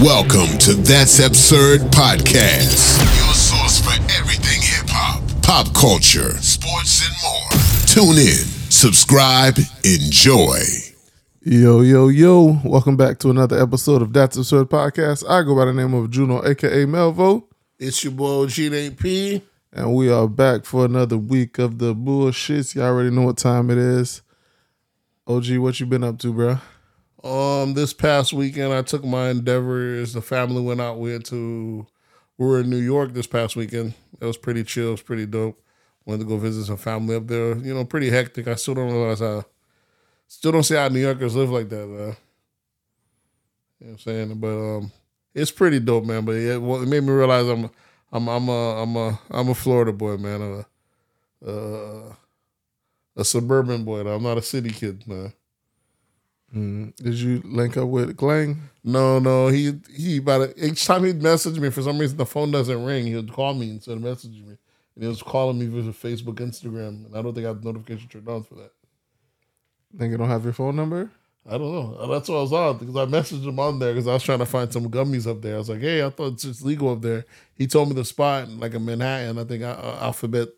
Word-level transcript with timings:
Welcome 0.00 0.58
to 0.58 0.74
That's 0.74 1.20
Absurd 1.20 1.80
Podcast, 1.92 2.98
your 3.16 3.32
source 3.32 3.80
for 3.80 3.92
everything 4.18 4.60
hip 4.60 4.88
hop, 4.88 5.22
pop 5.42 5.72
culture, 5.74 6.36
sports, 6.42 7.06
and 7.06 7.14
more. 7.22 7.50
Tune 7.86 8.18
in, 8.20 8.44
subscribe, 8.70 9.56
enjoy. 9.84 10.58
Yo, 11.42 11.80
yo, 11.82 12.08
yo. 12.08 12.60
Welcome 12.64 12.96
back 12.96 13.18
to 13.20 13.30
another 13.30 13.60
episode 13.62 14.02
of 14.02 14.12
That's 14.12 14.36
Absurd 14.36 14.68
Podcast. 14.68 15.24
I 15.30 15.42
go 15.44 15.54
by 15.54 15.66
the 15.66 15.72
name 15.72 15.94
of 15.94 16.10
Juno, 16.10 16.44
aka 16.44 16.84
Melvo, 16.84 17.44
It's 17.78 18.02
your 18.02 18.12
boy 18.14 18.46
G8P. 18.46 19.42
and 19.72 19.94
we 19.94 20.10
are 20.10 20.26
back 20.28 20.64
for 20.64 20.84
another 20.84 21.16
week 21.16 21.58
of 21.58 21.78
the 21.78 21.94
bullshits. 21.94 22.74
Y'all 22.74 22.86
already 22.86 23.10
know 23.10 23.22
what 23.22 23.38
time 23.38 23.70
it 23.70 23.78
is. 23.78 24.22
OG, 25.26 25.56
what 25.58 25.78
you 25.80 25.86
been 25.86 26.04
up 26.04 26.18
to, 26.18 26.32
bro? 26.32 26.58
Um, 27.24 27.72
this 27.72 27.94
past 27.94 28.34
weekend 28.34 28.74
I 28.74 28.82
took 28.82 29.02
my 29.02 29.30
endeavors. 29.30 30.12
The 30.12 30.20
family 30.20 30.60
went 30.60 30.82
out. 30.82 30.98
We 30.98 31.12
went 31.12 31.24
to 31.26 31.86
we 32.36 32.46
were 32.46 32.60
in 32.60 32.68
New 32.68 32.76
York 32.76 33.14
this 33.14 33.26
past 33.26 33.56
weekend. 33.56 33.94
It 34.20 34.26
was 34.26 34.36
pretty 34.36 34.62
chill. 34.62 34.88
It 34.88 34.92
was 34.92 35.02
pretty 35.02 35.24
dope. 35.24 35.58
Went 36.04 36.20
to 36.20 36.26
go 36.26 36.36
visit 36.36 36.66
some 36.66 36.76
family 36.76 37.16
up 37.16 37.26
there. 37.26 37.56
You 37.56 37.72
know, 37.72 37.86
pretty 37.86 38.10
hectic. 38.10 38.46
I 38.46 38.56
still 38.56 38.74
don't 38.74 38.92
realize 38.92 39.20
how 39.20 39.46
still 40.28 40.52
don't 40.52 40.64
see 40.64 40.74
how 40.74 40.88
New 40.88 41.00
Yorkers 41.00 41.34
live 41.34 41.48
like 41.48 41.70
that, 41.70 41.86
man. 41.86 42.16
You 43.80 43.86
know 43.86 43.86
what 43.86 43.90
I'm 43.92 43.98
saying? 43.98 44.38
But 44.38 44.76
um 44.76 44.92
it's 45.34 45.50
pretty 45.50 45.80
dope, 45.80 46.04
man. 46.04 46.26
But 46.26 46.32
yeah, 46.32 46.58
well, 46.58 46.82
it 46.82 46.88
made 46.88 47.04
me 47.04 47.10
realize 47.10 47.46
I'm 47.48 47.70
I'm 48.12 48.28
I'm 48.28 48.48
a 48.50 48.82
I'm 48.82 48.96
a 48.96 49.20
I'm 49.30 49.48
a 49.48 49.54
Florida 49.54 49.94
boy, 49.94 50.18
man. 50.18 50.66
A, 51.42 51.50
a, 51.50 52.16
a 53.16 53.24
suburban 53.24 53.82
boy. 53.84 54.00
I'm 54.00 54.22
not 54.22 54.36
a 54.36 54.42
city 54.42 54.70
kid, 54.70 55.08
man. 55.08 55.32
Mm, 56.54 56.94
did 56.96 57.14
you 57.14 57.42
link 57.44 57.76
up 57.76 57.88
with 57.88 58.16
Glang? 58.16 58.62
No, 58.84 59.18
no, 59.18 59.48
he 59.48 59.72
he 59.94 60.18
about 60.18 60.42
it. 60.42 60.54
Each 60.56 60.84
time 60.84 61.04
he'd 61.04 61.22
message 61.22 61.58
me, 61.58 61.70
for 61.70 61.82
some 61.82 61.98
reason 61.98 62.16
the 62.16 62.26
phone 62.26 62.52
doesn't 62.52 62.84
ring. 62.84 63.06
He 63.06 63.16
would 63.16 63.32
call 63.32 63.54
me 63.54 63.70
instead 63.70 63.96
of 63.96 64.02
messaging 64.02 64.46
me, 64.46 64.56
and 64.94 65.02
he 65.02 65.06
was 65.08 65.22
calling 65.22 65.58
me 65.58 65.66
via 65.66 65.92
Facebook, 65.92 66.36
Instagram, 66.36 67.06
and 67.06 67.16
I 67.16 67.22
don't 67.22 67.34
think 67.34 67.44
I 67.46 67.48
have 67.48 67.64
notification 67.64 68.08
turned 68.08 68.28
on 68.28 68.44
for 68.44 68.54
that. 68.56 68.70
Think 69.98 70.12
you 70.12 70.16
don't 70.18 70.28
have 70.28 70.44
your 70.44 70.52
phone 70.52 70.76
number? 70.76 71.10
I 71.46 71.58
don't 71.58 71.72
know. 71.72 72.06
That's 72.06 72.28
what 72.28 72.38
I 72.38 72.42
was 72.42 72.52
on 72.52 72.78
because 72.78 72.96
I 72.96 73.04
messaged 73.04 73.46
him 73.46 73.58
on 73.58 73.78
there 73.78 73.92
because 73.92 74.06
I 74.08 74.14
was 74.14 74.22
trying 74.22 74.38
to 74.38 74.46
find 74.46 74.72
some 74.72 74.88
gummies 74.90 75.26
up 75.30 75.42
there. 75.42 75.56
I 75.56 75.58
was 75.58 75.68
like, 75.68 75.80
hey, 75.80 76.04
I 76.04 76.08
thought 76.08 76.34
it's 76.34 76.44
just 76.44 76.64
legal 76.64 76.90
up 76.92 77.02
there. 77.02 77.26
He 77.54 77.66
told 77.66 77.88
me 77.88 77.94
the 77.94 78.04
spot, 78.04 78.48
like 78.48 78.74
in 78.74 78.84
Manhattan, 78.84 79.38
I 79.38 79.44
think 79.44 79.62
uh, 79.62 79.98
Alphabet 80.00 80.48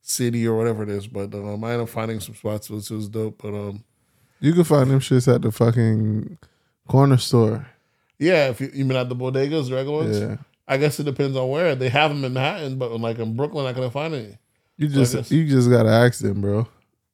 City 0.00 0.46
or 0.48 0.56
whatever 0.56 0.82
it 0.82 0.88
is. 0.88 1.06
But 1.06 1.32
um, 1.34 1.62
I 1.62 1.72
ended 1.72 1.82
up 1.82 1.88
finding 1.90 2.20
some 2.20 2.34
spots, 2.34 2.68
which 2.68 2.90
was 2.90 3.08
dope. 3.08 3.40
But 3.40 3.54
um, 3.54 3.84
You 4.44 4.52
can 4.52 4.64
find 4.64 4.90
them 4.90 5.00
shits 5.00 5.32
at 5.34 5.42
the 5.42 5.50
fucking 5.50 6.38
corner 6.88 7.16
store. 7.16 7.66
yeah, 8.18 8.48
if 8.50 8.60
you, 8.60 8.70
you 8.74 8.84
mean 8.84 8.96
at 8.98 9.08
the 9.08 9.16
bodegas, 9.16 9.68
the 9.68 9.74
regular 9.76 9.98
ones, 10.04 10.18
Yeah. 10.20 10.36
I 10.68 10.76
guess 10.78 10.98
it 11.00 11.04
depends 11.04 11.36
on 11.36 11.48
where 11.48 11.74
they 11.74 11.88
have 11.88 12.10
them 12.10 12.24
in 12.24 12.32
Manhattan, 12.34 12.78
but 12.78 12.98
like 13.00 13.18
in 13.18 13.36
Brooklyn, 13.36 13.66
I 13.66 13.72
couldn't 13.72 13.90
find 13.90 14.14
any. 14.14 14.38
You 14.76 14.88
So 14.90 14.96
guess- 14.98 15.12
just 15.12 15.30
you 15.30 15.46
just 15.48 15.70
gotta 15.70 15.88
ask 15.90 16.20
them, 16.20 16.40
bro. 16.40 16.66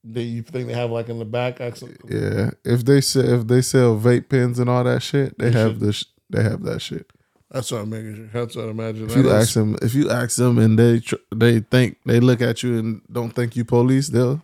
They, 0.03 0.23
you 0.23 0.43
think 0.43 0.67
they 0.69 0.73
have 0.73 0.91
like 0.91 1.09
in 1.09 1.19
the 1.19 1.25
back? 1.25 1.61
Actually, 1.61 1.97
Yeah. 2.09 2.51
If 2.65 2.85
they 2.85 3.01
sell 3.01 3.41
if 3.41 3.47
they 3.47 3.61
sell 3.63 3.97
vape 3.99 4.29
pens 4.29 4.59
and 4.59 4.71
all 4.71 4.83
that 4.85 5.03
shit, 5.03 5.37
they 5.39 5.51
They 5.51 5.59
have 5.59 5.73
should. 5.73 5.81
the 5.81 5.93
sh- 5.93 6.05
they 6.31 6.43
have 6.43 6.63
that 6.63 6.81
shit. 6.81 7.07
that's 7.51 7.71
what 7.71 7.83
I'm 7.83 7.91
making 7.91 8.15
sure. 8.17 8.27
That's 8.33 8.57
what 8.57 8.67
I 8.67 8.71
imagine. 8.71 9.05
If 9.05 9.15
That 9.15 9.21
you 9.21 9.27
is- 9.29 9.33
ask 9.49 9.55
them, 9.55 9.77
if 9.83 9.95
you 9.95 10.11
ask 10.11 10.37
them 10.37 10.59
and 10.59 10.79
they 10.79 11.01
tr- 11.01 11.17
they 11.35 11.61
think 11.61 11.99
they 12.07 12.19
look 12.21 12.41
at 12.41 12.63
you 12.63 12.79
and 12.79 13.03
don't 13.13 13.31
think 13.35 13.57
you 13.57 13.65
police, 13.65 14.09
they'll 14.09 14.43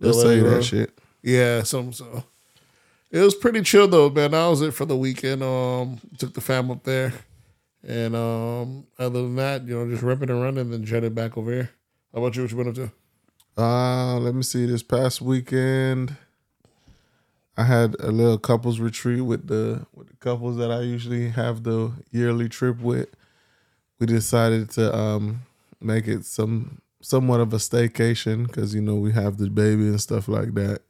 they'll 0.00 0.12
They'll 0.12 0.20
say 0.22 0.40
that 0.40 0.62
shit. 0.64 0.97
Yeah, 1.22 1.62
some 1.62 1.92
so. 1.92 2.24
It 3.10 3.20
was 3.20 3.34
pretty 3.34 3.62
chill 3.62 3.88
though, 3.88 4.10
man. 4.10 4.32
That 4.32 4.46
was 4.46 4.60
it 4.60 4.74
for 4.74 4.84
the 4.84 4.96
weekend. 4.96 5.42
Um, 5.42 5.98
took 6.18 6.34
the 6.34 6.40
fam 6.40 6.70
up 6.70 6.84
there, 6.84 7.12
and 7.86 8.14
um, 8.14 8.86
other 8.98 9.22
than 9.22 9.36
that, 9.36 9.66
you 9.66 9.74
know, 9.74 9.90
just 9.90 10.02
ripping 10.02 10.30
and 10.30 10.42
running, 10.42 10.60
and 10.60 10.72
then 10.72 10.84
jetted 10.84 11.14
back 11.14 11.38
over 11.38 11.50
here. 11.50 11.70
How 12.12 12.20
about 12.20 12.36
you? 12.36 12.42
What 12.42 12.50
you 12.50 12.56
been 12.56 12.68
up 12.68 12.74
to? 12.74 12.92
Uh, 13.56 14.18
let 14.18 14.34
me 14.34 14.42
see. 14.42 14.66
This 14.66 14.82
past 14.82 15.20
weekend, 15.20 16.16
I 17.56 17.64
had 17.64 17.96
a 17.98 18.12
little 18.12 18.38
couples 18.38 18.78
retreat 18.78 19.22
with 19.22 19.48
the 19.48 19.86
with 19.94 20.08
the 20.08 20.16
couples 20.16 20.58
that 20.58 20.70
I 20.70 20.82
usually 20.82 21.30
have 21.30 21.64
the 21.64 21.92
yearly 22.10 22.48
trip 22.48 22.80
with. 22.80 23.08
We 23.98 24.06
decided 24.06 24.70
to 24.72 24.94
um 24.96 25.42
make 25.80 26.06
it 26.06 26.24
some 26.24 26.82
somewhat 27.00 27.40
of 27.40 27.52
a 27.52 27.56
staycation 27.56 28.46
because 28.46 28.74
you 28.74 28.80
know 28.80 28.96
we 28.96 29.12
have 29.12 29.38
the 29.38 29.50
baby 29.50 29.88
and 29.88 30.00
stuff 30.00 30.28
like 30.28 30.54
that. 30.54 30.82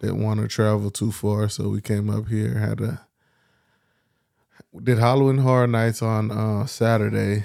Didn't 0.00 0.22
want 0.22 0.40
to 0.40 0.48
travel 0.48 0.90
too 0.90 1.12
far, 1.12 1.48
so 1.48 1.68
we 1.68 1.80
came 1.80 2.08
up 2.10 2.28
here. 2.28 2.54
Had 2.58 2.80
a 2.80 3.06
did 4.82 4.98
Halloween 4.98 5.38
Horror 5.38 5.66
Nights 5.66 6.00
on 6.02 6.30
uh 6.30 6.66
Saturday. 6.66 7.44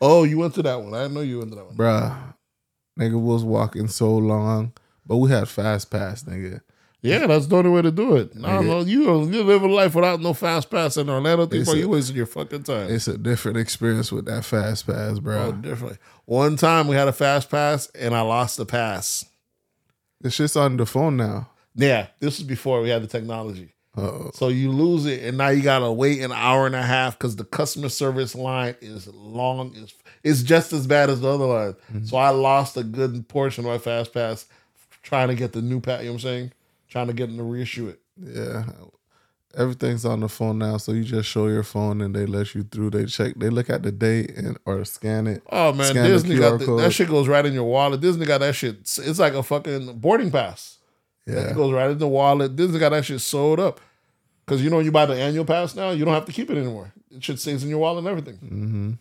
Oh, 0.00 0.24
you 0.24 0.38
went 0.38 0.54
to 0.54 0.62
that 0.62 0.80
one. 0.82 0.94
I 0.94 1.02
didn't 1.02 1.14
know 1.14 1.20
you 1.22 1.38
went 1.38 1.50
to 1.50 1.56
that 1.56 1.66
one. 1.66 1.76
Bruh, 1.76 2.34
nigga 2.98 3.20
was 3.20 3.42
walking 3.44 3.88
so 3.88 4.14
long, 4.16 4.72
but 5.06 5.16
we 5.16 5.30
had 5.30 5.48
fast 5.48 5.90
pass, 5.90 6.22
nigga. 6.24 6.60
Yeah, 7.02 7.26
that's 7.26 7.46
the 7.46 7.56
only 7.56 7.70
way 7.70 7.82
to 7.82 7.90
do 7.92 8.16
it. 8.16 8.32
I 8.42 8.54
don't 8.56 8.66
know. 8.66 8.80
You 8.80 9.24
you 9.30 9.42
live 9.44 9.62
a 9.62 9.68
life 9.68 9.94
without 9.94 10.20
no 10.20 10.32
fast 10.34 10.70
pass 10.70 10.96
in 10.96 11.08
Orlando. 11.08 11.48
A- 11.50 11.76
you 11.76 11.88
wasting 11.88 12.16
your 12.16 12.26
fucking 12.26 12.64
time. 12.64 12.90
It's 12.90 13.06
a 13.08 13.16
different 13.16 13.58
experience 13.58 14.10
with 14.10 14.24
that 14.26 14.44
fast 14.44 14.86
pass, 14.86 15.16
Oh, 15.18 15.20
bro. 15.20 15.52
definitely. 15.52 15.98
One 16.24 16.56
time 16.56 16.88
we 16.88 16.96
had 16.96 17.06
a 17.08 17.12
fast 17.12 17.48
pass 17.50 17.88
and 17.94 18.14
I 18.14 18.22
lost 18.22 18.56
the 18.56 18.66
pass. 18.66 19.24
This 20.20 20.34
shit's 20.34 20.56
on 20.56 20.76
the 20.78 20.86
phone 20.86 21.16
now. 21.16 21.50
Yeah, 21.76 22.06
this 22.20 22.38
was 22.38 22.46
before 22.46 22.80
we 22.80 22.88
had 22.88 23.02
the 23.02 23.06
technology. 23.06 23.72
Uh-oh. 23.96 24.30
So 24.34 24.48
you 24.48 24.70
lose 24.72 25.06
it, 25.06 25.22
and 25.22 25.38
now 25.38 25.48
you 25.48 25.62
gotta 25.62 25.90
wait 25.90 26.20
an 26.20 26.32
hour 26.32 26.66
and 26.66 26.74
a 26.74 26.82
half 26.82 27.18
because 27.18 27.36
the 27.36 27.44
customer 27.44 27.88
service 27.88 28.34
line 28.34 28.74
is 28.80 29.06
long. 29.08 29.72
It's, 29.74 29.94
it's 30.22 30.42
just 30.42 30.72
as 30.72 30.86
bad 30.86 31.08
as 31.08 31.20
the 31.20 31.28
other 31.28 31.46
line. 31.46 31.72
Mm-hmm. 31.92 32.04
So 32.04 32.16
I 32.16 32.30
lost 32.30 32.76
a 32.76 32.82
good 32.82 33.26
portion 33.28 33.64
of 33.64 33.70
my 33.70 33.78
fast 33.78 34.12
pass 34.12 34.46
trying 35.02 35.28
to 35.28 35.34
get 35.34 35.52
the 35.52 35.62
new 35.62 35.80
pass. 35.80 36.00
You 36.00 36.06
know 36.06 36.12
what 36.12 36.24
I'm 36.24 36.28
saying? 36.28 36.52
Trying 36.88 37.06
to 37.06 37.12
get 37.12 37.28
them 37.28 37.38
to 37.38 37.42
reissue 37.44 37.88
it. 37.88 38.00
Yeah. 38.18 38.64
Everything's 39.56 40.04
on 40.04 40.20
the 40.20 40.28
phone 40.28 40.58
now, 40.58 40.76
so 40.76 40.92
you 40.92 41.02
just 41.02 41.30
show 41.30 41.46
your 41.46 41.62
phone 41.62 42.02
and 42.02 42.14
they 42.14 42.26
let 42.26 42.54
you 42.54 42.64
through. 42.64 42.90
They 42.90 43.06
check, 43.06 43.34
they 43.36 43.48
look 43.48 43.70
at 43.70 43.82
the 43.82 43.90
date 43.90 44.36
and 44.36 44.58
or 44.66 44.84
scan 44.84 45.26
it. 45.26 45.42
Oh 45.50 45.72
man, 45.72 45.94
Disney 45.94 46.36
got 46.36 46.58
the, 46.58 46.76
that 46.76 46.92
shit 46.92 47.08
goes 47.08 47.26
right 47.26 47.46
in 47.46 47.54
your 47.54 47.64
wallet. 47.64 48.02
Disney 48.02 48.26
got 48.26 48.40
that 48.40 48.54
shit. 48.54 48.80
It's 48.80 49.18
like 49.18 49.32
a 49.32 49.42
fucking 49.42 49.98
boarding 49.98 50.30
pass. 50.30 50.75
Yeah. 51.26 51.50
It 51.50 51.54
goes 51.56 51.72
right 51.72 51.90
in 51.90 51.98
the 51.98 52.06
wallet. 52.08 52.54
Disney 52.56 52.78
got 52.78 52.90
that 52.90 53.04
shit 53.04 53.20
sold 53.20 53.58
up. 53.60 53.80
Cause 54.46 54.62
you 54.62 54.70
know 54.70 54.78
you 54.78 54.92
buy 54.92 55.06
the 55.06 55.14
annual 55.20 55.44
pass 55.44 55.74
now, 55.74 55.90
you 55.90 56.04
don't 56.04 56.14
have 56.14 56.24
to 56.26 56.32
keep 56.32 56.48
it 56.50 56.56
anymore. 56.56 56.92
It 57.10 57.24
shit 57.24 57.40
stays 57.40 57.64
in 57.64 57.68
your 57.68 57.80
wallet 57.80 57.98
and 58.04 58.06
everything. 58.08 58.36
Mm-hmm. 58.36 58.92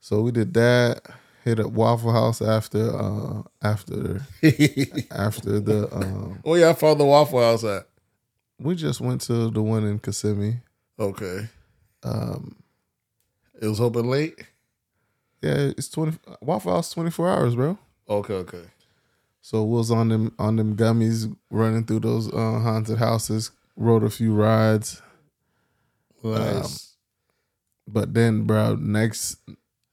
So 0.00 0.20
we 0.20 0.30
did 0.30 0.54
that. 0.54 1.02
Hit 1.44 1.58
up 1.60 1.72
Waffle 1.72 2.12
House 2.12 2.40
after 2.40 2.96
uh 2.96 3.42
after 3.60 4.20
after 5.10 5.60
the 5.60 5.88
um 5.94 6.40
Oh 6.44 6.54
yeah, 6.54 6.70
I 6.70 6.72
found 6.74 6.98
the 7.00 7.04
Waffle 7.04 7.40
House 7.40 7.64
at. 7.64 7.86
we 8.58 8.74
just 8.76 9.00
went 9.00 9.20
to 9.22 9.50
the 9.50 9.62
one 9.62 9.84
in 9.84 9.98
Kissimmee. 9.98 10.60
Okay. 10.98 11.48
Um 12.02 12.56
It 13.60 13.66
was 13.66 13.80
open 13.80 14.08
late. 14.08 14.36
yeah, 15.42 15.72
it's 15.76 15.88
twenty 15.88 16.16
Waffle 16.40 16.72
House 16.72 16.90
twenty 16.92 17.10
four 17.10 17.28
hours, 17.28 17.56
bro. 17.56 17.78
Okay, 18.08 18.34
okay. 18.34 18.62
So 19.44 19.62
was 19.62 19.90
on 19.90 20.08
them 20.08 20.34
on 20.38 20.56
them 20.56 20.74
gummies 20.74 21.30
running 21.50 21.84
through 21.84 22.00
those 22.00 22.32
uh, 22.32 22.60
haunted 22.60 22.96
houses, 22.96 23.50
rode 23.76 24.02
a 24.02 24.08
few 24.08 24.32
rides. 24.32 25.02
Nice. 26.22 26.94
But 27.86 28.14
then, 28.14 28.44
bro, 28.44 28.76
next 28.76 29.36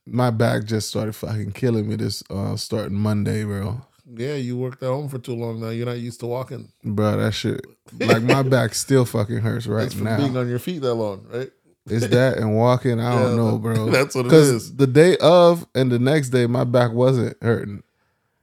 my 0.05 0.29
back 0.29 0.63
just 0.63 0.87
started 0.87 1.17
fucking 1.17 1.51
killing 1.51 1.89
me 1.89 1.97
this 1.97 2.23
uh 2.29 2.55
starting 2.55 2.95
Monday, 2.95 3.43
bro. 3.43 3.81
yeah, 4.15 4.35
you 4.35 4.55
worked 4.57 4.83
at 4.83 4.87
home 4.87 5.09
for 5.09 5.19
too 5.19 5.35
long 5.35 5.59
now. 5.59 5.67
You're 5.67 5.85
not 5.85 5.99
used 5.99 6.21
to 6.21 6.27
walking. 6.27 6.71
Bro, 6.85 7.17
that 7.17 7.33
shit 7.33 7.59
like 7.99 8.23
my 8.23 8.43
back 8.43 8.73
still 8.73 9.03
fucking 9.03 9.39
hurts 9.39 9.67
right 9.67 9.81
That's 9.83 9.95
now. 9.95 10.15
being 10.15 10.37
on 10.37 10.47
your 10.47 10.59
feet 10.59 10.81
that 10.83 10.93
long, 10.93 11.25
right? 11.29 11.51
It's 11.87 12.07
that 12.07 12.37
and 12.37 12.55
walking, 12.55 13.01
I 13.01 13.21
don't 13.21 13.35
know, 13.35 13.57
bro. 13.57 13.89
that's 13.89 14.15
what 14.15 14.27
it 14.27 14.29
Cause 14.29 14.77
the 14.77 14.87
day 14.87 15.17
of 15.17 15.67
and 15.75 15.91
the 15.91 15.99
next 15.99 16.29
day 16.29 16.47
my 16.47 16.63
back 16.63 16.93
wasn't 16.93 17.35
hurting. 17.43 17.83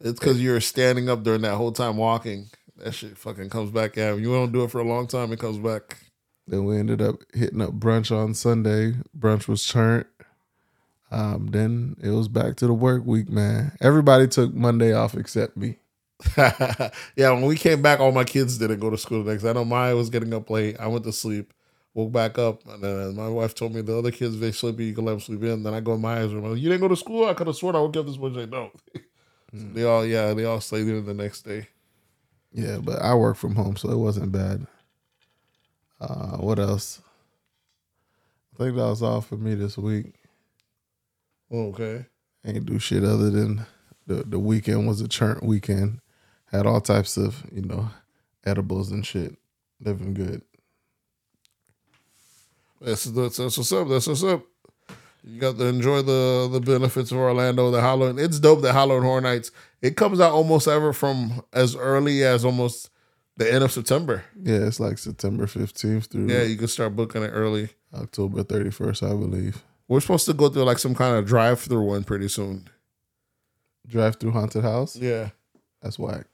It's 0.00 0.18
because 0.18 0.40
you're 0.40 0.60
standing 0.60 1.08
up 1.08 1.22
during 1.24 1.42
that 1.42 1.56
whole 1.56 1.72
time 1.72 1.96
walking. 1.96 2.50
That 2.76 2.94
shit 2.94 3.18
fucking 3.18 3.50
comes 3.50 3.70
back 3.70 3.98
at 3.98 4.16
you. 4.16 4.20
You 4.22 4.34
don't 4.34 4.52
do 4.52 4.64
it 4.64 4.70
for 4.70 4.80
a 4.80 4.84
long 4.84 5.06
time, 5.06 5.32
it 5.32 5.40
comes 5.40 5.58
back. 5.58 5.98
Then 6.46 6.64
we 6.64 6.78
ended 6.78 7.02
up 7.02 7.16
hitting 7.34 7.60
up 7.60 7.72
brunch 7.72 8.16
on 8.16 8.34
Sunday. 8.34 8.94
Brunch 9.18 9.48
was 9.48 9.66
turned. 9.66 10.06
Um, 11.10 11.48
then 11.48 11.96
it 12.02 12.10
was 12.10 12.28
back 12.28 12.56
to 12.56 12.66
the 12.66 12.74
work 12.74 13.04
week, 13.04 13.28
man. 13.28 13.72
Everybody 13.80 14.28
took 14.28 14.54
Monday 14.54 14.92
off 14.92 15.14
except 15.14 15.56
me. 15.56 15.78
yeah, 16.36 17.30
when 17.30 17.46
we 17.46 17.56
came 17.56 17.80
back, 17.82 18.00
all 18.00 18.12
my 18.12 18.24
kids 18.24 18.58
didn't 18.58 18.80
go 18.80 18.90
to 18.90 18.98
school 18.98 19.22
the 19.24 19.32
next. 19.32 19.44
I 19.44 19.52
know 19.52 19.64
Maya 19.64 19.96
was 19.96 20.10
getting 20.10 20.34
up 20.34 20.50
late. 20.50 20.76
I 20.80 20.86
went 20.88 21.04
to 21.04 21.12
sleep, 21.12 21.52
woke 21.94 22.12
back 22.12 22.38
up, 22.38 22.66
and 22.68 22.82
then 22.82 23.16
my 23.16 23.28
wife 23.28 23.54
told 23.54 23.74
me 23.74 23.80
the 23.82 23.96
other 23.96 24.10
kids 24.10 24.38
they 24.38 24.52
sleepy. 24.52 24.86
You 24.86 24.94
can 24.94 25.04
let 25.04 25.12
them 25.12 25.20
sleep 25.20 25.42
in. 25.44 25.62
Then 25.62 25.74
I 25.74 25.80
go 25.80 25.94
in 25.94 26.00
Maya's 26.00 26.34
room. 26.34 26.44
I'm 26.44 26.52
like, 26.52 26.60
you 26.60 26.68
didn't 26.68 26.82
go 26.82 26.88
to 26.88 26.96
school. 26.96 27.26
I 27.26 27.34
could 27.34 27.46
have 27.46 27.56
sworn 27.56 27.76
I 27.76 27.80
woke 27.80 27.96
up 27.96 28.06
this 28.06 28.18
morning. 28.18 28.38
She's 28.38 28.50
Like, 28.50 28.50
no. 28.50 28.70
So 29.54 29.64
they 29.72 29.84
all 29.84 30.04
yeah, 30.04 30.34
they 30.34 30.44
all 30.44 30.60
stayed 30.60 30.88
in 30.88 31.06
the 31.06 31.14
next 31.14 31.42
day. 31.42 31.68
Yeah, 32.52 32.78
but 32.78 33.00
I 33.00 33.14
work 33.14 33.36
from 33.36 33.54
home, 33.54 33.76
so 33.76 33.90
it 33.90 33.96
wasn't 33.96 34.32
bad. 34.32 34.66
Uh, 36.00 36.36
what 36.36 36.58
else? 36.58 37.00
I 38.54 38.64
think 38.64 38.76
that 38.76 38.82
was 38.82 39.02
all 39.02 39.20
for 39.20 39.36
me 39.36 39.54
this 39.54 39.78
week. 39.78 40.14
Okay. 41.52 42.06
I 42.44 42.48
ain't 42.48 42.66
do 42.66 42.78
shit 42.78 43.04
other 43.04 43.30
than 43.30 43.66
the 44.06 44.24
the 44.24 44.38
weekend 44.38 44.86
was 44.86 45.00
a 45.00 45.08
churn 45.08 45.40
weekend. 45.42 46.00
Had 46.46 46.66
all 46.66 46.80
types 46.80 47.16
of 47.16 47.44
you 47.52 47.62
know 47.62 47.90
edibles 48.44 48.90
and 48.90 49.06
shit. 49.06 49.36
Living 49.80 50.14
good. 50.14 50.42
That's, 52.80 53.04
that's 53.04 53.36
that's 53.36 53.58
what's 53.58 53.72
up. 53.72 53.88
That's 53.88 54.06
what's 54.06 54.24
up. 54.24 54.42
You 55.28 55.38
got 55.38 55.58
to 55.58 55.66
enjoy 55.66 56.00
the 56.02 56.48
the 56.50 56.60
benefits 56.60 57.12
of 57.12 57.18
Orlando, 57.18 57.70
the 57.70 57.82
Halloween. 57.82 58.18
It's 58.18 58.40
dope. 58.40 58.62
The 58.62 58.72
Halloween 58.72 59.02
Horror 59.02 59.20
Nights. 59.20 59.50
It 59.82 59.94
comes 59.94 60.20
out 60.20 60.32
almost 60.32 60.66
ever 60.66 60.92
from 60.94 61.42
as 61.52 61.76
early 61.76 62.24
as 62.24 62.44
almost 62.46 62.88
the 63.36 63.52
end 63.52 63.62
of 63.62 63.70
September. 63.70 64.24
Yeah, 64.42 64.66
it's 64.66 64.80
like 64.80 64.96
September 64.96 65.46
fifteenth 65.46 66.06
through 66.06 66.28
Yeah, 66.28 66.44
you 66.44 66.56
can 66.56 66.68
start 66.68 66.96
booking 66.96 67.22
it 67.22 67.28
early. 67.28 67.68
October 67.92 68.42
thirty 68.42 68.70
first, 68.70 69.02
I 69.02 69.10
believe. 69.10 69.62
We're 69.86 70.00
supposed 70.00 70.26
to 70.26 70.32
go 70.32 70.48
through 70.48 70.64
like 70.64 70.78
some 70.78 70.94
kind 70.94 71.16
of 71.16 71.26
drive 71.26 71.60
through 71.60 71.82
one 71.82 72.04
pretty 72.04 72.28
soon. 72.28 72.68
Drive 73.86 74.16
through 74.16 74.32
haunted 74.32 74.64
house. 74.64 74.96
Yeah. 74.96 75.30
That's 75.82 75.98
whack. 75.98 76.26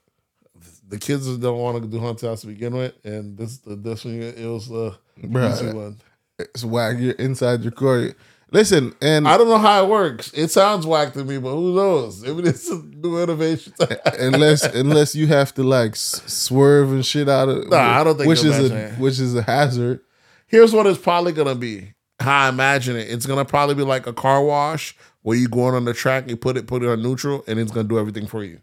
The 0.87 0.97
kids 0.99 1.37
don't 1.37 1.59
want 1.59 1.81
to 1.81 1.87
do 1.87 1.99
haunted 1.99 2.29
house 2.29 2.41
to 2.41 2.47
begin 2.47 2.75
with, 2.75 2.93
and 3.03 3.37
this 3.37 3.59
this 3.65 4.05
one 4.05 4.21
it 4.21 4.45
was 4.47 4.69
the 4.69 4.95
Bruh. 5.21 5.51
easy 5.51 5.73
one. 5.73 5.97
It's 6.39 6.63
whack. 6.63 6.95
You're 6.99 7.13
inside 7.13 7.61
your 7.61 7.71
car. 7.71 8.11
Listen, 8.55 8.95
and 9.01 9.27
I 9.27 9.37
don't 9.37 9.49
know 9.49 9.57
how 9.57 9.83
it 9.83 9.89
works. 9.89 10.31
It 10.33 10.49
sounds 10.49 10.85
whack 10.85 11.11
to 11.13 11.25
me, 11.25 11.37
but 11.39 11.49
who 11.51 11.75
knows? 11.75 12.21
Maybe 12.23 12.41
this 12.41 12.69
is 12.69 12.81
new 12.85 13.21
innovation. 13.21 13.73
unless 14.17 14.63
unless 14.73 15.13
you 15.13 15.27
have 15.27 15.53
to 15.55 15.63
like 15.63 15.91
s- 15.91 16.21
swerve 16.25 16.93
and 16.93 17.05
shit 17.05 17.27
out 17.27 17.49
of 17.49 17.67
Nah, 17.69 17.99
I 17.99 18.03
don't 18.05 18.15
think 18.15 18.29
which 18.29 18.45
is 18.45 18.57
a 18.57 18.73
it. 18.93 18.97
which 18.97 19.19
is 19.19 19.35
a 19.35 19.41
hazard. 19.41 19.99
Here's 20.47 20.71
what 20.71 20.87
it's 20.87 20.97
probably 20.97 21.33
gonna 21.33 21.53
be. 21.55 21.95
How 22.21 22.45
I 22.45 22.47
imagine 22.47 22.95
it. 22.95 23.09
It's 23.09 23.25
gonna 23.25 23.43
probably 23.43 23.75
be 23.75 23.83
like 23.83 24.07
a 24.07 24.13
car 24.13 24.41
wash 24.41 24.95
where 25.21 25.35
you 25.35 25.49
going 25.49 25.75
on 25.75 25.83
the 25.83 25.93
track, 25.93 26.29
you 26.29 26.37
put 26.37 26.55
it 26.55 26.65
put 26.65 26.81
it 26.81 26.87
on 26.87 27.01
neutral, 27.03 27.43
and 27.47 27.59
it's 27.59 27.73
gonna 27.73 27.89
do 27.89 27.99
everything 27.99 28.25
for 28.25 28.41
you. 28.41 28.61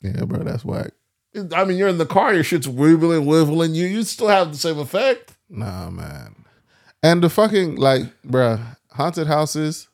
Yeah, 0.00 0.24
bro, 0.24 0.44
that's 0.44 0.64
whack. 0.64 0.92
I 1.54 1.64
mean, 1.66 1.76
you're 1.76 1.88
in 1.88 1.98
the 1.98 2.06
car, 2.06 2.32
your 2.32 2.42
shit's 2.42 2.66
wibbling, 2.66 3.26
wibbling. 3.26 3.74
You 3.74 3.84
you 3.86 4.02
still 4.04 4.28
have 4.28 4.50
the 4.52 4.56
same 4.56 4.78
effect. 4.78 5.34
Nah, 5.50 5.90
man. 5.90 6.36
And 7.02 7.22
the 7.22 7.28
fucking 7.28 7.76
like, 7.76 8.04
bruh, 8.22 8.75
haunted 8.96 9.26
houses 9.26 9.88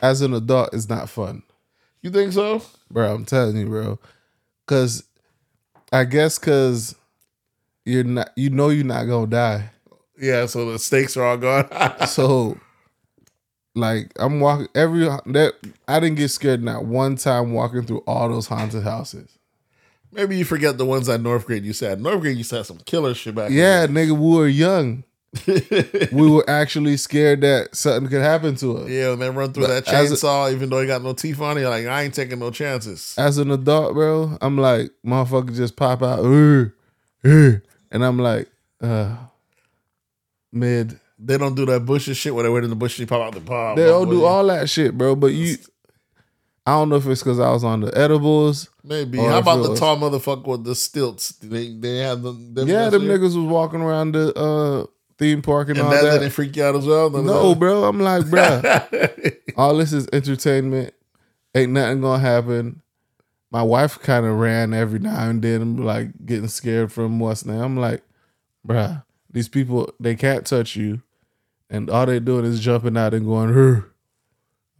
as 0.00 0.20
an 0.22 0.32
adult 0.34 0.72
is 0.74 0.88
not 0.88 1.08
fun, 1.10 1.42
You 2.02 2.10
think 2.10 2.32
so? 2.32 2.62
bro. 2.90 3.14
I'm 3.14 3.24
telling 3.24 3.56
you, 3.56 3.66
bro. 3.66 3.98
Cause 4.66 5.04
I 5.92 6.04
guess 6.04 6.38
cause 6.38 6.94
you're 7.84 8.04
not, 8.04 8.30
you 8.36 8.50
know, 8.50 8.68
you're 8.70 8.84
not 8.84 9.04
gonna 9.04 9.26
die. 9.26 9.70
Yeah. 10.18 10.46
So 10.46 10.70
the 10.72 10.78
stakes 10.78 11.16
are 11.16 11.24
all 11.24 11.36
gone. 11.36 11.68
So, 12.06 12.58
like, 13.74 14.12
I'm 14.18 14.40
walking 14.40 14.68
every 14.74 15.04
that 15.06 15.54
I 15.88 15.98
didn't 16.00 16.16
get 16.16 16.28
scared 16.28 16.62
not 16.62 16.84
one 16.84 17.16
time 17.16 17.52
walking 17.52 17.82
through 17.84 18.02
all 18.06 18.28
those 18.28 18.46
haunted 18.46 18.84
houses. 18.84 19.38
Maybe 20.12 20.36
you 20.36 20.44
forget 20.44 20.76
the 20.76 20.84
ones 20.84 21.08
at 21.08 21.20
Northgate. 21.20 21.64
You 21.64 21.72
said 21.72 21.98
Northgate 21.98 22.36
used 22.36 22.50
to 22.50 22.56
have 22.56 22.66
some 22.66 22.78
killer 22.84 23.14
shit 23.14 23.34
back. 23.34 23.50
Yeah, 23.50 23.86
nigga, 23.86 24.12
we 24.12 24.36
were 24.36 24.46
young. 24.48 25.04
We 26.12 26.30
were 26.30 26.48
actually 26.48 26.96
scared 26.98 27.40
that 27.40 27.74
something 27.74 28.10
could 28.10 28.20
happen 28.22 28.54
to 28.56 28.78
us. 28.78 28.90
Yeah, 28.90 29.12
and 29.12 29.22
then 29.22 29.34
run 29.34 29.52
through 29.52 29.66
that 29.68 29.84
But 29.86 29.94
a- 29.94 29.96
chainsaw, 29.96 30.52
even 30.52 30.68
though 30.68 30.80
he 30.80 30.86
got 30.86 31.02
no 31.02 31.14
teeth 31.14 31.40
on 31.40 31.56
it. 31.58 31.62
Like, 31.62 31.86
I 31.86 32.02
ain't 32.02 32.14
taking 32.14 32.38
no 32.38 32.50
chances. 32.50 33.14
As 33.16 33.38
an 33.38 33.50
adult, 33.50 33.94
bro, 33.94 34.36
I'm 34.42 34.58
like, 34.58 34.90
motherfucker 35.04 35.54
just 35.54 35.76
pop 35.76 36.02
out, 36.02 36.20
"Uh, 36.20 36.66
uh," 37.24 37.52
and 37.90 38.04
I'm 38.04 38.18
like, 38.18 38.48
uh, 38.82 39.16
mid. 40.52 40.98
They 41.18 41.38
don't 41.38 41.54
do 41.54 41.64
that 41.66 41.86
bushes 41.86 42.16
shit 42.16 42.34
where 42.34 42.42
they 42.42 42.48
wait 42.50 42.64
in 42.64 42.70
the 42.70 42.76
bush 42.76 42.98
and 42.98 43.00
you 43.00 43.06
pop 43.06 43.22
out 43.22 43.34
the 43.34 43.40
palm. 43.40 43.76
They 43.76 43.84
don't 43.84 44.10
do 44.10 44.24
all 44.24 44.44
that 44.48 44.68
shit, 44.68 44.98
bro. 44.98 45.14
But 45.14 45.28
you, 45.28 45.56
I 46.66 46.72
don't 46.72 46.88
know 46.88 46.96
if 46.96 47.06
it's 47.06 47.22
because 47.22 47.38
I 47.38 47.50
was 47.50 47.62
on 47.64 47.80
the 47.80 47.96
edibles. 47.96 48.68
Maybe. 48.82 49.18
How 49.18 49.38
about 49.38 49.64
it 49.64 49.68
the 49.68 49.76
tall 49.76 49.96
motherfucker 49.96 50.46
with 50.46 50.64
the 50.64 50.74
stilts? 50.74 51.30
They 51.30 51.72
they 51.74 51.98
had 51.98 52.22
them. 52.22 52.54
them 52.54 52.66
Yeah, 52.68 52.88
them 52.90 53.02
niggas 53.02 53.36
was 53.36 53.36
walking 53.36 53.80
around 53.80 54.12
the 54.12 54.34
uh, 54.36 54.86
theme 55.22 55.40
park 55.40 55.68
and, 55.68 55.78
And 55.78 55.86
all 55.86 55.92
that, 55.92 56.02
that. 56.02 56.18
didn't 56.18 56.32
freak 56.32 56.56
you 56.56 56.64
out 56.64 56.74
as 56.74 56.84
well. 56.84 57.08
No, 57.10 57.54
bro. 57.54 57.84
I'm 57.84 58.00
like, 58.00 58.28
bro. 58.28 58.60
all 59.56 59.76
this 59.76 59.92
is 59.92 60.08
entertainment. 60.12 60.94
Ain't 61.54 61.72
nothing 61.72 62.00
gonna 62.00 62.18
happen. 62.18 62.82
My 63.52 63.62
wife 63.62 64.00
kind 64.00 64.26
of 64.26 64.36
ran 64.38 64.74
every 64.74 64.98
now 64.98 65.28
and 65.28 65.40
then, 65.42 65.76
like 65.76 66.08
getting 66.26 66.48
scared 66.48 66.90
from 66.90 67.20
what's 67.20 67.44
name. 67.44 67.60
I'm 67.60 67.76
like, 67.76 68.02
bruh, 68.66 69.04
these 69.30 69.48
people 69.48 69.92
they 70.00 70.16
can't 70.16 70.46
touch 70.46 70.74
you, 70.74 71.02
and 71.70 71.88
all 71.90 72.06
they 72.06 72.18
doing 72.18 72.46
is 72.46 72.58
jumping 72.60 72.96
out 72.96 73.14
and 73.14 73.26
going, 73.26 73.52
Hur. 73.52 73.84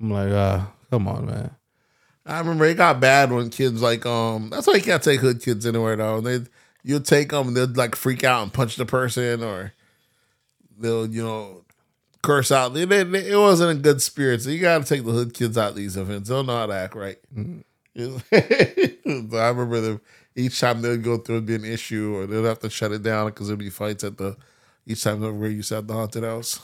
I'm 0.00 0.11
like, 0.11 0.33
ah, 0.33 0.73
come 0.91 1.06
on, 1.06 1.27
man. 1.27 1.55
I 2.25 2.39
remember 2.39 2.65
it 2.65 2.77
got 2.79 2.99
bad 2.99 3.31
when 3.31 3.50
kids 3.50 3.83
like 3.83 4.06
um. 4.06 4.49
That's 4.50 4.67
why 4.67 4.75
you 4.75 4.83
can't 4.83 5.03
take 5.03 5.21
hood 5.21 5.43
kids 5.43 5.67
anywhere 5.67 5.97
though. 5.97 6.21
They 6.21 6.41
you'll 6.83 7.00
take 7.00 7.29
them, 7.31 7.49
and 7.49 7.56
they'll 7.56 7.69
like 7.69 7.94
freak 7.94 8.25
out 8.25 8.43
and 8.43 8.53
punch 8.53 8.77
the 8.77 8.87
person, 8.87 9.43
or 9.44 9.75
they'll 10.82 11.06
you 11.06 11.23
know 11.25 11.64
curse 12.23 12.52
out. 12.52 12.75
They, 12.75 12.84
they, 12.84 13.02
they- 13.05 13.31
it 13.31 13.37
wasn't 13.37 13.70
in 13.70 13.82
good 13.82 14.00
spirits. 14.02 14.44
So 14.44 14.50
you 14.50 14.61
got 14.61 14.79
to 14.79 14.84
take 14.84 15.05
the 15.05 15.12
hood 15.12 15.34
kids 15.34 15.56
out 15.58 15.75
these 15.75 15.96
events. 15.96 16.29
They'll 16.29 16.44
know 16.44 16.56
how 16.56 16.67
to 16.67 16.75
act 16.75 16.94
right. 16.94 17.19
Mm-hmm. 17.37 17.61
so 17.96 18.20
I 19.38 19.49
remember 19.49 19.81
them 19.81 20.00
each 20.37 20.61
time 20.61 20.81
they'd 20.82 21.02
go 21.02 21.19
through 21.19 21.37
it'd 21.37 21.46
be 21.46 21.55
an 21.56 21.64
issue, 21.64 22.14
or 22.17 22.26
they'd 22.26 22.44
have 22.44 22.61
to 22.61 22.70
shut 22.70 22.93
it 22.93 23.02
down 23.02 23.26
because 23.26 23.49
there'd 23.49 23.58
be 23.58 23.70
fights 23.70 24.05
at 24.05 24.19
the 24.19 24.37
each 24.87 25.02
time 25.05 25.23
over 25.23 25.32
where 25.32 25.50
you 25.50 25.62
sat 25.62 25.87
the 25.87 25.94
haunted 25.94 26.25
house. 26.25 26.58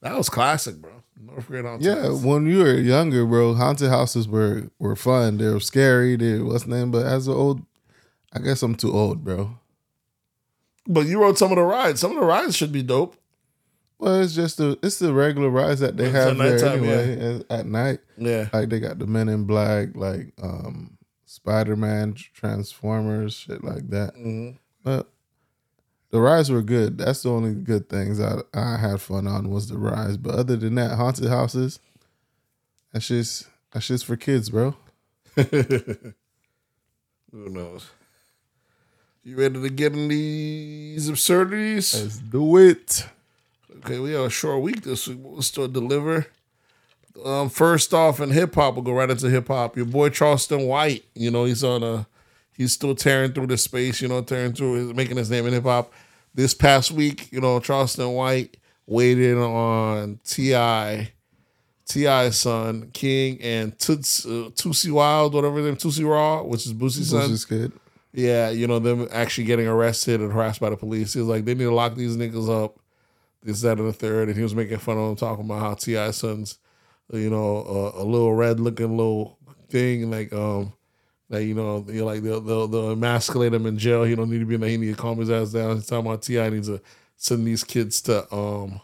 That 0.00 0.16
was 0.16 0.28
classic, 0.28 0.76
bro. 0.76 0.90
Northgate 1.24 1.64
haunted 1.64 1.86
Yeah, 1.86 2.02
house. 2.02 2.22
when 2.22 2.46
you 2.46 2.58
were 2.58 2.74
younger, 2.74 3.26
bro, 3.26 3.54
haunted 3.54 3.88
houses 3.90 4.26
were 4.28 4.70
were 4.78 4.96
fun. 4.96 5.38
They 5.38 5.48
were 5.48 5.60
scary. 5.60 6.16
They 6.16 6.38
what's 6.40 6.66
name, 6.66 6.90
but 6.90 7.04
as 7.06 7.26
an 7.28 7.34
old, 7.34 7.62
I 8.32 8.38
guess 8.40 8.62
I'm 8.62 8.74
too 8.74 8.92
old, 8.92 9.22
bro. 9.24 9.58
But 10.86 11.06
you 11.06 11.20
rode 11.20 11.36
some 11.38 11.50
of 11.52 11.56
the 11.56 11.62
rides. 11.62 12.00
Some 12.00 12.12
of 12.12 12.18
the 12.20 12.24
rides 12.26 12.56
should 12.56 12.72
be 12.72 12.82
dope. 12.82 13.16
Well, 13.98 14.22
it's 14.22 14.34
just 14.34 14.58
the 14.58 14.78
it's 14.82 14.98
the 15.00 15.12
regular 15.12 15.50
rides 15.50 15.80
that 15.80 15.96
they 15.96 16.04
It's 16.06 16.14
have 16.14 16.38
there 16.38 16.52
nighttime, 16.52 16.84
anyway 16.84 17.40
at, 17.50 17.58
at 17.60 17.66
night. 17.66 17.98
Yeah. 18.16 18.48
Like 18.52 18.68
they 18.68 18.78
got 18.80 18.98
the 18.98 19.06
Men 19.06 19.28
in 19.28 19.44
Black, 19.44 19.88
like 19.94 20.32
um 20.40 20.96
Spider 21.24 21.76
Man, 21.76 22.14
Transformers, 22.14 23.34
shit 23.34 23.64
like 23.64 23.88
that. 23.90 24.14
But 24.84 25.10
the 26.10 26.20
rides 26.20 26.50
were 26.50 26.62
good. 26.62 26.98
That's 26.98 27.22
the 27.22 27.30
only 27.30 27.54
good 27.54 27.88
things 27.88 28.20
I 28.20 28.40
I 28.54 28.76
had 28.76 29.00
fun 29.00 29.26
on 29.26 29.50
was 29.50 29.68
the 29.68 29.78
rides. 29.78 30.16
But 30.16 30.36
other 30.36 30.56
than 30.56 30.76
that, 30.76 30.96
haunted 30.96 31.28
houses, 31.28 31.80
that's 32.92 33.08
just 33.08 33.48
that's 33.72 33.88
just 33.88 34.04
for 34.06 34.16
kids, 34.16 34.50
bro. 34.50 34.76
Who 35.36 36.14
knows? 37.32 37.90
You 39.24 39.36
ready 39.36 39.60
to 39.60 39.68
get 39.68 39.92
in 39.92 40.08
these 40.08 41.08
absurdities? 41.08 42.00
Let's 42.00 42.18
do 42.18 42.56
it. 42.56 43.04
Okay, 43.84 44.00
we 44.00 44.12
have 44.12 44.24
a 44.24 44.30
short 44.30 44.60
week 44.62 44.82
this 44.82 45.06
week. 45.06 45.18
We'll 45.20 45.42
still 45.42 45.68
deliver. 45.68 46.26
Um, 47.24 47.48
first 47.48 47.94
off, 47.94 48.20
in 48.20 48.30
hip 48.30 48.54
hop, 48.54 48.74
we'll 48.74 48.82
go 48.82 48.92
right 48.92 49.08
into 49.08 49.30
hip 49.30 49.48
hop. 49.48 49.76
Your 49.76 49.86
boy 49.86 50.08
Charleston 50.08 50.66
White, 50.66 51.04
you 51.14 51.30
know, 51.30 51.44
he's 51.44 51.62
on 51.62 51.82
a, 51.82 52.06
he's 52.52 52.72
still 52.72 52.94
tearing 52.94 53.32
through 53.32 53.46
the 53.46 53.56
space, 53.56 54.00
you 54.02 54.08
know, 54.08 54.20
tearing 54.22 54.52
through, 54.52 54.74
his, 54.74 54.94
making 54.94 55.16
his 55.16 55.30
name 55.30 55.46
in 55.46 55.52
hip 55.52 55.64
hop. 55.64 55.92
This 56.34 56.54
past 56.54 56.90
week, 56.90 57.30
you 57.32 57.40
know, 57.40 57.60
Charleston 57.60 58.12
White 58.12 58.56
waited 58.86 59.36
on 59.38 60.18
Ti, 60.24 61.08
Ti's 61.86 62.36
son 62.36 62.90
King 62.92 63.40
and 63.40 63.78
Toots, 63.78 64.26
uh, 64.26 64.50
Tootsie 64.54 64.90
Wild, 64.90 65.34
whatever 65.34 65.56
his 65.56 65.66
name, 65.66 65.76
Tootsie 65.76 66.04
Raw, 66.04 66.42
which 66.42 66.66
is 66.66 66.72
Boosie's 66.72 67.10
son. 67.10 67.30
Is 67.30 67.44
good. 67.44 67.72
Yeah, 68.12 68.50
you 68.50 68.66
know, 68.66 68.78
them 68.78 69.08
actually 69.12 69.44
getting 69.44 69.68
arrested 69.68 70.20
and 70.20 70.32
harassed 70.32 70.60
by 70.60 70.70
the 70.70 70.76
police. 70.76 71.14
He 71.14 71.20
was 71.20 71.28
like, 71.28 71.44
they 71.44 71.54
need 71.54 71.64
to 71.64 71.74
lock 71.74 71.94
these 71.94 72.16
niggas 72.16 72.48
up. 72.64 72.78
This, 73.42 73.62
that, 73.62 73.78
and 73.78 73.88
the 73.88 73.92
third. 73.92 74.28
And 74.28 74.36
he 74.36 74.42
was 74.42 74.54
making 74.54 74.78
fun 74.78 74.98
of 74.98 75.06
them, 75.06 75.16
talking 75.16 75.44
about 75.44 75.60
how 75.60 75.74
T.I. 75.74 76.10
son's, 76.10 76.58
you 77.12 77.30
know, 77.30 77.62
a, 77.96 78.02
a 78.02 78.04
little 78.04 78.34
red 78.34 78.60
looking 78.60 78.96
little 78.96 79.38
thing. 79.68 80.10
Like, 80.10 80.32
um, 80.32 80.72
that, 81.30 81.44
you 81.44 81.54
know, 81.54 81.84
you're 81.88 82.06
like, 82.06 82.22
they'll, 82.22 82.40
they'll, 82.40 82.66
they'll 82.66 82.92
emasculate 82.92 83.54
him 83.54 83.66
in 83.66 83.78
jail. 83.78 84.04
He 84.04 84.14
don't 84.14 84.30
need 84.30 84.40
to 84.40 84.46
be 84.46 84.54
in 84.54 84.60
there. 84.60 84.70
He 84.70 84.76
need 84.76 84.96
to 84.96 85.00
calm 85.00 85.18
his 85.18 85.30
ass 85.30 85.52
down. 85.52 85.76
He's 85.76 85.86
talking 85.86 86.06
about 86.06 86.22
T.I. 86.22 86.48
needs 86.50 86.68
to 86.68 86.80
send 87.16 87.46
these 87.46 87.64
kids 87.64 88.00
to 88.02 88.32
um 88.34 88.80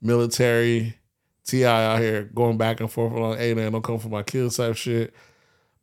military. 0.00 0.96
T.I. 1.44 1.84
out 1.84 2.00
here 2.00 2.24
going 2.34 2.58
back 2.58 2.80
and 2.80 2.90
forth 2.90 3.12
like, 3.12 3.38
hey, 3.38 3.54
man, 3.54 3.72
don't 3.72 3.82
come 3.82 3.98
for 3.98 4.08
my 4.08 4.22
kids 4.22 4.56
type 4.56 4.76
shit. 4.76 5.12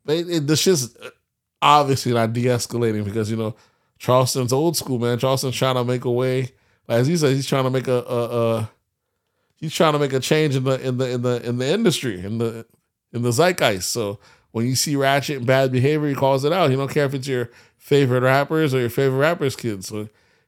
It, 0.07 0.29
it, 0.29 0.47
the 0.47 0.55
shit's 0.55 0.95
obviously 1.61 2.13
not 2.13 2.33
de-escalating 2.33 3.03
because 3.03 3.29
you 3.29 3.37
know 3.37 3.55
Charleston's 3.97 4.53
old 4.53 4.77
school 4.77 4.99
man. 4.99 5.19
Charleston's 5.19 5.55
trying 5.55 5.75
to 5.75 5.83
make 5.83 6.05
a 6.05 6.11
way. 6.11 6.51
As 6.87 7.07
he 7.07 7.17
said, 7.17 7.33
he's 7.33 7.47
trying 7.47 7.65
to 7.65 7.69
make 7.69 7.87
a, 7.87 8.03
a, 8.03 8.55
a 8.55 8.71
he's 9.55 9.73
trying 9.73 9.93
to 9.93 9.99
make 9.99 10.13
a 10.13 10.19
change 10.19 10.55
in 10.55 10.63
the 10.63 10.79
in 10.85 10.97
the 10.97 11.11
in 11.11 11.21
the 11.21 11.47
in 11.47 11.57
the 11.57 11.67
industry 11.67 12.23
in 12.23 12.37
the 12.37 12.65
in 13.11 13.23
the 13.23 13.31
zeitgeist. 13.31 13.91
So 13.91 14.19
when 14.51 14.65
you 14.65 14.75
see 14.75 14.95
ratchet 14.95 15.37
and 15.37 15.45
bad 15.45 15.71
behavior, 15.71 16.07
he 16.07 16.15
calls 16.15 16.45
it 16.45 16.53
out. 16.53 16.69
He 16.69 16.75
don't 16.75 16.91
care 16.91 17.05
if 17.05 17.13
it's 17.13 17.27
your 17.27 17.49
favorite 17.77 18.21
rappers 18.21 18.73
or 18.73 18.79
your 18.79 18.89
favorite 18.89 19.19
rappers' 19.19 19.55
kids. 19.55 19.87
So 19.87 20.07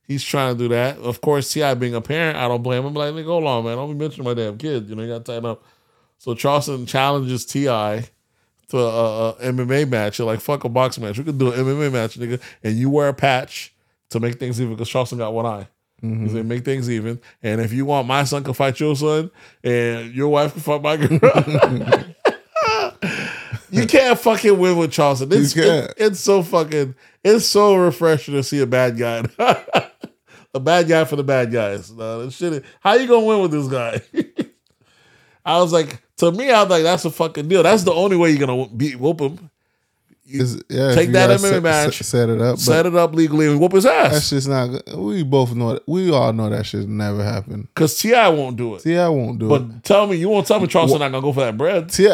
He's 0.10 0.24
trying 0.24 0.56
to 0.56 0.58
do 0.58 0.68
that. 0.70 0.98
Of 0.98 1.22
course, 1.22 1.54
Ti 1.54 1.76
being 1.76 1.94
a 1.94 2.02
parent, 2.02 2.36
I 2.36 2.48
don't 2.48 2.64
blame 2.64 2.84
him. 2.84 2.96
Like, 2.96 3.14
nigga, 3.14 3.26
hold 3.26 3.44
on, 3.44 3.64
man. 3.64 3.78
Don't 3.78 3.96
be 3.96 4.04
mentioning 4.04 4.26
my 4.26 4.34
damn 4.34 4.58
kid. 4.58 4.90
You 4.90 4.96
know, 4.96 5.04
you 5.04 5.08
got 5.08 5.24
tighten 5.24 5.46
up. 5.46 5.64
So 6.18 6.34
Charleston 6.34 6.88
challenges 6.88 7.46
Ti 7.46 7.66
to 7.66 8.78
a, 8.80 9.30
a 9.30 9.36
MMA 9.54 9.88
match. 9.88 10.18
You're 10.18 10.26
like, 10.26 10.40
fuck 10.40 10.64
a 10.64 10.70
boxing 10.70 11.04
match. 11.04 11.20
We 11.20 11.26
could 11.26 11.38
do 11.38 11.52
an 11.52 11.64
MMA 11.64 11.92
match, 11.92 12.18
nigga. 12.18 12.42
And 12.64 12.76
you 12.76 12.90
wear 12.90 13.10
a 13.10 13.14
patch 13.14 13.72
to 14.10 14.20
make 14.20 14.40
things 14.40 14.60
even 14.60 14.74
because 14.74 14.90
Charleston 14.90 15.20
got 15.20 15.32
one 15.32 15.46
eye. 15.46 15.68
Mm-hmm. 16.04 16.28
Gonna 16.28 16.44
make 16.44 16.66
things 16.66 16.90
even. 16.90 17.20
And 17.44 17.62
if 17.62 17.72
you 17.74 17.86
want 17.86 18.08
my 18.08 18.24
son 18.24 18.44
to 18.46 18.54
fight 18.54 18.80
your 18.80 18.96
son 18.96 19.30
and 19.64 20.14
your 20.14 20.30
wife 20.30 20.54
can 20.54 20.62
fight 20.62 20.82
my 20.82 20.98
girl, 20.98 21.20
you 23.72 23.86
can't 23.86 24.20
fucking 24.20 24.58
win 24.58 24.78
with 24.78 24.92
Charleston. 24.92 25.32
It's, 25.32 25.56
it- 25.56 25.94
it's 25.98 26.20
so 26.20 26.42
fucking, 26.44 26.96
it's 27.24 27.46
so 27.46 27.76
refreshing 27.76 28.34
to 28.36 28.44
see 28.44 28.62
a 28.62 28.68
bad 28.68 28.98
guy. 28.98 29.24
a 30.54 30.60
bad 30.60 30.88
guy 30.88 31.06
for 31.06 31.16
the 31.16 31.24
bad 31.24 31.52
guys. 31.52 31.92
No, 31.92 32.26
this 32.26 32.36
shit 32.38 32.54
is- 32.54 32.64
how 32.80 32.94
you 32.94 33.08
gonna 33.08 33.26
win 33.26 33.42
with 33.42 33.52
this 33.52 33.68
guy? 33.68 34.02
I 35.46 35.60
was 35.62 35.72
like, 35.74 36.02
to 36.18 36.32
me, 36.32 36.52
I 36.52 36.62
was 36.62 36.70
like, 36.70 36.84
that's 36.84 37.06
a 37.06 37.12
fucking 37.12 37.48
deal. 37.48 37.64
That's 37.64 37.84
the 37.84 37.94
only 37.94 38.18
way 38.18 38.32
you're 38.32 38.46
gonna 38.46 38.68
beat 38.70 39.00
whoop 39.00 39.22
him. 39.22 39.50
Is- 40.32 40.64
yeah, 40.70 40.94
Take 40.96 41.12
that 41.14 41.30
MMA 41.30 41.40
set, 41.50 41.64
match, 41.64 42.00
set- 42.02 42.30
it 42.30 42.42
up. 42.42 42.58
Set 42.60 42.86
it 42.86 42.96
up 42.96 43.14
legally 43.16 43.48
and 43.48 43.60
whoop 43.60 43.72
his 43.74 43.86
ass. 43.86 44.12
that's 44.14 44.30
just 44.30 44.48
not. 44.48 44.70
We 44.96 45.24
both 45.24 45.56
know. 45.56 45.80
We 45.88 46.12
all 46.12 46.32
know 46.34 46.50
that 46.50 46.66
shit 46.66 46.88
never 46.88 47.24
happened. 47.24 47.68
Because 47.74 47.98
Ti 47.98 48.12
won't 48.12 48.56
do 48.58 48.76
it. 48.76 48.84
Ti 48.84 48.96
won't 48.98 49.40
do 49.40 49.48
it. 49.48 49.50
But 49.60 49.84
tell 49.84 50.08
me, 50.08 50.18
you 50.18 50.30
won't 50.30 50.46
tell 50.48 50.60
me 50.60 50.68
Charleston 50.68 51.00
not 51.00 51.12
gonna 51.12 51.22
go 51.22 51.34
for 51.34 51.42
that 51.42 51.58
bread. 51.58 51.90
Ti 51.90 52.10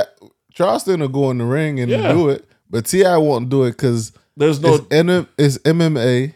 Charleston 0.54 1.02
will 1.02 1.08
go 1.10 1.32
in 1.32 1.38
the 1.40 1.46
ring 1.46 1.80
and 1.80 1.92
Yeah. 1.92 2.14
do 2.14 2.30
it, 2.30 2.48
but 2.70 2.86
Ti 2.86 3.04
won't 3.04 3.50
do 3.50 3.64
it 3.64 3.72
because 3.72 4.12
There's 4.38 4.62
no 4.62 4.76
it's, 4.76 4.86
N- 4.92 5.28
it's 5.38 5.58
MMA. 5.60 6.34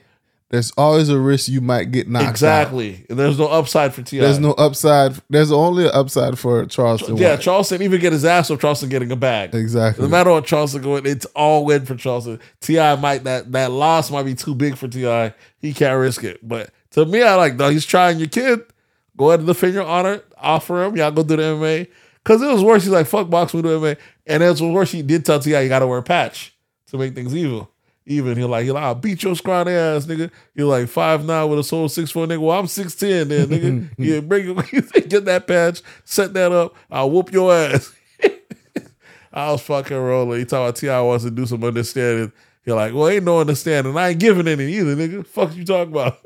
There's 0.50 0.72
always 0.72 1.10
a 1.10 1.20
risk 1.20 1.48
you 1.48 1.62
might 1.62 1.92
get 1.92 2.10
knocked 2.10 2.26
out. 2.26 2.30
exactly, 2.32 3.06
there's 3.08 3.38
no 3.38 3.46
upside 3.46 3.94
for 3.94 4.02
Ti. 4.02 4.18
There's 4.20 4.40
no 4.40 4.54
upside. 4.54 5.14
There's 5.30 5.52
only 5.52 5.86
an 5.86 5.92
upside 5.94 6.40
for 6.40 6.66
Charleston. 6.66 7.18
yeah, 7.18 7.32
White. 7.32 7.42
Charleston 7.42 7.84
even 7.84 8.02
get 8.02 8.14
his 8.14 8.26
ass 8.26 8.50
off 8.50 8.60
Charleston 8.60 8.90
getting 8.90 9.12
a 9.12 9.16
bag. 9.16 9.54
exactly. 9.54 10.04
No 10.04 10.10
matter 10.10 10.32
what 10.32 10.46
Charleston 10.48 10.82
going, 10.82 11.06
it's 11.06 11.26
all 11.36 11.66
win 11.66 11.86
for 11.86 11.94
Charleston. 11.96 12.40
Ti 12.62 12.96
might 12.96 13.26
that 13.26 13.52
that 13.52 13.70
loss 13.72 14.10
might 14.10 14.24
be 14.24 14.34
too 14.34 14.56
big 14.56 14.76
for 14.76 14.88
Ti. 14.88 15.36
He 15.60 15.72
can't 15.72 16.00
risk 16.00 16.24
it. 16.24 16.40
But 16.48 16.72
to 16.92 17.06
me, 17.06 17.22
I 17.22 17.36
like 17.36 17.58
though 17.58 17.70
he's 17.70 17.86
trying 17.86 18.18
your 18.18 18.30
kid. 18.30 18.62
Go 19.18 19.30
ahead 19.30 19.42
and 19.42 19.48
defend 19.48 19.76
your 19.76 19.86
honor. 19.86 20.24
Offer 20.38 20.86
him. 20.86 20.98
Y'all 20.98 21.12
go 21.12 21.22
do 21.22 21.36
the 21.36 21.44
MMA. 21.44 21.88
Cause 22.24 22.42
it 22.42 22.52
was 22.52 22.64
worse. 22.64 22.84
He's 22.84 22.92
like 22.92 23.06
fuck 23.06 23.30
boxing, 23.30 23.62
we 23.62 23.70
do 23.70 23.80
MMA. 23.80 23.98
And 24.26 24.42
it 24.42 24.50
was 24.50 24.62
worse. 24.64 24.92
He 24.92 25.04
did 25.04 25.26
tell 25.26 25.40
Ti 25.40 25.52
you 25.62 25.70
got 25.70 25.80
to 25.80 25.88
wear 25.88 26.00
a 26.00 26.04
patch 26.04 26.56
to 26.88 26.98
make 26.98 27.14
things 27.14 27.36
evil. 27.36 27.70
Even 28.10 28.36
he 28.38 28.44
like 28.44 28.64
he 28.66 28.72
like 28.72 28.84
I'll 28.84 28.96
beat 28.96 29.22
your 29.22 29.36
scrawny 29.36 29.72
ass 29.72 30.08
nigga. 30.08 30.32
He 30.56 30.64
like 30.64 30.90
five 30.90 31.24
nine 31.24 31.48
with 31.48 31.60
a 31.60 31.64
soul 31.64 31.88
six 31.88 32.10
four 32.10 32.26
nigga. 32.26 32.40
Well 32.40 32.60
I'm 32.60 32.66
six 32.66 32.96
ten 32.96 33.28
then 33.28 33.48
nigga. 33.48 33.90
yeah, 34.00 34.20
bring 34.20 34.46
your, 34.46 34.56
get 35.04 35.26
that 35.26 35.46
patch, 35.46 35.84
set 36.06 36.34
that 36.34 36.52
up. 36.52 36.76
I'll 36.90 37.12
whoop 37.12 37.32
your 37.32 37.54
ass. 37.54 37.94
I 39.32 39.52
was 39.52 39.62
fucking 39.62 39.96
rolling. 39.96 40.40
He 40.40 40.46
talking 40.46 40.66
about 40.66 40.76
Ti 40.78 40.88
wants 41.08 41.24
to 41.24 41.30
do 41.30 41.46
some 41.46 41.64
understanding. 41.64 42.32
He 42.66 42.72
like, 42.72 42.96
well, 42.96 43.08
ain't 43.08 43.26
no 43.26 43.40
understanding. 43.42 43.96
I 43.96 44.10
ain't 44.10 44.20
giving 44.20 44.48
any 44.48 44.74
either, 44.74 44.96
nigga. 44.96 45.26
Fuck 45.28 45.56
you 45.56 45.64
talking 45.64 45.94
about? 45.94 46.18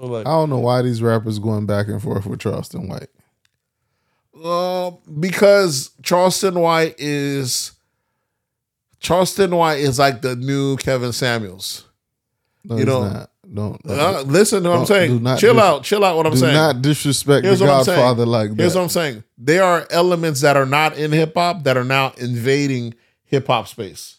I'm 0.00 0.10
like, 0.10 0.26
I 0.26 0.30
don't 0.30 0.50
know 0.50 0.58
why 0.58 0.82
these 0.82 1.00
rappers 1.00 1.38
going 1.38 1.64
back 1.64 1.88
and 1.88 2.00
forth 2.02 2.26
with 2.26 2.40
Charleston 2.40 2.88
White. 2.88 3.08
um, 4.44 4.98
because 5.18 5.92
Charleston 6.02 6.60
White 6.60 6.94
is 6.98 7.72
Charleston 9.00 9.54
White 9.54 9.80
is 9.80 9.98
like 9.98 10.22
the 10.22 10.36
new 10.36 10.76
Kevin 10.76 11.12
Samuels. 11.12 11.84
No, 12.64 12.76
You 12.78 12.84
know- 12.84 13.08
not. 13.08 13.30
Don't 13.54 13.80
Uh, 13.88 14.22
listen 14.26 14.64
to 14.64 14.70
what 14.70 14.78
I'm 14.80 14.86
saying. 14.86 15.24
chill 15.38 15.54
dis- 15.54 15.62
out, 15.62 15.84
chill 15.84 16.04
out. 16.04 16.16
What 16.16 16.26
I'm 16.26 16.32
do 16.32 16.38
saying. 16.38 16.54
not 16.54 16.82
disrespect 16.82 17.44
Here's 17.44 17.60
the 17.60 17.66
Godfather 17.66 18.26
like 18.26 18.50
that. 18.50 18.56
Here's 18.60 18.74
what 18.74 18.82
I'm 18.82 18.88
saying. 18.88 19.22
There 19.38 19.62
are 19.62 19.86
elements 19.90 20.40
that 20.40 20.56
are 20.56 20.66
not 20.66 20.96
in 20.98 21.12
hip 21.12 21.34
hop 21.36 21.62
that 21.62 21.76
are 21.76 21.84
now 21.84 22.12
invading 22.18 22.94
hip 23.24 23.46
hop 23.46 23.68
space. 23.68 24.16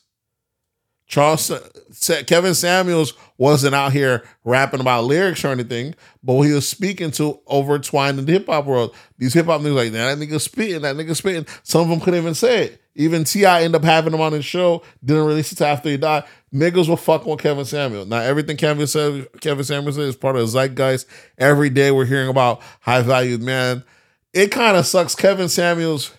Charles 1.07 1.51
Sa- 1.91 2.24
Kevin 2.25 2.53
Samuels 2.53 3.13
wasn't 3.38 3.75
out 3.75 3.91
here 3.93 4.24
rapping 4.46 4.79
about 4.81 5.03
lyrics 5.05 5.43
or 5.43 5.50
anything, 5.50 5.93
but 6.24 6.41
he 6.43 6.51
was 6.53 6.67
speaking 6.67 7.12
to 7.12 7.39
overtwined 7.50 8.19
in 8.19 8.25
the 8.25 8.31
hip 8.31 8.46
hop 8.48 8.65
world. 8.65 8.93
These 9.17 9.34
hip 9.34 9.46
hop 9.48 9.60
niggas 9.60 9.75
like 9.75 9.91
that 9.91 10.17
nigga 10.17 10.39
spitting, 10.39 10.81
that 10.84 10.96
nigga 10.96 11.15
spitting. 11.15 11.46
Some 11.63 11.81
of 11.81 11.89
them 11.89 12.00
couldn't 12.00 12.19
even 12.22 12.34
say 12.34 12.65
it. 12.65 12.81
Even 12.99 13.23
Ti 13.23 13.45
ended 13.45 13.75
up 13.75 13.83
having 13.83 14.11
him 14.11 14.21
on 14.21 14.33
his 14.33 14.43
show, 14.43 14.81
didn't 15.05 15.25
release 15.25 15.51
it 15.51 15.61
after 15.61 15.87
he 15.87 15.97
died. 15.97 16.23
Niggas 16.51 16.89
were 16.89 16.97
fucking 16.97 17.29
with 17.29 17.39
Kevin 17.39 17.63
Samuel. 17.63 18.07
Now 18.07 18.21
everything 18.21 18.57
Kevin 18.57 18.87
said, 18.87 19.27
Kevin 19.39 19.63
Samuels 19.63 19.95
said 19.95 20.05
is 20.05 20.15
part 20.15 20.35
of 20.35 20.41
the 20.41 20.47
zeitgeist. 20.47 21.05
Every 21.37 21.69
day 21.69 21.91
we're 21.91 22.05
hearing 22.05 22.27
about 22.27 22.59
high 22.81 23.03
valued 23.03 23.43
man. 23.43 23.83
It 24.33 24.51
kind 24.51 24.75
of 24.75 24.87
sucks. 24.87 25.13
Kevin 25.13 25.47
Samuels, 25.47 26.11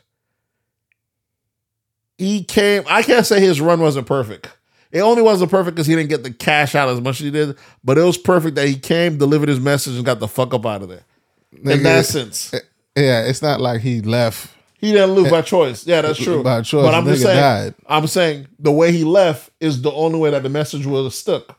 he 2.16 2.44
came. 2.44 2.84
I 2.86 3.02
can't 3.02 3.26
say 3.26 3.40
his 3.40 3.60
run 3.60 3.80
wasn't 3.80 4.06
perfect. 4.06 4.48
It 4.92 5.00
only 5.00 5.22
wasn't 5.22 5.50
perfect 5.50 5.74
because 5.74 5.88
he 5.88 5.96
didn't 5.96 6.10
get 6.10 6.22
the 6.22 6.32
cash 6.32 6.76
out 6.76 6.88
as 6.88 7.00
much 7.00 7.20
as 7.20 7.24
he 7.24 7.30
did, 7.32 7.58
but 7.82 7.98
it 7.98 8.02
was 8.02 8.16
perfect 8.16 8.54
that 8.54 8.68
he 8.68 8.76
came, 8.76 9.18
delivered 9.18 9.48
his 9.48 9.60
message, 9.60 9.96
and 9.96 10.04
got 10.04 10.20
the 10.20 10.28
fuck 10.28 10.54
up 10.54 10.64
out 10.64 10.82
of 10.82 10.88
there. 10.88 11.02
In 11.52 11.82
that 11.82 12.06
sense, 12.06 12.54
yeah, 12.96 13.24
it's 13.24 13.42
not 13.42 13.60
like 13.60 13.80
he 13.80 14.00
left. 14.00 14.54
He 14.78 14.92
didn't 14.92 15.12
lose 15.12 15.30
by 15.30 15.42
choice. 15.54 15.86
Yeah, 15.86 16.02
that's 16.02 16.18
true. 16.18 16.42
By 16.42 16.62
choice, 16.62 16.84
but 16.84 16.94
I'm 16.94 17.04
just 17.04 17.22
saying. 17.22 17.36
died. 17.36 17.74
I'm 17.86 18.06
saying 18.06 18.48
the 18.58 18.72
way 18.72 18.92
he 18.92 19.04
left 19.04 19.50
is 19.60 19.82
the 19.82 19.92
only 19.92 20.18
way 20.18 20.30
that 20.30 20.42
the 20.42 20.48
message 20.48 20.86
would 20.86 21.04
have 21.04 21.14
stuck. 21.14 21.58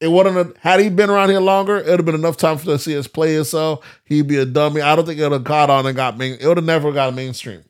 It 0.00 0.08
wouldn't 0.08 0.36
have, 0.36 0.56
had 0.58 0.80
he 0.80 0.90
been 0.90 1.08
around 1.08 1.30
here 1.30 1.40
longer, 1.40 1.78
it 1.78 1.86
would 1.86 2.00
have 2.00 2.04
been 2.04 2.14
enough 2.14 2.36
time 2.36 2.58
for 2.58 2.72
us 2.72 2.84
to 2.84 2.90
see 2.90 2.98
us 2.98 3.06
play 3.06 3.34
himself. 3.34 3.86
He'd 4.04 4.26
be 4.26 4.36
a 4.36 4.44
dummy. 4.44 4.82
I 4.82 4.96
don't 4.96 5.06
think 5.06 5.18
it 5.18 5.22
would 5.22 5.32
have 5.32 5.44
caught 5.44 5.70
on 5.70 5.86
and 5.86 5.96
got 5.96 6.18
main. 6.18 6.36
It 6.40 6.46
would 6.46 6.58
have 6.58 6.66
never 6.66 6.92
got 6.92 7.14
mainstream. 7.14 7.64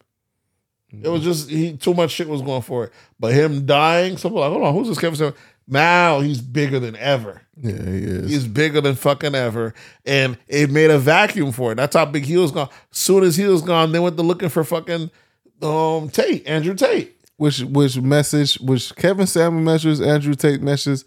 It 1.02 1.08
was 1.08 1.22
mm. 1.22 1.24
just 1.24 1.50
he 1.50 1.76
too 1.76 1.94
much 1.94 2.10
shit 2.10 2.28
was 2.28 2.42
going 2.42 2.62
for 2.62 2.84
it. 2.84 2.92
But 3.18 3.34
him 3.34 3.66
dying, 3.66 4.16
someone 4.16 4.40
like, 4.42 4.50
hold 4.50 4.64
on, 4.64 4.74
who's 4.74 4.88
this 4.88 4.98
Kevin 4.98 5.16
Samuels? 5.16 5.38
Now 5.66 6.20
he's 6.20 6.40
bigger 6.40 6.78
than 6.78 6.94
ever. 6.96 7.42
Yeah, 7.56 7.72
he 7.72 7.98
is. 7.98 8.30
He's 8.30 8.46
bigger 8.46 8.80
than 8.80 8.94
fucking 8.96 9.34
ever. 9.34 9.72
And 10.04 10.36
it 10.48 10.70
made 10.70 10.90
a 10.90 10.98
vacuum 10.98 11.52
for 11.52 11.72
it. 11.72 11.76
That's 11.76 11.96
how 11.96 12.04
big 12.04 12.24
he 12.24 12.36
was 12.36 12.50
gone. 12.50 12.68
Soon 12.90 13.24
as 13.24 13.36
he 13.36 13.44
was 13.44 13.62
gone, 13.62 13.92
they 13.92 13.98
went 14.00 14.16
to 14.16 14.22
looking 14.22 14.48
for 14.48 14.64
fucking 14.64 15.10
um 15.62 16.08
Tate, 16.10 16.46
Andrew 16.46 16.74
Tate. 16.74 17.16
which 17.36 17.60
which 17.60 17.96
message 17.98 18.56
which 18.60 18.94
Kevin 18.96 19.26
Samuel 19.26 19.62
measures, 19.62 20.00
Andrew 20.00 20.34
Tate 20.34 20.60
measures, 20.60 21.04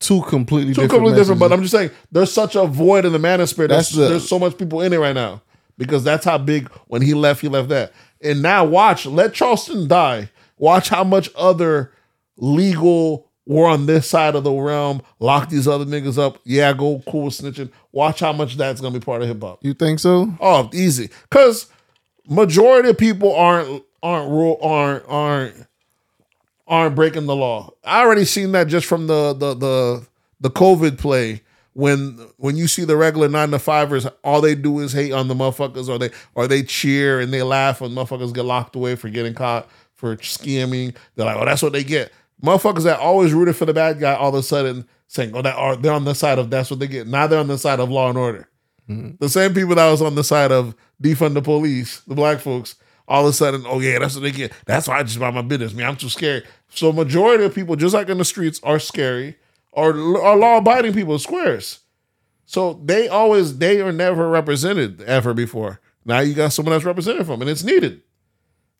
two 0.00 0.22
completely 0.22 0.72
Two 0.72 0.82
different 0.82 0.90
completely 0.92 1.20
different, 1.20 1.40
but 1.40 1.52
I'm 1.52 1.60
just 1.62 1.72
saying 1.72 1.90
there's 2.12 2.32
such 2.32 2.54
a 2.56 2.64
void 2.66 3.04
in 3.04 3.12
the 3.12 3.18
manosphere. 3.18 3.68
There's, 3.68 3.68
That's 3.68 3.90
the- 3.90 4.08
there's 4.08 4.28
so 4.28 4.38
much 4.38 4.56
people 4.56 4.80
in 4.80 4.92
it 4.92 4.98
right 5.00 5.14
now 5.14 5.42
because 5.76 6.02
that's 6.04 6.24
how 6.24 6.38
big 6.38 6.70
when 6.86 7.02
he 7.02 7.12
left, 7.14 7.40
he 7.42 7.48
left 7.48 7.68
that. 7.68 7.92
And 8.22 8.40
now 8.40 8.64
watch, 8.64 9.04
let 9.04 9.34
Charleston 9.34 9.86
die. 9.88 10.30
Watch 10.56 10.88
how 10.88 11.04
much 11.04 11.28
other 11.36 11.92
legal 12.36 13.27
were 13.48 13.66
on 13.66 13.86
this 13.86 14.08
side 14.08 14.36
of 14.36 14.44
the 14.44 14.52
realm. 14.52 15.00
Lock 15.18 15.48
these 15.48 15.66
other 15.66 15.86
niggas 15.86 16.18
up. 16.18 16.38
Yeah, 16.44 16.72
go 16.74 17.02
cool 17.08 17.24
with 17.24 17.34
snitching. 17.34 17.70
Watch 17.90 18.20
how 18.20 18.32
much 18.32 18.56
that's 18.56 18.80
gonna 18.80 18.96
be 18.96 19.04
part 19.04 19.22
of 19.22 19.28
hip 19.28 19.42
hop. 19.42 19.58
you 19.62 19.74
think 19.74 19.98
so? 19.98 20.32
Oh, 20.38 20.70
easy. 20.72 21.08
Cause 21.30 21.66
majority 22.28 22.90
of 22.90 22.98
people 22.98 23.34
aren't 23.34 23.82
aren't 24.02 24.30
rule 24.30 24.58
aren't 24.62 25.04
aren't 25.08 25.66
aren't 26.68 26.94
breaking 26.94 27.26
the 27.26 27.34
law. 27.34 27.72
I 27.84 28.02
already 28.02 28.26
seen 28.26 28.52
that 28.52 28.68
just 28.68 28.86
from 28.86 29.06
the 29.06 29.32
the 29.32 29.54
the 29.54 30.06
the 30.40 30.50
COVID 30.50 30.98
play. 30.98 31.42
When 31.72 32.18
when 32.36 32.56
you 32.56 32.66
see 32.66 32.84
the 32.84 32.96
regular 32.96 33.28
nine 33.28 33.50
to 33.52 33.58
fivers, 33.58 34.06
all 34.24 34.40
they 34.40 34.56
do 34.56 34.80
is 34.80 34.92
hate 34.92 35.12
on 35.12 35.28
the 35.28 35.34
motherfuckers, 35.34 35.88
or 35.88 35.96
they 35.96 36.10
or 36.34 36.48
they 36.48 36.64
cheer 36.64 37.20
and 37.20 37.32
they 37.32 37.42
laugh 37.42 37.80
when 37.80 37.92
motherfuckers 37.92 38.34
get 38.34 38.44
locked 38.44 38.76
away 38.76 38.94
for 38.96 39.08
getting 39.08 39.32
caught 39.32 39.70
for 39.94 40.16
scamming. 40.16 40.94
They're 41.14 41.26
like, 41.26 41.36
oh, 41.36 41.44
that's 41.44 41.62
what 41.62 41.72
they 41.72 41.84
get. 41.84 42.12
Motherfuckers 42.42 42.84
that 42.84 43.00
always 43.00 43.32
rooted 43.32 43.56
for 43.56 43.64
the 43.64 43.74
bad 43.74 43.98
guy, 43.98 44.14
all 44.14 44.28
of 44.28 44.34
a 44.34 44.42
sudden 44.42 44.86
saying, 45.08 45.32
oh, 45.34 45.42
that 45.42 45.56
are 45.56 45.76
they're 45.76 45.92
on 45.92 46.04
the 46.04 46.14
side 46.14 46.38
of 46.38 46.50
that's 46.50 46.70
what 46.70 46.78
they 46.78 46.86
get. 46.86 47.06
Now 47.06 47.26
they're 47.26 47.40
on 47.40 47.48
the 47.48 47.58
side 47.58 47.80
of 47.80 47.90
law 47.90 48.08
and 48.08 48.18
order. 48.18 48.48
Mm-hmm. 48.88 49.16
The 49.18 49.28
same 49.28 49.54
people 49.54 49.74
that 49.74 49.90
was 49.90 50.00
on 50.00 50.14
the 50.14 50.24
side 50.24 50.52
of 50.52 50.74
defund 51.02 51.34
the 51.34 51.42
police, 51.42 52.00
the 52.00 52.14
black 52.14 52.40
folks, 52.40 52.76
all 53.06 53.24
of 53.24 53.30
a 53.30 53.32
sudden, 53.32 53.64
oh 53.66 53.80
yeah, 53.80 53.98
that's 53.98 54.14
what 54.14 54.22
they 54.22 54.30
get. 54.30 54.52
That's 54.66 54.86
why 54.86 54.98
I 54.98 55.02
just 55.02 55.18
buy 55.18 55.30
my 55.30 55.42
business. 55.42 55.74
Man, 55.74 55.88
I'm 55.88 55.96
too 55.96 56.08
scared. 56.08 56.46
So 56.70 56.92
majority 56.92 57.44
of 57.44 57.54
people, 57.54 57.76
just 57.76 57.94
like 57.94 58.08
in 58.08 58.18
the 58.18 58.24
streets, 58.24 58.60
are 58.62 58.78
scary, 58.78 59.36
or 59.72 59.90
are 59.90 60.36
law 60.36 60.58
abiding 60.58 60.92
people, 60.92 61.18
squares. 61.18 61.80
So 62.46 62.80
they 62.84 63.08
always 63.08 63.58
they 63.58 63.80
are 63.80 63.92
never 63.92 64.28
represented 64.28 65.02
ever 65.02 65.34
before. 65.34 65.80
Now 66.04 66.20
you 66.20 66.34
got 66.34 66.52
someone 66.52 66.72
that's 66.72 66.84
represented 66.84 67.26
from, 67.26 67.40
and 67.40 67.50
it's 67.50 67.64
needed 67.64 68.02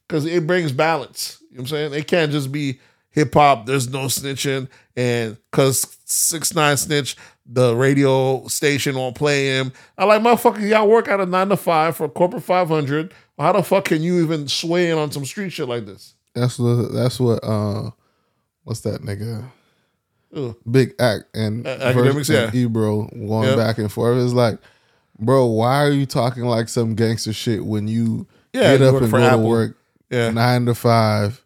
because 0.06 0.24
it 0.24 0.46
brings 0.46 0.72
balance. 0.72 1.38
You 1.50 1.58
know 1.58 1.62
what 1.62 1.62
I'm 1.62 1.66
saying? 1.68 1.94
It 1.94 2.06
can't 2.06 2.32
just 2.32 2.50
be 2.50 2.80
hip 3.10 3.34
hop. 3.34 3.66
There's 3.66 3.88
no 3.88 4.06
snitching, 4.06 4.68
and 4.96 5.36
because 5.50 5.96
six 6.04 6.54
nine 6.54 6.76
snitch, 6.76 7.16
the 7.46 7.74
radio 7.76 8.46
station 8.48 8.96
won't 8.96 9.14
play 9.16 9.46
him. 9.46 9.72
I 9.96 10.04
like 10.04 10.22
motherfucker. 10.22 10.68
Y'all 10.68 10.88
work 10.88 11.08
out 11.08 11.20
of 11.20 11.28
nine 11.28 11.48
to 11.48 11.56
five 11.56 11.96
for 11.96 12.08
corporate 12.08 12.42
five 12.42 12.68
hundred. 12.68 13.12
How 13.38 13.52
the 13.52 13.62
fuck 13.62 13.84
can 13.86 14.02
you 14.02 14.22
even 14.22 14.48
sway 14.48 14.90
in 14.90 14.98
on 14.98 15.12
some 15.12 15.24
street 15.24 15.50
shit 15.50 15.68
like 15.68 15.86
this? 15.86 16.14
That's 16.34 16.58
what 16.58 16.92
that's 16.92 17.18
what 17.20 17.42
uh 17.44 17.90
what's 18.64 18.80
that 18.80 19.02
nigga? 19.02 19.44
Big 20.70 20.94
Act 21.00 21.24
and, 21.34 21.66
A- 21.66 21.78
Akademiks, 21.94 22.28
yeah. 22.30 22.50
Ebro 22.54 23.04
going 23.06 23.48
Yep. 23.48 23.56
back 23.56 23.78
and 23.78 23.90
forth. 23.90 24.22
It's 24.22 24.34
like, 24.34 24.58
bro, 25.18 25.46
why 25.46 25.82
are 25.84 25.90
you 25.90 26.04
talking 26.04 26.44
like 26.44 26.68
some 26.68 26.94
gangster 26.94 27.32
shit 27.32 27.64
when 27.64 27.88
you 27.88 28.26
Yeah, 28.52 28.76
get 28.76 28.82
up 28.94 29.00
and 29.00 29.10
go 29.10 29.18
Apple. 29.18 29.38
to 29.40 29.46
work 29.46 29.76
Yeah. 30.10 30.30
nine 30.30 30.66
to 30.66 30.74
five, 30.74 31.42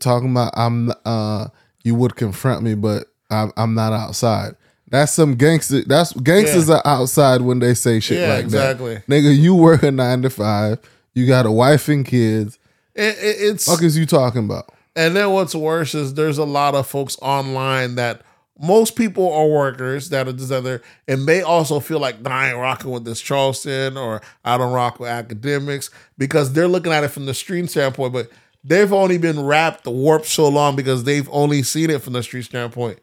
talking 0.00 0.30
about 0.30 0.52
I'm 0.56 0.90
uh 1.04 1.48
you 1.84 1.94
would 1.94 2.16
confront 2.16 2.62
me, 2.62 2.74
but 2.74 3.06
I'm 3.30 3.52
I'm 3.56 3.74
not 3.74 3.92
outside. 3.92 4.56
That's 4.88 5.12
some 5.12 5.36
gangster. 5.36 5.82
That's 5.84 6.12
gangsters 6.12 6.68
Yeah. 6.68 6.76
are 6.76 6.86
outside 6.86 7.40
when 7.40 7.58
they 7.60 7.74
say 7.74 7.98
shit 8.00 8.18
Yeah, 8.20 8.34
like 8.34 8.44
exactly. 8.44 8.94
that. 8.96 9.06
Nigga, 9.08 9.36
you 9.36 9.54
work 9.54 9.82
a 9.82 9.90
nine 9.90 10.22
to 10.22 10.30
five. 10.30 10.78
You 11.14 11.26
got 11.26 11.46
a 11.46 11.50
wife 11.50 11.88
and 11.88 12.04
kids. 12.06 12.58
It, 12.94 13.16
it, 13.18 13.36
it's 13.40 13.64
Fuck 13.64 13.82
is 13.82 13.96
you 13.96 14.04
talking 14.06 14.44
about? 14.44 14.66
And 14.94 15.16
then 15.16 15.30
what's 15.30 15.54
worse 15.54 15.94
is 15.94 16.12
there's 16.14 16.36
a 16.38 16.44
lot 16.44 16.74
of 16.74 16.86
folks 16.86 17.16
online 17.22 17.94
that 17.94 18.20
most 18.60 18.94
people 18.94 19.32
are 19.32 19.46
workers 19.48 20.10
that 20.10 20.28
are 20.28 20.32
just 20.34 20.52
other, 20.52 20.82
and 21.08 21.26
they 21.26 21.40
also 21.40 21.80
feel 21.80 21.98
like 21.98 22.20
"Nah, 22.20 22.30
I 22.30 22.48
ain't 22.50 22.58
rocking 22.58 22.90
with 22.90 23.04
this 23.06 23.20
Charleston 23.20 23.96
or 23.96 24.20
I 24.44 24.58
don't 24.58 24.72
rock 24.74 25.00
with 25.00 25.08
Akademiks 25.08 25.88
because 26.18 26.52
they're 26.52 26.68
looking 26.68 26.92
at 26.92 27.02
it 27.02 27.08
from 27.08 27.24
the 27.24 27.32
street 27.34 27.70
standpoint, 27.70 28.12
but 28.12 28.30
they've 28.64 28.92
only 28.92 29.18
been 29.18 29.44
wrapped 29.44 29.86
warped 29.86 30.26
so 30.26 30.48
long 30.48 30.76
because 30.76 31.04
they've 31.04 31.28
only 31.30 31.62
seen 31.62 31.90
it 31.90 32.02
from 32.02 32.12
the 32.12 32.22
street 32.22 32.44
standpoint. 32.44 32.98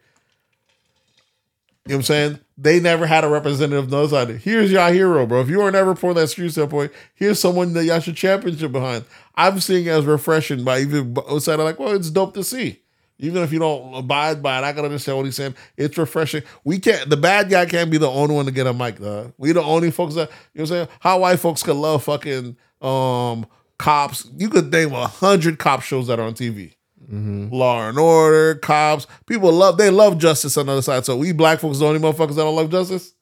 You 1.86 1.94
know 1.94 1.98
what 1.98 2.00
I'm 2.01 2.04
saying? 2.04 2.39
They 2.56 2.80
never 2.80 3.08
had 3.08 3.24
a 3.24 3.30
representative 3.30 3.89
the 3.89 3.98
other 3.98 4.10
side. 4.10 4.30
Here's 4.42 4.72
your 4.72 4.92
hero, 4.92 5.25
bro. 5.25 5.42
If 5.42 5.50
you 5.50 5.60
were 5.60 5.72
never 5.72 5.96
for 5.96 6.13
that 6.13 6.28
street 6.28 6.51
standpoint, 6.51 6.92
here's 7.16 7.39
someone 7.39 7.74
that 7.74 7.86
y'all 7.86 8.00
should 8.00 8.16
championship 8.16 8.72
behind. 8.72 9.06
I'm 9.34 9.60
seeing 9.60 9.88
it 9.88 9.89
as 9.89 10.06
refreshing 10.06 10.63
by 10.63 10.82
even 10.82 11.16
outside 11.30 11.54
of 11.54 11.66
like, 11.66 11.80
well, 11.80 11.96
it's 11.96 12.12
dope 12.12 12.36
to 12.36 12.44
see. 12.44 12.82
Even 13.18 13.42
if 13.44 13.51
you 13.51 13.60
don't 13.60 13.94
abide 13.96 14.44
by 14.44 14.60
it, 14.60 14.63
I 14.63 14.72
can 14.72 14.86
understand 14.86 15.18
what 15.18 15.25
he's 15.25 15.36
saying. 15.36 15.56
It's 15.78 15.98
refreshing. 15.98 16.44
We 16.63 16.80
can't 16.80 17.10
the 17.10 17.18
bad 17.18 17.50
guy 17.50 17.66
can't 17.66 17.89
be 17.89 17.98
the 17.98 18.10
only 18.10 18.36
one 18.36 18.46
to 18.46 18.51
get 18.51 18.68
a 18.68 18.74
mic, 18.74 18.98
though. 18.98 19.34
We 19.38 19.51
the 19.51 19.63
only 19.63 19.92
folks 19.92 20.16
that 20.16 20.30
you 20.54 20.60
know 20.60 20.62
what 20.62 20.62
I'm 20.62 20.68
saying? 20.68 20.88
How 21.00 21.20
white 21.20 21.39
folks 21.39 21.63
could 21.63 21.75
love 21.75 22.04
fucking 22.04 22.56
um 22.82 23.46
cops. 23.79 24.29
You 24.38 24.50
could 24.50 24.71
name 24.71 24.93
a 24.93 25.07
hundred 25.07 25.57
cop 25.57 25.81
shows 25.81 26.05
that 26.07 26.19
are 26.19 26.25
on 26.27 26.36
TV. 26.36 26.74
Law 27.12 27.89
and 27.89 27.98
Order, 27.98 28.53
cops. 28.55 29.07
People 29.25 29.51
love 29.51 29.77
they 29.77 29.89
love 29.89 30.19
justice 30.19 30.55
on 30.57 30.67
the 30.67 30.74
other 30.74 30.81
side. 30.83 31.05
So 31.05 31.17
we 31.17 31.31
black 31.31 31.59
folks 31.59 31.79
the 31.79 31.88
only 31.88 32.00
motherfuckers 32.00 32.36
that 32.36 32.43
don't 32.43 32.55
love 32.55 32.69
justice. 32.69 33.13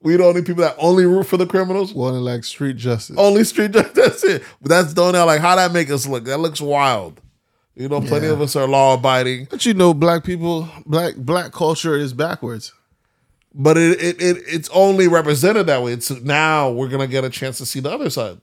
We 0.00 0.16
the 0.16 0.24
only 0.24 0.42
people 0.42 0.62
that 0.62 0.76
only 0.78 1.04
root 1.04 1.24
for 1.24 1.36
the 1.36 1.44
criminals. 1.46 1.92
Well, 1.92 2.12
like 2.14 2.44
street 2.44 2.76
justice. 2.76 3.16
Only 3.18 3.44
street 3.44 3.72
justice. 3.72 3.92
That's 3.94 4.24
it. 4.24 4.42
But 4.62 4.68
that's 4.70 4.94
don't 4.94 5.12
know 5.12 5.26
like 5.26 5.40
how 5.42 5.56
that 5.56 5.72
make 5.72 5.90
us 5.90 6.06
look. 6.06 6.24
That 6.24 6.38
looks 6.38 6.60
wild. 6.60 7.20
You 7.74 7.88
know, 7.88 8.00
plenty 8.00 8.26
Yeah. 8.26 8.32
of 8.32 8.40
us 8.40 8.56
are 8.56 8.66
law 8.66 8.94
abiding, 8.94 9.48
But 9.50 9.66
you 9.66 9.74
know, 9.74 9.92
black 9.94 10.24
people, 10.24 10.68
black 10.86 11.14
black 11.16 11.52
culture 11.52 11.96
is 11.96 12.12
backwards. 12.14 12.72
but 13.54 13.76
it, 13.76 14.00
it 14.02 14.22
it 14.22 14.36
it's 14.46 14.68
only 14.72 15.06
represented 15.08 15.66
that 15.66 15.82
way. 15.82 15.92
It's 15.92 16.10
now 16.22 16.70
we're 16.70 16.88
gonna 16.88 17.06
get 17.06 17.24
a 17.24 17.30
chance 17.30 17.58
to 17.58 17.66
see 17.66 17.80
the 17.80 17.90
other 17.90 18.08
side. 18.10 18.38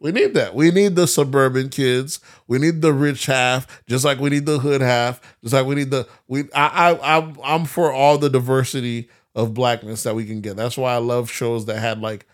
We 0.00 0.12
need 0.12 0.32
that. 0.32 0.54
We 0.54 0.70
need 0.70 0.96
the 0.96 1.06
suburban 1.06 1.68
kids. 1.68 2.20
We 2.48 2.58
need 2.58 2.80
the 2.80 2.92
rich 2.94 3.26
half, 3.26 3.82
just 3.86 4.02
like 4.02 4.18
we 4.18 4.30
need 4.30 4.46
the 4.46 4.58
hood 4.58 4.80
half. 4.80 5.20
Just 5.42 5.52
like 5.52 5.66
we 5.66 5.74
need 5.74 5.90
the 5.90 6.08
we. 6.26 6.44
I 6.54 6.92
I 6.92 7.16
I'm, 7.18 7.36
I'm 7.44 7.64
for 7.66 7.92
all 7.92 8.16
the 8.16 8.30
diversity 8.30 9.10
of 9.34 9.52
blackness 9.52 10.02
that 10.04 10.14
we 10.14 10.24
can 10.24 10.40
get. 10.40 10.56
That's 10.56 10.78
why 10.78 10.94
I 10.94 10.98
love 10.98 11.30
shows 11.30 11.66
that 11.66 11.78
had 11.78 12.00
like 12.00 12.26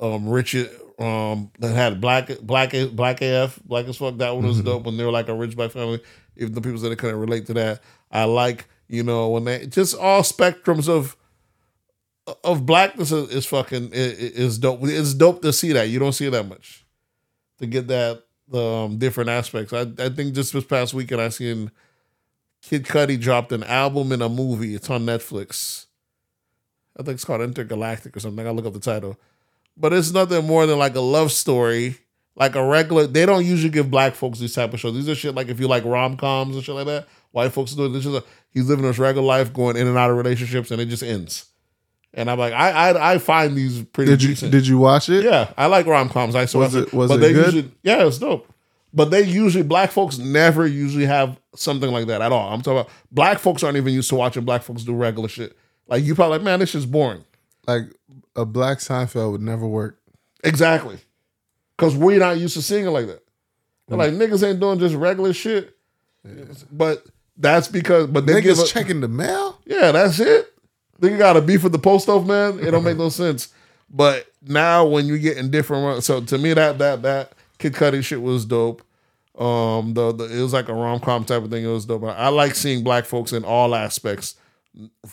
um 0.00 0.26
rich 0.26 0.56
um 0.98 1.50
that 1.58 1.74
had 1.74 2.00
black 2.00 2.30
black 2.40 2.72
black 2.92 3.20
AF 3.20 3.60
black 3.66 3.86
as 3.86 3.98
fuck. 3.98 4.16
That 4.16 4.34
one 4.34 4.46
was 4.46 4.62
dope 4.62 4.84
when 4.84 4.96
they 4.96 5.04
were 5.04 5.12
like 5.12 5.28
a 5.28 5.34
rich 5.34 5.56
black 5.56 5.72
family. 5.72 6.00
Even 6.38 6.54
the 6.54 6.62
people 6.62 6.78
that 6.78 6.98
couldn't 6.98 7.20
relate 7.20 7.44
to 7.46 7.54
that, 7.54 7.82
I 8.10 8.24
like 8.24 8.66
you 8.88 9.02
know 9.02 9.28
when 9.28 9.44
they 9.44 9.66
just 9.66 9.94
all 9.94 10.22
spectrums 10.22 10.88
of 10.88 11.18
of 12.42 12.64
blackness 12.64 13.12
is, 13.12 13.28
is 13.28 13.44
fucking 13.44 13.90
is 13.92 14.56
dope. 14.58 14.80
It's 14.84 15.12
dope 15.12 15.42
to 15.42 15.52
see 15.52 15.72
that. 15.72 15.90
You 15.90 15.98
don't 15.98 16.14
see 16.14 16.30
that 16.30 16.48
much 16.48 16.83
to 17.58 17.66
get 17.66 17.88
that 17.88 18.22
um 18.52 18.98
different 18.98 19.30
aspects. 19.30 19.72
I 19.72 19.82
I 19.98 20.08
think 20.08 20.34
just 20.34 20.52
this 20.52 20.64
past 20.64 20.94
weekend 20.94 21.20
I 21.20 21.28
seen 21.30 21.70
Kid 22.62 22.84
Cudi 22.84 23.20
dropped 23.20 23.52
an 23.52 23.62
album 23.64 24.12
and 24.12 24.22
a 24.22 24.28
movie. 24.28 24.74
It's 24.74 24.88
on 24.90 25.04
Netflix. 25.04 25.86
I 26.98 27.02
think 27.02 27.16
it's 27.16 27.24
called 27.24 27.40
Entergalactic 27.40 28.16
or 28.16 28.20
something. 28.20 28.40
I 28.40 28.44
gotta 28.44 28.56
look 28.56 28.66
up 28.66 28.72
the 28.72 28.80
title. 28.80 29.18
But 29.76 29.92
it's 29.92 30.12
nothing 30.12 30.46
more 30.46 30.66
than 30.66 30.78
like 30.78 30.94
a 30.94 31.00
love 31.00 31.32
story. 31.32 31.98
Like 32.36 32.56
a 32.56 32.66
regular, 32.66 33.06
they 33.06 33.26
don't 33.26 33.44
usually 33.44 33.70
give 33.70 33.92
black 33.92 34.14
folks 34.14 34.40
these 34.40 34.54
type 34.54 34.72
of 34.72 34.80
shows. 34.80 34.94
These 34.94 35.08
are 35.08 35.14
shit 35.14 35.36
like 35.36 35.48
if 35.48 35.60
you 35.60 35.68
like 35.68 35.84
rom 35.84 36.16
coms 36.16 36.56
and 36.56 36.64
shit 36.64 36.74
like 36.74 36.86
that. 36.86 37.06
White 37.30 37.52
folks 37.52 37.72
do 37.74 37.86
it. 37.86 37.90
This 37.90 38.06
is 38.06 38.14
a, 38.14 38.24
he's 38.50 38.68
living 38.68 38.84
his 38.84 38.98
regular 38.98 39.24
life, 39.24 39.52
going 39.52 39.76
in 39.76 39.86
and 39.86 39.96
out 39.96 40.10
of 40.10 40.16
relationships, 40.16 40.72
and 40.72 40.80
it 40.80 40.86
just 40.86 41.04
ends. 41.04 41.46
And 42.16 42.30
I'm 42.30 42.38
like, 42.38 42.52
I 42.52 42.70
I, 42.90 43.12
I 43.14 43.18
find 43.18 43.56
these 43.56 43.82
pretty 43.82 44.12
Did 44.12 44.22
you 44.22 44.28
decent. 44.30 44.52
did 44.52 44.66
you 44.66 44.78
watch 44.78 45.08
it? 45.08 45.24
Yeah, 45.24 45.52
I 45.58 45.66
like 45.66 45.86
rom 45.86 46.08
coms. 46.08 46.34
I 46.34 46.44
saw 46.44 46.60
Was 46.60 46.74
it- 46.74 46.92
was 46.92 47.08
but 47.10 47.16
it 47.16 47.20
they 47.20 47.32
good? 47.32 47.46
usually 47.54 47.72
yeah, 47.82 48.06
it's 48.06 48.18
dope. 48.18 48.48
But 48.92 49.10
they 49.10 49.22
usually 49.22 49.64
black 49.64 49.90
folks 49.90 50.18
never 50.18 50.64
usually 50.66 51.06
have 51.06 51.40
something 51.56 51.90
like 51.90 52.06
that 52.06 52.22
at 52.22 52.30
all. 52.30 52.52
I'm 52.52 52.62
talking 52.62 52.78
about 52.80 52.90
black 53.10 53.40
folks 53.40 53.64
aren't 53.64 53.76
even 53.76 53.92
used 53.92 54.08
to 54.10 54.14
watching 54.14 54.44
black 54.44 54.62
folks 54.62 54.84
do 54.84 54.94
regular 54.94 55.28
shit. 55.28 55.56
Like 55.88 56.04
you 56.04 56.14
probably 56.14 56.38
like, 56.38 56.44
man, 56.44 56.60
this 56.60 56.76
is 56.76 56.86
boring. 56.86 57.24
Like 57.66 57.82
a 58.36 58.44
black 58.44 58.78
Seinfeld 58.78 59.32
would 59.32 59.42
never 59.42 59.66
work. 59.66 59.98
Exactly. 60.44 60.98
Cause 61.76 61.96
we're 61.96 62.20
not 62.20 62.38
used 62.38 62.54
to 62.54 62.62
seeing 62.62 62.86
it 62.86 62.90
like 62.90 63.08
that. 63.08 63.24
They're 63.88 63.98
like 63.98 64.12
niggas 64.12 64.48
ain't 64.48 64.60
doing 64.60 64.78
just 64.78 64.94
regular 64.94 65.32
shit. 65.32 65.76
But 66.70 67.04
that's 67.36 67.66
because 67.68 68.06
but 68.06 68.26
they 68.26 68.40
give 68.40 68.56
Niggas 68.56 68.64
a, 68.64 68.66
checking 68.68 69.00
the 69.00 69.08
mail. 69.08 69.60
Yeah, 69.66 69.90
that's 69.92 70.20
it. 70.20 70.53
Nigga 71.00 71.18
got 71.18 71.36
a 71.36 71.40
beef 71.40 71.62
with 71.62 71.72
the 71.72 71.78
post 71.78 72.08
office 72.08 72.28
man. 72.28 72.58
It 72.60 72.70
don't 72.70 72.84
make 72.84 72.96
no 72.96 73.08
sense. 73.10 73.48
But 73.90 74.26
now 74.42 74.86
when 74.86 75.06
you 75.06 75.18
get 75.18 75.36
in 75.36 75.50
different, 75.50 76.04
so 76.04 76.20
to 76.20 76.38
me 76.38 76.54
that 76.54 76.78
that 76.78 77.02
that 77.02 77.32
Kid 77.58 77.74
Cudi 77.74 78.04
shit 78.04 78.20
was 78.20 78.44
dope. 78.44 78.82
Um, 79.38 79.94
the, 79.94 80.12
the 80.12 80.24
it 80.24 80.40
was 80.42 80.52
like 80.52 80.68
a 80.68 80.74
rom 80.74 81.00
com 81.00 81.24
type 81.24 81.42
of 81.42 81.50
thing. 81.50 81.64
It 81.64 81.68
was 81.68 81.86
dope. 81.86 82.04
I, 82.04 82.28
like 82.28 82.54
seeing 82.54 82.84
black 82.84 83.04
folks 83.04 83.32
in 83.32 83.44
all 83.44 83.74
aspects, 83.74 84.36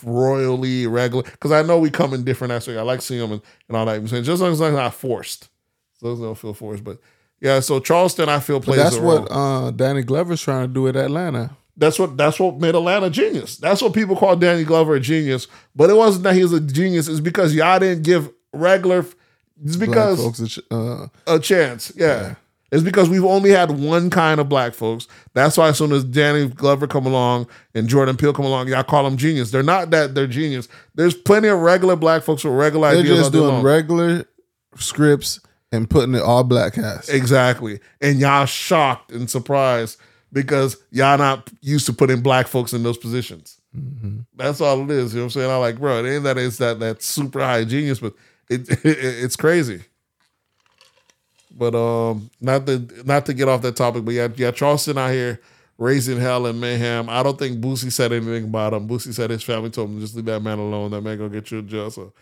royally 0.04 0.86
regular, 0.86 1.24
because 1.24 1.50
I 1.50 1.62
know 1.62 1.78
we 1.78 1.90
come 1.90 2.14
in 2.14 2.24
different 2.24 2.52
aspects. 2.52 2.78
I 2.78 2.82
like 2.82 3.02
seeing 3.02 3.20
them 3.20 3.32
and, 3.32 3.42
and 3.68 3.76
all 3.76 3.86
that. 3.86 3.96
I'm 3.96 4.06
saying 4.06 4.24
just 4.24 4.42
as 4.42 4.60
long 4.60 4.68
as 4.68 4.74
not 4.74 4.94
forced, 4.94 5.48
so 5.98 5.98
as 5.98 6.02
long 6.02 6.12
as 6.12 6.18
they 6.20 6.24
don't 6.26 6.38
feel 6.38 6.54
forced. 6.54 6.84
But 6.84 6.98
yeah, 7.40 7.58
so 7.58 7.80
Charleston 7.80 8.28
I 8.28 8.38
feel 8.38 8.60
plays. 8.60 8.78
That's 8.78 8.96
a 8.96 9.00
role. 9.00 9.22
what 9.22 9.32
uh, 9.32 9.70
Danny 9.72 10.02
Glover's 10.02 10.40
trying 10.40 10.68
to 10.68 10.72
do 10.72 10.86
at 10.86 10.94
Atlanta. 10.94 11.56
That's 11.76 11.98
what 11.98 12.16
that's 12.16 12.38
what 12.38 12.58
made 12.58 12.74
Atlanta 12.74 13.08
genius. 13.10 13.56
That's 13.56 13.80
what 13.80 13.94
people 13.94 14.16
call 14.16 14.36
Danny 14.36 14.64
Glover 14.64 14.94
a 14.94 15.00
genius. 15.00 15.48
But 15.74 15.90
it 15.90 15.96
wasn't 15.96 16.24
that 16.24 16.34
he 16.34 16.42
was 16.42 16.52
a 16.52 16.60
genius. 16.60 17.08
It's 17.08 17.20
because 17.20 17.54
y'all 17.54 17.78
didn't 17.78 18.02
give 18.04 18.30
regular. 18.52 19.06
It's 19.64 19.76
Black 19.76 19.88
because 19.88 20.22
folks, 20.22 20.40
are 20.40 20.46
ch- 20.46 20.60
uh, 20.70 21.06
a 21.26 21.38
chance. 21.38 21.92
Yeah. 21.96 22.34
It's 22.72 22.82
because 22.82 23.10
we've 23.10 23.24
only 23.24 23.50
had 23.50 23.70
one 23.70 24.08
kind 24.08 24.40
of 24.40 24.48
black 24.48 24.72
folks. 24.72 25.06
That's 25.34 25.58
why 25.58 25.68
as 25.68 25.76
soon 25.76 25.92
as 25.92 26.04
Danny 26.04 26.48
Glover 26.48 26.86
come 26.86 27.04
along 27.04 27.46
and 27.74 27.86
Jordan 27.86 28.16
Peele 28.16 28.32
come 28.32 28.46
along, 28.46 28.68
y'all 28.68 28.82
call 28.82 29.04
them 29.04 29.18
genius. 29.18 29.50
They're 29.50 29.62
not 29.62 29.90
that 29.90 30.14
they're 30.14 30.26
genius. 30.26 30.68
There's 30.94 31.12
plenty 31.12 31.48
of 31.48 31.58
regular 31.58 31.96
black 31.96 32.22
folks 32.22 32.44
with 32.44 32.54
regular 32.54 32.92
they're 32.92 33.00
ideas. 33.00 33.18
just 33.18 33.24
all 33.26 33.30
day 33.30 33.38
doing 33.38 33.54
long. 33.56 33.62
regular 33.62 34.24
scripts 34.76 35.40
and 35.70 35.88
putting 35.88 36.14
it 36.14 36.22
all 36.22 36.44
black 36.44 36.72
cast. 36.72 37.10
Exactly. 37.10 37.78
And 38.00 38.18
y'all 38.18 38.46
shocked 38.46 39.12
and 39.12 39.28
surprised 39.28 39.98
because 40.32 40.76
y'all 40.90 41.18
not 41.18 41.50
used 41.60 41.86
to 41.86 41.92
putting 41.92 42.22
black 42.22 42.46
folks 42.46 42.72
in 42.72 42.82
those 42.82 42.98
positions. 42.98 43.60
That's 44.36 44.60
all 44.60 44.82
it 44.82 44.90
is. 44.90 45.12
You 45.12 45.20
know 45.20 45.24
what 45.24 45.26
I'm 45.26 45.30
saying? 45.30 45.50
I'm 45.50 45.60
like, 45.60 45.78
bro, 45.78 46.04
it 46.04 46.14
ain't 46.14 46.24
that 46.24 46.38
it's 46.38 46.58
that 46.58 46.80
that 46.80 47.02
super 47.02 47.40
high 47.40 47.64
genius, 47.64 48.00
but 48.00 48.14
it, 48.48 48.68
it 48.68 48.80
it's 48.84 49.36
crazy. 49.36 49.84
But 51.54 51.74
um, 51.74 52.30
not 52.40 52.66
to 52.66 52.86
not 53.04 53.26
to 53.26 53.34
get 53.34 53.48
off 53.48 53.62
that 53.62 53.76
topic, 53.76 54.04
but 54.04 54.14
yeah, 54.14 54.28
yeah, 54.36 54.50
Charleston 54.50 54.98
out 54.98 55.10
here 55.10 55.40
raising 55.78 56.18
hell 56.18 56.46
and 56.46 56.60
mayhem. 56.60 57.08
I 57.08 57.22
don't 57.22 57.38
think 57.38 57.60
Boosie 57.60 57.92
said 57.92 58.12
anything 58.12 58.44
about 58.44 58.72
him. 58.72 58.88
Boosie 58.88 59.12
said 59.12 59.30
his 59.30 59.42
family 59.42 59.70
told 59.70 59.90
him 59.90 60.00
just 60.00 60.14
leave 60.14 60.24
that 60.26 60.40
man 60.40 60.58
alone. 60.58 60.90
That 60.90 61.02
man 61.02 61.18
gonna 61.18 61.30
get 61.30 61.50
you 61.50 61.58
in 61.58 61.68
jail. 61.68 61.90
So 61.90 62.12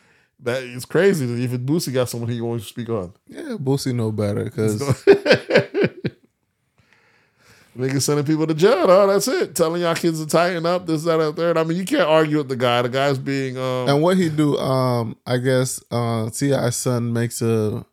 that 0.41 0.63
is 0.63 0.85
crazy. 0.85 1.27
Even 1.27 1.65
Boosie 1.65 1.93
got 1.93 2.09
someone 2.09 2.31
he 2.31 2.41
wants 2.41 2.65
to 2.65 2.69
speak 2.71 2.89
on. 2.89 3.13
Yeah, 3.27 3.57
Boosie 3.59 3.95
know 3.95 4.11
better 4.11 4.45
because 4.45 4.81
Niggas 7.79 8.03
sending 8.03 8.27
people 8.27 8.47
to 8.49 8.55
jail. 8.55 8.87
Oh, 8.89 9.07
that's 9.07 9.29
it. 9.29 9.55
Telling 9.55 9.83
y'all 9.83 9.95
kids 9.95 10.21
to 10.21 10.27
tighten 10.27 10.67
up, 10.67 10.87
this, 10.87 11.05
that, 11.05 11.21
and 11.21 11.37
third. 11.37 11.57
I 11.57 11.63
mean, 11.63 11.79
you 11.79 11.85
can't 11.85 12.09
argue 12.09 12.39
with 12.39 12.49
the 12.49 12.57
guy. 12.57 12.83
The 12.83 12.89
guy's 12.89 13.17
being 13.19 13.57
um 13.57 13.89
and 13.89 14.03
what 14.03 14.17
he 14.17 14.29
do, 14.29 14.59
um, 14.59 15.17
I 15.25 15.37
guess 15.39 15.81
uh 15.91 16.29
T.I.'s 16.31 16.77
son 16.77 17.13
makes 17.13 17.41
a 17.43 17.85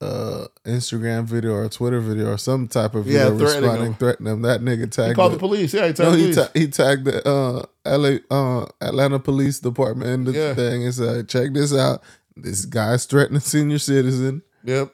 uh 0.00 0.46
Instagram 0.64 1.24
video 1.24 1.52
or 1.52 1.64
a 1.64 1.68
Twitter 1.68 2.00
video 2.00 2.32
or 2.32 2.38
some 2.38 2.66
type 2.66 2.94
of 2.94 3.06
Yeah, 3.06 3.24
video 3.30 3.38
threatening 3.38 3.62
responding, 3.62 3.86
him. 3.92 3.94
threatening 3.94 4.32
him. 4.32 4.42
That 4.42 4.60
nigga 4.62 5.08
he 5.08 5.14
called 5.14 5.32
the- 5.32 5.36
the 5.36 5.40
police. 5.40 5.74
Yeah, 5.74 5.86
he 5.86 6.02
No, 6.02 6.12
he, 6.12 6.32
ta- 6.34 6.48
he 6.54 6.66
tagged 6.66 7.04
the 7.04 7.26
uh, 7.28 7.64
LA 7.86 8.16
uh, 8.30 8.66
Atlanta 8.80 9.18
Police 9.18 9.60
Department 9.60 10.10
in 10.10 10.24
the 10.24 10.32
Yeah. 10.32 10.54
thing 10.54 10.84
and 10.84 10.94
said, 10.94 11.28
"Check 11.28 11.52
this 11.52 11.74
out. 11.74 12.02
This 12.36 12.64
guy's 12.64 13.04
threatening 13.04 13.40
senior 13.40 13.78
citizen." 13.78 14.42
Yep. 14.64 14.92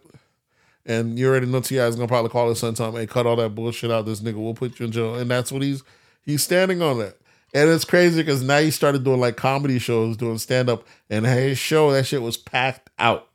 And 0.91 1.17
you 1.19 1.29
already 1.29 1.47
know 1.47 1.61
T.I. 1.61 1.87
is 1.87 1.95
gonna 1.95 2.09
probably 2.09 2.31
call 2.31 2.49
his 2.49 2.59
son, 2.59 2.75
time, 2.75 2.95
hey, 2.95 3.07
cut 3.07 3.25
all 3.25 3.37
that 3.37 3.55
bullshit 3.55 3.93
out. 3.93 4.07
This 4.07 4.21
nigga 4.21 4.35
will 4.35 4.55
put 4.55 4.81
you 4.81 4.87
in 4.87 4.93
jail. 4.93 5.15
And 5.15 5.31
that's 5.31 5.53
what 5.53 5.63
he's 5.63 5.85
he's 6.23 6.43
standing 6.43 6.83
on 6.83 6.99
that. 6.99 7.17
And 7.55 7.71
it's 7.71 7.85
crazy 7.85 8.23
because 8.23 8.43
now 8.43 8.59
he 8.59 8.71
started 8.73 9.05
doing 9.05 9.21
like 9.21 9.37
comedy 9.37 9.79
shows, 9.79 10.17
doing 10.17 10.39
stand 10.39 10.69
up, 10.69 10.85
and 11.09 11.25
his 11.27 11.59
show 11.59 11.93
that 11.93 12.07
shit 12.07 12.23
was 12.23 12.37
packed 12.37 12.91
out. 12.99 13.29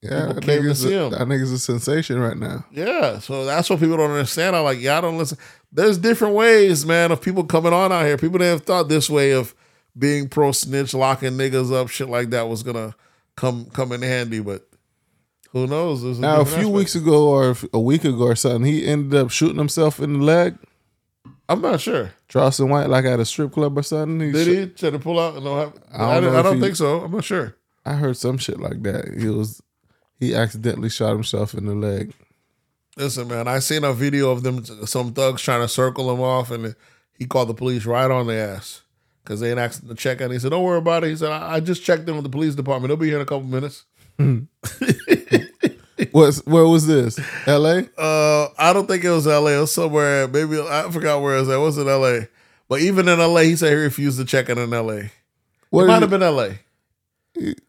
Yeah, 0.00 0.28
People 0.28 0.34
that 0.34 0.44
nigga's, 0.44 0.82
see 0.82 0.94
a, 0.94 1.04
him. 1.06 1.10
that 1.10 1.20
nigga's 1.22 1.50
a 1.50 1.58
sensation 1.58 2.20
right 2.20 2.36
now. 2.36 2.64
Yeah, 2.70 3.18
so 3.18 3.44
that's 3.44 3.68
what 3.68 3.80
people 3.80 3.96
don't 3.96 4.12
understand. 4.12 4.54
I'm 4.54 4.64
like, 4.64 4.80
y'all 4.80 5.02
don't 5.02 5.18
listen. 5.18 5.38
There's 5.72 5.98
different 5.98 6.34
ways, 6.34 6.86
man, 6.86 7.10
of 7.10 7.20
people 7.20 7.42
coming 7.44 7.72
on 7.72 7.90
out 7.90 8.06
here. 8.06 8.16
People 8.16 8.38
didn't 8.38 8.58
have 8.58 8.66
thought 8.66 8.88
this 8.88 9.10
way 9.10 9.32
of 9.32 9.54
being 9.98 10.28
pro 10.28 10.52
snitch, 10.52 10.94
locking 10.94 11.32
niggas 11.32 11.72
up, 11.72 11.88
shit 11.88 12.08
like 12.08 12.30
that 12.30 12.48
was 12.48 12.62
gonna 12.62 12.94
come 13.36 13.66
come 13.72 13.92
in 13.92 14.02
handy. 14.02 14.40
But 14.40 14.67
who 15.52 15.66
knows? 15.66 16.02
Now, 16.18 16.40
a 16.40 16.44
few 16.44 16.56
aspect. 16.56 16.68
weeks 16.74 16.94
ago 16.94 17.28
or 17.28 17.56
a 17.72 17.80
week 17.80 18.04
ago 18.04 18.24
or 18.24 18.36
something, 18.36 18.64
he 18.64 18.86
ended 18.86 19.18
up 19.18 19.30
shooting 19.30 19.56
himself 19.58 19.98
in 20.00 20.14
the 20.14 20.24
leg. 20.24 20.56
I'm 21.48 21.62
not 21.62 21.80
sure. 21.80 22.12
Charleston 22.28 22.68
White, 22.68 22.90
like 22.90 23.06
at 23.06 23.20
a 23.20 23.24
strip 23.24 23.52
club 23.52 23.78
or 23.78 23.82
something. 23.82 24.20
He 24.20 24.32
Did 24.32 24.46
shot- 24.46 24.54
he 24.54 24.66
try 24.66 24.90
to 24.90 24.98
pull 24.98 25.18
out? 25.18 25.42
No, 25.42 25.54
I, 25.54 25.60
I 25.62 25.64
don't 25.64 25.74
I, 25.92 26.20
don't, 26.20 26.36
I 26.36 26.42
don't 26.42 26.54
he- 26.56 26.60
think 26.62 26.76
so. 26.76 27.00
I'm 27.00 27.10
not 27.12 27.24
sure. 27.24 27.56
I 27.86 27.94
heard 27.94 28.16
some 28.18 28.36
shit 28.36 28.60
like 28.60 28.82
that. 28.82 29.14
He 29.18 29.28
was 29.28 29.62
he 30.20 30.34
accidentally 30.34 30.90
shot 30.90 31.12
himself 31.12 31.54
in 31.54 31.64
the 31.64 31.74
leg. 31.74 32.12
Listen, 32.98 33.28
man, 33.28 33.48
I 33.48 33.60
seen 33.60 33.84
a 33.84 33.92
video 33.94 34.30
of 34.30 34.42
them, 34.42 34.64
some 34.64 35.12
thugs 35.14 35.40
trying 35.40 35.60
to 35.62 35.68
circle 35.68 36.12
him 36.12 36.20
off, 36.20 36.50
and 36.50 36.74
he 37.16 37.24
called 37.26 37.48
the 37.48 37.54
police 37.54 37.86
right 37.86 38.10
on 38.10 38.26
the 38.26 38.34
ass 38.34 38.82
because 39.24 39.40
they 39.40 39.50
ain't 39.50 39.58
asked 39.60 39.82
him 39.84 39.88
to 39.88 39.94
check 39.94 40.20
in. 40.20 40.30
He 40.32 40.38
said, 40.38 40.50
"Don't 40.50 40.64
worry 40.64 40.78
about 40.78 41.04
it." 41.04 41.10
He 41.10 41.16
said, 41.16 41.30
"I, 41.30 41.54
I 41.54 41.60
just 41.60 41.82
checked 41.84 42.06
in 42.08 42.14
with 42.16 42.24
the 42.24 42.30
police 42.30 42.54
department. 42.56 42.88
They'll 42.88 42.96
be 42.98 43.06
here 43.06 43.16
in 43.16 43.22
a 43.22 43.26
couple 43.26 43.46
minutes." 43.46 43.86
What's 46.12 46.44
where 46.46 46.66
was 46.66 46.86
this? 46.86 47.18
L.A. 47.46 47.88
Uh, 47.98 48.48
I 48.58 48.72
don't 48.72 48.86
think 48.86 49.04
it 49.04 49.10
was 49.10 49.26
L.A. 49.26 49.56
It 49.56 49.60
was 49.60 49.74
somewhere. 49.74 50.28
Maybe 50.28 50.60
I 50.60 50.88
forgot 50.90 51.20
where 51.20 51.36
it 51.36 51.40
was. 51.40 51.48
At. 51.48 51.56
It 51.56 51.60
wasn't 51.60 51.88
L.A. 51.88 52.28
But 52.68 52.80
even 52.80 53.08
in 53.08 53.18
L.A., 53.18 53.44
he 53.44 53.56
said 53.56 53.70
he 53.70 53.74
refused 53.74 54.18
to 54.18 54.24
check 54.24 54.48
in 54.48 54.58
in 54.58 54.72
L.A. 54.72 55.10
What 55.70 55.84
it 55.84 55.88
might 55.88 56.02
have 56.02 56.10
been 56.10 56.22
L.A. 56.22 56.60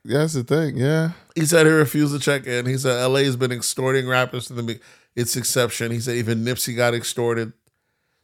That's 0.03 0.33
the 0.33 0.43
thing. 0.43 0.77
Yeah. 0.77 1.11
He 1.35 1.45
said 1.45 1.65
he 1.65 1.71
refused 1.71 2.13
to 2.13 2.19
check 2.19 2.47
in. 2.47 2.65
He 2.65 2.77
said 2.77 3.05
LA 3.05 3.19
has 3.19 3.35
been 3.35 3.51
extorting 3.51 4.07
rappers 4.07 4.47
to 4.47 4.53
the 4.53 4.79
its 5.15 5.35
exception. 5.35 5.91
He 5.91 5.99
said 5.99 6.15
even 6.15 6.43
Nipsey 6.43 6.75
got 6.75 6.93
extorted. 6.93 7.53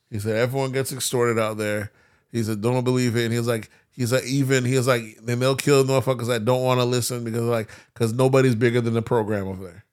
He 0.10 0.20
said 0.20 0.36
everyone 0.36 0.72
gets 0.72 0.92
extorted 0.92 1.40
out 1.40 1.58
there. 1.58 1.92
He 2.32 2.42
said 2.44 2.62
don't 2.62 2.84
believe 2.84 3.16
it. 3.16 3.26
And 3.26 3.32
he 3.32 3.38
was 3.38 3.48
like, 3.48 3.70
he's 3.96 4.12
like 4.12 4.26
even 4.26 4.66
he's 4.66 4.88
like 4.88 5.18
then 5.24 5.40
they'll 5.40 5.56
kill 5.56 5.84
motherfuckers 5.84 6.28
that 6.28 6.46
don't 6.46 6.64
want 6.64 6.80
to 6.80 6.86
listen 6.86 7.24
because 7.24 7.42
like 7.42 7.70
because 7.94 8.14
nobody's 8.14 8.56
bigger 8.56 8.82
than 8.82 8.94
the 8.94 9.02
program 9.02 9.48
over 9.48 9.64
there. 9.64 9.86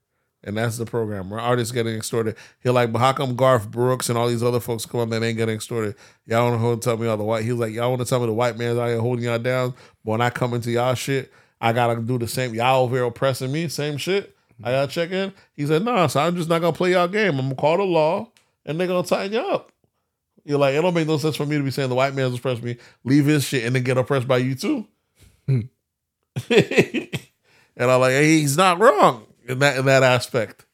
And 0.45 0.57
that's 0.57 0.77
the 0.77 0.87
program 0.87 1.31
where 1.31 1.39
artists 1.39 1.73
getting 1.73 1.95
extorted. 1.95 2.35
He'll 2.65 2.73
like, 2.73 2.91
but 2.91 2.99
how 2.99 3.13
come 3.13 3.37
Garth 3.37 3.71
Brooks 3.71 4.09
and 4.09 4.19
all 4.19 4.29
these 4.29 4.43
other 4.43 4.59
folks 4.59 4.85
come 4.85 5.01
on 5.01 5.11
that 5.11 5.23
ain't 5.23 5.37
getting 5.37 5.55
extorted? 5.55 5.95
Y'all 6.27 6.51
want 6.51 6.83
to 6.83 6.85
tell 6.85 6.97
me 6.97 7.07
all 7.07 7.17
the 7.17 7.23
white? 7.23 7.45
He's 7.45 7.55
like, 7.55 7.73
y'all 7.73 7.91
want 7.91 8.03
to 8.03 8.09
tell 8.09 8.19
me 8.19 8.27
the 8.27 8.33
white 8.33 8.59
man's 8.59 8.77
out 8.77 8.89
here 8.89 8.99
holding 8.99 9.25
y'all 9.25 9.39
down, 9.39 9.73
but 10.05 10.11
when 10.11 10.21
I 10.21 10.31
come 10.31 10.53
into 10.55 10.73
y'all 10.73 10.95
shit, 10.95 11.33
I 11.61 11.73
gotta 11.73 12.01
do 12.01 12.19
the 12.19 12.27
same. 12.27 12.55
Y'all 12.55 12.83
over 12.83 12.97
here 12.97 13.05
oppressing 13.05 13.53
me, 13.53 13.69
same 13.69 13.97
shit. 13.97 14.37
I 14.65 14.73
gotta 14.73 14.91
check 14.91 15.13
in. 15.13 15.33
He 15.55 15.65
said, 15.65 15.85
nah, 15.85 16.09
so 16.09 16.21
I'm 16.21 16.37
just 16.37 16.49
not 16.49 16.61
gonna 16.61 16.73
play 16.73 16.93
y'all 16.93 17.07
game. 17.09 17.39
I'm 17.39 17.47
gonna 17.47 17.55
call 17.55 17.77
the 17.77 17.85
law, 17.85 18.33
and 18.67 18.79
they're 18.79 18.89
gonna 18.89 19.07
tighten 19.07 19.35
you 19.35 19.41
up. 19.41 19.72
You're 20.45 20.59
like, 20.59 20.75
it 20.75 20.83
don't 20.83 20.95
make 20.95 21.07
no 21.07 21.19
sense 21.19 21.37
for 21.37 21.47
me 21.47 21.57
to 21.57 21.63
be 21.63 21.71
saying 21.71 21.89
the 21.89 21.95
white 21.95 22.15
man's 22.15 22.37
oppressed 22.37 22.63
me, 22.63 22.77
leave 23.05 23.27
his 23.27 23.45
shit, 23.45 23.65
and 23.65 23.77
then 23.77 23.85
get 23.85 23.97
oppressed 23.97 24.27
by 24.27 24.39
you 24.39 24.55
too. 24.55 24.87
and 25.47 25.61
I'm 27.79 28.01
like, 28.01 28.13
hey, 28.13 28.41
he's 28.41 28.57
not 28.57 28.81
wrong 28.81 29.27
in 29.47 29.61
that 29.61 29.77
in 29.77 29.85
that 29.87 30.03
aspect. 30.03 30.67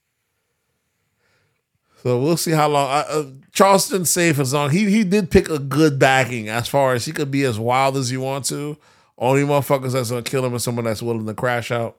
So 2.02 2.18
we'll 2.18 2.36
see 2.36 2.52
how 2.52 2.68
long. 2.68 2.88
Uh, 2.88 3.04
uh, 3.08 3.24
Charleston's 3.52 4.08
safe 4.08 4.38
as 4.38 4.54
long. 4.54 4.70
He 4.70 4.90
he 4.90 5.04
did 5.04 5.30
pick 5.30 5.50
a 5.50 5.58
good 5.58 5.98
backing 5.98 6.48
as 6.48 6.68
far 6.68 6.94
as 6.94 7.04
he 7.04 7.12
could 7.12 7.30
be 7.30 7.44
as 7.44 7.58
wild 7.58 7.96
as 7.96 8.10
you 8.10 8.20
want 8.20 8.44
to. 8.46 8.78
Only 9.18 9.42
motherfuckers 9.42 9.92
that's 9.92 10.10
gonna 10.10 10.22
kill 10.22 10.46
him 10.46 10.54
is 10.54 10.62
someone 10.62 10.84
that's 10.84 11.02
willing 11.02 11.26
to 11.26 11.34
crash 11.34 11.70
out. 11.70 11.98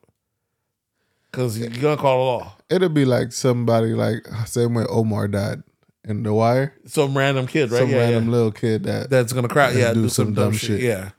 Cause 1.31 1.59
you're 1.59 1.69
gonna 1.69 1.97
call 1.97 2.17
the 2.17 2.23
law. 2.23 2.55
It'll 2.69 2.89
be 2.89 3.05
like 3.05 3.31
somebody 3.33 3.89
like 3.89 4.25
same 4.47 4.73
way 4.73 4.85
Omar 4.89 5.27
died 5.27 5.61
in 6.09 6.23
The 6.23 6.33
Wire. 6.33 6.73
Some 6.85 7.17
random 7.17 7.47
kid, 7.47 7.71
right? 7.71 7.79
Some 7.79 7.89
yeah, 7.89 7.97
random 7.97 8.25
yeah. 8.25 8.31
little 8.31 8.51
kid 8.51 8.83
that 8.83 9.09
That's 9.09 9.33
gonna 9.33 9.47
and 9.47 9.77
Yeah, 9.77 9.93
do 9.93 10.03
do, 10.03 10.09
some, 10.09 10.27
some 10.27 10.33
dumb, 10.33 10.43
dumb 10.45 10.53
shit. 10.53 10.67
shit. 10.67 10.81
Yeah, 10.81 11.11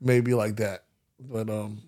maybe 0.00 0.34
like 0.34 0.56
that. 0.56 0.84
But 1.18 1.48
um, 1.48 1.82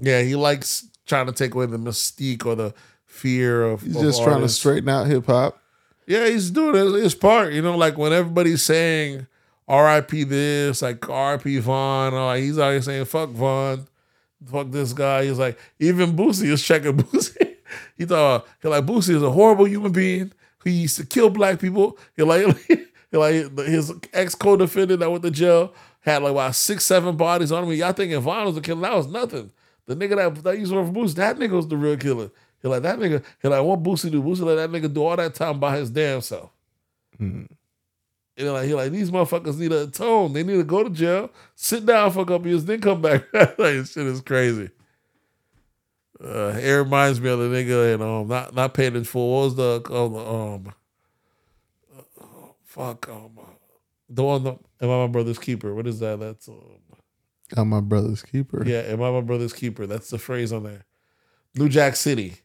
yeah, 0.00 0.22
he 0.22 0.36
likes 0.36 0.86
trying 1.06 1.26
to 1.26 1.32
take 1.32 1.54
away 1.54 1.66
the 1.66 1.78
mystique 1.78 2.44
or 2.46 2.54
the 2.54 2.74
fear 3.06 3.64
of. 3.64 3.82
he's 3.82 3.96
of 3.96 4.02
just 4.02 4.22
trying 4.22 4.40
to 4.40 4.48
straighten 4.48 4.88
out 4.88 5.06
hip 5.06 5.26
hop. 5.26 5.60
Yeah, 6.06 6.26
he's 6.26 6.50
doing 6.50 6.74
his, 6.94 7.14
part. 7.14 7.52
You 7.52 7.62
know, 7.62 7.76
like 7.76 7.96
when 7.96 8.12
everybody's 8.12 8.62
saying 8.62 9.26
R.I.P. 9.68 10.24
this, 10.24 10.82
like 10.82 11.08
R.I.P. 11.08 11.58
Von, 11.58 12.14
or 12.14 12.26
like 12.26 12.42
he's 12.42 12.56
here 12.56 12.82
saying 12.82 13.04
fuck 13.04 13.30
Von, 13.30 13.86
fuck 14.46 14.70
this 14.70 14.92
guy. 14.92 15.26
He's 15.26 15.38
like, 15.38 15.58
even 15.78 16.16
Boosie 16.16 16.50
is 16.50 16.62
checking 16.62 16.96
Boosie. 16.96 17.56
he 17.96 18.04
thought 18.06 18.46
he 18.60 18.68
like 18.68 18.84
Boosie 18.84 19.14
is 19.14 19.22
a 19.22 19.30
horrible 19.30 19.66
human 19.66 19.92
being. 19.92 20.32
He 20.64 20.70
used 20.70 20.96
to 20.96 21.06
kill 21.06 21.30
black 21.30 21.58
people. 21.58 21.98
He 22.16 22.22
like, 22.22 22.56
he 22.68 23.16
like 23.16 23.34
his 23.58 23.92
ex 24.12 24.34
co-defendant 24.34 25.00
that 25.00 25.10
went 25.10 25.22
to 25.24 25.30
jail 25.30 25.74
had 26.00 26.22
like 26.22 26.32
about 26.32 26.54
six, 26.54 26.84
seven 26.84 27.16
bodies 27.16 27.52
on 27.52 27.64
him. 27.64 27.72
Y'all 27.72 27.92
thinking 27.92 28.20
Von 28.20 28.46
was 28.46 28.54
the 28.54 28.60
killer? 28.60 28.80
That 28.82 28.94
was 28.94 29.06
nothing. 29.06 29.50
The 29.86 29.96
nigga 29.96 30.16
that, 30.16 30.44
that 30.44 30.58
used 30.58 30.72
to 30.72 30.78
work 30.78 30.86
for 30.86 30.92
Boosie, 30.92 31.14
that 31.14 31.36
nigga 31.36 31.50
was 31.50 31.68
the 31.68 31.76
real 31.76 31.96
killer. 31.96 32.30
He 32.62 32.68
like 32.68 32.82
that 32.82 32.98
nigga. 32.98 33.22
He 33.42 33.48
like 33.48 33.62
what 33.62 33.82
Boosie 33.82 34.10
do? 34.10 34.22
Boosie 34.22 34.44
let 34.44 34.56
that 34.56 34.70
nigga 34.70 34.92
do 34.92 35.04
all 35.04 35.16
that 35.16 35.34
time 35.34 35.58
by 35.58 35.76
his 35.76 35.90
damn 35.90 36.20
self. 36.20 36.50
Mm-hmm. 37.18 37.52
And 38.36 38.46
he 38.46 38.48
like 38.48 38.66
he 38.66 38.74
like 38.74 38.92
these 38.92 39.10
motherfuckers 39.10 39.58
need 39.58 39.70
to 39.70 39.84
atone. 39.84 40.32
They 40.32 40.42
need 40.42 40.56
to 40.56 40.64
go 40.64 40.82
to 40.82 40.90
jail, 40.90 41.30
sit 41.54 41.84
down 41.84 42.10
for 42.12 42.20
a 42.20 42.24
couple 42.24 42.48
years, 42.48 42.64
then 42.64 42.80
come 42.80 43.02
back. 43.02 43.24
like 43.32 43.56
this 43.56 43.92
shit 43.92 44.06
is 44.06 44.20
crazy. 44.20 44.70
Uh, 46.22 46.58
it 46.58 46.70
reminds 46.70 47.20
me 47.20 47.30
of 47.30 47.38
the 47.38 47.46
nigga 47.46 47.94
and 47.94 48.02
um 48.02 48.28
not 48.28 48.54
not 48.54 48.74
paid 48.74 48.94
in 48.94 49.04
full. 49.04 49.32
What 49.32 49.44
was 49.44 49.56
the 49.56 49.82
um, 49.90 50.16
um 50.16 50.74
uh, 52.20 52.24
fuck 52.64 53.08
um 53.08 53.38
the 54.08 54.22
one 54.22 54.42
that, 54.44 54.58
am 54.82 54.90
I 54.90 54.96
my 54.98 55.06
brother's 55.06 55.38
keeper? 55.38 55.74
What 55.74 55.86
is 55.86 56.00
that? 56.00 56.20
That's 56.20 56.48
um 56.48 56.80
I'm 57.56 57.68
my 57.68 57.80
brother's 57.80 58.22
keeper. 58.22 58.62
yeah, 58.66 58.80
am 58.80 59.02
I 59.02 59.10
my 59.10 59.22
brother's 59.22 59.52
keeper? 59.52 59.86
That's 59.86 60.10
the 60.10 60.18
phrase 60.18 60.52
on 60.52 60.64
there. 60.64 60.84
New 61.54 61.68
Jack 61.68 61.96
City. 61.96 62.36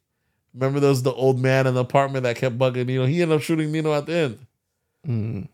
Remember 0.53 0.79
was 0.87 1.03
the 1.03 1.11
old 1.11 1.39
man 1.39 1.67
in 1.67 1.73
the 1.73 1.81
apartment 1.81 2.23
that 2.23 2.37
kept 2.37 2.57
bugging 2.57 2.87
Nino. 2.87 3.05
He 3.05 3.21
ended 3.21 3.35
up 3.35 3.41
shooting 3.41 3.71
Nino 3.71 3.93
at 3.93 4.05
the 4.05 4.13
end. 4.13 4.39
Mm. 5.05 5.47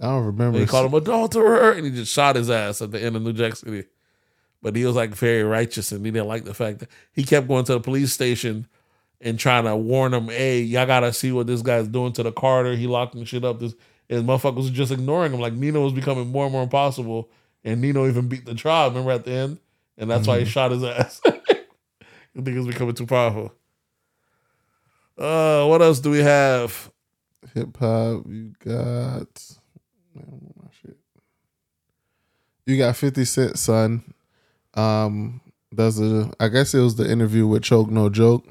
I 0.00 0.06
don't 0.06 0.24
remember. 0.24 0.58
They 0.58 0.66
called 0.66 0.86
him 0.86 0.94
adulterer, 0.94 1.72
and 1.72 1.84
he 1.84 1.92
just 1.92 2.12
shot 2.12 2.36
his 2.36 2.48
ass 2.48 2.80
at 2.80 2.90
the 2.90 3.00
end 3.00 3.14
of 3.14 3.22
New 3.22 3.34
Jack 3.34 3.56
City. 3.56 3.84
But 4.62 4.76
he 4.76 4.84
was 4.84 4.94
like 4.94 5.10
very 5.10 5.42
righteous, 5.42 5.90
and 5.92 6.04
he 6.04 6.12
didn't 6.12 6.28
like 6.28 6.44
the 6.44 6.54
fact 6.54 6.80
that 6.80 6.88
he 7.12 7.24
kept 7.24 7.48
going 7.48 7.64
to 7.64 7.72
the 7.74 7.80
police 7.80 8.12
station 8.12 8.68
and 9.20 9.38
trying 9.38 9.64
to 9.64 9.76
warn 9.76 10.12
them, 10.12 10.28
"Hey, 10.28 10.60
y'all 10.60 10.86
gotta 10.86 11.12
see 11.12 11.32
what 11.32 11.46
this 11.46 11.62
guy's 11.62 11.88
doing 11.88 12.12
to 12.12 12.22
the 12.22 12.32
Carter. 12.32 12.76
He 12.76 12.86
locking 12.86 13.24
shit 13.24 13.44
up." 13.44 13.58
This 13.58 13.74
and 14.08 14.26
motherfuckers 14.26 14.56
was 14.56 14.70
just 14.70 14.92
ignoring 14.92 15.32
him. 15.32 15.40
Like 15.40 15.54
Nino 15.54 15.82
was 15.82 15.92
becoming 15.92 16.28
more 16.28 16.44
and 16.44 16.52
more 16.52 16.62
impossible, 16.62 17.28
and 17.64 17.80
Nino 17.80 18.06
even 18.06 18.28
beat 18.28 18.46
the 18.46 18.54
trial. 18.54 18.88
Remember 18.88 19.10
at 19.10 19.24
the 19.24 19.32
end, 19.32 19.58
and 19.98 20.10
that's 20.10 20.26
why 20.26 20.38
he 20.38 20.44
shot 20.44 20.70
his 20.70 20.84
ass. 20.84 21.20
I 21.26 22.40
think 22.40 22.56
it's 22.56 22.66
becoming 22.66 22.94
too 22.94 23.06
powerful. 23.06 23.52
Uh, 25.18 25.66
what 25.66 25.82
else 25.82 26.00
do 26.00 26.10
we 26.10 26.20
have? 26.20 26.90
hip 27.54 27.76
hop. 27.76 28.24
You 28.26 28.52
got 28.64 29.42
man, 30.14 30.52
my 30.56 30.68
shit? 30.80 30.96
You 32.66 32.78
got 32.78 32.96
Fifty 32.96 33.24
Cent 33.24 33.58
son. 33.58 34.14
Um, 34.74 35.40
does 35.74 36.00
a 36.00 36.30
I 36.40 36.48
guess 36.48 36.74
it 36.74 36.80
was 36.80 36.96
the 36.96 37.10
interview 37.10 37.46
with 37.46 37.62
Choke 37.62 37.90
No 37.90 38.08
Joke, 38.08 38.44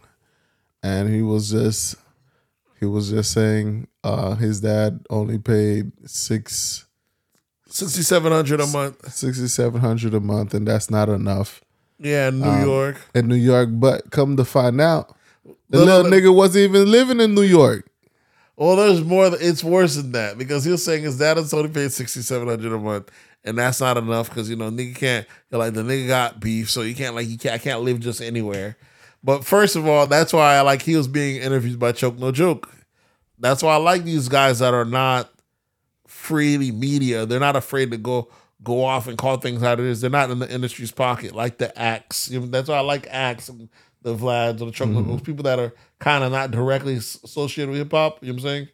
and 0.84 1.10
he 1.14 1.22
was 1.22 1.52
just 1.52 1.96
he 2.80 2.86
was 2.86 3.10
just 3.12 3.32
saying 3.32 3.88
uh 4.04 4.36
his 4.36 4.62
dad 4.62 5.06
only 5.10 5.38
paid 5.38 5.92
six 6.06 6.86
Sixty 7.68 8.02
seven 8.02 8.32
hundred 8.34 8.60
a 8.60 8.68
month. 8.68 9.14
sixty 9.14 9.48
seven 9.48 9.80
hundred 9.82 10.14
a 10.14 10.20
month, 10.20 10.54
and 10.54 10.68
that's 10.68 10.90
not 10.92 11.08
enough 11.10 11.62
Yeah, 12.00 12.28
in 12.28 12.40
New 12.42 12.50
Um, 12.50 12.66
York. 12.66 12.98
in 13.16 13.28
New 13.28 13.36
York. 13.36 13.70
But 13.74 14.12
come 14.12 14.36
to 14.38 14.44
find 14.44 14.82
out, 14.82 15.16
the 15.70 15.78
No, 15.80 15.86
little 15.86 16.04
no. 16.04 16.10
nigga 16.10 16.36
wasn't 16.36 16.64
even 16.70 16.92
living 16.92 17.22
in 17.22 17.34
New 17.34 17.44
York. 17.44 17.88
Well, 18.58 18.76
there's 18.76 19.04
more. 19.04 19.32
It's 19.40 19.64
worse 19.64 19.96
than 19.96 20.12
that 20.12 20.38
because 20.38 20.66
he 20.66 20.72
was 20.72 20.84
saying 20.84 21.04
his 21.04 21.18
dad 21.18 21.38
is 21.38 21.54
only 21.54 21.70
paid 21.70 21.92
sixty 21.94 22.22
seven 22.22 22.48
hundred 22.50 22.74
a 22.74 22.78
month, 22.78 23.10
and 23.44 23.58
that's 23.58 23.80
not 23.80 23.98
enough 23.98 24.30
because 24.30 24.50
you 24.50 24.56
know 24.56 24.70
nigga 24.70 24.96
can't. 24.96 25.28
You're 25.50 25.60
like 25.60 25.74
the 25.74 25.84
nigga 25.84 26.08
got 26.08 26.40
beef, 26.40 26.70
so 26.70 26.82
you 26.82 26.96
can't 26.96 27.16
like 27.16 27.28
you 27.28 27.38
can't. 27.38 27.56
I 27.56 27.58
can't 27.58 27.82
live 27.82 28.00
just 28.00 28.22
anywhere. 28.22 28.78
But 29.24 29.46
first 29.46 29.76
of 29.76 29.88
all, 29.88 30.08
that's 30.08 30.34
why 30.34 30.56
I 30.56 30.62
like 30.62 30.82
he 30.82 30.96
was 30.96 31.08
being 31.08 31.42
interviewed 31.42 31.80
by 31.80 31.92
Choke 31.92 32.18
No 32.18 32.32
Joke. 32.32 32.72
That's 33.40 33.64
why 33.64 33.74
I 33.74 33.78
like 33.78 34.04
these 34.04 34.30
guys 34.30 34.60
that 34.60 34.74
are 34.74 34.86
not 34.86 35.32
freely 36.08 36.72
media. 36.72 37.26
They're 37.26 37.40
not 37.40 37.56
afraid 37.56 37.92
to 37.92 37.98
go 37.98 38.30
go 38.64 38.84
off 38.84 39.08
and 39.08 39.18
call 39.18 39.38
things 39.38 39.62
how 39.62 39.74
it 39.74 39.80
is. 39.80 40.02
They're 40.02 40.10
not 40.10 40.30
in 40.30 40.40
the 40.40 40.52
industry's 40.52 40.92
pocket 40.92 41.34
like 41.34 41.58
the 41.58 41.78
acts. 41.80 42.30
You 42.30 42.42
know, 42.42 42.46
that's 42.48 42.70
why 42.70 42.78
I 42.78 42.82
like 42.82 43.08
acts 43.10 43.50
and 43.50 43.70
the 44.04 44.16
Vlads 44.16 44.62
or 44.62 44.66
the 44.66 44.72
Choke 44.72 44.90
No 44.90 45.00
mm-hmm. 45.00 45.12
Jokes, 45.12 45.24
people 45.24 45.44
that 45.44 45.60
are 45.60 45.74
kind 46.00 46.24
of 46.24 46.32
not 46.32 46.52
directly 46.52 46.96
associated 46.96 47.72
with 47.72 47.80
hip 47.80 47.92
hop. 47.92 48.20
You 48.22 48.30
know 48.30 48.36
what 48.36 48.44
I'm 48.44 48.48
saying? 48.48 48.68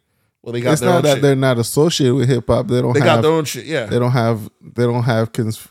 Well, 0.48 0.52
they 0.54 0.60
got 0.62 0.72
it's 0.72 0.80
their 0.80 0.88
not 0.90 0.96
own 0.96 1.02
that 1.02 1.12
shit. 1.16 1.22
they're 1.22 1.36
not 1.36 1.58
associated 1.58 2.14
with 2.14 2.26
hip 2.28 2.46
hop. 2.46 2.68
They 2.68 2.80
don't 2.80 2.94
They 2.94 3.00
have 3.00 3.06
got 3.06 3.20
their 3.22 3.32
own 3.32 3.44
shit. 3.44 3.66
Yeah. 3.66 3.84
they 3.84 3.98
don't 3.98 4.12
have 4.12 4.48
they 4.62 4.84
don't 4.84 5.02
have 5.02 5.32
cons- 5.34 5.68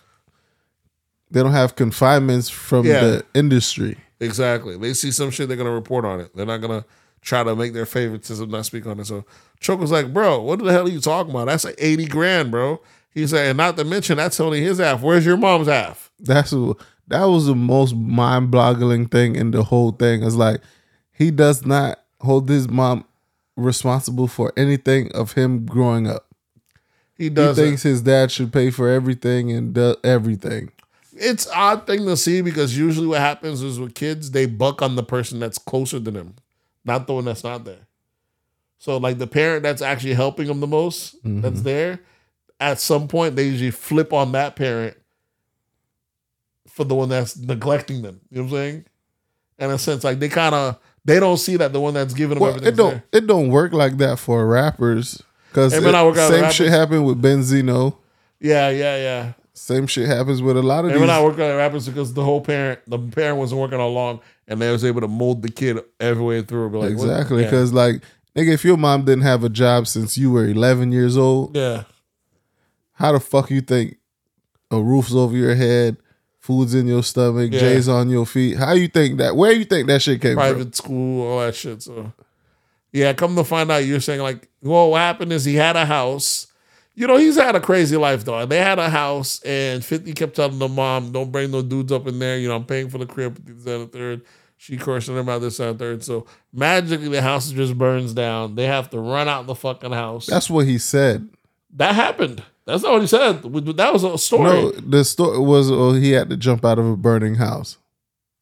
they 1.31 1.41
don't 1.41 1.51
have 1.51 1.75
confinements 1.75 2.49
from 2.49 2.85
Yeah. 2.85 3.01
the 3.01 3.25
industry. 3.33 3.97
Exactly. 4.19 4.77
They 4.77 4.93
see 4.93 5.09
some 5.11 5.31
shit, 5.31 5.47
they're 5.47 5.57
gonna 5.57 5.71
report 5.71 6.05
on 6.05 6.19
it. 6.19 6.29
They're 6.35 6.45
not 6.45 6.61
gonna 6.61 6.85
try 7.21 7.43
to 7.43 7.55
make 7.55 7.73
their 7.73 7.87
favoritism 7.87 8.49
not 8.51 8.65
speak 8.65 8.85
on 8.85 8.99
it. 8.99 9.07
So 9.07 9.25
Choke 9.59 9.79
was 9.79 9.91
like, 9.91 10.13
bro, 10.13 10.41
what 10.41 10.59
the 10.59 10.71
hell 10.71 10.85
are 10.85 10.89
you 10.89 10.99
talking 11.01 11.31
about? 11.31 11.47
That's 11.47 11.63
like 11.65 11.75
80 11.79 12.05
grand, 12.05 12.51
bro. 12.51 12.79
He 13.09 13.25
said, 13.25 13.47
and 13.47 13.57
not 13.57 13.77
to 13.77 13.83
mention 13.83 14.17
that's 14.17 14.39
only 14.39 14.61
his 14.61 14.77
half. 14.77 15.01
Where's 15.01 15.25
your 15.25 15.37
mom's 15.37 15.67
half? 15.67 16.11
That's 16.19 16.51
that 17.09 17.23
was 17.25 17.47
the 17.47 17.55
most 17.55 17.95
mind-boggling 17.95 19.07
thing 19.07 19.35
in 19.35 19.51
the 19.51 19.63
whole 19.63 19.91
thing. 19.91 20.21
Is 20.23 20.35
like 20.35 20.61
he 21.11 21.31
does 21.31 21.65
not 21.65 21.99
hold 22.21 22.47
his 22.49 22.69
mom 22.69 23.05
responsible 23.57 24.27
for 24.27 24.53
anything 24.55 25.11
of 25.13 25.33
him 25.33 25.65
growing 25.65 26.07
up. 26.07 26.27
He 27.15 27.25
He 27.25 27.29
does 27.31 27.57
thinks 27.57 27.83
his 27.83 28.01
dad 28.01 28.31
should 28.31 28.53
pay 28.53 28.69
for 28.69 28.87
everything 28.89 29.51
and 29.51 29.73
does 29.73 29.97
everything. 30.03 30.71
it's 31.13 31.47
odd 31.49 31.87
thing 31.87 32.05
to 32.05 32.15
see 32.15 32.41
because 32.41 32.77
usually 32.77 33.07
what 33.07 33.19
happens 33.19 33.61
is 33.63 33.79
with 33.79 33.95
kids, 33.95 34.31
they 34.31 34.45
buck 34.45 34.81
on 34.83 34.95
the 34.95 35.03
person 35.03 35.39
that's 35.39 35.57
closer 35.57 35.99
to 35.99 36.11
them, 36.11 36.35
not 36.85 37.07
the 37.07 37.13
one 37.15 37.25
that's 37.25 37.43
not 37.43 37.65
there. 37.65 37.87
So 38.77 38.97
like 38.97 39.17
the 39.17 39.25
parent 39.27 39.63
that's 39.63 39.81
actually 39.81 40.13
helping 40.13 40.45
them 40.47 40.59
the 40.59 40.67
most, 40.67 41.17
mm-hmm. 41.23 41.41
that's 41.41 41.63
there, 41.63 42.01
at 42.59 42.79
some 42.79 43.07
point 43.07 43.35
they 43.35 43.45
usually 43.45 43.71
flip 43.71 44.13
on 44.13 44.31
that 44.33 44.55
parent 44.55 44.95
for 46.67 46.83
the 46.83 46.93
one 46.93 47.09
that's 47.09 47.35
neglecting 47.35 48.03
them. 48.03 48.21
You 48.29 48.37
know 48.37 48.43
what 48.43 48.49
I'm 48.49 48.55
saying? 48.57 48.85
In 49.57 49.71
a 49.71 49.77
sense, 49.79 50.03
like 50.03 50.19
they 50.19 50.29
kind 50.29 50.53
of 50.53 50.79
they 51.07 51.19
don't 51.19 51.37
see 51.37 51.55
that 51.55 51.73
the 51.73 51.79
one 51.79 51.93
that's 51.95 52.13
giving 52.13 52.35
them 52.35 52.41
Well, 52.41 52.55
everything. 52.55 52.73
it 52.73 52.75
don't 52.77 53.01
it 53.11 53.25
don't 53.27 53.47
work 53.47 53.73
like 53.73 53.97
that 53.97 54.19
for 54.19 54.45
rappers 54.45 55.23
because 55.49 55.73
It 55.73 55.81
may 55.81 55.91
not 55.91 56.05
work 56.05 56.17
out 56.17 56.29
with 56.29 56.39
same 56.41 56.51
shit 56.51 56.69
happened 56.69 57.05
with 57.05 57.19
Benzino. 57.21 57.95
Yeah, 58.39 58.69
yeah, 58.69 58.97
yeah. 58.97 59.33
Same 59.53 59.87
shit 59.87 60.07
happens 60.07 60.41
with 60.41 60.55
a 60.55 60.61
lot 60.61 60.85
of 60.85 60.91
And 60.91 60.99
we're 60.99 61.07
not 61.07 61.23
working 61.23 61.41
on 61.41 61.55
rappers 61.57 61.87
because 61.87 62.13
the 62.13 62.23
whole 62.23 62.41
parent, 62.41 62.79
the 62.85 62.99
parent 62.99 63.37
wasn't 63.39 63.59
working 63.59 63.79
on 63.79 63.91
long, 63.91 64.19
and 64.47 64.61
they 64.61 64.71
was 64.71 64.85
able 64.85 65.01
to 65.01 65.07
mold 65.07 65.41
the 65.41 65.49
kid 65.49 65.79
every 65.99 66.23
way 66.23 66.41
through. 66.43 66.69
Like, 66.79 66.91
exactly 66.91 67.39
yeah. 67.39 67.45
because 67.49 67.73
like 67.73 68.03
nigga, 68.35 68.53
if 68.53 68.63
your 68.63 68.77
mom 68.77 69.05
didn't 69.05 69.23
have 69.23 69.43
a 69.43 69.49
job 69.49 69.87
since 69.87 70.17
you 70.17 70.29
were 70.29 70.45
11 70.45 70.91
years 70.91 71.17
old, 71.17 71.55
yeah, 71.55 71.83
how 72.93 73.13
the 73.13 73.19
fuck 73.19 73.49
you 73.49 73.61
think 73.61 73.97
a 74.69 74.79
roof's 74.79 75.15
over 75.15 75.35
your 75.35 75.55
head, 75.55 75.97
food's 76.47 76.73
in 76.73 76.87
your 76.87 77.03
stomach, 77.03 77.51
Yeah. 77.51 77.59
J's 77.59 77.87
on 77.89 78.09
your 78.09 78.25
feet? 78.25 78.57
How 78.57 78.71
you 78.73 78.87
think 78.87 79.17
that? 79.17 79.35
Where 79.35 79.51
you 79.51 79.65
think 79.65 79.87
that 79.87 80.01
shit 80.01 80.21
came 80.21 80.35
from? 80.35 80.43
private 80.43 80.75
school, 80.75 81.27
all 81.27 81.39
that 81.41 81.53
shit. 81.55 81.83
So, 81.83 82.13
yeah, 82.93 83.11
come 83.13 83.35
to 83.35 83.43
find 83.43 83.69
out, 83.69 83.85
you're 83.85 83.99
saying 83.99 84.21
like, 84.21 84.47
well, 84.61 84.91
what 84.91 84.99
happened 84.99 85.33
is 85.33 85.43
he 85.45 85.55
had 85.55 85.75
a 85.75 85.85
house. 85.85 86.47
You 86.95 87.05
know, 87.05 87.17
he's 87.17 87.35
had 87.35 87.55
a 87.55 87.59
crazy 87.59 87.95
life 87.97 88.23
though. 88.25 88.45
They 88.47 88.57
had 88.57 88.79
a 88.79 88.89
house, 88.89 89.39
and 89.43 89.85
Fifty 89.85 90.13
kept 90.13 90.35
telling 90.35 90.57
the 90.57 90.67
mom, 90.67 91.11
"Don't 91.11 91.31
bring 91.31 91.51
no 91.51 91.61
dudes 91.61 91.91
up 91.91 92.07
in 92.07 92.17
there." 92.17 92.39
You 92.39 92.47
know, 92.47 92.55
I'm 92.55 92.65
paying 92.65 92.89
for 92.89 92.97
the 92.97 93.05
crib. 93.05 93.35
This 93.45 93.67
and 93.67 93.83
the 93.83 93.87
third. 93.87 94.21
She 94.57 94.77
cursing 94.77 95.15
him 95.15 95.29
out 95.29 95.41
this 95.41 95.59
and 95.59 95.75
the 95.75 95.77
third. 95.77 96.03
So 96.03 96.25
magically, 96.51 97.09
the 97.09 97.21
house 97.21 97.51
just 97.51 97.77
burns 97.77 98.13
down. 98.13 98.55
They 98.55 98.65
have 98.65 98.89
to 98.89 98.99
run 98.99 99.27
out 99.27 99.45
the 99.45 99.53
fucking 99.53 99.91
house. 99.91 100.25
That's 100.25 100.49
what 100.49 100.65
he 100.65 100.79
said. 100.79 101.29
that 101.75 101.93
happened. 101.93 102.41
That's 102.67 102.83
not 102.83 102.91
what 102.91 103.01
he 103.01 103.07
said. 103.07 103.43
That 103.77 103.93
was 103.93 104.03
a 104.03 104.17
story. 104.17 104.43
No, 104.43 104.71
the 104.71 105.05
story 105.05 105.39
was 105.39 105.71
oh, 105.71 105.93
he 105.93 106.11
had 106.11 106.29
to 106.29 106.35
jump 106.35 106.65
out 106.65 106.77
of 106.77 106.85
a 106.85 106.97
burning 106.97 107.35
house. 107.35 107.77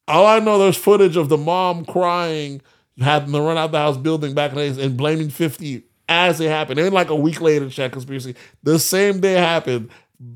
All 0.07 0.25
I 0.25 0.39
know, 0.39 0.57
there's 0.57 0.75
footage 0.75 1.15
of 1.15 1.29
the 1.29 1.37
mom 1.37 1.85
crying, 1.85 2.61
having 2.99 3.31
to 3.33 3.39
run 3.39 3.57
out 3.57 3.71
the 3.71 3.77
house 3.77 3.97
building 3.97 4.33
back 4.33 4.51
in 4.51 4.57
the 4.57 4.63
days 4.63 4.77
and 4.79 4.97
blaming 4.97 5.29
50 5.29 5.83
as 6.09 6.39
it 6.39 6.49
happened. 6.49 6.79
And 6.79 6.91
like 6.91 7.09
a 7.09 7.15
week 7.15 7.39
later, 7.39 7.69
check 7.69 7.91
conspiracy. 7.91 8.35
The 8.63 8.79
same 8.79 9.19
day 9.19 9.33
happened. 9.33 9.91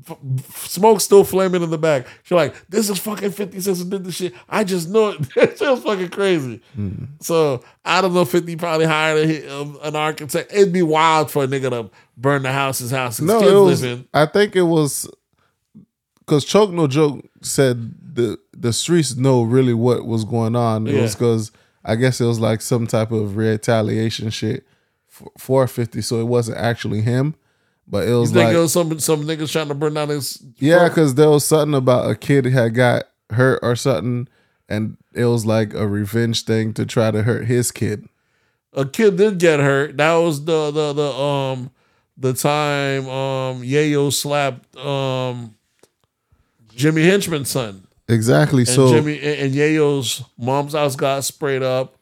F- 0.08 0.66
Smoke 0.68 1.00
still 1.00 1.24
flaming 1.24 1.62
in 1.62 1.70
the 1.70 1.78
back. 1.78 2.06
She's 2.22 2.36
like, 2.36 2.54
this 2.68 2.88
is 2.90 2.98
fucking 2.98 3.30
50 3.30 3.60
Cent 3.60 3.78
who 3.78 3.84
did 3.90 4.04
this 4.04 4.16
shit. 4.16 4.34
I 4.48 4.64
just 4.64 4.88
know 4.88 5.10
it. 5.10 5.20
It 5.36 5.60
was 5.60 5.82
fucking 5.82 6.08
crazy. 6.10 6.60
So 7.20 7.62
I 7.84 8.00
don't 8.00 8.14
know. 8.14 8.24
50 8.24 8.56
probably 8.56 8.86
hired 8.86 9.28
a, 9.28 9.60
um, 9.60 9.78
an 9.82 9.96
architect. 9.96 10.52
It'd 10.52 10.72
be 10.72 10.82
wild 10.82 11.30
for 11.30 11.44
a 11.44 11.46
nigga 11.46 11.70
to 11.70 11.90
burn 12.16 12.42
the 12.42 12.52
house, 12.52 12.78
his 12.80 12.90
house, 12.90 13.18
his 13.18 13.26
No, 13.26 13.40
kids 13.40 13.52
it 13.52 13.54
was. 13.56 13.82
live 13.82 13.98
in. 13.98 14.08
I 14.14 14.26
think 14.26 14.56
it 14.56 14.62
was 14.62 15.08
because 16.20 16.44
Choke 16.44 16.70
No 16.70 16.86
Joke 16.86 17.24
said 17.42 17.92
the 18.14 18.38
the 18.56 18.72
streets 18.72 19.16
know 19.16 19.42
really 19.42 19.74
what 19.74 20.06
was 20.06 20.24
going 20.24 20.54
on. 20.56 20.86
It 20.86 21.00
was 21.00 21.14
because 21.14 21.50
I 21.84 21.96
guess 21.96 22.20
it 22.20 22.26
was 22.26 22.38
like 22.40 22.60
some 22.60 22.86
type 22.86 23.10
of 23.12 23.36
retaliation 23.36 24.30
shit 24.30 24.66
for, 25.08 25.30
for 25.38 25.66
fifty. 25.66 26.02
So 26.02 26.20
it 26.20 26.24
wasn't 26.26 26.58
actually 26.58 27.00
him, 27.00 27.34
but 27.90 28.04
it 28.06 28.10
You 28.10 28.20
was 28.20 28.30
think 28.32 28.46
like 28.48 28.56
was 28.56 28.72
some, 28.72 28.98
some 29.00 29.24
niggas 29.24 29.50
trying 29.52 29.68
to 29.68 29.74
burn 29.74 29.94
down 29.94 30.08
his. 30.08 30.42
yeah, 30.58 30.88
because 30.88 31.16
there 31.16 31.28
was 31.28 31.44
something 31.44 31.74
about 31.74 32.08
a 32.10 32.14
kid 32.14 32.44
had 32.46 32.74
got 32.74 33.04
hurt 33.30 33.58
or 33.62 33.76
something, 33.76 34.28
and 34.68 34.96
it 35.12 35.24
was 35.26 35.44
like 35.44 35.74
a 35.74 35.86
revenge 35.88 36.44
thing 36.44 36.72
to 36.74 36.86
try 36.86 37.10
to 37.10 37.24
hurt 37.24 37.46
his 37.46 37.72
kid. 37.72 38.06
a 38.72 38.84
kid 38.86 39.16
did 39.16 39.38
get 39.38 39.58
hurt. 39.60 39.96
That 39.96 40.14
was 40.14 40.44
the 40.44 40.70
the 40.70 40.92
the 40.92 41.12
um 41.12 41.70
the 42.16 42.32
time 42.34 43.08
um 43.08 43.62
Yayo 43.62 44.12
slapped 44.12 44.76
um 44.76 45.54
Jimmy 46.74 47.02
Henchman's 47.02 47.50
son. 47.50 47.86
Exactly. 48.08 48.60
And 48.62 48.68
so 48.68 48.90
Jimmy 48.92 49.18
and, 49.20 49.40
and 49.40 49.54
Yayo's 49.54 50.22
mom's 50.38 50.72
house 50.74 50.96
got 50.96 51.24
sprayed 51.24 51.62
up. 51.62 51.96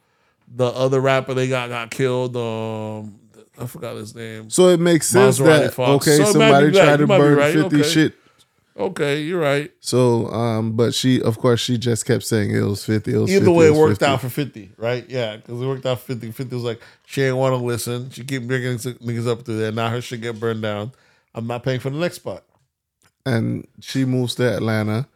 The 0.51 0.67
other 0.67 1.01
rapper 1.01 1.35
they 1.35 1.49
got 1.49 1.69
got 1.69 1.91
killed. 1.91 2.37
Um 2.37 3.21
I 3.61 3.67
forgot 3.67 3.97
his 3.97 4.15
name. 4.15 4.51
so 4.51 4.69
it 4.69 4.79
makes 4.81 5.07
sense 5.09 5.39
Maserati 5.41 5.45
that 5.61 5.75
Fox. 5.75 6.07
okay, 6.09 6.17
So 6.25 6.33
somebody 6.33 6.71
tried 6.73 6.91
You 7.01 7.07
to 7.07 7.07
burn 7.07 7.37
right. 7.37 7.53
fifty 7.55 7.81
Okay. 7.81 7.89
shit. 7.89 8.15
Okay, 8.77 9.23
you're 9.23 9.41
right. 9.41 9.73
So, 9.81 10.29
um, 10.29 10.77
but 10.77 10.95
she, 10.95 11.21
of 11.21 11.37
course, 11.39 11.59
she 11.61 11.77
just 11.79 12.07
kept 12.07 12.23
saying 12.23 12.53
it 12.55 12.61
was 12.61 12.85
fifty. 12.85 13.13
It 13.13 13.19
was 13.19 13.29
Either 13.31 13.47
50, 13.47 13.59
way, 13.59 13.67
it 13.67 13.71
was 13.71 13.79
worked 13.81 13.91
50. 14.01 14.05
out 14.05 14.21
for 14.21 14.29
50, 14.29 14.71
right? 14.77 15.05
Yeah, 15.09 15.37
because 15.37 15.61
it 15.61 15.67
worked 15.67 15.85
out 15.85 15.99
for 15.99 16.07
50. 16.15 16.31
50 16.31 16.55
was 16.55 16.65
like, 16.65 16.81
she 17.05 17.23
ain't 17.23 17.37
want 17.37 17.55
to 17.55 17.57
listen. 17.65 18.11
She 18.11 18.23
keep 18.23 18.47
bringing 18.47 18.77
niggas 18.79 19.27
up 19.27 19.43
through 19.45 19.59
there. 19.59 19.73
Now 19.73 19.89
her 19.91 20.01
shit 20.01 20.21
get 20.21 20.39
burned 20.39 20.63
down. 20.63 20.93
I'm 21.35 21.49
not 21.49 21.65
paying 21.65 21.81
for 21.81 21.91
the 21.91 21.99
next 21.99 22.17
spot. 22.17 22.45
and 23.27 23.67
she 23.81 24.05
moves 24.05 24.37
to 24.37 24.45
Atlanta, 24.57 25.09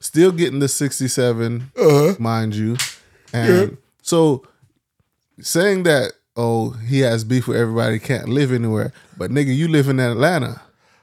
still 0.00 0.32
getting 0.32 0.58
the 0.58 0.68
sixty-seven, 0.68 1.70
Uh-huh. 1.76 2.16
mind 2.18 2.56
you. 2.56 2.76
And 3.32 3.76
so, 4.02 4.42
saying 5.40 5.84
that, 5.84 6.12
oh, 6.36 6.70
he 6.70 7.00
has 7.00 7.24
beef 7.24 7.48
with 7.48 7.56
everybody, 7.56 7.98
can't 7.98 8.28
live 8.28 8.52
anywhere, 8.52 8.92
but 9.16 9.30
nigga, 9.30 9.54
you 9.54 9.68
live 9.68 9.88
in 9.88 9.98
Atlanta. 10.00 10.60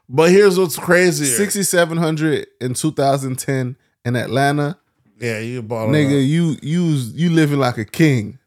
But 0.09 0.31
here's 0.31 0.59
what's 0.59 0.77
crazy. 0.77 1.25
Sixty-seven 1.25 1.97
hundred 1.97 2.47
in 2.61 2.73
two 2.73 2.91
thousand 2.91 3.39
ten 3.39 3.75
in 4.05 4.15
Atlanta, 4.15 4.77
Yeah, 5.19 5.39
you 5.39 5.61
bought 5.61 5.89
nigga, 5.89 6.25
you 6.25 6.57
you 6.61 6.83
you 7.13 7.29
living 7.29 7.59
like 7.59 7.77
a 7.77 7.85
king. 7.85 8.39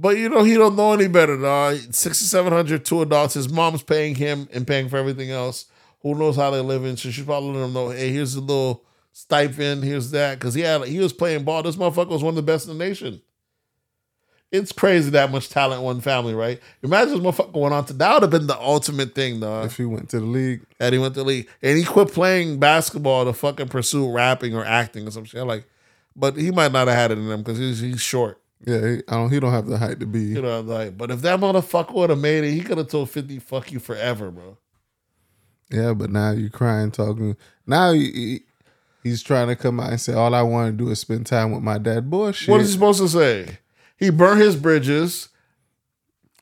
But 0.00 0.16
you 0.16 0.28
know, 0.28 0.44
he 0.44 0.54
don't 0.54 0.76
know 0.76 0.92
any 0.92 1.08
better, 1.08 1.36
dog. 1.36 1.76
6,700, 1.92 2.84
two 2.84 3.02
adults. 3.02 3.34
His 3.34 3.48
mom's 3.48 3.82
paying 3.82 4.14
him 4.14 4.48
and 4.52 4.64
paying 4.64 4.88
for 4.88 4.96
everything 4.96 5.32
else. 5.32 5.66
Who 6.02 6.14
knows 6.14 6.36
how 6.36 6.52
they're 6.52 6.62
living? 6.62 6.96
So 6.96 7.10
she's 7.10 7.24
probably 7.24 7.48
letting 7.48 7.64
him 7.64 7.72
know, 7.72 7.88
hey, 7.90 8.12
here's 8.12 8.36
a 8.36 8.40
little 8.40 8.84
stipend, 9.12 9.82
here's 9.82 10.12
that. 10.12 10.38
Because 10.38 10.54
he 10.54 10.60
had 10.60 10.84
he 10.84 11.00
was 11.00 11.12
playing 11.12 11.42
ball. 11.42 11.64
This 11.64 11.74
motherfucker 11.74 12.10
was 12.10 12.22
one 12.22 12.30
of 12.30 12.36
the 12.36 12.42
best 12.42 12.68
in 12.68 12.78
the 12.78 12.84
nation. 12.84 13.20
It's 14.50 14.72
crazy 14.72 15.10
that 15.10 15.30
much 15.30 15.50
talent 15.50 15.80
in 15.80 15.84
one 15.84 16.00
family, 16.00 16.32
right? 16.34 16.58
Imagine 16.82 17.14
this 17.14 17.22
motherfucker 17.22 17.52
going 17.52 17.72
on 17.72 17.84
to 17.86 17.92
that 17.94 18.14
would 18.14 18.22
have 18.22 18.30
been 18.30 18.46
the 18.46 18.58
ultimate 18.58 19.14
thing, 19.14 19.40
though. 19.40 19.62
If 19.62 19.76
he 19.76 19.84
went 19.84 20.08
to 20.10 20.20
the 20.20 20.26
league, 20.26 20.62
that 20.78 20.92
he 20.94 20.98
went 20.98 21.14
to 21.14 21.20
the 21.20 21.26
league. 21.26 21.48
And 21.62 21.76
he 21.76 21.84
quit 21.84 22.12
playing 22.12 22.58
basketball 22.58 23.26
to 23.26 23.34
fucking 23.34 23.68
pursue 23.68 24.10
rapping 24.10 24.54
or 24.56 24.64
acting 24.64 25.06
or 25.06 25.10
some 25.10 25.24
shit. 25.26 25.46
Like, 25.46 25.66
but 26.16 26.36
he 26.36 26.50
might 26.50 26.72
not 26.72 26.88
have 26.88 26.96
had 26.96 27.10
it 27.10 27.18
in 27.18 27.30
him 27.30 27.42
because 27.42 27.58
he's 27.58 27.80
he's 27.80 28.00
short. 28.00 28.40
yeah, 28.66 28.78
he, 28.80 29.02
I 29.06 29.16
don't. 29.16 29.30
He 29.30 29.38
don't 29.38 29.52
have 29.52 29.66
the 29.66 29.76
height 29.76 30.00
to 30.00 30.06
be. 30.06 30.20
You 30.22 30.40
know, 30.42 30.60
like, 30.62 30.96
but 30.96 31.10
if 31.10 31.20
that 31.22 31.38
motherfucker 31.40 31.92
would 31.92 32.08
have 32.10 32.18
made 32.18 32.42
it, 32.44 32.52
he 32.52 32.60
could 32.62 32.78
have 32.78 32.88
told 32.88 33.10
50, 33.10 33.38
fuck 33.40 33.70
you 33.70 33.78
forever, 33.80 34.30
bro. 34.30 34.56
Yeah, 35.70 35.92
but 35.92 36.10
now 36.10 36.30
you 36.30 36.48
crying, 36.48 36.90
talking. 36.90 37.36
Now 37.66 37.92
he, 37.92 38.10
he- 38.10 38.42
he's 39.02 39.22
trying 39.22 39.48
to 39.48 39.56
come 39.56 39.78
out 39.78 39.90
and 39.90 40.00
say, 40.00 40.14
"All 40.14 40.34
I 40.34 40.40
want 40.40 40.72
to 40.78 40.84
do 40.84 40.90
is 40.90 40.98
spend 41.00 41.26
time 41.26 41.52
with 41.52 41.62
my 41.62 41.76
dad." 41.76 42.08
Bullshit. 42.10 42.48
What 42.48 42.62
is 42.62 42.68
he 42.68 42.72
supposed 42.72 43.00
to 43.00 43.08
say? 43.08 43.58
He 43.98 44.10
burned 44.10 44.40
his 44.40 44.56
bridges 44.56 45.28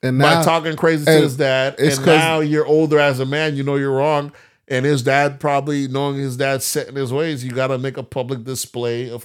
and 0.02 0.18
by 0.18 0.42
talking 0.44 0.76
crazy 0.76 1.04
to 1.06 1.10
his 1.10 1.36
dad. 1.36 1.76
it's 1.78 1.96
And 1.96 2.06
now 2.06 2.40
you're 2.40 2.66
older 2.66 2.98
as 2.98 3.18
a 3.18 3.26
man, 3.26 3.56
you 3.56 3.62
know 3.62 3.76
you're 3.76 3.94
wrong. 3.96 4.32
And 4.68 4.84
his 4.84 5.02
dad 5.02 5.38
probably 5.40 5.88
knowing 5.88 6.16
his 6.16 6.36
dad 6.36 6.62
set 6.62 6.88
in 6.88 6.96
his 6.96 7.12
ways, 7.12 7.44
you 7.44 7.52
gotta 7.52 7.78
make 7.78 7.96
a 7.96 8.02
public 8.02 8.44
display 8.44 9.10
of 9.10 9.24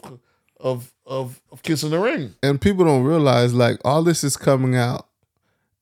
of 0.59 0.91
of, 1.05 1.41
of 1.51 1.61
kissing 1.63 1.89
the 1.89 1.99
ring. 1.99 2.35
and 2.43 2.61
people 2.61 2.85
don't 2.85 3.03
realize 3.03 3.53
like 3.53 3.79
all 3.83 4.01
this 4.03 4.23
is 4.23 4.37
coming 4.37 4.75
out 4.75 5.07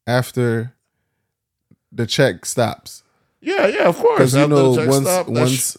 after 0.07 0.73
the 1.91 2.07
check 2.07 2.45
stops 2.45 3.03
Yeah, 3.41 3.67
yeah, 3.67 3.83
of 3.89 3.97
course. 3.97 4.17
because 4.17 4.35
you 4.35 4.47
know 4.47 4.71
once 4.71 5.05
stop, 5.05 5.27
that's- 5.27 5.27
once 5.27 5.77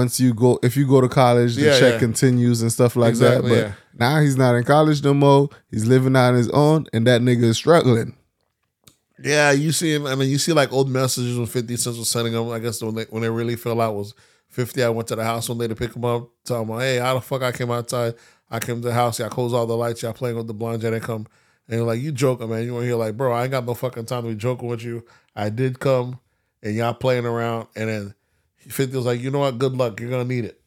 once 0.00 0.18
you 0.18 0.34
go 0.34 0.58
if 0.62 0.76
you 0.76 0.86
go 0.86 1.00
to 1.00 1.08
college 1.08 1.54
the 1.56 1.62
Yeah, 1.66 1.78
check 1.80 1.92
yeah. 1.94 1.98
continues 2.06 2.62
and 2.62 2.70
stuff 2.72 2.96
like 2.96 3.10
Exactly, 3.10 3.50
that. 3.54 3.56
yeah. 3.68 3.72
But 3.92 4.00
now 4.00 4.20
he's 4.20 4.36
not 4.36 4.54
in 4.56 4.64
college 4.64 5.02
no 5.04 5.14
more. 5.14 5.48
He's 5.70 5.86
living 5.86 6.16
on 6.16 6.34
his 6.34 6.48
own, 6.50 6.86
and 6.92 7.06
that 7.06 7.20
nigga 7.20 7.44
is 7.44 7.56
struggling. 7.56 8.16
Yeah, 9.22 9.52
you 9.52 9.70
see, 9.72 9.94
him. 9.94 10.06
I 10.06 10.14
mean, 10.16 10.28
you 10.28 10.38
see 10.38 10.52
like 10.52 10.72
old 10.72 10.90
messages 10.90 11.36
when 11.38 11.46
Fifty 11.46 11.76
Cent 11.76 11.96
was 11.96 12.10
sending 12.10 12.32
them. 12.32 12.50
I 12.50 12.58
guess 12.58 12.82
when 12.82 12.94
they 12.96 13.04
when 13.04 13.22
they 13.22 13.30
really 13.30 13.56
fell 13.56 13.80
out 13.80 13.94
was 13.94 14.14
Fifty. 14.48 14.82
I 14.82 14.88
went 14.88 15.08
to 15.08 15.16
the 15.16 15.24
house 15.24 15.48
one 15.48 15.58
day 15.58 15.68
to 15.68 15.74
pick 15.74 15.94
him 15.94 16.04
up, 16.04 16.28
tell 16.44 16.62
him, 16.62 16.78
"Hey, 16.80 16.98
how 16.98 17.14
the 17.14 17.20
fuck 17.20 17.42
I 17.42 17.52
came 17.52 17.70
outside? 17.70 18.14
I 18.50 18.58
came 18.58 18.76
to 18.82 18.88
the 18.88 18.94
house, 18.94 19.18
y'all 19.18 19.28
closed 19.30 19.54
all 19.54 19.66
the 19.66 19.76
lights, 19.76 20.02
y'all 20.02 20.12
playing 20.12 20.36
with 20.36 20.46
the 20.48 20.54
blinds, 20.54 20.82
y'all 20.82 20.92
didn't 20.92 21.04
come." 21.04 21.26
And 21.68 21.78
you're 21.78 21.86
like, 21.86 22.00
"You 22.00 22.12
joking, 22.12 22.50
man? 22.50 22.64
You 22.64 22.74
want 22.74 22.86
here 22.86 22.96
like, 22.96 23.16
bro? 23.16 23.32
I 23.32 23.42
ain't 23.42 23.50
got 23.52 23.64
no 23.66 23.74
fucking 23.74 24.06
time 24.06 24.24
to 24.24 24.28
be 24.30 24.34
joking 24.34 24.68
with 24.68 24.82
you. 24.82 25.04
I 25.36 25.48
did 25.48 25.78
come, 25.80 26.18
and 26.62 26.74
y'all 26.74 26.94
playing 26.94 27.24
around, 27.26 27.68
and 27.76 27.88
then 27.88 28.14
Fifty 28.70 28.96
was 28.96 29.06
like, 29.06 29.20
you 29.20 29.30
know 29.30 29.40
what? 29.40 29.58
Good 29.58 29.74
luck. 29.74 30.00
You're 30.00 30.10
gonna 30.10 30.24
need 30.24 30.44
it." 30.44 30.60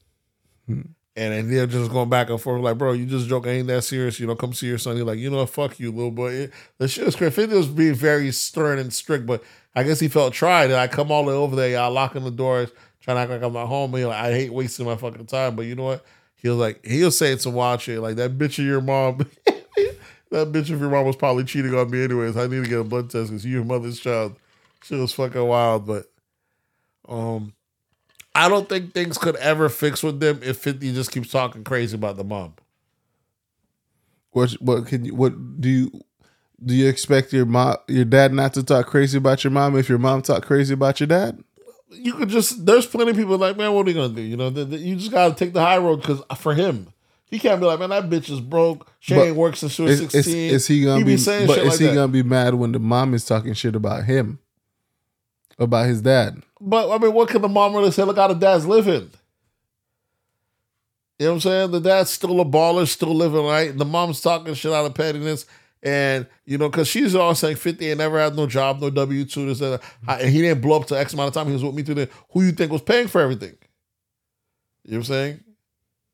And 1.17 1.33
then 1.33 1.49
they're 1.49 1.65
just 1.65 1.91
going 1.91 2.09
back 2.09 2.29
and 2.29 2.39
forth, 2.39 2.61
like, 2.61 2.77
bro, 2.77 2.91
you 2.91 3.07
just 3.07 3.27
joking, 3.27 3.51
ain't 3.51 3.67
that 3.67 3.83
serious? 3.83 4.19
You 4.19 4.27
know, 4.27 4.35
come 4.35 4.53
see 4.53 4.67
your 4.67 4.77
son. 4.77 4.97
You're 4.97 5.05
like, 5.05 5.17
you 5.17 5.31
know 5.31 5.37
what, 5.37 5.49
fuck 5.49 5.79
you, 5.79 5.91
little 5.91 6.11
boy. 6.11 6.49
The 6.77 6.87
shit 6.87 7.05
was 7.05 7.15
crazy. 7.15 7.33
50 7.33 7.55
was 7.55 7.67
being 7.67 7.95
very 7.95 8.31
stern 8.31 8.77
and 8.77 8.93
strict, 8.93 9.25
but 9.25 9.43
I 9.73 9.81
guess 9.81 9.99
he 9.99 10.09
felt 10.09 10.35
tried. 10.35 10.65
And 10.65 10.75
I 10.75 10.87
come 10.87 11.11
all 11.11 11.23
the 11.23 11.29
way 11.31 11.35
over 11.35 11.55
there, 11.55 11.69
y'all 11.69 11.91
locking 11.91 12.23
the 12.23 12.29
doors, 12.29 12.69
trying 13.01 13.17
to 13.17 13.21
act 13.21 13.31
like 13.31 13.41
I'm 13.41 13.53
not 13.53 13.65
home. 13.65 13.95
And 13.95 14.09
like, 14.09 14.25
I 14.25 14.31
hate 14.31 14.53
wasting 14.53 14.85
my 14.85 14.95
fucking 14.95 15.25
time. 15.25 15.55
But 15.55 15.65
you 15.65 15.73
know 15.73 15.85
what? 15.85 16.05
He 16.35 16.49
was 16.49 16.57
like, 16.59 16.85
he'll 16.85 17.09
say 17.09 17.35
some 17.37 17.53
wild 17.53 17.81
shit, 17.81 17.99
like 17.99 18.17
that 18.17 18.37
bitch 18.37 18.59
of 18.59 18.65
your 18.65 18.81
mom. 18.81 19.17
that 20.29 20.51
bitch 20.51 20.69
of 20.69 20.79
your 20.79 20.91
mom 20.91 21.07
was 21.07 21.15
probably 21.15 21.45
cheating 21.45 21.73
on 21.73 21.89
me 21.89 22.03
anyways. 22.03 22.37
I 22.37 22.45
need 22.45 22.63
to 22.63 22.69
get 22.69 22.79
a 22.79 22.83
blood 22.83 23.09
test 23.09 23.31
because 23.31 23.43
you're 23.43 23.55
your 23.55 23.65
mother's 23.65 23.99
child. 23.99 24.35
She 24.83 24.93
was 24.93 25.13
fucking 25.13 25.43
wild, 25.43 25.87
but 25.87 26.05
um 27.09 27.53
I 28.37 28.49
don't 28.49 28.69
think 28.69 28.93
things 28.93 29.17
could 29.17 29.35
ever 29.37 29.67
fix 29.67 30.03
with 30.03 30.19
them 30.19 30.39
if 30.43 30.57
50 30.59 30.93
just 30.93 31.11
keeps 31.11 31.31
talking 31.31 31.63
crazy 31.63 31.95
about 31.95 32.17
the 32.17 32.23
mom. 32.23 32.53
What 34.31 34.51
what 34.61 34.85
can 34.85 35.05
you 35.05 35.15
what 35.15 35.59
do 35.59 35.69
you 35.69 35.91
do 36.63 36.75
you 36.75 36.87
expect 36.87 37.33
your 37.33 37.45
mom 37.45 37.77
your 37.87 38.05
dad 38.05 38.33
not 38.33 38.53
to 38.53 38.63
talk 38.63 38.85
crazy 38.87 39.17
about 39.17 39.43
your 39.43 39.51
mom 39.51 39.75
if 39.77 39.89
your 39.89 39.97
mom 39.97 40.21
talk 40.21 40.45
crazy 40.45 40.73
about 40.73 40.99
your 40.99 41.07
dad? 41.07 41.43
You 41.89 42.13
could 42.13 42.29
just, 42.29 42.65
there's 42.65 42.85
plenty 42.85 43.11
of 43.11 43.17
people 43.17 43.37
like, 43.37 43.55
man, 43.55 43.73
what 43.73 43.85
are 43.87 43.89
you 43.89 43.95
going 43.95 44.09
to 44.09 44.15
do? 44.15 44.21
You 44.21 44.35
know, 44.35 44.51
th- 44.51 44.69
th- 44.69 44.81
you 44.81 44.97
just 44.97 45.09
got 45.09 45.29
to 45.29 45.35
take 45.35 45.53
the 45.53 45.61
high 45.61 45.77
road 45.77 46.01
because 46.01 46.21
for 46.37 46.53
him, 46.53 46.87
he 47.31 47.39
can't 47.39 47.61
be 47.61 47.65
like, 47.65 47.79
man, 47.79 47.91
that 47.91 48.09
bitch 48.09 48.29
is 48.29 48.41
broke. 48.41 48.91
She 48.99 49.15
But 49.15 49.27
ain't 49.27 49.37
worked 49.37 49.57
since 49.59 49.71
she 49.71 49.83
was 49.83 49.93
Is, 49.93 50.01
is, 50.13 50.25
16. 50.25 50.51
is 50.51 50.67
he 50.67 50.83
gonna 50.83 50.97
He 50.97 51.03
be, 51.05 51.17
saying 51.17 51.47
but 51.47 51.55
shit 51.55 51.63
is 51.65 51.71
like 51.71 51.79
he 51.79 51.85
that. 51.87 51.95
gonna 51.95 52.07
be 52.09 52.23
mad 52.23 52.55
when 52.55 52.73
the 52.73 52.79
mom 52.79 53.13
is 53.13 53.23
talking 53.25 53.53
shit 53.53 53.73
about 53.73 54.03
him? 54.03 54.39
About 55.59 55.87
his 55.87 56.01
dad? 56.01 56.41
But 56.61 56.91
I 56.91 56.97
mean, 56.97 57.13
what 57.13 57.29
can 57.29 57.41
the 57.41 57.47
mom 57.47 57.75
really 57.75 57.91
say? 57.91 58.03
Look 58.03 58.17
how 58.17 58.27
the 58.27 58.35
dad's 58.35 58.65
living. 58.65 59.11
You 61.19 61.25
know 61.25 61.31
what 61.31 61.35
I'm 61.35 61.39
saying? 61.41 61.71
The 61.71 61.79
dad's 61.79 62.11
still 62.11 62.39
a 62.39 62.45
baller, 62.45 62.87
still 62.87 63.15
living 63.15 63.43
right. 63.43 63.75
The 63.75 63.85
mom's 63.85 64.21
talking 64.21 64.53
shit 64.53 64.71
out 64.71 64.85
of 64.85 64.93
pettiness. 64.93 65.47
And, 65.81 66.27
you 66.45 66.57
know, 66.57 66.69
because 66.69 66.87
she's 66.87 67.15
all 67.15 67.33
saying 67.33 67.55
50 67.55 67.89
ain't 67.89 67.97
never 67.97 68.19
had 68.19 68.35
no 68.35 68.45
job, 68.45 68.81
no 68.81 68.89
W 68.89 69.25
2. 69.25 69.45
This, 69.47 69.61
and, 69.61 69.79
and 70.07 70.29
he 70.29 70.41
didn't 70.41 70.61
blow 70.61 70.79
up 70.79 70.87
to 70.87 70.99
X 70.99 71.13
amount 71.13 71.29
of 71.29 71.33
time. 71.33 71.47
He 71.47 71.53
was 71.53 71.63
with 71.63 71.73
me 71.73 71.83
through 71.83 71.95
the 71.95 72.09
who 72.31 72.43
you 72.43 72.51
think 72.51 72.71
was 72.71 72.81
paying 72.81 73.07
for 73.07 73.21
everything. 73.21 73.55
You 74.83 74.91
know 74.91 74.97
what 74.97 74.97
I'm 74.97 75.03
saying? 75.03 75.43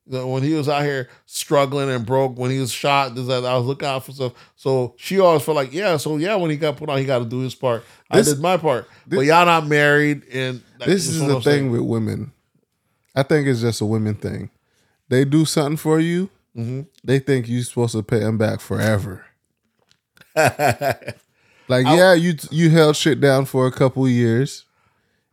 When 0.05 0.43
he 0.43 0.53
was 0.53 0.67
out 0.67 0.83
here 0.83 1.07
struggling 1.25 1.89
and 1.89 2.05
broke, 2.05 2.37
when 2.37 2.51
he 2.51 2.59
was 2.59 2.71
shot, 2.71 3.15
this, 3.15 3.27
that, 3.27 3.45
I 3.45 3.55
was 3.57 3.65
looking 3.65 3.87
out 3.87 4.03
for 4.05 4.11
stuff. 4.11 4.33
So 4.57 4.95
she 4.97 5.19
always 5.19 5.41
felt 5.43 5.55
like, 5.55 5.71
yeah, 5.73 5.95
so 5.97 6.17
yeah, 6.17 6.35
when 6.35 6.51
he 6.51 6.57
got 6.57 6.75
put 6.75 6.89
on, 6.89 6.97
he 6.97 7.05
got 7.05 7.19
to 7.19 7.25
do 7.25 7.39
his 7.39 7.55
part. 7.55 7.83
This- 8.11 8.27
I 8.27 8.33
did 8.33 8.41
my 8.41 8.57
part. 8.57 8.87
but 9.07 9.21
y'all 9.21 9.45
not 9.45 9.65
married. 9.67 10.23
And 10.31 10.61
This 10.85 11.07
is 11.07 11.19
the 11.25 11.39
thing 11.41 11.71
with 11.71 11.81
women. 11.81 12.31
I 13.15 13.23
think 13.23 13.47
it's 13.47 13.61
just 13.61 13.79
a 13.79 13.85
women 13.85 14.15
thing. 14.15 14.49
They 15.09 15.23
do 15.25 15.45
something 15.45 15.77
for 15.77 15.99
you, 15.99 16.29
Mm-hmm. 16.55 16.81
they 17.03 17.17
think 17.19 17.47
you're 17.47 17.63
supposed 17.63 17.93
to 17.93 18.03
pay 18.03 18.19
them 18.19 18.37
back 18.37 18.59
forever. 18.59 19.25
Like, 21.69 21.85
yeah, 21.85 22.13
you 22.13 22.33
you 22.51 22.69
held 22.69 22.97
shit 22.97 23.21
down 23.21 23.45
for 23.45 23.65
a 23.67 23.71
couple 23.71 24.07
years. 24.07 24.65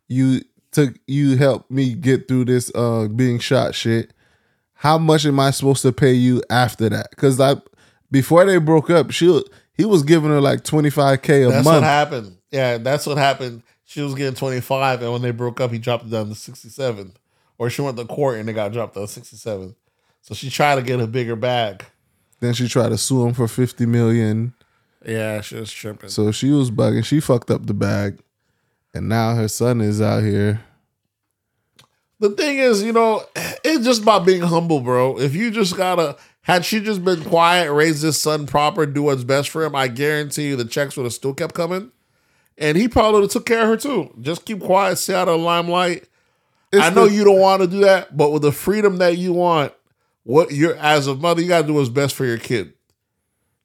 You 0.07 0.43
took 0.71 0.95
you 1.07 1.37
helped 1.37 1.71
me 1.73 1.95
get 1.95 2.29
through 2.29 2.45
this 2.47 2.71
uh 2.75 3.09
being 3.09 3.41
shot 3.41 3.75
shit. 3.75 4.13
How 4.81 4.97
much 4.97 5.27
am 5.27 5.39
I 5.39 5.51
supposed 5.51 5.83
to 5.83 5.93
pay 5.93 6.15
you 6.15 6.43
after 6.49 6.89
that? 6.89 7.11
Because 7.11 7.39
I 7.39 7.57
before 8.11 8.47
they 8.47 8.57
broke 8.57 8.89
up, 8.89 9.11
she 9.11 9.43
he 9.75 9.85
was 9.85 10.03
giving 10.03 10.31
her 10.31 10.41
like 10.41 10.65
twenty 10.65 10.89
five 10.89 11.21
k 11.21 11.43
a 11.43 11.49
That's 11.51 11.67
month. 11.67 11.83
what 11.83 11.83
happened. 11.83 12.37
Yeah, 12.51 12.79
that's 12.79 13.05
what 13.07 13.19
happened. 13.19 13.63
She 13.85 14.01
was 14.01 14.15
getting 14.15 14.35
25, 14.35 15.03
and 15.03 15.13
when 15.13 15.21
they 15.21 15.33
broke 15.33 15.61
up, 15.61 15.71
he 15.71 15.79
dropped 15.79 16.05
it 16.07 16.11
down 16.11 16.29
to 16.31 16.35
67. 16.35 17.13
Or 17.59 17.69
she 17.69 17.83
went 17.83 17.99
to 17.99 18.05
court 18.07 18.39
and 18.39 18.49
it 18.49 18.55
got 18.55 18.73
dropped 18.73 18.95
to 18.95 19.07
67. 19.07 19.75
So 20.23 20.35
she 20.35 20.49
tried 20.49 20.77
to 20.77 20.83
get 20.83 20.99
a 20.99 21.07
bigger 21.07 21.37
bag. 21.37 21.85
Then 22.39 22.55
she 22.55 22.67
tried 22.69 22.89
to 22.89 22.97
sue 22.97 23.27
him 23.27 23.35
for 23.35 23.47
fifty 23.49 23.85
million. 23.85 24.55
Yeah, 25.05 25.43
she 25.43 25.57
was 25.57 25.71
tripping. 25.71 26.09
So 26.09 26.33
she 26.33 26.53
was 26.53 26.71
bugging. 26.71 27.05
She 27.05 27.21
fucked 27.21 27.51
up 27.51 27.67
the 27.67 27.75
bag, 27.75 28.19
and 28.95 29.11
now 29.11 29.35
her 29.35 29.49
son 29.49 29.83
is 29.83 30.01
out 30.01 30.23
here. 30.23 30.63
The 32.21 32.31
thing 32.31 32.59
is, 32.59 32.83
you 32.83 32.93
know, 32.93 33.25
it's 33.65 33.85
just 33.85 34.03
about 34.03 34.25
being 34.27 34.43
humble, 34.43 34.81
bro. 34.81 35.19
If 35.19 35.35
you 35.35 35.51
just 35.51 35.77
gotta, 35.77 36.17
had 36.43 36.65
she 36.65 36.81
just 36.81 37.05
been 37.05 37.25
quiet, 37.25 37.73
raise 37.73 38.03
this 38.03 38.21
son 38.21 38.47
proper, 38.47 38.87
do 38.87 39.03
what's 39.03 39.25
best 39.25 39.49
for 39.51 39.65
him, 39.65 39.75
I 39.75 39.89
guarantee 39.89 40.49
you 40.49 40.57
the 40.57 40.65
checks 40.65 40.97
would 40.97 41.05
have 41.05 41.13
still 41.13 41.35
kept 41.35 41.55
coming. 41.55 41.91
And 42.59 42.77
he 42.77 42.89
probably 42.89 43.21
would 43.21 43.25
have 43.25 43.31
took 43.33 43.47
care 43.47 43.63
of 43.63 43.69
her 43.69 43.77
too. 43.77 44.15
Just 44.21 44.45
keep 44.45 44.61
quiet, 44.61 44.97
stay 44.97 45.15
out 45.15 45.29
of 45.29 45.39
the 45.41 45.45
limelight. 45.45 46.07
It's 46.73 46.83
I 46.85 46.91
know 46.91 47.09
the- 47.09 47.15
you 47.15 47.25
don't 47.25 47.41
want 47.41 47.63
to 47.63 47.69
do 47.69 47.81
that, 47.81 48.17
but 48.17 48.31
with 48.31 48.43
the 48.43 48.53
freedom 48.53 48.99
that 48.99 49.17
you 49.17 49.33
want, 49.33 49.73
what 50.25 50.53
you're 50.53 50.77
as 50.77 51.07
a 51.07 51.15
mother, 51.15 51.41
you 51.41 51.49
gotta 51.49 51.67
do 51.67 51.75
what's 51.75 51.89
best 51.89 52.15
for 52.15 52.27
your 52.27 52.39
kid. 52.39 52.75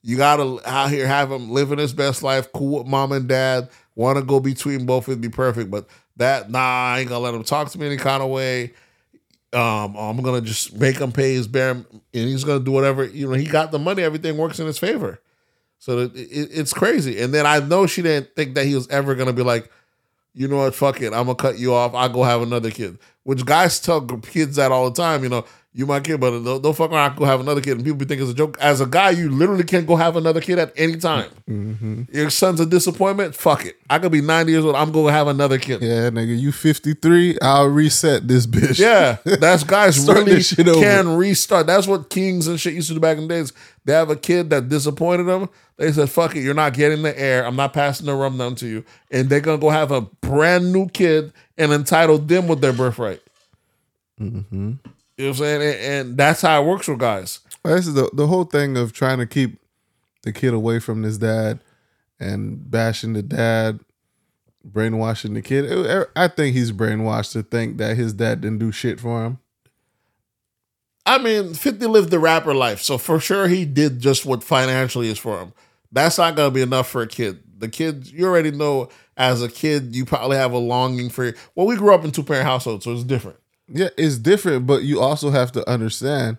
You 0.02 0.18
gotta 0.18 0.60
out 0.70 0.92
here 0.92 1.08
have 1.08 1.32
him 1.32 1.52
living 1.52 1.78
his 1.80 1.92
best 1.94 2.24
life, 2.24 2.52
cool 2.54 2.80
with 2.80 2.88
mom 2.88 3.12
and 3.12 3.28
dad. 3.28 3.70
Want 3.96 4.18
to 4.18 4.24
go 4.24 4.40
between 4.40 4.86
both 4.86 5.08
would 5.08 5.22
be 5.22 5.30
perfect, 5.30 5.72
but 5.72 5.88
that 6.18 6.52
nah, 6.52 6.60
I 6.60 7.00
ain't 7.00 7.10
gonna 7.10 7.24
let 7.24 7.34
him 7.34 7.44
talk 7.44 7.70
to 7.70 7.80
me 7.80 7.86
any 7.86 7.98
kind 7.98 8.22
of 8.22 8.30
way. 8.30 8.74
Um, 9.54 9.96
I'm 9.96 10.18
gonna 10.18 10.42
just 10.42 10.78
make 10.78 10.98
him 10.98 11.14
pay 11.14 11.34
his 11.34 11.48
bare, 11.48 11.72
and 11.72 11.88
he's 12.12 12.44
gonna 12.44 12.64
do 12.64 12.72
whatever. 12.72 13.06
You 13.06 13.28
know, 13.28 13.34
he 13.34 13.46
got 13.46 13.72
the 13.72 13.80
money. 13.80 14.04
Everything 14.04 14.38
works 14.38 14.60
in 14.60 14.66
his 14.66 14.78
favor. 14.78 15.22
So 15.80 16.00
it, 16.00 16.16
it, 16.16 16.50
it's 16.52 16.74
crazy. 16.74 17.22
And 17.22 17.34
then 17.34 17.46
I 17.46 17.60
know 17.60 17.88
she 17.88 18.02
didn't 18.02 18.36
think 18.36 18.56
that 18.56 18.66
he 18.66 18.76
was 18.76 18.88
ever 18.90 19.16
gonna 19.16 19.34
be 19.34 19.44
like, 19.44 19.72
you 20.34 20.48
know 20.48 20.58
what, 20.58 20.76
fuck 20.76 21.02
it, 21.02 21.14
I'm 21.14 21.26
gonna 21.26 21.36
cut 21.36 21.58
you 21.58 21.74
off. 21.74 21.94
I'll 21.94 22.10
go 22.10 22.24
have 22.24 22.42
another 22.42 22.72
kid. 22.72 22.98
Which 23.24 23.46
guys 23.46 23.80
tell 23.80 24.02
kids 24.02 24.58
that 24.58 24.72
all 24.72 24.90
the 24.90 25.02
time. 25.02 25.24
You 25.24 25.30
know, 25.30 25.46
you 25.76 25.86
my 25.86 26.00
kid, 26.00 26.22
but 26.22 26.32
don't, 26.32 26.62
don't 26.62 26.74
fuck 26.74 26.90
around. 26.90 27.06
I 27.06 27.10
can 27.10 27.18
go 27.18 27.26
have 27.26 27.42
another 27.42 27.60
kid. 27.60 27.72
And 27.74 27.84
people 27.84 27.98
be 27.98 28.06
thinking 28.06 28.26
it's 28.26 28.32
a 28.32 28.36
joke. 28.36 28.58
As 28.62 28.80
a 28.80 28.86
guy, 28.86 29.10
you 29.10 29.30
literally 29.30 29.66
can't 29.66 29.86
go 29.86 29.98
have 29.98 30.16
another 30.16 30.40
kid 30.40 30.58
at 30.58 30.72
any 30.78 30.96
time. 30.96 32.08
Your 32.14 32.30
son's 32.30 32.62
a 32.62 32.66
disappointment. 32.66 33.36
Fuck 33.36 33.66
it. 33.66 33.76
I 33.90 34.00
could 34.00 34.14
be 34.14 34.22
90 34.22 34.52
years 34.54 34.64
old. 34.64 34.78
I'm 34.78 34.94
gonna 34.94 35.12
have 35.12 35.28
another 35.28 35.60
kid. 35.60 35.82
Yeah, 35.82 36.10
nigga, 36.12 36.40
you 36.40 36.54
53. 36.54 37.40
I'll 37.42 37.68
reset 37.68 38.26
this 38.26 38.48
bitch. 38.48 38.80
Yeah, 38.80 39.18
that's 39.26 39.66
guys 39.66 40.08
really 40.08 40.42
shit 40.42 40.66
over. 40.66 40.80
can 40.80 41.18
restart. 41.18 41.68
That's 41.68 41.88
what 41.88 42.10
kings 42.10 42.48
and 42.48 42.58
shit 42.58 42.74
used 42.74 42.88
to 42.88 42.94
do 42.94 43.02
back 43.02 43.18
in 43.18 43.28
the 43.28 43.34
days. 43.34 43.52
They 43.84 43.92
have 43.92 44.10
a 44.10 44.16
kid 44.16 44.52
that 44.52 44.70
disappointed 44.70 45.24
them. 45.24 45.50
They 45.76 45.92
said, 45.92 46.10
"Fuck 46.10 46.38
it, 46.38 46.42
you're 46.42 46.54
not 46.54 46.74
getting 46.74 47.02
the 47.02 47.20
heir. 47.20 47.46
I'm 47.46 47.58
not 47.58 47.74
passing 47.74 48.06
the 48.06 48.16
rum 48.16 48.38
down 48.38 48.56
to 48.56 48.66
you." 48.66 48.86
And 49.12 49.30
they're 49.30 49.42
gonna 49.42 49.58
go 49.58 49.72
have 49.72 49.92
a 49.92 50.00
brand 50.00 50.72
new 50.72 50.88
kid 50.88 51.34
and 51.58 51.74
entitle 51.74 52.18
them 52.18 52.48
with 52.48 52.62
their 52.62 52.72
birthright. 52.72 53.22
Mm-hmm. 54.22 54.74
You 55.18 55.26
know 55.26 55.30
what 55.32 55.38
I'm 55.40 55.44
saying? 55.46 55.62
And, 55.62 55.80
and 56.10 56.18
that's 56.18 56.42
how 56.42 56.62
it 56.62 56.66
works 56.66 56.88
with 56.88 57.00
guys. 57.00 57.40
This 57.64 57.88
is 57.88 57.94
the 57.94 58.10
the 58.14 58.28
whole 58.28 58.44
thing 58.44 58.78
of 58.78 58.94
trying 58.94 59.18
to 59.20 59.26
keep 59.26 59.60
the 60.24 60.32
kid 60.34 60.54
away 60.54 60.80
from 60.80 61.04
his 61.04 61.18
dad 61.18 61.60
and 62.20 62.70
bashing 62.70 63.14
the 63.14 63.22
dad, 63.24 63.80
brainwashing 64.64 65.34
the 65.34 65.42
kid. 65.42 65.66
It- 65.66 66.10
I 66.16 66.28
think 66.28 66.56
he's 66.56 66.72
brainwashed 66.72 67.32
to 67.34 67.44
think 67.44 67.78
that 67.78 67.96
his 67.98 68.14
dad 68.14 68.42
didn't 68.42 68.60
do 68.60 68.72
shit 68.72 69.00
for 69.00 69.24
him. 69.26 69.40
I 71.06 71.20
mean, 71.20 71.54
50 71.54 71.86
lived 71.86 72.10
the 72.10 72.20
rapper 72.20 72.54
life, 72.54 72.82
so 72.82 72.98
for 72.98 73.20
sure 73.20 73.48
he 73.48 73.64
did 73.64 74.00
just 74.00 74.26
what 74.26 74.44
financially 74.44 75.08
is 75.10 75.20
for 75.20 75.40
him. 75.40 75.54
That's 75.92 76.18
not 76.18 76.36
gonna 76.36 76.52
be 76.52 76.62
enough 76.62 76.90
for 76.90 77.02
a 77.04 77.08
kid. 77.08 77.40
The 77.58 77.70
kid, 77.70 78.08
you 78.12 78.26
already 78.26 78.52
know, 78.52 78.90
as 79.16 79.42
a 79.42 79.48
kid, 79.50 79.96
you 79.96 80.04
probably 80.04 80.36
have 80.38 80.52
a 80.52 80.58
longing 80.58 81.10
for. 81.10 81.34
Well, 81.54 81.68
we 81.68 81.76
grew 81.78 81.94
up 81.94 82.04
in 82.04 82.12
two 82.12 82.24
parent 82.24 82.46
households, 82.46 82.84
so 82.86 82.92
it's 82.94 83.04
different. 83.04 83.38
Yeah, 83.68 83.90
it's 83.98 84.18
different, 84.18 84.68
but 84.68 84.84
you 84.84 85.00
also 85.02 85.30
have 85.32 85.52
to 85.54 85.68
understand 85.70 86.38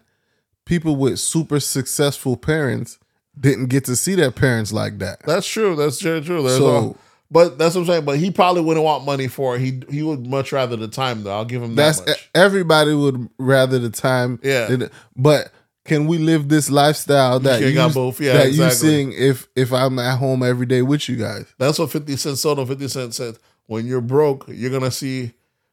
people 0.65 0.97
with 0.97 1.19
super 1.19 1.61
successful 1.61 2.37
parents 2.37 2.99
didn't 3.39 3.67
get 3.67 3.85
to 3.85 3.97
see 3.97 4.15
their 4.15 4.31
parents 4.31 4.73
like 4.73 4.99
that. 4.99 5.21
That's 5.27 5.47
true. 5.47 5.77
That's 5.77 6.01
very 6.01 6.21
true. 6.23 6.43
There's 6.43 6.59
So- 6.59 6.67
all- 6.67 6.97
but 7.31 7.59
that's 7.59 7.75
what 7.75 7.81
I'm 7.83 7.87
saying. 7.89 8.05
But 8.05 8.19
he 8.19 8.31
probably 8.31 8.63
wouldn't 8.63 8.85
want 8.85 9.05
money 9.05 9.27
for 9.27 9.57
it. 9.57 9.61
He 9.61 9.83
he 9.91 10.03
would 10.05 10.27
much 10.29 10.53
rather 10.53 10.77
the 10.77 10.87
time 10.89 11.25
though. 11.25 11.33
I'll 11.37 11.45
give 11.45 11.61
him 11.63 11.75
that 11.75 11.97
That's 11.97 12.07
much. 12.07 12.31
everybody 12.37 12.95
would 12.95 13.29
rather 13.39 13.79
the 13.81 13.91
time. 13.91 14.39
Yeah. 14.45 14.67
than- 14.67 14.91
but 15.17 15.51
can 15.85 16.07
we 16.07 16.19
live 16.19 16.49
this 16.49 16.71
lifestyle 16.71 17.41
that 17.41 17.61
You 17.61 17.69
you, 17.69 17.75
got 17.75 17.95
both. 17.95 18.21
Yeah, 18.21 18.35
that 18.35 18.53
you 18.53 18.65
exactly. 18.65 18.89
seeing 18.89 19.13
if 19.13 19.49
if 19.57 19.73
I'm 19.73 19.99
at 19.99 20.19
home 20.19 20.43
every 20.45 20.67
day 20.67 20.83
with 20.83 21.09
you 21.09 21.17
guys? 21.17 21.47
That's 21.59 21.79
what 21.81 21.91
50 21.91 22.17
Cent 22.17 22.41
told 22.41 22.61
him. 22.61 22.67
50 22.69 22.89
Cent 22.89 23.15
said, 23.15 23.39
when 23.67 23.87
you're 23.87 24.01
broke, 24.01 24.47
you're 24.49 24.71
gonna 24.71 24.91
see 24.93 25.33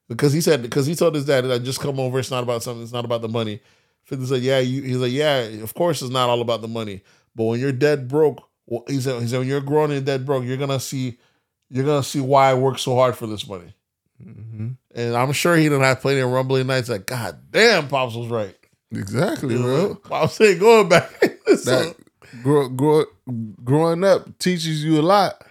because 0.10 0.34
he 0.34 0.41
said 0.41 0.62
because 0.62 0.86
he 0.86 0.95
told 0.95 1.16
his 1.16 1.26
dad 1.26 1.41
that 1.41 1.64
just 1.64 1.80
come 1.80 1.99
over, 1.99 2.20
it's 2.20 2.32
not 2.32 2.43
about 2.43 2.64
something, 2.64 2.84
it's 2.84 2.93
not 2.93 3.06
about 3.06 3.22
the 3.22 3.30
money. 3.30 3.62
50 4.06 4.26
said, 4.26 4.41
Yeah, 4.41 4.60
you 4.60 4.82
he's 4.82 4.97
like, 4.97 5.12
Yeah, 5.12 5.39
of 5.39 5.74
course 5.74 6.01
it's 6.01 6.12
not 6.12 6.30
all 6.30 6.41
about 6.41 6.62
the 6.62 6.68
money. 6.68 7.01
But 7.36 7.45
when 7.45 7.60
you're 7.60 7.72
dead 7.72 8.08
broke, 8.08 8.47
Well, 8.66 8.84
he 8.88 8.99
said, 8.99 9.22
he 9.22 9.28
said, 9.28 9.39
when 9.39 9.47
you're 9.47 9.62
grown 9.62 9.91
and 9.91 10.06
dead 10.06 10.26
broke, 10.26 10.43
you're 10.43 10.58
gonna 10.58 10.80
see, 10.80 11.18
you're 11.70 11.86
gonna 11.86 12.04
see 12.04 12.20
why 12.20 12.49
I 12.49 12.54
work 12.54 12.80
so 12.80 12.95
hard 12.95 13.16
for 13.16 13.28
this 13.28 13.47
money. 13.47 13.74
Mm-hmm. 14.22 14.70
And 14.95 15.16
I'm 15.16 15.32
sure 15.32 15.56
he 15.56 15.64
didn't 15.64 15.82
have 15.82 16.01
plenty 16.01 16.20
of 16.20 16.30
rumbling 16.30 16.68
nights. 16.68 16.89
Like, 16.89 17.06
God 17.06 17.38
damn, 17.51 17.88
pops 17.88 18.16
was 18.16 18.28
right. 18.28 18.56
Exactly, 18.91 19.58
bro. 19.58 19.95
Pops 19.95 20.39
ain't 20.41 20.60
going 20.60 20.89
back. 20.89 21.10
That 21.45 21.95
grow, 22.41 22.68
grow, 22.68 23.06
growing 23.64 24.04
up 24.04 24.39
teaches 24.39 24.84
you 24.84 24.99
a 24.99 25.04
lot. 25.04 25.45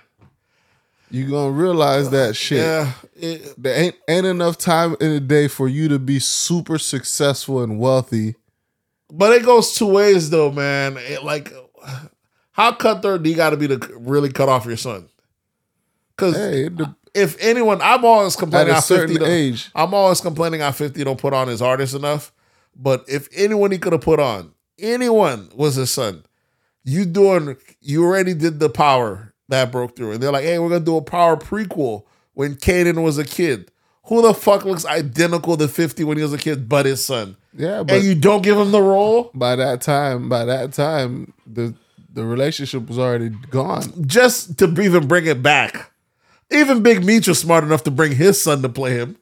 You 1.12 1.28
gonna 1.30 1.50
realize 1.52 2.10
that 2.10 2.34
shit. 2.36 2.58
yeah, 2.58 2.92
it, 3.14 3.54
There 3.62 3.74
ain't 3.78 3.96
ain't 4.08 4.26
enough 4.26 4.56
time 4.58 4.96
in 5.00 5.10
the 5.12 5.20
day 5.20 5.46
for 5.48 5.68
you 5.68 5.88
to 5.88 5.98
be 5.98 6.18
super 6.18 6.78
successful 6.78 7.62
and 7.62 7.78
wealthy. 7.78 8.34
but 9.10 9.32
it 9.32 9.44
goes 9.44 9.74
two 9.74 9.86
ways 9.86 10.30
though, 10.30 10.50
man. 10.50 10.96
It, 10.96 11.22
like, 11.22 11.52
how 12.52 12.72
cutthroat 12.72 13.22
do 13.22 13.30
you 13.30 13.36
got 13.36 13.50
to 13.50 13.56
be 13.56 13.68
to 13.68 13.78
really 13.98 14.30
cut 14.32 14.48
off 14.48 14.64
your 14.66 14.76
son? 14.78 15.08
Because 16.16 16.34
Hey, 16.36 16.68
de- 16.70 16.96
if 17.14 17.36
anyone, 17.40 17.80
I'm 17.82 18.04
always 18.04 18.34
at 18.34 18.38
complaining. 18.40 18.72
a 18.72 18.76
50 18.76 18.86
certain 18.94 19.16
don't- 19.16 19.28
age, 19.28 19.70
I'm 19.74 19.92
always 19.94 20.20
complaining 20.20 20.60
how 20.60 20.72
50 20.72 21.04
don't 21.04 21.20
put 21.20 21.34
on 21.34 21.48
his 21.48 21.60
artist 21.60 21.94
enough. 21.94 22.32
But 22.74 23.04
if 23.06 23.28
anyone 23.34 23.70
he 23.70 23.76
could 23.78 23.92
have 23.92 24.00
put 24.02 24.18
on, 24.18 24.52
anyone 24.78 25.50
was 25.54 25.74
his 25.74 25.90
son. 25.90 26.24
You 26.84 27.04
doing 27.04 27.56
you 27.82 28.02
already 28.04 28.32
did 28.34 28.58
the 28.60 28.70
power 28.70 29.31
that 29.48 29.72
broke 29.72 29.96
through. 29.96 30.12
And 30.12 30.22
they're 30.22 30.32
like, 30.32 30.44
hey, 30.44 30.58
we're 30.58 30.68
gonna 30.68 30.84
do 30.84 30.96
a 30.96 31.02
power 31.02 31.36
prequel 31.36 32.04
when 32.34 32.54
Kanan 32.54 33.02
was 33.02 33.18
a 33.18 33.24
kid. 33.24 33.70
Who 34.06 34.20
the 34.22 34.34
fuck 34.34 34.64
looks 34.64 34.84
identical 34.84 35.56
to 35.56 35.68
50 35.68 36.04
when 36.04 36.16
he 36.16 36.22
was 36.22 36.32
a 36.32 36.38
kid 36.38 36.68
but 36.68 36.86
his 36.86 37.04
son? 37.04 37.36
yeah, 37.54 37.82
but 37.82 37.96
and 37.96 38.04
you 38.04 38.14
don't 38.14 38.42
give 38.42 38.58
him 38.58 38.72
the 38.72 38.82
role? 38.82 39.30
by 39.34 39.54
that 39.56 39.80
time, 39.80 40.28
by 40.28 40.44
that 40.44 40.72
time, 40.72 41.32
the 41.46 41.74
the 42.12 42.24
relationship 42.24 42.88
was 42.88 42.98
already 42.98 43.30
gone. 43.50 44.06
Just 44.06 44.58
to 44.58 44.80
even 44.80 45.06
bring 45.08 45.26
it 45.26 45.42
back. 45.42 45.90
Even 46.50 46.82
Big 46.82 47.02
Meech 47.04 47.26
was 47.28 47.38
smart 47.38 47.64
enough 47.64 47.84
to 47.84 47.90
bring 47.90 48.12
his 48.12 48.40
son 48.40 48.60
to 48.62 48.68
play 48.68 48.92
him. 48.92 49.16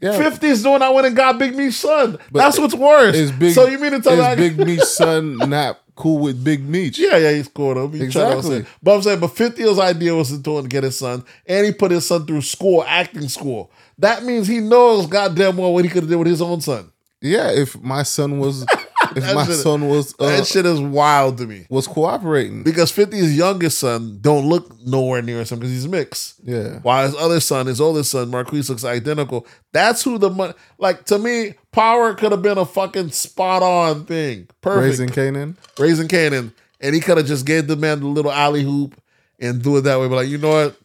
Yeah, 0.00 0.20
50's 0.20 0.62
doing 0.62 0.82
I 0.82 0.90
went 0.90 1.06
and 1.06 1.16
got 1.16 1.38
Big 1.38 1.56
Meech's 1.56 1.76
son. 1.76 2.18
But 2.30 2.40
That's 2.40 2.58
what's 2.58 2.74
worse. 2.74 3.14
is 3.14 3.32
big. 3.32 3.54
so 3.54 3.66
you 3.66 3.78
mean 3.78 3.92
to 3.92 4.00
tell 4.02 4.16
that 4.16 4.36
Big 4.36 4.58
Meech's 4.58 4.90
son 4.90 5.36
not 5.48 5.80
cool 5.94 6.18
with 6.18 6.42
Big 6.42 6.66
Meech? 6.66 6.98
Yeah, 6.98 7.16
yeah, 7.16 7.32
he 7.32 7.42
scored 7.42 7.76
him. 7.76 7.92
He 7.92 8.02
Exactly. 8.02 8.64
But 8.82 8.96
I'm 8.96 9.02
saying, 9.02 9.20
but 9.20 9.30
50's 9.30 9.78
idea 9.78 10.14
was 10.14 10.30
to 10.30 10.66
get 10.68 10.84
his 10.84 10.96
son, 10.96 11.24
and 11.46 11.66
he 11.66 11.72
put 11.72 11.90
his 11.90 12.06
son 12.06 12.26
through 12.26 12.42
school, 12.42 12.84
acting 12.86 13.28
school. 13.28 13.70
That 13.98 14.24
means 14.24 14.46
he 14.46 14.60
knows 14.60 15.06
goddamn 15.06 15.56
well 15.56 15.72
what 15.72 15.84
he 15.84 15.90
could 15.90 16.02
have 16.04 16.10
done 16.10 16.18
with 16.20 16.28
his 16.28 16.42
own 16.42 16.60
son. 16.60 16.90
Yeah, 17.20 17.50
if 17.50 17.80
my 17.80 18.02
son 18.02 18.38
was, 18.38 18.66
if 19.16 19.22
That 19.22 19.34
my 19.34 19.46
shit- 19.46 19.56
son 19.56 19.88
was 19.88 20.14
uh, 20.18 20.26
that 20.28 20.46
shit 20.46 20.66
is 20.66 20.80
wild 20.80 21.38
to 21.38 21.46
me. 21.46 21.66
was 21.68 21.86
cooperating. 21.86 22.62
Because 22.62 22.90
50's 22.92 23.36
youngest 23.36 23.78
son 23.78 24.18
don't 24.20 24.46
look 24.48 24.70
nowhere 24.84 25.22
near 25.22 25.38
him 25.42 25.58
because 25.58 25.70
he's 25.70 25.88
mixed. 25.88 26.34
Yeah, 26.42 26.78
While 26.80 27.06
his 27.06 27.14
other 27.16 27.40
son, 27.40 27.66
his 27.66 27.80
oldest 27.80 28.10
son, 28.10 28.30
Marquise, 28.30 28.68
looks 28.70 28.84
identical. 28.84 29.46
That's 29.72 30.02
who 30.02 30.18
the 30.18 30.30
money. 30.30 30.54
Like 30.78 31.04
to 31.06 31.18
me, 31.18 31.54
Power 31.72 32.14
could 32.14 32.32
have 32.32 32.42
been 32.42 32.58
a 32.58 32.64
fucking 32.66 33.10
spot 33.10 33.62
on 33.62 34.04
thing. 34.06 34.48
Perfect. 34.60 34.82
raising 34.84 35.08
Kanan. 35.08 35.56
Raising 35.78 36.08
Kanan, 36.08 36.52
and 36.80 36.94
he 36.94 37.00
could 37.00 37.16
have 37.18 37.26
just 37.26 37.44
gave 37.46 37.66
the 37.66 37.76
man 37.76 38.00
the 38.00 38.06
little 38.06 38.30
alley 38.32 38.62
hoop 38.62 38.94
and 39.40 39.62
do 39.62 39.76
it 39.76 39.80
that 39.82 39.98
way. 39.98 40.08
But 40.08 40.14
like, 40.16 40.28
you 40.28 40.38
know 40.38 40.50
what? 40.50 40.76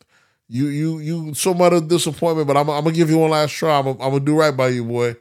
You 0.51 0.65
you 0.67 0.97
you 0.97 1.33
so 1.35 1.53
much 1.53 1.73
of 1.73 1.87
disappointment, 1.87 2.47
but 2.47 2.57
I'm, 2.57 2.67
I'm 2.71 2.83
gonna 2.83 2.95
give 2.95 3.09
you 3.11 3.19
one 3.19 3.29
last 3.29 3.51
try. 3.51 3.77
I'm, 3.77 3.83
gonna- 3.85 4.03
I'm 4.03 4.09
gonna 4.11 4.19
do 4.25 4.35
right 4.35 4.55
by 4.55 4.69
you, 4.69 4.83
boy. 4.83 5.15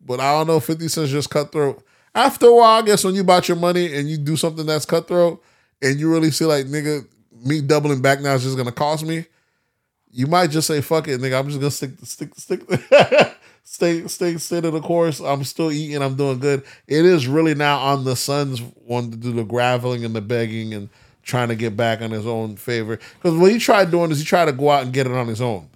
But 0.00 0.20
I 0.20 0.30
don't 0.34 0.46
know. 0.46 0.60
Fifty 0.60 0.86
cents 0.86 1.10
just 1.10 1.28
cutthroat. 1.30 1.82
After 2.14 2.46
a 2.46 2.54
while, 2.54 2.82
I 2.82 2.82
guess 2.82 3.04
when 3.04 3.14
you 3.14 3.24
bought 3.24 3.48
your 3.48 3.56
money 3.56 3.94
and 3.94 4.08
you 4.08 4.16
do 4.16 4.36
something 4.36 4.66
that's 4.66 4.84
cutthroat, 4.84 5.42
and 5.82 5.98
you 5.98 6.10
really 6.10 6.30
see 6.30 6.44
like 6.44 6.66
nigga, 6.66 7.06
me 7.44 7.60
doubling 7.60 8.02
back 8.02 8.20
now 8.20 8.34
is 8.34 8.42
just 8.42 8.56
gonna 8.56 8.72
cost 8.72 9.04
me. 9.04 9.26
You 10.10 10.26
might 10.26 10.50
just 10.50 10.66
say 10.66 10.80
fuck 10.80 11.08
it, 11.08 11.20
nigga. 11.20 11.38
I'm 11.38 11.48
just 11.48 11.60
gonna 11.60 11.70
stick 11.70 11.90
stick 12.04 12.34
stick 12.36 12.62
stay 13.64 14.06
stay 14.08 14.36
stay 14.38 14.60
to 14.60 14.70
the 14.70 14.80
course. 14.80 15.20
I'm 15.20 15.44
still 15.44 15.70
eating. 15.70 16.02
I'm 16.02 16.16
doing 16.16 16.38
good. 16.38 16.64
It 16.86 17.04
is 17.04 17.28
really 17.28 17.54
now 17.54 17.78
on 17.78 18.04
the 18.04 18.16
son's 18.16 18.60
one 18.60 19.10
to 19.10 19.16
do 19.16 19.32
the 19.32 19.44
graveling 19.44 20.04
and 20.04 20.14
the 20.14 20.20
begging 20.20 20.74
and 20.74 20.88
trying 21.22 21.48
to 21.48 21.56
get 21.56 21.76
back 21.76 22.00
on 22.00 22.10
his 22.10 22.26
own 22.26 22.56
favor. 22.56 22.98
Because 23.20 23.38
what 23.38 23.52
he 23.52 23.58
tried 23.58 23.90
doing 23.90 24.10
is 24.10 24.18
he 24.18 24.24
tried 24.24 24.46
to 24.46 24.52
go 24.52 24.70
out 24.70 24.82
and 24.82 24.92
get 24.92 25.06
it 25.06 25.12
on 25.12 25.28
his 25.28 25.42
own. 25.42 25.68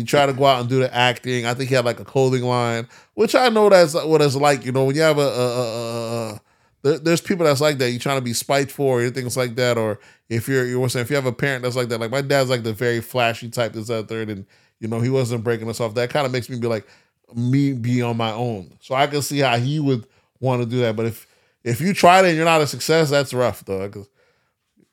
He 0.00 0.04
tried 0.06 0.26
to 0.26 0.32
go 0.32 0.46
out 0.46 0.60
and 0.60 0.68
do 0.68 0.80
the 0.80 0.94
acting. 0.94 1.46
I 1.46 1.54
think 1.54 1.68
he 1.68 1.74
had 1.74 1.84
like 1.84 2.00
a 2.00 2.04
clothing 2.04 2.42
line, 2.42 2.88
which 3.14 3.34
I 3.34 3.48
know 3.48 3.68
that's 3.68 3.94
what 3.94 4.22
it's 4.22 4.34
like. 4.34 4.64
You 4.64 4.72
know, 4.72 4.84
when 4.84 4.96
you 4.96 5.02
have 5.02 5.18
a, 5.18 5.20
a, 5.20 5.24
a, 5.24 5.62
a, 5.62 6.34
a 6.34 6.40
there, 6.82 6.98
there's 6.98 7.20
people 7.20 7.44
that's 7.44 7.60
like 7.60 7.78
that. 7.78 7.90
You're 7.90 8.00
trying 8.00 8.18
to 8.18 8.24
be 8.24 8.32
spiteful 8.32 8.86
or 8.86 9.10
things 9.10 9.36
like 9.36 9.54
that. 9.56 9.76
Or 9.76 10.00
if 10.28 10.48
you're, 10.48 10.64
you 10.64 10.80
were 10.80 10.88
saying, 10.88 11.04
if 11.04 11.10
you 11.10 11.16
have 11.16 11.26
a 11.26 11.32
parent 11.32 11.62
that's 11.62 11.76
like 11.76 11.88
that, 11.90 12.00
like 12.00 12.10
my 12.10 12.22
dad's 12.22 12.50
like 12.50 12.62
the 12.62 12.72
very 12.72 13.00
flashy 13.00 13.48
type 13.48 13.72
that's 13.72 13.90
out 13.90 14.08
there, 14.08 14.22
and 14.22 14.46
you 14.78 14.88
know 14.88 15.00
he 15.00 15.10
wasn't 15.10 15.44
breaking 15.44 15.68
us 15.68 15.80
off. 15.80 15.94
That 15.94 16.10
kind 16.10 16.26
of 16.26 16.32
makes 16.32 16.48
me 16.48 16.58
be 16.58 16.66
like 16.66 16.86
me 17.34 17.72
be 17.72 18.02
on 18.02 18.16
my 18.16 18.32
own. 18.32 18.72
So 18.80 18.94
I 18.94 19.06
can 19.06 19.22
see 19.22 19.38
how 19.38 19.58
he 19.58 19.80
would 19.80 20.06
want 20.40 20.62
to 20.62 20.68
do 20.68 20.80
that. 20.80 20.96
But 20.96 21.06
if 21.06 21.26
if 21.62 21.80
you 21.80 21.92
tried 21.92 22.24
it 22.24 22.28
and 22.28 22.36
you're 22.36 22.44
not 22.44 22.62
a 22.62 22.66
success, 22.66 23.10
that's 23.10 23.34
rough, 23.34 23.64
though. 23.64 23.88
Cause, 23.88 24.08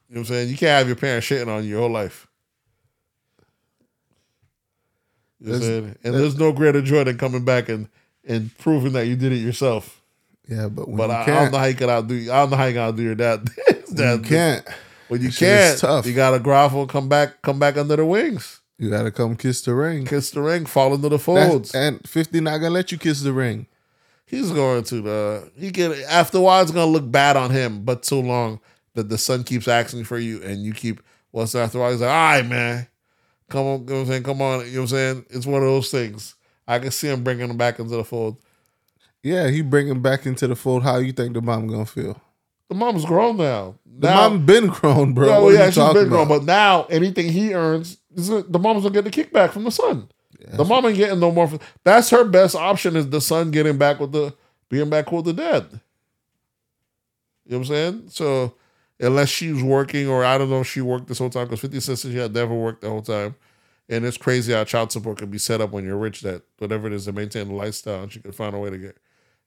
you 0.09 0.15
know 0.15 0.21
what 0.21 0.29
I'm 0.29 0.35
saying? 0.35 0.49
You 0.49 0.57
can't 0.57 0.77
have 0.77 0.87
your 0.87 0.95
parents 0.95 1.27
shitting 1.27 1.47
on 1.47 1.63
you 1.63 1.71
your 1.71 1.79
whole 1.81 1.89
life. 1.89 2.26
You 5.39 5.51
know 5.51 5.57
There's-? 5.59 5.95
And 6.03 6.13
there's 6.15 6.37
no 6.37 6.51
greater 6.51 6.81
joy 6.81 7.03
than 7.03 7.17
coming 7.17 7.45
back 7.45 7.69
and 7.69 7.87
and 8.27 8.55
proving 8.57 8.93
that 8.93 9.07
you 9.07 9.15
did 9.15 9.31
it 9.31 9.37
yourself. 9.37 10.01
Yeah, 10.47 10.67
but 10.67 10.85
But 10.95 11.07
you 11.09 11.15
I, 11.15 11.21
I 11.21 11.25
don't 11.25 11.51
know 11.51 11.57
how 11.59 11.65
you 11.65 11.75
can 11.75 11.89
outdo. 11.89 12.15
I 12.31 12.35
don't 12.39 12.49
know 12.51 12.57
how 12.57 12.65
you 12.65 12.73
can 12.73 12.81
outdo 12.81 13.03
your 13.03 13.15
dad. 13.25 13.49
when 13.89 14.17
you 14.17 14.19
can't, 14.23 14.67
When 15.09 15.21
you 15.21 15.31
can't, 15.31 15.77
tough. 15.79 16.05
you 16.05 16.13
gotta 16.13 16.39
grovel, 16.39 16.87
come 16.87 17.07
back, 17.09 17.41
come 17.41 17.59
back 17.59 17.77
under 17.77 17.95
the 17.97 18.05
wings, 18.05 18.59
you 18.77 18.89
gotta 18.89 19.11
come 19.11 19.35
kiss 19.35 19.61
the 19.61 19.73
ring. 19.73 20.05
kiss 20.05 20.31
the 20.31 20.41
ring, 20.41 20.65
fall 20.65 20.93
into 20.93 21.09
the 21.09 21.17
That's- 21.17 21.25
folds. 21.25 21.75
and 21.75 22.07
fifty 22.07 22.39
not 22.41 22.57
gonna 22.59 22.69
let 22.73 22.91
you 22.91 22.97
kiss 22.97 23.21
the 23.21 23.33
ring. 23.33 23.67
He's 24.25 24.51
going 24.51 24.83
to 24.85 25.01
the. 25.01 25.51
He 25.57 25.71
can 25.71 25.93
after 26.09 26.39
a 26.39 26.41
while. 26.41 26.61
It's 26.61 26.71
gonna 26.71 26.91
look 26.91 27.09
bad 27.09 27.37
on 27.37 27.49
him, 27.51 27.83
but 27.85 28.03
so 28.03 28.19
long 28.19 28.59
that 28.93 29.07
the 29.07 29.17
son 29.17 29.45
keeps 29.45 29.67
asking 29.69 30.03
for 30.03 30.17
you, 30.17 30.41
and 30.43 30.61
you 30.63 30.73
keep. 30.73 31.01
Once 31.31 31.55
after 31.55 31.77
a 31.77 31.81
while, 31.81 31.91
he's 31.91 32.01
like, 32.01 32.09
"All 32.09 32.15
right, 32.15 32.45
man, 32.45 32.87
come 33.49 33.65
on." 33.65 33.79
You 33.81 33.85
know 33.85 33.93
what 33.93 33.99
I'm 34.01 34.05
saying? 34.07 34.23
Come 34.23 34.41
on. 34.41 34.59
You 34.59 34.65
know 34.65 34.71
what 34.71 34.81
I'm 34.81 34.87
saying? 34.87 35.25
It's 35.29 35.45
one 35.45 35.61
of 35.61 35.67
those 35.67 35.91
things. 35.91 36.35
I 36.67 36.79
can 36.79 36.91
see 36.91 37.07
him 37.09 37.23
bringing 37.23 37.49
him 37.49 37.57
back 37.57 37.79
into 37.79 37.95
the 37.95 38.03
fold. 38.03 38.37
Yeah, 39.23 39.49
he 39.49 39.61
bring 39.61 39.87
him 39.87 40.01
back 40.01 40.25
into 40.25 40.47
the 40.47 40.55
fold. 40.55 40.83
How 40.83 40.97
you 40.97 41.11
think 41.11 41.33
the 41.33 41.41
mom 41.41 41.67
gonna 41.67 41.85
feel? 41.85 42.21
The 42.69 42.75
mom's 42.75 43.05
grown 43.05 43.37
now. 43.37 43.75
The 43.85 44.09
now, 44.09 44.29
mom 44.29 44.45
been 44.45 44.67
grown, 44.67 45.13
bro. 45.13 45.27
Yeah, 45.27 45.39
what 45.39 45.53
yeah, 45.53 45.69
she's 45.69 45.93
been 45.93 46.09
grown, 46.09 46.27
about? 46.27 46.39
but 46.39 46.43
now 46.43 46.83
anything 46.85 47.31
he 47.31 47.53
earns, 47.53 47.97
the 48.11 48.59
mom's 48.59 48.83
gonna 48.83 48.93
get 48.93 49.05
the 49.05 49.11
kickback 49.11 49.51
from 49.51 49.63
the 49.63 49.71
son. 49.71 50.09
the 50.53 50.65
mom 50.65 50.85
ain't 50.85 50.97
getting 50.97 51.19
no 51.19 51.31
more. 51.31 51.49
That's 51.83 52.09
her 52.09 52.25
best 52.25 52.55
option 52.55 52.95
is 52.95 53.09
the 53.09 53.21
son 53.21 53.51
getting 53.51 53.77
back 53.77 53.99
with 53.99 54.11
the 54.11 54.35
being 54.69 54.89
back 54.89 55.11
with 55.11 55.25
the 55.25 55.33
dad. 55.33 55.67
You 57.45 57.51
know 57.51 57.57
what 57.57 57.57
I'm 57.57 57.65
saying? 57.65 58.03
So 58.09 58.53
unless 58.99 59.29
she's 59.29 59.61
working, 59.61 60.07
or 60.07 60.23
I 60.25 60.37
don't 60.37 60.49
know 60.49 60.61
if 60.61 60.67
she 60.67 60.81
worked 60.81 61.07
this 61.07 61.19
whole 61.19 61.29
time, 61.29 61.45
because 61.45 61.61
50 61.61 61.79
Cent 61.79 61.99
said 61.99 62.11
she 62.11 62.17
had 62.17 62.33
never 62.33 62.53
worked 62.53 62.81
the 62.81 62.89
whole 62.89 63.01
time. 63.01 63.35
And 63.89 64.05
it's 64.05 64.17
crazy 64.17 64.51
how 64.51 64.65
child 64.65 64.91
support 64.91 65.19
can 65.19 65.29
be 65.29 65.37
set 65.37 65.61
up 65.61 65.71
when 65.71 65.85
you're 65.85 65.97
rich, 65.97 66.21
that 66.21 66.41
whatever 66.57 66.87
it 66.87 66.93
is 66.93 67.05
to 67.05 67.13
maintain 67.13 67.47
the 67.47 67.53
lifestyle, 67.53 68.03
and 68.03 68.11
she 68.11 68.19
could 68.19 68.35
find 68.35 68.53
a 68.53 68.59
way 68.59 68.69
to 68.69 68.77
get 68.77 68.97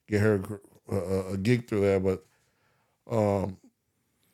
get 0.09 0.20
her 0.20 0.61
a, 0.90 1.32
a, 1.32 1.36
gig 1.36 1.68
through 1.68 1.82
there. 1.82 2.01
But 2.01 2.24
um, 3.11 3.59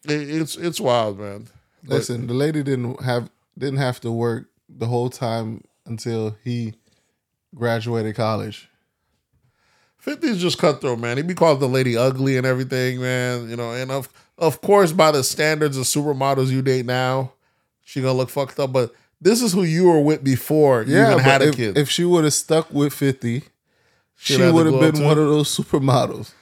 it, 0.05 0.31
it's 0.31 0.57
it's 0.57 0.81
wild, 0.81 1.19
man. 1.19 1.49
But- 1.83 1.97
Listen, 1.97 2.29
the 2.29 2.35
lady 2.35 2.63
didn't 2.63 3.03
have 3.03 3.31
didn't 3.59 3.79
have 3.79 4.01
to 4.03 4.13
work 4.13 4.49
the 4.69 4.87
whole 4.87 5.11
time 5.11 5.65
until 5.85 6.37
he 6.45 6.75
graduated 7.55 8.15
college. 8.15 8.69
50 9.99 10.29
is 10.29 10.39
just 10.39 10.59
cutthroat, 10.59 11.01
man. 11.01 11.17
He 11.17 11.25
be 11.25 11.35
called 11.35 11.59
the 11.59 11.69
lady 11.69 11.97
ugly 11.97 12.37
and 12.37 12.47
everything, 12.47 13.01
man. 13.01 13.51
You 13.51 13.57
know, 13.57 13.73
and 13.73 13.91
of 13.91 14.09
of 14.39 14.61
course, 14.61 14.93
by 14.93 15.11
the 15.11 15.23
standards 15.25 15.77
of 15.77 15.85
supermodels 15.85 16.49
you 16.51 16.63
date 16.63 16.87
now, 16.87 17.33
she 17.85 18.01
gonna 18.01 18.13
look 18.15 18.31
fucked 18.31 18.59
up. 18.61 18.73
But 18.73 18.95
this 19.21 19.43
is 19.43 19.53
who 19.53 19.63
you 19.63 19.87
were 19.89 20.01
with 20.01 20.23
before 20.25 20.83
you 20.83 20.95
Yeah, 20.97 21.13
even 21.13 21.19
had 21.25 21.43
a 21.43 21.49
if, 21.49 21.57
kid. 21.57 21.79
if 21.79 21.89
she 21.91 22.05
would 22.05 22.25
have 22.25 22.35
stuck 22.35 22.71
with 22.73 22.93
fifty, 22.93 23.43
she 24.17 24.39
have 24.41 24.53
would 24.55 24.67
have 24.67 24.81
been 24.81 25.03
one 25.05 25.19
of 25.19 25.27
those 25.29 25.55
supermodels. 25.57 26.33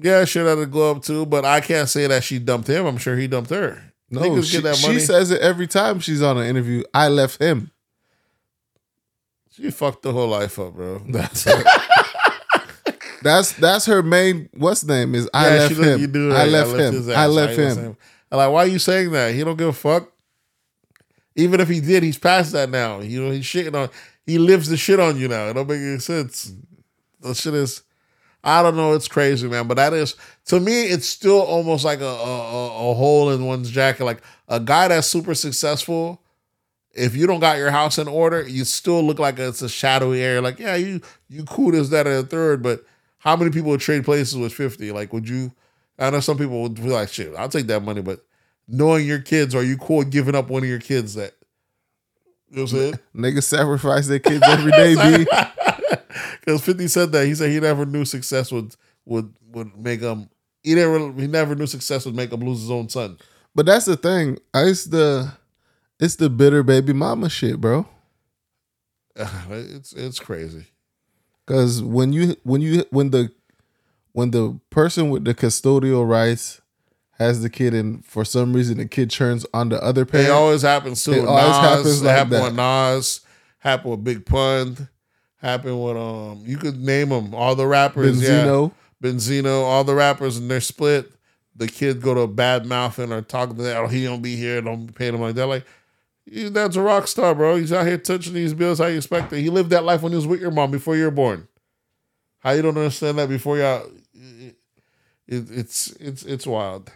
yeah, 0.00 0.24
she 0.24 0.38
had 0.38 0.54
to 0.56 0.66
glow 0.66 0.92
up 0.92 1.02
too, 1.02 1.26
but 1.26 1.44
I 1.44 1.60
can't 1.60 1.88
say 1.88 2.06
that 2.06 2.24
she 2.24 2.38
dumped 2.38 2.68
him. 2.68 2.86
I'm 2.86 2.98
sure 2.98 3.16
he 3.16 3.26
dumped 3.26 3.50
her. 3.50 3.92
No, 4.10 4.42
she, 4.42 4.60
she 4.74 5.00
says 5.00 5.30
it 5.32 5.40
every 5.40 5.66
time 5.66 5.98
she's 5.98 6.22
on 6.22 6.36
an 6.38 6.46
interview. 6.46 6.84
I 6.92 7.08
left 7.08 7.40
him. 7.40 7.70
She 9.50 9.70
fucked 9.70 10.02
the 10.02 10.12
whole 10.12 10.28
life 10.28 10.58
up, 10.58 10.74
bro. 10.74 10.98
That's 11.08 11.44
her. 11.44 11.62
that's 13.24 13.52
that's 13.54 13.86
her 13.86 14.02
main. 14.02 14.48
What's 14.54 14.84
name 14.84 15.14
is 15.14 15.28
I 15.32 15.56
Yeah, 15.56 15.62
left 15.62 15.74
him. 15.74 16.32
I 16.32 16.44
left 16.44 16.70
his 16.76 17.08
him. 17.08 17.16
I 17.16 17.26
left 17.26 17.58
left 17.58 17.78
him. 17.78 17.96
I'm 18.30 18.38
like, 18.38 18.50
why 18.50 18.64
are 18.64 18.68
you 18.68 18.78
saying 18.78 19.12
that? 19.12 19.34
He 19.34 19.42
don't 19.42 19.56
give 19.56 19.68
a 19.68 19.72
fuck. 19.72 20.12
Even 21.34 21.58
if 21.60 21.68
he 21.68 21.80
did, 21.80 22.02
he's 22.02 22.18
past 22.18 22.52
that 22.52 22.70
now. 22.70 23.00
You 23.00 23.24
know, 23.24 23.30
he's 23.30 23.44
shitting 23.44 23.74
on. 23.74 23.88
He 24.26 24.38
lives 24.38 24.68
the 24.68 24.76
shit 24.76 25.00
on 25.00 25.18
you 25.18 25.26
now. 25.28 25.48
It 25.48 25.54
don't 25.54 25.68
make 25.68 25.80
any 25.80 25.98
sense. 25.98 26.52
The 27.20 27.34
shit 27.34 27.54
is. 27.54 27.82
I 28.44 28.62
don't 28.62 28.76
know. 28.76 28.92
It's 28.92 29.08
crazy, 29.08 29.48
man. 29.48 29.66
But 29.66 29.78
that 29.78 29.94
is 29.94 30.16
to 30.46 30.60
me, 30.60 30.84
it's 30.84 31.06
still 31.06 31.40
almost 31.40 31.84
like 31.84 32.00
a 32.00 32.04
a, 32.04 32.90
a 32.90 32.94
hole 32.94 33.30
in 33.30 33.46
one's 33.46 33.70
jacket. 33.70 34.04
Like 34.04 34.22
a 34.48 34.60
guy 34.60 34.88
that's 34.88 35.06
super 35.06 35.34
successful. 35.34 36.20
If 36.92 37.16
you 37.16 37.26
don't 37.26 37.40
got 37.40 37.56
your 37.58 37.70
house 37.70 37.98
in 37.98 38.06
order, 38.06 38.46
you 38.46 38.64
still 38.64 39.02
look 39.02 39.18
like 39.18 39.38
it's 39.38 39.62
a 39.62 39.68
shadowy 39.68 40.22
area. 40.22 40.42
Like, 40.42 40.60
yeah, 40.60 40.76
you 40.76 41.00
you 41.28 41.44
cool 41.44 41.74
as 41.74 41.90
that, 41.90 42.06
and 42.06 42.16
the 42.16 42.28
third, 42.28 42.62
but 42.62 42.84
how 43.24 43.34
many 43.36 43.50
people 43.50 43.70
would 43.70 43.80
trade 43.80 44.04
places 44.04 44.36
with 44.36 44.52
50? 44.52 44.92
Like, 44.92 45.12
would 45.12 45.28
you 45.28 45.50
I 45.98 46.10
know 46.10 46.20
some 46.20 46.36
people 46.36 46.62
would 46.62 46.74
be 46.74 46.82
like, 46.82 47.08
shit, 47.08 47.34
I'll 47.36 47.48
take 47.48 47.68
that 47.68 47.82
money, 47.82 48.02
but 48.02 48.24
knowing 48.68 49.06
your 49.06 49.20
kids, 49.20 49.54
are 49.54 49.62
you 49.62 49.76
cool 49.78 50.04
giving 50.04 50.34
up 50.34 50.50
one 50.50 50.62
of 50.62 50.68
your 50.68 50.80
kids 50.80 51.14
that 51.14 51.32
you 52.50 52.56
know 52.56 52.62
what 52.62 52.72
I'm 52.72 52.78
saying? 52.78 52.94
Niggas 53.16 53.44
sacrifice 53.44 54.06
their 54.06 54.18
kids 54.18 54.42
every 54.46 54.72
day, 54.72 54.94
B. 54.94 55.26
Because 56.40 56.62
Fifty 56.62 56.88
said 56.88 57.10
that 57.12 57.26
he 57.26 57.34
said 57.34 57.50
he 57.50 57.58
never 57.58 57.86
knew 57.86 58.04
success 58.04 58.52
would 58.52 58.76
would 59.06 59.32
would 59.50 59.76
make 59.78 60.00
him. 60.00 60.28
He 60.62 60.74
never 60.74 61.10
he 61.12 61.26
never 61.26 61.54
knew 61.54 61.66
success 61.66 62.04
would 62.04 62.14
make 62.14 62.30
him 62.30 62.40
lose 62.40 62.60
his 62.60 62.70
own 62.70 62.90
son. 62.90 63.16
But 63.54 63.64
that's 63.64 63.86
the 63.86 63.96
thing. 63.96 64.38
It's 64.52 64.84
the 64.84 65.32
it's 65.98 66.16
the 66.16 66.28
bitter 66.28 66.62
baby 66.62 66.92
mama 66.92 67.30
shit, 67.30 67.60
bro. 67.60 67.86
It's 69.16 69.94
it's 69.94 70.20
crazy. 70.20 70.66
Cause 71.46 71.82
when 71.82 72.12
you 72.12 72.36
when 72.42 72.60
you 72.62 72.84
when 72.90 73.10
the 73.10 73.30
when 74.12 74.30
the 74.30 74.58
person 74.70 75.10
with 75.10 75.24
the 75.24 75.34
custodial 75.34 76.08
rights 76.08 76.62
has 77.18 77.42
the 77.42 77.50
kid 77.50 77.74
and 77.74 78.04
for 78.04 78.24
some 78.24 78.52
reason 78.54 78.78
the 78.78 78.86
kid 78.86 79.10
turns 79.10 79.44
on 79.52 79.68
the 79.68 79.82
other 79.82 80.04
parent. 80.04 80.28
It 80.28 80.32
always 80.32 80.62
happens 80.62 81.04
too. 81.04 81.12
It 81.12 81.20
Nas, 81.20 81.28
always 81.28 81.56
happens 81.56 82.02
like 82.02 82.16
happened 82.16 82.32
that. 82.32 82.42
with 82.44 82.54
Nas. 82.54 83.20
Happened 83.58 83.90
with 83.90 84.04
Big 84.04 84.26
Pun. 84.26 84.88
Happened 85.36 85.84
with 85.84 85.96
um. 85.96 86.42
You 86.46 86.56
could 86.56 86.78
name 86.78 87.10
them 87.10 87.34
all 87.34 87.54
the 87.54 87.66
rappers. 87.66 88.20
Benzino. 88.22 88.72
Yeah. 89.02 89.10
Benzino. 89.10 89.62
All 89.64 89.84
the 89.84 89.94
rappers 89.94 90.38
and 90.38 90.50
they're 90.50 90.60
split. 90.60 91.12
The 91.56 91.68
kid 91.68 92.00
go 92.00 92.14
to 92.14 92.26
bad 92.26 92.66
mouthing 92.66 93.12
or 93.12 93.20
talking 93.20 93.56
to 93.56 93.62
that. 93.64 93.76
Oh, 93.76 93.86
he 93.86 94.04
don't 94.04 94.22
be 94.22 94.36
here. 94.36 94.60
Don't 94.62 94.94
pay 94.94 95.08
him 95.08 95.20
like 95.20 95.34
that. 95.34 95.46
Like. 95.46 95.66
That's 96.26 96.76
a 96.76 96.82
rock 96.82 97.06
star, 97.06 97.34
bro. 97.34 97.56
He's 97.56 97.72
out 97.72 97.86
here 97.86 97.98
touching 97.98 98.32
these 98.34 98.54
bills. 98.54 98.78
How 98.78 98.86
you 98.86 98.96
expect 98.96 99.32
it? 99.32 99.40
He 99.42 99.50
lived 99.50 99.70
that 99.70 99.84
life 99.84 100.02
when 100.02 100.12
he 100.12 100.16
was 100.16 100.26
with 100.26 100.40
your 100.40 100.50
mom 100.50 100.70
before 100.70 100.96
you 100.96 101.04
were 101.04 101.10
born. 101.10 101.48
How 102.38 102.52
you 102.52 102.62
don't 102.62 102.76
understand 102.76 103.18
that 103.18 103.28
before 103.28 103.58
y'all? 103.58 103.86
It, 104.14 104.56
it, 105.26 105.50
it's 105.50 105.90
it's 106.00 106.22
it's 106.24 106.46
wild. 106.46 106.90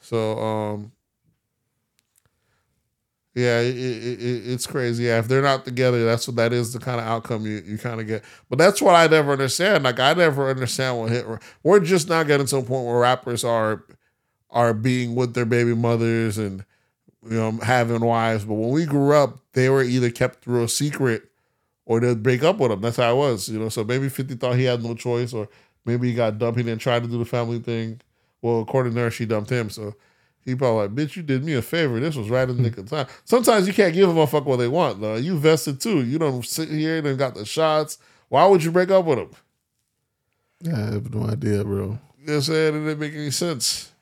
So 0.00 0.38
um, 0.38 0.92
yeah, 3.34 3.60
it, 3.60 3.76
it, 3.76 4.22
it, 4.22 4.50
it's 4.50 4.66
crazy. 4.66 5.04
Yeah, 5.04 5.18
if 5.18 5.28
they're 5.28 5.42
not 5.42 5.64
together, 5.64 6.04
that's 6.04 6.26
what 6.26 6.36
that 6.36 6.52
is 6.52 6.72
the 6.72 6.80
kind 6.80 7.00
of 7.00 7.06
outcome 7.06 7.46
you, 7.46 7.62
you 7.64 7.78
kind 7.78 8.00
of 8.00 8.06
get. 8.06 8.24
But 8.48 8.58
that's 8.58 8.82
what 8.82 8.94
I 8.94 9.06
never 9.06 9.32
understand. 9.32 9.84
Like 9.84 10.00
I 10.00 10.12
never 10.14 10.50
understand 10.50 10.98
what 10.98 11.10
hit. 11.10 11.26
We're 11.62 11.80
just 11.80 12.08
not 12.08 12.26
getting 12.26 12.46
to 12.46 12.56
a 12.56 12.62
point 12.62 12.86
where 12.86 12.98
rappers 12.98 13.44
are 13.44 13.84
are 14.50 14.74
being 14.74 15.14
with 15.14 15.34
their 15.34 15.44
baby 15.44 15.74
mothers 15.74 16.36
and 16.38 16.64
you 17.28 17.36
know 17.36 17.52
having 17.62 18.00
wives. 18.00 18.44
But 18.44 18.54
when 18.54 18.70
we 18.70 18.86
grew 18.86 19.12
up, 19.14 19.38
they 19.52 19.68
were 19.68 19.82
either 19.82 20.10
kept 20.10 20.44
through 20.44 20.64
a 20.64 20.68
secret 20.68 21.24
or 21.86 22.00
they'd 22.00 22.22
break 22.22 22.42
up 22.42 22.58
with 22.58 22.70
them. 22.70 22.80
That's 22.80 22.98
how 22.98 23.12
it 23.12 23.16
was, 23.16 23.48
you 23.48 23.58
know. 23.58 23.68
So 23.68 23.84
maybe 23.84 24.08
Fifty 24.08 24.34
thought 24.34 24.56
he 24.56 24.64
had 24.64 24.82
no 24.82 24.94
choice, 24.94 25.32
or 25.32 25.48
maybe 25.84 26.08
he 26.08 26.14
got 26.14 26.38
dumped. 26.38 26.58
He 26.58 26.64
didn't 26.64 26.80
try 26.80 27.00
to 27.00 27.06
do 27.06 27.18
the 27.18 27.24
family 27.24 27.58
thing. 27.58 28.00
Well, 28.42 28.60
according 28.60 28.94
to 28.94 29.00
her, 29.00 29.10
she 29.10 29.26
dumped 29.26 29.50
him. 29.50 29.70
So 29.70 29.94
he 30.44 30.54
probably 30.54 30.82
like, 30.82 30.94
bitch, 30.94 31.16
you 31.16 31.22
did 31.22 31.44
me 31.44 31.54
a 31.54 31.62
favor. 31.62 31.98
This 32.00 32.16
was 32.16 32.30
right 32.30 32.48
in 32.48 32.48
the 32.48 32.54
hmm. 32.54 32.62
nick 32.62 32.78
of 32.78 32.88
time. 32.88 33.06
Sometimes 33.24 33.66
you 33.66 33.74
can't 33.74 33.94
give 33.94 34.08
a 34.08 34.12
motherfucker 34.12 34.44
what 34.44 34.56
they 34.56 34.68
want, 34.68 35.00
though. 35.00 35.16
You 35.16 35.38
vested 35.38 35.80
too. 35.80 36.04
You 36.04 36.18
don't 36.18 36.44
sit 36.44 36.68
here 36.68 37.04
and 37.04 37.18
got 37.18 37.34
the 37.34 37.44
shots. 37.44 37.98
Why 38.28 38.46
would 38.46 38.62
you 38.62 38.70
break 38.70 38.90
up 38.90 39.04
with 39.04 39.18
him? 39.18 39.30
Yeah, 40.60 40.76
I 40.76 40.92
have 40.92 41.14
no 41.14 41.26
idea, 41.28 41.64
bro. 41.64 41.76
You 41.76 41.84
know 41.86 41.98
what 42.24 42.34
I'm 42.34 42.40
saying? 42.42 42.74
It 42.74 42.84
didn't 42.84 42.98
make 42.98 43.14
any 43.14 43.30
sense. 43.30 43.92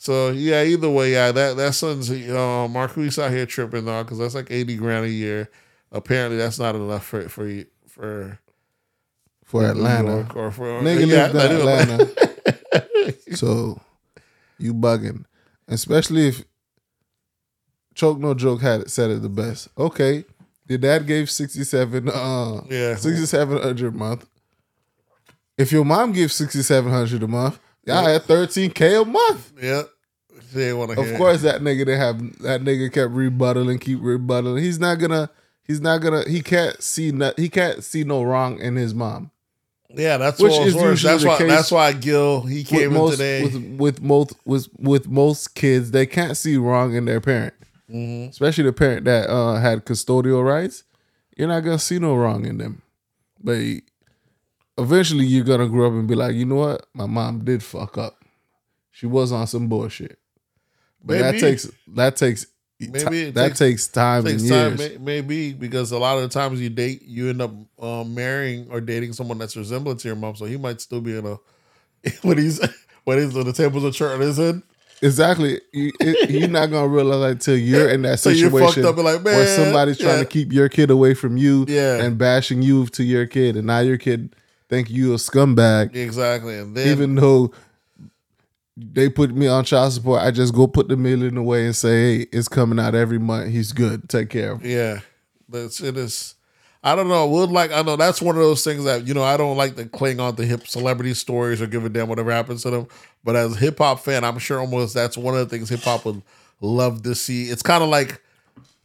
So 0.00 0.30
yeah, 0.30 0.62
either 0.62 0.88
way, 0.88 1.12
yeah, 1.12 1.32
that 1.32 1.56
that 1.56 1.74
son's 1.74 2.08
uh, 2.08 2.68
Marquise 2.70 3.18
out 3.18 3.32
here 3.32 3.46
tripping 3.46 3.84
though, 3.84 4.04
because 4.04 4.18
that's 4.18 4.34
like 4.34 4.50
eighty 4.50 4.76
grand 4.76 5.04
a 5.04 5.10
year. 5.10 5.50
Apparently, 5.90 6.36
that's 6.38 6.58
not 6.58 6.76
enough 6.76 7.04
for 7.04 7.28
for 7.28 7.64
for 7.88 8.38
For 9.44 9.64
Atlanta. 9.66 10.32
Or 10.36 10.52
for 10.52 10.66
Nigga 10.82 11.06
yeah, 11.08 11.32
lived 11.32 11.52
in 11.52 11.58
Atlanta. 11.58 13.14
so 13.36 13.80
you 14.58 14.72
bugging. 14.72 15.24
Especially 15.66 16.28
if 16.28 16.44
Choke 17.94 18.20
No 18.20 18.34
Joke 18.34 18.60
had 18.60 18.82
it, 18.82 18.90
said 18.90 19.10
it 19.10 19.22
the 19.22 19.28
best. 19.28 19.68
Okay. 19.76 20.24
Your 20.68 20.78
dad 20.78 21.06
gave 21.06 21.28
67 21.30 22.08
uh 22.08 22.60
Yeah. 22.70 22.94
6700 22.94 23.94
a 23.94 23.96
month. 23.96 24.28
If 25.56 25.72
your 25.72 25.84
mom 25.84 26.12
gives 26.12 26.34
6700 26.34 27.22
a 27.22 27.26
month, 27.26 27.58
y'all 27.88 28.06
had 28.06 28.22
13k 28.22 29.02
a 29.02 29.04
month. 29.04 29.52
Yeah, 29.60 29.82
they 30.52 30.72
want 30.72 30.92
to. 30.92 31.00
Of 31.00 31.16
course 31.18 31.42
that 31.42 31.60
nigga 31.62 31.84
they 31.86 31.96
have 31.96 32.18
that 32.42 32.62
nigga 32.62 32.92
kept 32.92 33.12
rebuttaling, 33.12 33.80
keep 33.80 34.00
rebuttaling. 34.00 34.60
He's 34.60 34.78
not 34.78 34.96
gonna 34.96 35.30
he's 35.64 35.80
not 35.80 35.98
gonna 35.98 36.28
he 36.28 36.40
can't 36.42 36.80
see 36.82 37.10
no, 37.12 37.32
he 37.36 37.48
can't 37.48 37.82
see 37.82 38.04
no 38.04 38.22
wrong 38.22 38.58
in 38.60 38.76
his 38.76 38.94
mom. 38.94 39.30
Yeah, 39.90 40.18
that's 40.18 40.38
Which 40.38 40.52
what 40.52 40.66
is 40.68 40.74
worse. 40.74 41.02
That's 41.02 41.24
why. 41.24 41.38
case 41.38 41.48
That's 41.48 41.70
why 41.72 41.92
Gil 41.94 42.42
he 42.42 42.62
came 42.62 42.92
most, 42.92 43.12
in 43.12 43.18
today. 43.18 43.42
With, 43.44 43.78
with 43.80 44.02
most 44.02 44.34
with 44.44 44.68
with 44.78 45.08
most 45.08 45.54
kids, 45.54 45.90
they 45.92 46.04
can't 46.06 46.36
see 46.36 46.56
wrong 46.58 46.94
in 46.94 47.04
their 47.06 47.20
parent, 47.22 47.54
Mm-hmm. 47.90 48.28
especially 48.28 48.64
the 48.64 48.72
parent 48.74 49.06
that 49.06 49.30
uh, 49.30 49.56
had 49.60 49.86
custodial 49.86 50.44
rights. 50.44 50.84
You're 51.38 51.48
not 51.48 51.60
gonna 51.60 51.78
see 51.78 51.98
no 51.98 52.14
wrong 52.16 52.44
in 52.44 52.58
them, 52.58 52.82
but 53.42 53.58
eventually 54.78 55.26
you're 55.26 55.44
gonna 55.44 55.68
grow 55.68 55.86
up 55.88 55.92
and 55.92 56.06
be 56.08 56.14
like, 56.14 56.34
you 56.34 56.44
know 56.44 56.56
what, 56.56 56.86
my 56.94 57.06
mom 57.06 57.44
did 57.44 57.62
fuck 57.62 57.98
up. 57.98 58.16
She 58.90 59.06
was 59.06 59.32
on 59.32 59.46
some 59.46 59.68
bullshit, 59.68 60.18
but 61.04 61.18
that 61.18 61.38
takes 61.38 61.70
that 61.94 62.16
takes 62.16 62.46
Maybe 62.80 63.22
it 63.22 63.34
that 63.34 63.48
takes- 63.48 63.58
takes, 63.58 63.86
time 63.88 64.24
takes 64.24 64.42
and 64.42 64.50
time, 64.50 64.76
years. 64.76 65.00
maybe 65.00 65.52
because 65.52 65.90
a 65.90 65.98
lot 65.98 66.16
of 66.16 66.22
the 66.22 66.28
times 66.28 66.60
you 66.60 66.70
date, 66.70 67.02
you 67.02 67.28
end 67.28 67.42
up 67.42 67.50
um, 67.82 68.14
marrying 68.14 68.68
or 68.70 68.80
dating 68.80 69.14
someone 69.14 69.36
that's 69.38 69.56
resemblant 69.56 69.98
to 70.00 70.08
your 70.08 70.16
mom, 70.16 70.36
so 70.36 70.44
he 70.44 70.56
might 70.56 70.80
still 70.80 71.00
be 71.00 71.16
in 71.18 71.26
a 71.26 71.38
when 72.22 72.38
he's 72.38 72.60
when 73.04 73.18
he's 73.18 73.34
when 73.34 73.46
the 73.46 73.52
tables 73.52 73.84
are 73.84 73.90
turning 73.90 74.26
his 74.26 74.36
head. 74.36 74.62
Exactly. 75.02 75.60
You, 75.72 75.92
it, 76.00 76.30
you're 76.30 76.48
not 76.48 76.70
gonna 76.70 76.86
realize 76.88 77.32
until 77.32 77.56
you're 77.56 77.88
in 77.88 78.02
that 78.02 78.18
So 78.20 78.32
situation 78.32 78.84
and 78.84 78.96
like, 78.98 79.24
where 79.24 79.46
somebody's 79.46 79.98
trying 79.98 80.18
yeah. 80.18 80.22
to 80.22 80.28
keep 80.28 80.52
your 80.52 80.68
kid 80.68 80.90
away 80.90 81.14
from 81.14 81.36
you 81.36 81.64
Yeah. 81.68 81.96
and 82.02 82.16
bashing 82.18 82.62
you 82.62 82.86
to 82.86 83.02
your 83.04 83.26
kid, 83.26 83.56
and 83.56 83.66
now 83.66 83.80
your 83.80 83.98
kid 83.98 84.34
think 84.68 84.90
you 84.90 85.12
a 85.12 85.16
scumbag, 85.16 85.94
Exactly, 85.94 86.58
and 86.58 86.76
then 86.76 86.88
even 86.88 87.14
though 87.14 87.52
they 88.78 89.08
put 89.08 89.34
me 89.34 89.48
on 89.48 89.64
child 89.64 89.92
support. 89.92 90.22
I 90.22 90.30
just 90.30 90.54
go 90.54 90.66
put 90.66 90.88
the 90.88 90.96
million 90.96 91.36
away 91.36 91.66
and 91.66 91.74
say, 91.74 92.18
"Hey, 92.18 92.26
it's 92.32 92.48
coming 92.48 92.78
out 92.78 92.94
every 92.94 93.18
month. 93.18 93.50
He's 93.50 93.72
good. 93.72 94.08
Take 94.08 94.30
care 94.30 94.52
of 94.52 94.62
him." 94.62 94.70
Yeah, 94.70 95.00
that's 95.48 95.80
it 95.80 95.96
is. 95.96 96.34
I 96.82 96.94
don't 96.94 97.08
know. 97.08 97.22
I 97.22 97.26
would 97.26 97.50
like. 97.50 97.72
I 97.72 97.82
know 97.82 97.96
that's 97.96 98.22
one 98.22 98.36
of 98.36 98.42
those 98.42 98.62
things 98.62 98.84
that 98.84 99.06
you 99.06 99.14
know. 99.14 99.24
I 99.24 99.36
don't 99.36 99.56
like 99.56 99.74
to 99.76 99.86
cling 99.86 100.20
on 100.20 100.36
to 100.36 100.44
hip 100.44 100.68
celebrity 100.68 101.14
stories 101.14 101.60
or 101.60 101.66
give 101.66 101.84
a 101.84 101.88
damn 101.88 102.08
whatever 102.08 102.30
happens 102.30 102.62
to 102.62 102.70
them. 102.70 102.86
But 103.24 103.34
as 103.34 103.56
a 103.56 103.58
hip 103.58 103.78
hop 103.78 104.00
fan, 104.00 104.22
I'm 104.22 104.38
sure 104.38 104.60
almost 104.60 104.94
that's 104.94 105.18
one 105.18 105.34
of 105.34 105.40
the 105.40 105.46
things 105.56 105.68
hip 105.68 105.80
hop 105.80 106.04
would 106.04 106.22
love 106.60 107.02
to 107.02 107.14
see. 107.14 107.50
It's 107.50 107.62
kind 107.62 107.82
of 107.82 107.88
like 107.88 108.22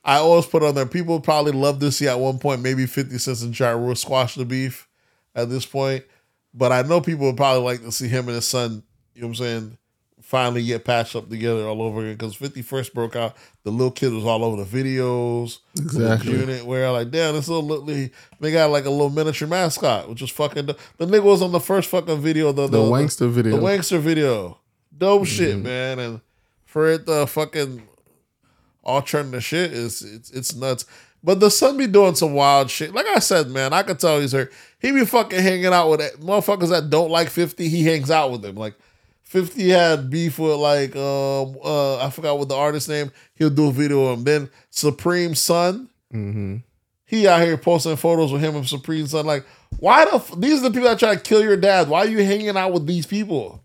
I 0.04 0.18
always 0.18 0.48
put 0.48 0.64
on 0.64 0.74
there. 0.74 0.88
People 0.88 1.20
probably 1.20 1.52
love 1.52 1.80
to 1.80 1.92
see 1.92 2.08
at 2.08 2.20
one 2.20 2.40
point 2.40 2.62
maybe 2.62 2.88
Fifty 2.88 3.20
Cent 3.20 3.42
and 3.42 3.58
Ja 3.58 3.70
Rule 3.70 3.96
squash 3.96 4.36
the 4.36 4.46
beef 4.46 4.88
at 5.36 5.50
this 5.50 5.66
point. 5.66 6.04
But 6.54 6.72
I 6.72 6.84
know 6.84 7.02
people 7.02 7.26
would 7.28 7.38
probably 7.38 7.64
like 7.64 7.82
to 7.84 7.92
see 7.92 8.08
him 8.08 8.28
and 8.28 8.36
his 8.36 8.48
son. 8.48 8.84
You 9.16 9.22
know 9.22 9.28
what 9.28 9.32
I'm 9.32 9.36
saying? 9.36 9.78
Finally 10.22 10.64
get 10.66 10.86
patched 10.86 11.16
up 11.18 11.30
together 11.30 11.68
all 11.68 11.82
over 11.82 12.00
again 12.02 12.14
because 12.14 12.34
50 12.36 12.62
first 12.62 12.94
broke 12.94 13.16
out. 13.16 13.36
The 13.64 13.72
little 13.72 13.92
kid 13.92 14.14
was 14.14 14.24
all 14.24 14.44
over 14.44 14.64
the 14.64 14.70
videos. 14.84 15.60
Exactly. 15.78 16.32
The 16.34 16.40
unit 16.40 16.66
where 16.66 16.90
like, 16.92 17.12
damn, 17.12 17.34
this 17.36 17.50
little, 17.50 17.64
little 17.68 18.08
they 18.40 18.52
got 18.52 18.70
like 18.72 18.86
a 18.86 18.90
little 18.90 19.10
miniature 19.10 19.48
mascot, 19.48 20.08
which 20.10 20.22
was 20.22 20.32
fucking 20.32 20.68
the, 20.68 20.78
the 20.98 21.06
nigga 21.06 21.24
was 21.24 21.42
on 21.42 21.52
the 21.52 21.60
first 21.60 21.90
fucking 21.90 22.22
video, 22.22 22.52
the 22.54 22.68
The 22.68 22.78
Wanksta 22.78 23.30
video. 23.30 23.58
the 23.58 23.62
Wanksta 23.62 24.00
video, 24.00 24.60
dope 24.98 25.26
shit, 25.28 25.56
Mm-hmm. 25.56 25.64
man, 25.64 26.00
and 26.00 26.22
for 26.66 26.88
it 26.90 27.06
to 27.06 27.28
fucking 27.28 27.84
all 28.84 29.02
turn 29.02 29.32
to 29.34 29.42
shit 29.42 29.72
is 29.74 30.02
it's 30.02 30.30
it's 30.32 30.56
nuts. 30.56 30.86
But 31.24 31.40
the 31.40 31.50
son 31.50 31.78
be 31.78 31.88
doing 31.88 32.16
some 32.16 32.34
wild 32.34 32.70
shit. 32.70 32.94
Like 32.94 33.06
I 33.08 33.20
said, 33.20 33.48
man, 33.50 33.72
I 33.74 33.84
could 33.84 33.98
tell 34.00 34.20
he's 34.20 34.34
hurt. 34.34 34.52
He 34.80 34.92
be 34.92 35.06
fucking 35.06 35.40
hanging 35.40 35.68
out 35.68 35.90
with 35.90 36.00
that- 36.02 36.20
motherfuckers 36.20 36.70
that 36.70 36.90
don't 36.90 37.10
like 37.10 37.30
50. 37.30 37.70
He 37.70 37.84
hangs 37.84 38.12
out 38.12 38.32
with 38.32 38.42
them. 38.42 38.56
Like 38.56 38.76
50 39.24 39.70
had 39.70 40.10
beef 40.10 40.38
with 40.38 40.58
like 40.58 40.96
um 40.96 41.56
uh 41.64 41.98
I 42.06 42.10
forgot 42.10 42.38
what 42.38 42.50
the 42.50 42.56
artist 42.56 42.90
name. 42.90 43.12
He'll 43.36 43.50
do 43.50 43.70
a 43.70 43.72
video 43.72 44.06
of 44.08 44.20
him. 44.20 44.24
Then 44.26 44.50
Supreme 44.70 45.34
Son. 45.34 45.90
Mm-hmm. 46.14 46.58
He 47.06 47.28
out 47.28 47.42
here 47.42 47.58
posting 47.58 47.96
photos 47.96 48.32
with 48.34 48.42
him 48.42 48.56
and 48.56 48.68
Supreme 48.68 49.08
Son. 49.08 49.26
Like, 49.26 49.46
why 49.80 50.04
the 50.06 50.16
f- 50.16 50.34
these 50.38 50.60
are 50.60 50.64
the 50.64 50.72
people 50.72 50.90
that 50.90 51.00
try 51.00 51.16
to 51.16 51.22
kill 51.22 51.42
your 51.44 51.58
dad? 51.58 51.88
Why 51.88 52.00
are 52.00 52.08
you 52.08 52.24
hanging 52.24 52.58
out 52.58 52.74
with 52.74 52.86
these 52.88 53.06
people? 53.06 53.62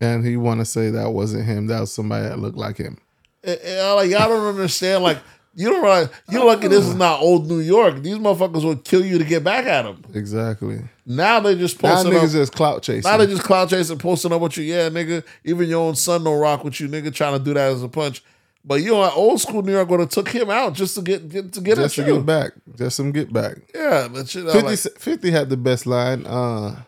And 0.00 0.24
he 0.26 0.36
want 0.36 0.60
to 0.60 0.64
say 0.64 0.90
that 0.90 1.10
wasn't 1.10 1.46
him. 1.46 1.66
That 1.68 1.80
was 1.80 1.92
somebody 1.92 2.28
that 2.28 2.38
looked 2.38 2.56
like 2.58 2.76
him. 2.76 2.98
And- 3.44 3.58
and 3.60 3.96
like 3.96 4.10
y'all 4.10 4.28
don't 4.28 4.46
understand. 4.46 5.02
Like 5.02 5.18
You 5.54 5.68
don't 5.68 5.82
realize 5.82 6.08
you're 6.30 6.44
lucky 6.44 6.68
this 6.68 6.86
is 6.86 6.94
not 6.94 7.20
old 7.20 7.46
New 7.48 7.60
York. 7.60 8.02
These 8.02 8.16
motherfuckers 8.16 8.64
would 8.64 8.84
kill 8.84 9.04
you 9.04 9.18
to 9.18 9.24
get 9.24 9.44
back 9.44 9.66
at 9.66 9.82
them. 9.82 10.02
Exactly. 10.14 10.80
Now 11.04 11.40
they 11.40 11.54
just 11.56 11.78
posting 11.78 12.12
Now 12.12 12.18
niggas 12.20 12.26
up. 12.28 12.32
just 12.32 12.52
clout 12.54 12.82
chasing. 12.82 13.10
Now 13.10 13.18
they 13.18 13.26
just 13.26 13.42
clout 13.42 13.68
chasing, 13.68 13.98
posting 13.98 14.32
up 14.32 14.40
with 14.40 14.56
you. 14.56 14.64
Yeah, 14.64 14.88
nigga. 14.88 15.22
Even 15.44 15.68
your 15.68 15.82
own 15.86 15.94
son 15.94 16.24
don't 16.24 16.38
rock 16.38 16.64
with 16.64 16.80
you, 16.80 16.88
nigga. 16.88 17.12
Trying 17.14 17.38
to 17.38 17.44
do 17.44 17.52
that 17.54 17.72
as 17.72 17.82
a 17.82 17.88
punch. 17.88 18.22
But 18.64 18.76
you 18.76 18.92
know, 18.92 19.00
like 19.00 19.16
old 19.16 19.40
school 19.40 19.62
New 19.62 19.72
York 19.72 19.88
would 19.90 20.00
have 20.00 20.08
took 20.08 20.28
him 20.28 20.48
out 20.48 20.74
just 20.74 20.94
to 20.94 21.02
get, 21.02 21.28
get 21.28 21.52
to 21.52 21.60
get 21.60 21.76
just 21.76 21.98
at 21.98 22.04
to 22.04 22.10
you. 22.10 22.16
get 22.18 22.26
back. 22.26 22.52
Just 22.76 22.96
some 22.96 23.10
get 23.12 23.32
back. 23.32 23.56
Yeah, 23.74 24.08
but 24.10 24.28
shit. 24.28 24.46
I 24.46 24.52
50, 24.52 24.66
like, 24.66 24.78
50 24.78 25.30
had 25.32 25.48
the 25.50 25.56
best 25.56 25.84
line. 25.84 26.24
Uh, 26.26 26.82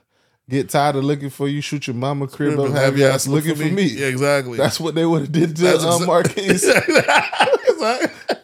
get 0.49 0.69
tired 0.69 0.97
of 0.97 1.05
looking 1.05 1.31
for 1.31 1.49
you, 1.49 1.61
shoot 1.61 1.87
your 1.87 1.97
mama 1.97 2.29
crib 2.29 2.59
up, 2.61 2.71
have 2.71 2.97
your 2.97 3.09
your 3.09 3.15
ass 3.15 3.27
looking 3.27 3.57
for 3.57 3.65
me. 3.65 3.85
Yeah, 3.87 4.07
exactly. 4.07 4.57
That's 4.57 4.79
what 4.79 4.95
they 4.95 5.05
would 5.05 5.23
have 5.23 5.33
did 5.33 5.57
to 5.57 5.63
That's 5.63 5.85
uh, 5.85 5.99
exa- 5.99 6.07
Marquise. 6.07 6.65
Exactly. 7.67 8.39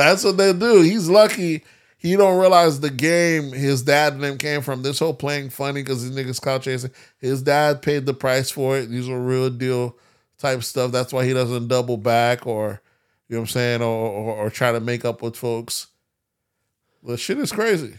That's 0.00 0.24
what 0.24 0.38
they 0.38 0.52
do. 0.52 0.80
He's 0.80 1.08
lucky. 1.08 1.62
He 1.98 2.16
don't 2.16 2.38
realize 2.38 2.80
the 2.80 2.88
game 2.88 3.52
his 3.52 3.82
dad 3.82 4.14
and 4.14 4.22
them 4.22 4.38
came 4.38 4.62
from. 4.62 4.82
This 4.82 4.98
whole 4.98 5.12
playing 5.12 5.50
funny 5.50 5.82
because 5.82 6.02
these 6.02 6.16
niggas 6.16 6.40
clout 6.40 6.62
chasing. 6.62 6.90
His 7.18 7.42
dad 7.42 7.82
paid 7.82 8.06
the 8.06 8.14
price 8.14 8.50
for 8.50 8.78
it. 8.78 8.86
These 8.86 9.10
are 9.10 9.20
real 9.20 9.50
deal 9.50 9.96
type 10.38 10.62
stuff. 10.62 10.90
That's 10.90 11.12
why 11.12 11.26
he 11.26 11.34
doesn't 11.34 11.68
double 11.68 11.98
back 11.98 12.46
or 12.46 12.80
you 13.28 13.36
know 13.36 13.42
what 13.42 13.50
I'm 13.50 13.52
saying, 13.52 13.82
or 13.82 14.08
or, 14.08 14.36
or 14.36 14.50
try 14.50 14.72
to 14.72 14.80
make 14.80 15.04
up 15.04 15.20
with 15.20 15.36
folks. 15.36 15.88
The 17.02 17.18
shit 17.18 17.38
is 17.38 17.52
crazy. 17.52 17.98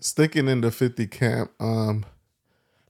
Sticking 0.00 0.48
in 0.48 0.60
the 0.60 0.72
50 0.72 1.06
camp, 1.06 1.52
um, 1.60 2.04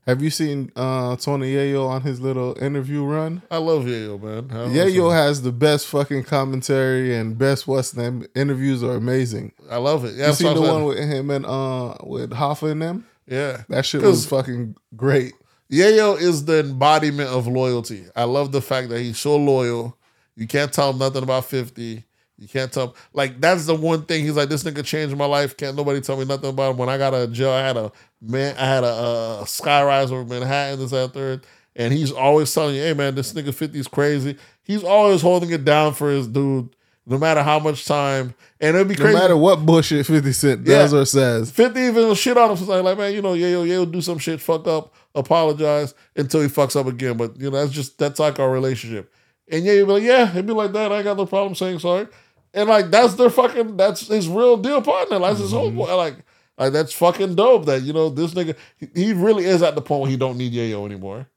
have 0.07 0.23
you 0.23 0.29
seen 0.31 0.71
uh, 0.75 1.15
Tony 1.17 1.53
Yayo 1.53 1.87
on 1.87 2.01
his 2.01 2.19
little 2.19 2.57
interview 2.59 3.03
run? 3.03 3.43
I 3.51 3.57
love 3.57 3.83
Yayo, 3.83 4.19
man. 4.19 4.47
I 4.49 4.69
Yayo 4.73 5.11
has 5.13 5.43
the 5.43 5.51
best 5.51 5.85
fucking 5.87 6.23
commentary 6.23 7.15
and 7.15 7.37
best 7.37 7.67
what's 7.67 7.95
name 7.95 8.25
interviews 8.33 8.81
are 8.83 8.95
amazing. 8.95 9.51
I 9.69 9.77
love 9.77 10.05
it. 10.05 10.15
Yeah, 10.15 10.27
You 10.29 10.33
seen 10.33 10.55
the 10.55 10.61
one 10.61 10.85
with 10.85 10.97
him 10.97 11.29
and 11.29 11.45
uh 11.45 11.95
with 12.03 12.31
Hoffa 12.31 12.71
and 12.71 12.81
them? 12.81 13.05
yeah. 13.27 13.63
That 13.69 13.85
shit 13.85 14.01
was 14.01 14.25
fucking 14.25 14.75
great. 14.95 15.33
Yayo 15.69 16.19
is 16.19 16.45
the 16.45 16.61
embodiment 16.61 17.29
of 17.29 17.45
loyalty. 17.45 18.05
I 18.15 18.23
love 18.23 18.51
the 18.53 18.61
fact 18.61 18.87
that 18.89 19.01
he's 19.01 19.19
so 19.19 19.35
loyal. 19.35 19.97
You 20.37 20.47
can't 20.47 20.71
tell 20.71 20.91
him 20.91 20.99
nothing 20.99 21.23
about 21.23 21.43
50. 21.45 22.05
You 22.39 22.47
can't 22.47 22.71
tell 22.71 22.89
him. 22.89 22.93
Like, 23.13 23.41
that's 23.41 23.65
the 23.65 23.73
one 23.75 24.03
thing. 24.03 24.23
He's 24.23 24.35
like, 24.37 24.47
this 24.47 24.63
nigga 24.63 24.85
changed 24.85 25.17
my 25.17 25.25
life. 25.25 25.57
Can't 25.57 25.75
nobody 25.75 25.99
tell 25.99 26.15
me 26.15 26.23
nothing 26.23 26.51
about 26.51 26.71
him. 26.71 26.77
When 26.77 26.87
I 26.87 26.97
got 26.97 27.13
out 27.15 27.23
of 27.23 27.33
jail, 27.33 27.49
I 27.49 27.61
had 27.65 27.75
a 27.75 27.91
man, 28.21 28.55
I 28.57 28.65
had 28.65 28.83
a, 28.83 28.87
uh 28.87 29.43
skyrise 29.45 30.11
over 30.11 30.25
Manhattan, 30.25 30.79
this, 30.79 30.91
third. 31.11 31.45
And 31.75 31.93
he's 31.93 32.11
always 32.11 32.51
telling 32.53 32.75
you, 32.75 32.81
hey, 32.81 32.93
man, 32.93 33.13
this 33.13 33.33
nigga 33.33 33.53
50 33.53 33.77
is 33.79 33.87
crazy. 33.87 34.35
He's 34.63 34.83
always 34.83 35.21
holding 35.21 35.51
it 35.51 35.63
down 35.63 35.93
for 35.93 36.09
his 36.09 36.27
dude, 36.27 36.75
no 37.05 37.19
matter 37.19 37.43
how 37.43 37.59
much 37.59 37.85
time. 37.85 38.33
And 38.59 38.75
it'd 38.75 38.87
be 38.87 38.95
crazy. 38.95 39.13
No 39.13 39.19
matter 39.19 39.37
what 39.37 39.63
bullshit 39.63 40.05
50 40.07 40.31
Cent 40.33 40.63
does 40.63 40.91
Yeah. 40.91 40.99
or 40.99 41.05
says. 41.05 41.51
50 41.51 41.79
even 41.79 42.15
shit 42.15 42.35
on 42.35 42.49
him 42.49 42.57
sometimes. 42.57 42.83
Like, 42.83 42.97
man, 42.97 43.13
you 43.13 43.21
know, 43.21 43.33
yeah, 43.33 43.49
yo, 43.49 43.63
yeah, 43.63 43.85
do 43.85 44.01
some 44.01 44.17
shit, 44.17 44.41
fuck 44.41 44.65
up, 44.67 44.91
apologize 45.13 45.93
until 46.15 46.41
he 46.41 46.47
fucks 46.47 46.75
up 46.75 46.87
again. 46.87 47.15
But, 47.15 47.39
you 47.39 47.51
know, 47.51 47.57
that's 47.59 47.71
just, 47.71 47.99
that's 47.99 48.19
like 48.19 48.39
our 48.39 48.49
relationship. 48.49 49.13
And 49.49 49.63
yeah, 49.63 49.73
you'd 49.73 49.85
be 49.85 49.91
like, 49.93 50.03
yeah, 50.03 50.31
it'd 50.31 50.47
be 50.47 50.53
like 50.53 50.71
that. 50.73 50.91
I 50.91 51.03
got 51.03 51.17
no 51.17 51.27
problem 51.27 51.53
saying 51.53 51.77
sorry. 51.79 52.07
And 52.55 52.67
like, 52.67 52.89
that's 52.89 53.13
their 53.13 53.29
fucking, 53.29 53.77
that's 53.77 54.07
his 54.07 54.27
real 54.27 54.57
deal 54.57 54.81
partner. 54.81 55.19
That's 55.19 55.39
his 55.39 55.51
whole, 55.51 55.69
boy. 55.69 55.95
like, 55.95 56.15
like, 56.57 56.73
that's 56.73 56.93
fucking 56.93 57.35
dope 57.35 57.65
that, 57.65 57.81
you 57.83 57.93
know, 57.93 58.09
this 58.09 58.33
nigga, 58.33 58.55
he, 58.95 59.13
really 59.13 59.45
is 59.45 59.61
at 59.61 59.75
the 59.75 59.81
point 59.81 60.01
where 60.01 60.09
he 60.11 60.17
don't 60.17 60.37
need 60.37 60.53
Yayo 60.53 60.85
anymore. 60.85 61.27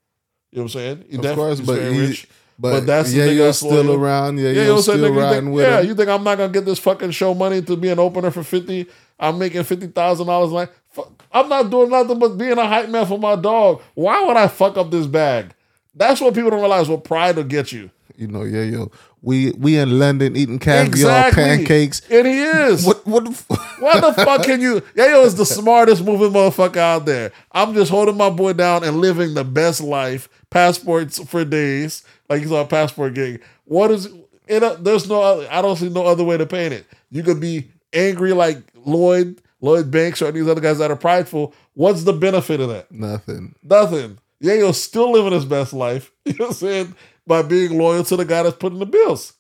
You 0.51 0.59
know 0.59 0.63
what 0.65 0.75
I'm 0.75 0.81
saying? 0.81 1.05
He 1.11 1.17
Of 1.19 1.37
course, 1.37 1.61
but 1.61 1.81
he, 1.81 2.01
rich. 2.01 2.29
but, 2.59 2.71
But 2.73 2.87
that's 2.87 3.13
yeah, 3.15 3.27
you're 3.27 3.53
still 3.53 3.83
loyal. 3.85 3.95
around. 4.03 4.39
Yeah, 4.39 4.51
Yeah, 4.51 4.65
you're 4.65 4.83
still 4.83 4.97
nigga, 4.97 5.17
riding 5.17 5.45
think, 5.45 5.55
with 5.55 5.65
yeah, 5.67 5.81
him. 5.81 5.87
you 5.87 5.95
think 5.95 6.09
I'm 6.09 6.25
not 6.25 6.39
gonna 6.39 6.53
get 6.53 6.65
this 6.65 6.79
fucking 6.79 7.13
show 7.13 7.35
money 7.35 7.63
to 7.63 7.77
be 7.77 7.89
an 7.89 7.99
opener 7.99 8.31
for 8.31 8.43
fifty? 8.43 8.87
I'm 9.19 9.39
making 9.39 9.63
fifty 9.65 9.87
thousand 9.87 10.27
dollars. 10.27 10.51
Like, 10.51 10.73
fuck, 10.89 11.23
I'm 11.31 11.49
not 11.49 11.71
doing 11.71 11.91
nothing 11.91 12.19
but 12.19 12.37
being 12.37 12.59
a 12.59 12.67
hype 12.67 12.89
man 12.89 13.07
for 13.07 13.19
my 13.19 13.37
dog. 13.37 13.83
Why 13.95 14.25
would 14.25 14.37
I 14.37 14.49
fuck 14.49 14.77
up 14.77 14.91
this 14.91 15.07
bag? 15.07 15.55
That's 15.95 16.21
what 16.21 16.35
people 16.35 16.51
don't 16.51 16.61
realize. 16.61 16.89
What 16.89 17.05
pride 17.05 17.37
will 17.37 17.45
get 17.45 17.71
you. 17.73 17.91
You 18.17 18.27
know, 18.27 18.43
yeah, 18.43 18.63
yo. 18.63 18.91
We 19.23 19.51
we 19.53 19.77
in 19.79 19.99
London 19.99 20.35
eating 20.37 20.59
caviar, 20.59 20.87
Exactly. 20.87 21.43
pancakes. 21.45 22.01
and 22.11 22.27
he 22.27 22.43
is. 22.43 22.87
What 22.87 23.07
what 23.07 23.25
the 23.25 23.31
f- 23.31 23.79
Why 23.81 24.01
the 24.01 24.13
fuck 24.25 24.45
can 24.45 24.61
you? 24.61 24.81
Yayo 24.97 25.25
is 25.27 25.35
the 25.35 25.45
smartest 25.45 26.03
moving 26.05 26.31
motherfucker 26.31 26.79
out 26.79 27.05
there. 27.05 27.31
I'm 27.53 27.75
just 27.75 27.91
holding 27.91 28.17
my 28.17 28.31
boy 28.31 28.55
down 28.55 28.83
and 28.83 28.97
living 28.99 29.35
the 29.35 29.45
best 29.45 29.83
life. 29.83 30.29
Passports 30.49 31.19
for 31.29 31.45
days, 31.45 32.03
like 32.29 32.41
he's 32.41 32.51
on 32.51 32.61
a 32.65 32.67
passport 32.67 33.15
gig. 33.15 33.43
What 33.67 33.91
is 33.91 34.09
it? 34.49 34.63
uh, 34.63 34.77
There's 34.81 35.09
no. 35.09 35.21
Other, 35.23 35.49
I 35.51 35.61
don't 35.63 35.77
see 35.77 35.89
no 35.91 36.07
other 36.07 36.25
way 36.25 36.37
to 36.39 36.47
paint 36.47 36.73
it. 36.73 36.87
You 37.11 37.23
could 37.23 37.41
be 37.41 37.71
angry 37.93 38.33
like 38.33 38.59
Lloyd, 38.87 39.41
Lloyd 39.61 39.91
Banks, 39.91 40.23
or 40.23 40.33
these 40.33 40.49
other 40.49 40.61
guys 40.61 40.79
that 40.79 40.91
are 40.91 40.97
prideful. 40.97 41.55
What's 41.75 42.05
the 42.05 42.13
benefit 42.15 42.61
of 42.61 42.69
that? 42.71 42.91
Nothing. 42.91 43.55
Nothing. 43.63 44.19
Yayo's 44.43 44.83
still 44.83 45.13
living 45.13 45.33
his 45.33 45.45
best 45.45 45.73
life. 45.73 46.11
You 46.25 46.33
know 46.39 46.47
what 46.47 46.49
I'm 46.49 46.55
saying? 46.55 46.95
By 47.31 47.43
being 47.43 47.79
loyal 47.79 48.03
to 48.05 48.17
the 48.17 48.25
guy 48.25 48.43
that's 48.43 48.57
putting 48.57 48.81
the 48.81 48.87
bills. 48.87 49.35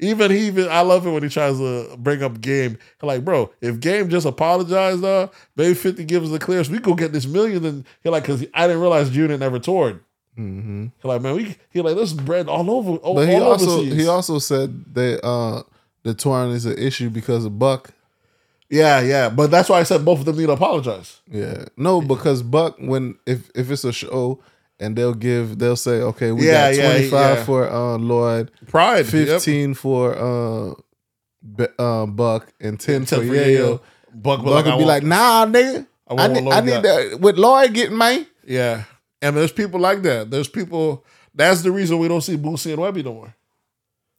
Even 0.00 0.30
he 0.30 0.46
even 0.48 0.68
I 0.68 0.80
love 0.80 1.06
it 1.06 1.10
when 1.10 1.22
he 1.22 1.28
tries 1.28 1.56
to 1.58 1.96
bring 1.98 2.22
up 2.22 2.40
game. 2.40 2.78
Like, 3.00 3.24
bro, 3.24 3.50
if 3.60 3.78
game 3.80 4.08
just 4.08 4.26
apologized, 4.26 5.04
uh, 5.04 5.28
maybe 5.56 5.74
50 5.74 6.04
gives 6.04 6.26
us 6.26 6.32
the 6.32 6.44
clearance, 6.44 6.68
we 6.68 6.78
go 6.80 6.94
get 6.94 7.12
this 7.12 7.26
million. 7.26 7.64
And 7.64 7.84
he 8.02 8.08
like, 8.08 8.24
cause 8.24 8.44
I 8.54 8.66
didn't 8.66 8.82
realize 8.82 9.10
Junior 9.10 9.38
never 9.38 9.58
toured. 9.60 10.00
hmm 10.36 10.86
He 11.00 11.08
like, 11.08 11.22
man, 11.22 11.36
we 11.36 11.56
he 11.70 11.80
like 11.80 11.96
this 11.96 12.12
bread 12.12 12.48
all 12.48 12.68
over 12.70 12.96
all, 12.96 13.14
But 13.14 13.28
he 13.28 13.36
also 13.36 13.78
overseas. 13.80 13.94
he 14.02 14.06
also 14.08 14.38
said 14.40 14.94
that 14.94 15.24
uh 15.24 15.62
the 16.02 16.12
touring 16.14 16.50
is 16.52 16.66
an 16.66 16.76
issue 16.78 17.08
because 17.08 17.44
of 17.44 17.58
Buck. 17.58 17.90
yeah, 18.68 19.00
yeah. 19.00 19.28
But 19.28 19.50
that's 19.52 19.68
why 19.68 19.78
I 19.78 19.84
said 19.84 20.04
both 20.04 20.18
of 20.20 20.24
them 20.24 20.36
need 20.36 20.46
to 20.46 20.52
apologize. 20.52 21.20
Yeah. 21.30 21.64
No, 21.76 22.00
because 22.02 22.42
Buck 22.42 22.76
when 22.78 23.16
if 23.26 23.48
if 23.54 23.70
it's 23.70 23.84
a 23.84 23.92
show 23.92 24.40
and 24.80 24.96
they'll 24.96 25.14
give 25.14 25.58
they'll 25.58 25.76
say, 25.76 26.00
okay, 26.00 26.32
we 26.32 26.46
Yeah, 26.46 26.74
got 26.74 26.82
twenty 26.82 27.08
five 27.08 27.38
yeah. 27.38 27.44
for 27.44 27.68
uh 27.70 27.96
Lloyd, 27.98 28.50
Pride. 28.66 28.98
yep. 29.04 29.06
fifteen 29.06 29.74
for 29.74 30.14
uh 30.16 30.74
Be- 31.56 31.66
uh 31.78 32.06
Buck, 32.06 32.52
and 32.60 32.78
ten 32.80 33.04
for 33.06 33.16
for 33.16 33.22
Yayo. 33.22 33.56
Yayo. 33.58 33.80
Buck, 34.14 34.44
Buck 34.44 34.46
like, 34.46 34.64
would 34.66 34.78
be 34.78 34.84
like, 34.84 35.02
nah, 35.02 35.44
nigga. 35.46 35.86
I 36.08 36.14
I, 36.14 36.28
need, 36.28 36.48
I 36.52 36.60
need 36.60 36.70
got." 36.70 36.82
that 36.82 37.18
with 37.20 37.36
Lloyd 37.38 37.72
getting 37.74 37.96
mine. 37.96 38.26
Yeah. 38.46 38.84
And 39.22 39.36
there's 39.36 39.52
people 39.52 39.80
like 39.80 40.02
that. 40.02 40.30
There's 40.30 40.48
people 40.48 41.04
that's 41.34 41.62
the 41.62 41.72
reason 41.72 41.98
we 41.98 42.08
don't 42.08 42.20
see 42.20 42.36
Boosie 42.36 42.72
and 42.72 42.78
Webbie 42.82 43.04
no 43.04 43.14
more. 43.14 43.34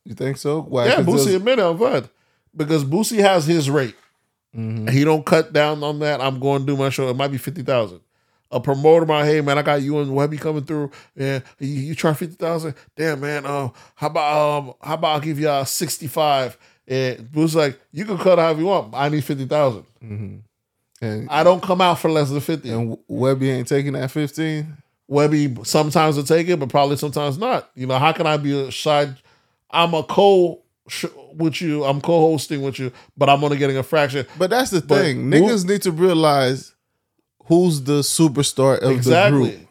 You 0.04 0.16
think 0.16 0.38
so? 0.38 0.62
Why? 0.62 0.88
Yeah, 0.88 0.96
Boosie 0.98 1.26
there's- 1.26 1.34
admitted 1.36 1.64
I'm 1.66 1.78
glad. 1.78 2.10
Because 2.56 2.84
Boosie 2.86 3.20
has 3.20 3.46
his 3.46 3.70
rate. 3.70 3.96
Mhm. 4.56 4.90
He 4.90 5.04
don't 5.04 5.26
cut 5.26 5.52
down 5.54 5.84
on 5.84 6.00
that. 6.00 6.22
I'm 6.22 6.40
going 6.40 6.62
to 6.62 6.66
do 6.66 6.78
my 6.78 6.90
show. 6.90 7.10
It 7.10 7.16
might 7.16 7.28
be 7.32 7.38
fifty 7.38 7.62
thousand. 7.62 8.00
A 8.52 8.60
promoter 8.60 9.06
my 9.06 9.26
hey 9.26 9.42
man, 9.42 9.58
I 9.58 9.64
got 9.64 9.82
you 9.82 10.00
and 10.00 10.12
Webbie 10.12 10.40
coming 10.40 10.64
through. 10.64 10.92
Yeah, 11.16 11.40
you, 11.60 11.68
you 11.68 11.96
try 11.96 12.14
fifty 12.14 12.36
thousand. 12.36 12.76
Damn 12.96 13.20
man, 13.20 13.46
um, 13.46 13.74
how 13.96 14.08
about 14.08 14.58
um, 14.58 14.74
how 14.82 14.94
about 14.94 15.14
I'll 15.16 15.20
give 15.20 15.40
y'all 15.40 15.66
sixty 15.66 16.08
five? 16.08 16.58
And 16.88 17.32
Boosie's 17.32 17.56
like, 17.56 17.80
you 17.92 18.06
can 18.06 18.18
cut 18.20 18.38
however 18.38 18.60
you 18.60 18.68
want. 18.68 18.94
I 18.94 19.10
need 19.10 19.24
fifty 19.24 19.46
thousand. 19.46 19.86
and, 21.02 21.28
I 21.30 21.44
don't 21.44 21.64
come 21.64 21.82
out 21.82 22.00
for 22.00 22.10
less 22.12 22.30
than 22.30 22.40
fifty. 22.40 22.70
and 22.70 22.98
Webbie 23.10 23.50
ain't 23.50 23.68
taking 23.68 23.94
that 23.94 24.12
fifteen. 24.12 24.78
Webbie 25.10 25.66
sometimes 25.66 26.16
will 26.16 26.24
take 26.24 26.48
it, 26.48 26.60
but 26.60 26.70
probably 26.70 26.98
sometimes 26.98 27.38
not. 27.38 27.70
You 27.76 27.88
know, 27.88 27.98
how 27.98 28.12
can 28.12 28.28
I 28.28 28.38
be 28.38 28.58
a 28.60 28.72
side? 28.72 29.16
I'm 29.72 29.94
a 29.94 30.04
co 30.04 30.62
with 31.34 31.62
you. 31.62 31.84
I'm 31.84 32.00
co-hosting 32.00 32.62
with 32.62 32.78
you, 32.80 32.92
but 33.18 33.30
I'm 33.30 33.44
only 33.44 33.58
getting 33.58 33.78
a 33.78 33.84
fraction. 33.84 34.26
But 34.38 34.52
that's 34.52 34.70
the 34.72 34.82
But 34.82 35.02
thing. 35.02 35.30
Niggas 35.32 35.66
need 35.68 35.82
to 35.84 35.92
realize 35.92 36.75
who's 37.46 37.82
the 37.84 38.02
superstar 38.02 38.76
of 38.78 38.90
the 38.90 38.96
Exactly. 38.96 39.52
group. 39.52 39.68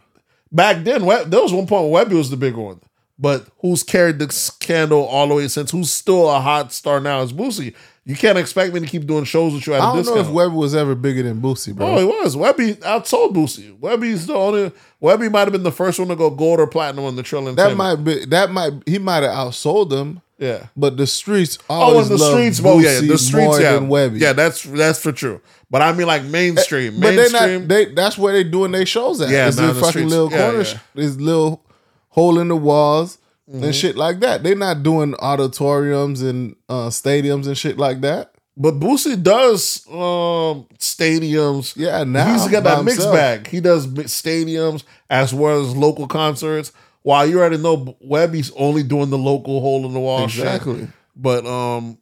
Back 0.53 0.85
then, 0.85 1.05
there 1.31 1.43
was 1.43 1.53
one 1.53 1.67
point 1.67 1.91
where 1.91 2.05
Webbie 2.05 2.15
was 2.17 2.31
the 2.31 2.37
big 2.37 2.55
one, 2.55 2.81
but 3.19 3.47
who's 3.59 3.83
carried 3.83 4.19
the 4.21 4.31
scandal 4.33 5.03
all 5.05 5.27
the 5.29 5.35
way 5.35 5.49
since? 5.49 5.71
Who's 5.73 5.93
still 5.93 6.31
a 6.31 6.41
hot 6.41 6.73
star 6.73 7.01
now 7.01 7.23
is 7.23 7.33
Boosie. 7.33 7.75
You 8.07 8.15
can't 8.15 8.37
expect 8.37 8.75
me 8.75 8.81
to 8.81 8.87
keep 8.87 9.07
doing 9.07 9.25
shows 9.25 9.55
with 9.55 9.67
you 9.67 9.73
at 9.75 9.81
a 9.81 9.83
I 9.83 9.87
don't 9.87 9.97
discount. 10.05 10.17
know 10.19 10.43
if 10.45 10.51
Webbie 10.51 10.55
was 10.55 10.75
ever 10.75 10.95
bigger 10.95 11.23
than 11.23 11.41
Boosie, 11.41 11.75
bro. 11.75 11.87
Oh, 11.87 11.99
he 11.99 12.05
was. 12.05 12.37
Webbie 12.37 12.75
outsold 12.81 13.33
Boosie. 13.35 13.77
Webbie's 13.79 14.27
the 14.27 14.35
only. 14.35 14.71
Webbie 15.03 15.33
might 15.33 15.41
have 15.41 15.53
been 15.53 15.63
the 15.63 15.73
first 15.73 15.99
one 15.99 16.09
to 16.09 16.15
go 16.17 16.29
gold 16.31 16.61
or 16.61 16.67
platinum 16.67 17.07
on 17.07 17.17
the 17.17 17.23
Trillion. 17.23 17.55
that 17.57 17.77
might 17.77 17.97
be 17.97 18.25
that 18.27 18.51
might 18.51 18.75
he 18.87 18.99
might 18.99 19.23
have 19.23 19.33
outsold 19.33 19.89
them, 19.91 20.21
yeah. 20.39 20.67
but 20.77 20.97
the 20.97 21.07
streets 21.07 21.59
Oh, 21.69 21.75
always 21.75 22.11
and 22.11 22.19
the 22.19 22.25
streets, 22.31 22.61
oh 22.65 22.79
yeah, 22.79 23.01
the 23.01 23.19
streets, 23.19 23.61
yeah, 23.61 23.79
Webbie. 23.79 24.21
yeah, 24.21 24.33
that's 24.33 24.63
that's 24.63 25.01
for 25.01 25.13
true. 25.13 25.41
But 25.71 25.83
I 25.83 25.93
mean, 25.93 26.07
like 26.07 26.25
mainstream, 26.25 27.01
but 27.01 27.11
they 27.11 27.17
mainstream. 27.17 27.61
not 27.63 27.69
they. 27.69 27.85
That's 27.87 28.17
where 28.19 28.33
they 28.33 28.45
doing 28.45 28.73
their 28.73 28.87
shows 28.87 29.21
at. 29.21 29.31
Yeah, 29.31 29.49
is 29.49 29.57
nah, 29.59 29.73
fucking 29.73 29.89
streets. 29.91 30.11
little 30.11 30.31
Yeah, 30.31 30.39
corner, 30.39 30.59
yeah. 30.59 30.65
sh- 30.65 30.77
this 30.95 31.17
little 31.17 31.65
hole 32.11 32.39
in 32.39 32.49
the 32.49 32.57
walls 32.57 33.19
Mm-hmm. 33.47 33.63
and 33.65 33.75
shit 33.75 33.95
like 33.95 34.21
that. 34.21 34.43
They're 34.43 34.55
not 34.57 34.83
doing 34.83 35.15
auditoriums 35.17 36.23
and 36.23 36.57
uh, 36.67 36.89
stadiums 36.89 37.47
and 37.47 37.59
shit 37.59 37.77
like 37.77 38.01
that. 38.01 38.33
but 38.57 38.81
Boosie 38.81 39.23
does 39.23 39.87
um 39.89 40.67
stadiums. 40.79 41.77
Yeah, 41.77 42.05
now 42.05 42.33
he's 42.33 42.49
got 42.49 42.65
that 42.65 42.83
mixed 42.85 43.11
bag. 43.13 43.47
He 43.49 43.61
does 43.61 43.87
stadiums 43.87 44.85
as 45.11 45.35
well 45.35 45.61
as 45.61 45.77
local 45.77 46.07
concerts. 46.09 46.73
While 47.05 47.27
you 47.27 47.39
already 47.39 47.59
know 47.59 47.97
Webbie's 48.05 48.51
only 48.57 48.83
doing 48.83 49.11
the 49.11 49.19
local 49.19 49.61
hole 49.61 49.87
in 49.87 49.93
the 49.93 50.01
wall 50.01 50.25
Exactly. 50.25 50.81
shit. 50.81 50.89
But 51.15 51.47
um, 51.47 51.99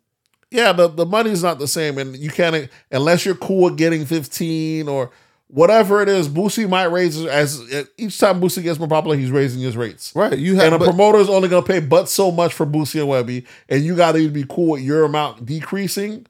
yeah, 0.51 0.73
the 0.73 0.89
the 0.89 1.05
money's 1.05 1.43
not 1.43 1.59
the 1.59 1.69
same, 1.69 1.99
and 1.99 2.17
you 2.17 2.31
can't 2.31 2.71
unless 2.91 3.27
you're 3.27 3.35
cool 3.35 3.65
with 3.65 3.77
getting 3.77 4.07
fifteen 4.07 4.89
or 4.89 5.11
whatever 5.49 6.01
it 6.03 6.09
is. 6.09 6.29
Boosie 6.29 6.69
might 6.69 6.85
raise 6.85 7.15
his- 7.17 7.27
as 7.27 7.61
each 7.99 8.17
time 8.19 8.41
Boosie 8.41 8.63
gets 8.63 8.79
more 8.79 8.89
popular, 8.89 9.17
he's 9.17 9.31
raising 9.31 9.61
his 9.61 9.77
rates. 9.77 10.13
Right. 10.15 10.39
You 10.39 10.55
have, 10.55 10.67
And 10.67 10.75
a 10.77 10.79
but- 10.79 10.85
promoter's 10.87 11.29
only 11.29 11.49
gonna 11.49 11.67
pay 11.67 11.81
but 11.81 12.09
so 12.09 12.31
much 12.31 12.55
for 12.55 12.65
Boosie 12.65 13.01
and 13.01 13.09
Webbie, 13.11 13.45
and 13.69 13.85
you 13.85 13.95
gotta 13.97 14.19
either 14.19 14.33
be 14.33 14.47
cool 14.49 14.69
with 14.71 14.83
your 14.83 15.05
amount 15.05 15.45
decreasing, 15.45 16.27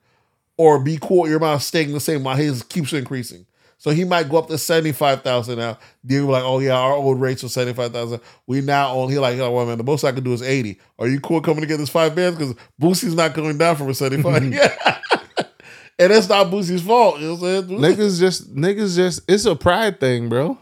or 0.57 0.79
be 0.83 0.99
cool 1.01 1.23
with 1.23 1.29
your 1.31 1.39
amount 1.39 1.61
staying 1.63 1.93
the 1.93 2.01
same 2.01 2.25
while 2.25 2.37
his 2.37 2.63
keeps 2.63 2.93
increasing. 2.95 3.45
So 3.83 3.91
he 3.91 4.05
might 4.05 4.29
go 4.29 4.39
up 4.39 4.47
to 4.47 4.59
seventy 4.59 4.93
five 4.93 5.23
thousand 5.23 5.59
now. 5.59 5.77
They're 6.05 6.23
like, 6.23 6.45
oh 6.45 6.61
yeah, 6.61 6.77
our 6.77 6.93
old 6.93 7.21
rates 7.21 7.43
were 7.43 7.49
seventy 7.49 7.75
five 7.75 7.93
thousand. 7.93 8.21
We 8.47 8.61
now 8.61 8.93
only 8.93 9.19
like, 9.19 9.37
oh 9.41 9.51
well, 9.51 9.67
man, 9.67 9.77
the 9.77 9.83
most 9.83 10.05
I 10.05 10.13
can 10.13 10.23
do 10.23 10.33
is 10.33 10.41
eighty. 10.41 10.79
Are 11.01 11.09
you 11.09 11.19
cool 11.19 11.41
coming 11.41 11.63
to 11.63 11.67
get 11.67 11.79
this 11.79 11.89
five 11.89 12.15
bands? 12.15 12.39
Because 12.39 12.55
Boosie's 12.81 13.17
not 13.17 13.35
going 13.35 13.59
down 13.59 13.75
from 13.75 13.89
a 13.89 13.95
seventy 13.95 14.23
five. 14.23 14.45
yeah, 14.55 14.69
mm-hmm. 14.69 15.41
and 15.99 16.13
it's 16.13 16.29
not 16.29 16.47
Boosie's 16.47 16.83
fault. 16.83 17.19
You 17.19 17.27
know 17.27 17.35
what 17.35 17.49
I'm 17.49 17.69
saying? 17.69 17.81
niggas 17.81 18.21
just 18.21 18.55
niggas 18.55 18.95
just 18.95 19.29
it's 19.29 19.47
a 19.47 19.57
pride 19.57 19.99
thing, 19.99 20.29
bro. 20.29 20.57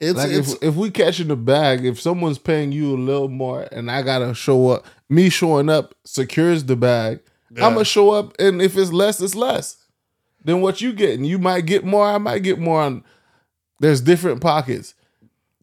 It's 0.00 0.16
Like 0.16 0.30
it's 0.30 0.54
if 0.54 0.62
if 0.62 0.74
we 0.74 0.90
catching 0.90 1.28
the 1.28 1.36
bag, 1.36 1.84
if 1.84 2.00
someone's 2.00 2.38
paying 2.38 2.72
you 2.72 2.94
a 2.94 2.96
little 2.96 3.28
more 3.28 3.68
and 3.70 3.90
I 3.90 4.00
gotta 4.00 4.32
show 4.32 4.70
up, 4.70 4.86
me 5.10 5.28
showing 5.28 5.68
up 5.68 5.94
secures 6.06 6.64
the 6.64 6.76
bag. 6.76 7.20
Yeah. 7.54 7.66
I'm 7.66 7.74
gonna 7.74 7.84
show 7.84 8.08
up, 8.12 8.32
and 8.38 8.62
if 8.62 8.74
it's 8.78 8.90
less, 8.90 9.20
it's 9.20 9.34
less 9.34 9.81
than 10.44 10.60
what 10.60 10.80
you 10.80 10.92
getting. 10.92 11.24
You 11.24 11.38
might 11.38 11.66
get 11.66 11.84
more. 11.84 12.04
I 12.06 12.18
might 12.18 12.42
get 12.42 12.58
more. 12.58 12.80
On 12.82 13.04
there's 13.80 14.00
different 14.00 14.40
pockets. 14.40 14.94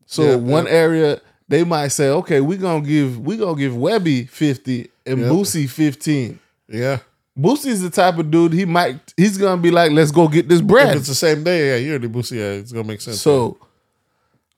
So 0.05 0.23
Yeah, 0.23 0.35
one 0.35 0.65
yeah. 0.65 0.71
area 0.71 1.21
they 1.47 1.63
might 1.63 1.87
say, 1.89 2.09
okay, 2.09 2.41
we 2.41 2.57
gonna 2.57 2.85
give 2.85 3.19
we 3.19 3.37
gonna 3.37 3.57
give 3.57 3.73
Webbie 3.73 4.29
fifty 4.29 4.89
and 5.05 5.19
Yep. 5.19 5.31
Boosie 5.31 5.69
fifteen. 5.69 6.39
yeah. 6.67 6.99
Boosie's 7.37 7.81
the 7.81 7.89
type 7.89 8.17
of 8.17 8.29
dude 8.29 8.51
he 8.53 8.65
might 8.65 9.13
he's 9.15 9.37
gonna 9.37 9.61
be 9.61 9.71
like, 9.71 9.91
let's 9.91 10.11
go 10.11 10.27
get 10.27 10.49
this 10.49 10.59
If 10.59 10.67
bread. 10.67 10.97
it's 10.97 11.07
the 11.07 11.15
same 11.15 11.43
day, 11.43 11.69
yeah, 11.69 11.75
you're 11.87 11.99
the 11.99 12.07
Boosie. 12.07 12.37
Yeah, 12.37 12.51
it's 12.59 12.71
gonna 12.71 12.87
make 12.87 13.01
sense. 13.01 13.21
So 13.21 13.57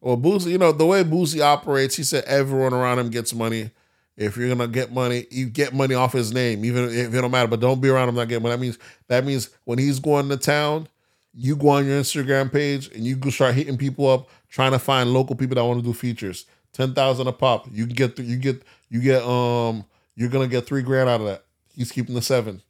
Well, 0.01 0.17
Boosie, 0.17 0.47
you 0.51 0.57
know, 0.57 0.71
the 0.71 0.85
way 0.85 1.03
Boosie 1.03 1.41
operates, 1.41 1.95
he 1.95 2.03
said 2.03 2.23
everyone 2.25 2.73
around 2.73 2.97
him 2.99 3.09
gets 3.09 3.33
money. 3.35 3.69
If 4.17 4.37
you're 4.37 4.49
gonna 4.49 4.67
get 4.67 4.91
money, 4.91 5.25
you 5.31 5.47
get 5.47 5.73
money 5.73 5.95
off 5.95 6.13
his 6.13 6.33
name, 6.33 6.65
even 6.65 6.85
if 6.89 7.13
it 7.13 7.21
don't 7.21 7.31
matter. 7.31 7.47
But 7.47 7.59
don't 7.59 7.81
be 7.81 7.89
around 7.89 8.09
him 8.09 8.15
not 8.15 8.27
getting 8.27 8.43
money. 8.43 8.55
That 8.55 8.61
means 8.61 8.79
that 9.07 9.25
means 9.25 9.49
when 9.63 9.79
he's 9.79 9.99
going 9.99 10.29
to 10.29 10.37
town, 10.37 10.87
you 11.33 11.55
go 11.55 11.69
on 11.69 11.85
your 11.85 11.99
Instagram 11.99 12.51
page 12.51 12.89
and 12.93 13.05
you 13.05 13.15
go 13.15 13.29
start 13.29 13.55
hitting 13.55 13.77
people 13.77 14.07
up, 14.09 14.29
trying 14.49 14.71
to 14.71 14.79
find 14.79 15.13
local 15.13 15.35
people 15.35 15.55
that 15.55 15.65
want 15.65 15.79
to 15.79 15.85
do 15.85 15.93
features. 15.93 16.45
Ten 16.73 16.93
thousand 16.93 17.27
a 17.27 17.31
pop. 17.31 17.67
You 17.71 17.85
can 17.85 17.95
get 17.95 18.15
th- 18.15 18.27
you 18.27 18.37
get 18.37 18.63
you 18.89 19.01
get 19.01 19.23
um 19.23 19.85
you're 20.15 20.29
gonna 20.29 20.47
get 20.47 20.65
three 20.65 20.81
grand 20.81 21.09
out 21.09 21.21
of 21.21 21.27
that. 21.27 21.43
He's 21.75 21.91
keeping 21.91 22.15
the 22.15 22.21
seven 22.21 22.61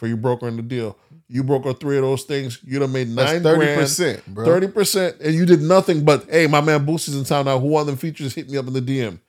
for 0.00 0.06
you 0.06 0.16
brokering 0.16 0.56
the 0.56 0.62
deal. 0.62 0.98
You 1.28 1.44
broker 1.44 1.74
three 1.74 1.98
of 1.98 2.02
those 2.02 2.24
things, 2.24 2.58
you'd 2.64 2.82
have 2.82 2.90
made 2.90 3.08
that's 3.14 3.32
nine 3.32 3.42
thirty 3.42 3.64
grand. 3.66 3.80
percent, 3.80 4.26
bro. 4.26 4.44
Thirty 4.44 4.66
percent, 4.66 5.16
and 5.20 5.34
you 5.34 5.44
did 5.46 5.60
nothing 5.60 6.04
but, 6.04 6.28
hey, 6.28 6.46
my 6.46 6.60
man 6.60 6.84
Boosie's 6.84 7.14
in 7.14 7.24
town 7.24 7.44
now. 7.44 7.58
Who 7.60 7.68
want 7.68 7.86
them 7.86 7.96
features? 7.96 8.34
Hit 8.34 8.50
me 8.50 8.56
up 8.56 8.66
in 8.66 8.72
the 8.72 8.80
DM. 8.80 9.20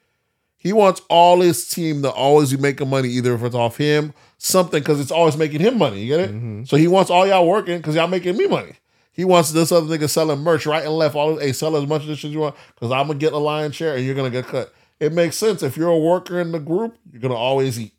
He 0.64 0.74
wants 0.74 1.02
all 1.10 1.42
his 1.42 1.68
team 1.68 2.04
to 2.04 2.12
always 2.12 2.52
be 2.52 2.62
making 2.62 2.88
money, 2.88 3.10
either 3.10 3.34
if 3.34 3.42
it's 3.42 3.56
off 3.56 3.78
him, 3.78 4.14
something, 4.38 4.80
because 4.80 5.00
it's 5.00 5.10
always 5.10 5.36
making 5.36 5.60
him 5.60 5.76
money. 5.80 6.02
You 6.04 6.18
get 6.18 6.30
it? 6.30 6.68
So 6.68 6.78
he 6.78 6.88
wants 6.88 7.10
all 7.10 7.26
y'all 7.26 7.48
working 7.48 7.78
because 7.78 7.96
y'all 7.96 8.08
making 8.08 8.38
me 8.38 8.46
money. 8.46 8.74
He 9.12 9.26
wants 9.26 9.52
this 9.52 9.72
other 9.72 9.88
nigga 9.98 10.08
selling 10.08 10.40
merch 10.40 10.68
right 10.68 10.84
and 10.86 10.94
left. 10.94 11.16
All 11.16 11.38
hey, 11.40 11.52
sell 11.52 11.76
as 11.76 11.88
much 11.88 12.04
of 12.04 12.08
this 12.10 12.20
shit 12.20 12.30
you 12.32 12.40
want 12.42 12.56
because 12.76 12.92
I'm 12.92 13.08
gonna 13.08 13.18
get 13.18 13.34
a 13.34 13.38
lion's 13.40 13.76
share 13.76 13.96
and 13.96 14.06
you're 14.06 14.14
gonna 14.16 14.30
get 14.30 14.46
cut. 14.46 14.72
It 15.00 15.14
makes 15.14 15.36
sense. 15.36 15.64
If 15.64 15.78
you're 15.78 15.90
a 15.90 15.98
worker 15.98 16.40
in 16.40 16.52
the 16.52 16.60
group, 16.60 16.96
you're 17.12 17.22
gonna 17.22 17.34
always 17.34 17.80
eat. 17.80 17.94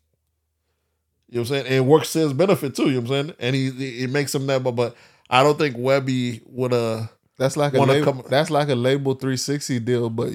You 1.29 1.35
know 1.35 1.41
what 1.41 1.49
I'm 1.49 1.55
saying? 1.55 1.65
And 1.65 1.75
it 1.75 1.85
works 1.85 2.13
to 2.13 2.19
his 2.19 2.33
benefit 2.33 2.75
too. 2.75 2.83
You 2.89 3.01
know 3.01 3.01
what 3.01 3.11
I'm 3.19 3.27
saying? 3.27 3.35
And 3.39 3.55
he 3.55 4.03
it 4.03 4.09
makes 4.09 4.33
him 4.33 4.47
that, 4.47 4.63
but 4.63 4.71
but 4.71 4.95
I 5.29 5.43
don't 5.43 5.57
think 5.57 5.75
Webbie 5.75 6.41
would 6.45 6.71
uh 6.73 7.07
That's 7.37 7.57
like 7.57 7.73
a 7.73 7.79
label, 7.89 8.13
come- 8.13 8.23
that's 8.29 8.49
like 8.49 8.69
a 8.69 8.75
label 8.75 9.13
360 9.15 9.79
deal, 9.79 10.09
but 10.09 10.31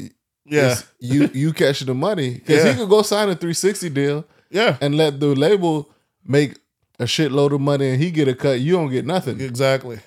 yeah 0.49 0.77
you 1.01 1.29
you 1.35 1.53
catching 1.53 1.87
the 1.87 1.95
money 1.95 2.35
because 2.35 2.65
Yeah. 2.65 2.73
he 2.73 2.79
could 2.79 2.89
go 2.89 3.03
sign 3.03 3.29
a 3.29 3.35
360 3.35 3.89
deal 3.91 4.25
yeah 4.51 4.77
and 4.81 4.97
let 4.97 5.21
the 5.21 5.29
label 5.35 5.91
make 6.25 6.57
a 6.99 7.05
shitload 7.05 7.53
of 7.55 7.61
money 7.61 7.91
and 7.91 8.03
he 8.03 8.11
get 8.11 8.27
a 8.29 8.35
cut. 8.35 8.59
You 8.61 8.73
don't 8.73 8.91
get 8.91 9.07
nothing. 9.07 9.41
Exactly. 9.41 10.01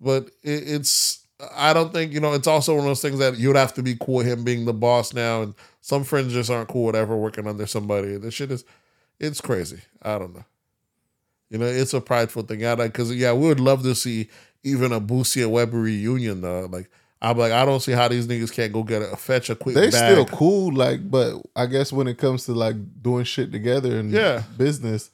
But 0.00 0.26
it, 0.42 0.62
it's 0.68 1.26
I 1.56 1.72
don't 1.72 1.92
think 1.92 2.12
you 2.12 2.20
know 2.20 2.32
it's 2.32 2.46
also 2.46 2.72
one 2.74 2.84
of 2.84 2.86
those 2.90 3.02
things 3.02 3.18
that 3.18 3.38
you'd 3.38 3.56
have 3.56 3.74
to 3.74 3.82
be 3.82 3.96
cool 4.00 4.16
with 4.16 4.26
him 4.26 4.44
being 4.44 4.64
the 4.66 4.72
boss 4.72 5.12
now, 5.12 5.42
and 5.42 5.54
some 5.80 6.04
friends 6.04 6.32
just 6.32 6.50
aren't 6.50 6.68
cool 6.68 6.86
with 6.86 6.96
ever 6.96 7.16
working 7.16 7.46
under 7.46 7.66
somebody. 7.66 8.16
This 8.18 8.34
shit 8.34 8.50
is 8.50 8.64
it's 9.18 9.40
crazy. 9.40 9.80
I 10.02 10.18
don't 10.18 10.34
know. 10.34 10.44
You 11.50 11.58
know, 11.58 11.66
it's 11.66 11.92
a 11.94 12.00
prideful 12.00 12.42
thing. 12.44 12.60
Yeah, 12.60 12.76
because 12.76 13.12
yeah, 13.14 13.32
we 13.32 13.48
would 13.48 13.60
love 13.60 13.82
to 13.82 13.94
see 13.94 14.28
even 14.62 14.92
a 14.92 15.00
Boosie 15.00 15.42
and 15.42 15.52
Webbie 15.52 15.82
reunion 15.82 16.40
though. 16.42 16.66
Like 16.70 16.88
I'm 17.22 17.36
like, 17.36 17.52
I 17.52 17.64
don't 17.66 17.80
see 17.80 17.92
how 17.92 18.08
these 18.08 18.26
niggas 18.26 18.52
can't 18.52 18.72
go 18.72 18.82
get 18.82 19.02
a 19.02 19.16
fetch 19.16 19.50
a 19.50 19.54
quick. 19.54 19.74
They 19.74 19.90
bag. 19.90 20.12
still 20.12 20.24
cool, 20.26 20.72
like, 20.74 21.10
but 21.10 21.34
I 21.54 21.66
guess 21.66 21.92
when 21.92 22.06
it 22.08 22.16
comes 22.16 22.46
to 22.46 22.52
like 22.52 22.76
doing 23.02 23.24
shit 23.24 23.52
together 23.52 23.98
and 23.98 24.10
Yeah. 24.10 24.42
business, 24.56 25.10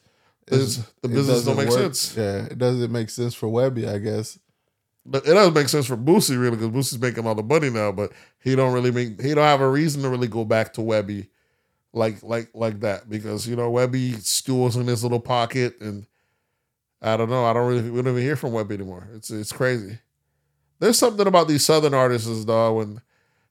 It's- 0.46 0.80
the 1.02 1.08
business 1.08 1.44
don't 1.44 1.56
make 1.56 1.68
work. 1.68 1.78
sense. 1.94 2.16
Yeah, 2.16 2.44
it 2.44 2.58
doesn't 2.58 2.92
make 2.92 3.10
sense 3.10 3.34
for 3.34 3.48
Webbie, 3.48 3.88
I 3.92 3.98
guess. 3.98 4.38
But 5.04 5.26
it 5.26 5.34
doesn't 5.34 5.54
make 5.54 5.68
sense 5.68 5.86
for 5.86 5.96
Boosie 5.96 6.40
really 6.40 6.56
because 6.56 6.68
Boosie's 6.92 7.00
making 7.00 7.26
all 7.26 7.34
the 7.34 7.42
money 7.42 7.70
now, 7.70 7.90
but 7.92 8.12
he 8.40 8.54
don't 8.56 8.72
really 8.72 8.90
make 8.92 9.20
he 9.20 9.34
don't 9.34 9.44
have 9.44 9.60
a 9.60 9.68
reason 9.68 10.02
to 10.02 10.08
really 10.08 10.26
go 10.28 10.44
back 10.44 10.72
to 10.74 10.80
Webbie 10.80 11.28
like 11.92 12.22
like 12.22 12.50
like 12.54 12.80
that 12.80 13.08
because 13.08 13.46
you 13.48 13.54
know 13.56 13.70
Webbie 13.72 14.20
stools 14.22 14.76
in 14.76 14.86
his 14.86 15.02
little 15.04 15.20
pocket 15.20 15.80
and 15.80 16.06
I 17.00 17.16
don't 17.16 17.30
know 17.30 17.44
I 17.44 17.52
don't 17.52 17.68
really 17.68 17.88
we 17.88 18.02
don't 18.02 18.12
even 18.14 18.22
hear 18.22 18.34
from 18.36 18.50
Webbie 18.52 18.72
anymore. 18.72 19.08
It's 19.14 19.30
it's 19.30 19.52
crazy. 19.52 19.98
There's 20.78 20.98
something 20.98 21.26
about 21.26 21.48
these 21.48 21.64
southern 21.64 21.94
artists 21.94 22.44
though 22.44 22.74
when 22.74 23.00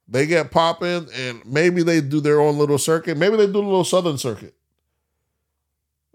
they 0.07 0.25
get 0.27 0.51
popping 0.51 1.07
and 1.13 1.45
maybe 1.45 1.83
they 1.83 2.01
do 2.01 2.19
their 2.19 2.39
own 2.39 2.57
little 2.57 2.77
circuit, 2.77 3.17
maybe 3.17 3.37
they 3.37 3.47
do 3.47 3.59
a 3.59 3.59
little 3.59 3.83
southern 3.83 4.17
circuit. 4.17 4.53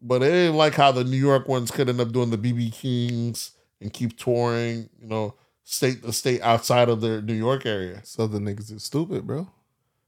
But 0.02 0.22
it 0.22 0.32
ain't 0.32 0.54
like 0.54 0.74
how 0.74 0.92
the 0.92 1.04
New 1.04 1.16
York 1.16 1.48
ones 1.48 1.70
could 1.70 1.88
end 1.88 2.00
up 2.00 2.12
doing 2.12 2.30
the 2.30 2.38
BB 2.38 2.72
Kings 2.72 3.52
and 3.80 3.92
keep 3.92 4.16
touring, 4.16 4.88
you 5.00 5.06
know, 5.06 5.34
state 5.64 6.02
to 6.02 6.12
state 6.12 6.40
outside 6.42 6.88
of 6.88 7.00
their 7.00 7.20
New 7.20 7.34
York 7.34 7.66
area. 7.66 8.00
Southern 8.04 8.44
niggas 8.44 8.72
is 8.72 8.84
stupid, 8.84 9.26
bro. 9.26 9.48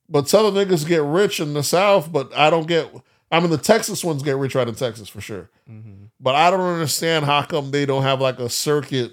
But 0.09 0.29
Southern 0.29 0.55
niggas 0.55 0.87
get 0.87 1.03
rich 1.03 1.41
in 1.41 1.55
the 1.55 1.63
South, 1.63 2.11
but 2.13 2.35
I 2.35 2.51
don't 2.51 2.67
get. 2.67 2.91
I 3.31 3.41
mean, 3.41 3.51
the 3.51 3.59
Texas 3.59 4.05
ones 4.05 4.23
get 4.23 4.37
rich 4.37 4.55
right 4.55 4.69
in 4.69 4.75
Texas 4.75 5.09
for 5.09 5.21
sure. 5.21 5.49
Mm-hmm. 5.71 6.05
But 6.21 6.35
I 6.35 6.51
don't 6.51 6.61
understand 6.61 7.25
how 7.25 7.43
come 7.43 7.71
they 7.71 7.87
don't 7.87 8.03
have 8.03 8.21
like 8.21 8.39
a 8.39 8.49
circuit 8.49 9.13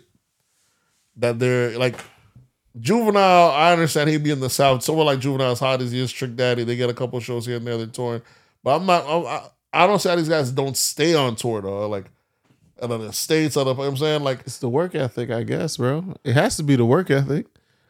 that 1.20 1.39
they're 1.39 1.78
like. 1.78 1.99
Juvenile, 2.80 3.49
I 3.49 3.74
understand 3.74 4.09
he'd 4.09 4.24
be 4.24 4.30
in 4.30 4.39
the 4.39 4.49
South. 4.49 4.84
Someone 4.84 5.07
like 5.07 5.20
Juvenile, 5.20 5.51
as 5.51 5.59
hot 5.59 5.82
as 5.82 5.91
he 5.91 5.99
is, 5.99 6.11
Trick 6.13 6.36
Daddy, 6.36 6.63
they 6.63 6.76
get 6.76 6.89
a 6.89 6.93
couple 6.93 7.20
shows 7.20 7.45
here 7.45 7.57
and 7.57 7.65
there. 7.65 7.78
They're 7.78 7.88
touring, 7.88 8.22
but 8.63 8.76
I'm 8.78 8.86
not. 8.86 9.03
I'm, 9.05 9.26
I, 9.26 9.41
I 9.74 9.88
don't 9.88 9.99
see 9.99 10.07
how 10.07 10.15
these 10.15 10.30
guys 10.30 10.51
don't 10.51 10.78
stay 10.78 11.15
on 11.15 11.36
tour 11.36 11.61
though. 11.61 11.89
Like, 11.89 12.05
in 12.82 12.89
the 12.89 13.13
states, 13.13 13.57
other. 13.57 13.72
You 13.72 13.76
know 13.76 13.84
what 13.84 13.88
I'm 13.89 13.97
saying 13.97 14.24
like 14.24 14.41
It's 14.41 14.57
the 14.59 14.70
work 14.70 14.95
ethic, 14.95 15.30
I 15.30 15.43
guess, 15.43 15.78
bro. 15.78 16.15
It 16.24 16.34
has 16.34 16.57
to 16.57 16.63
be 16.63 16.76
the 16.76 16.86
work 16.86 17.11
ethic. 17.11 17.47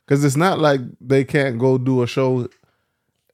Cause 0.07 0.23
it's 0.23 0.35
not 0.35 0.57
like 0.57 0.81
they 0.99 1.23
can't 1.23 1.59
go 1.59 1.77
do 1.77 2.01
a 2.01 2.07
show. 2.07 2.47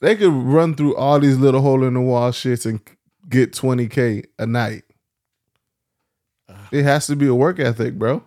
They 0.01 0.17
could 0.17 0.33
run 0.33 0.75
through 0.75 0.97
all 0.97 1.21
these 1.21 1.37
little 1.37 1.61
hole 1.61 1.85
in 1.85 1.93
the 1.93 2.01
wall 2.01 2.31
shits 2.31 2.65
and 2.65 2.81
get 3.29 3.53
20K 3.53 4.25
a 4.37 4.45
night. 4.45 4.83
Ah. 6.49 6.67
It 6.73 6.83
has 6.83 7.07
to 7.07 7.15
be 7.15 7.27
a 7.27 7.35
work 7.35 7.59
ethic, 7.59 7.97
bro. 7.97 8.23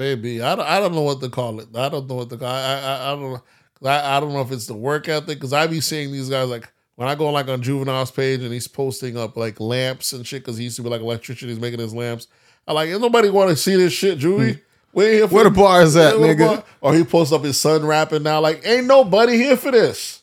Baby, 0.00 0.40
I 0.40 0.56
don't, 0.56 0.66
I 0.66 0.80
don't 0.80 0.94
know 0.94 1.02
what 1.02 1.20
to 1.20 1.28
call 1.28 1.60
it. 1.60 1.68
I 1.76 1.90
don't 1.90 2.08
know 2.08 2.14
what 2.14 2.30
to 2.30 2.38
call. 2.38 2.48
I 2.48 2.80
I, 2.80 3.12
I 3.12 3.14
don't 3.14 3.20
know. 3.34 3.42
I, 3.86 4.16
I 4.16 4.20
don't 4.20 4.32
know 4.32 4.40
if 4.40 4.50
it's 4.50 4.66
the 4.66 4.72
work 4.72 5.06
ethic 5.10 5.26
because 5.26 5.52
I 5.52 5.66
be 5.66 5.82
seeing 5.82 6.10
these 6.10 6.30
guys 6.30 6.48
like 6.48 6.72
when 6.96 7.06
I 7.06 7.14
go 7.14 7.30
like 7.30 7.48
on 7.48 7.60
Juvenile's 7.60 8.10
page 8.10 8.40
and 8.40 8.50
he's 8.50 8.66
posting 8.66 9.18
up 9.18 9.36
like 9.36 9.60
lamps 9.60 10.14
and 10.14 10.26
shit 10.26 10.40
because 10.42 10.56
he 10.56 10.64
used 10.64 10.76
to 10.76 10.82
be 10.82 10.88
like 10.88 11.02
electrician. 11.02 11.50
He's 11.50 11.60
making 11.60 11.80
his 11.80 11.92
lamps. 11.94 12.28
I 12.66 12.72
like 12.72 12.88
ain't 12.88 13.02
nobody 13.02 13.28
want 13.28 13.50
to 13.50 13.56
see 13.56 13.76
this 13.76 13.92
shit, 13.92 14.18
Juvie. 14.18 14.54
Hmm. 14.54 14.60
We 14.94 15.04
ain't 15.04 15.14
here 15.16 15.28
for 15.28 15.34
Where 15.34 15.44
the 15.44 15.50
bars 15.50 15.94
at, 15.96 16.18
Yeah, 16.18 16.26
nigga? 16.28 16.46
bar- 16.56 16.64
Or 16.80 16.94
he 16.94 17.04
posts 17.04 17.34
up 17.34 17.44
his 17.44 17.60
son 17.60 17.84
rapping 17.84 18.22
now. 18.22 18.40
Like 18.40 18.62
ain't 18.64 18.86
nobody 18.86 19.36
here 19.36 19.58
for 19.58 19.70
this. 19.70 20.22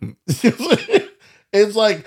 it's 0.26 1.76
like 1.76 2.06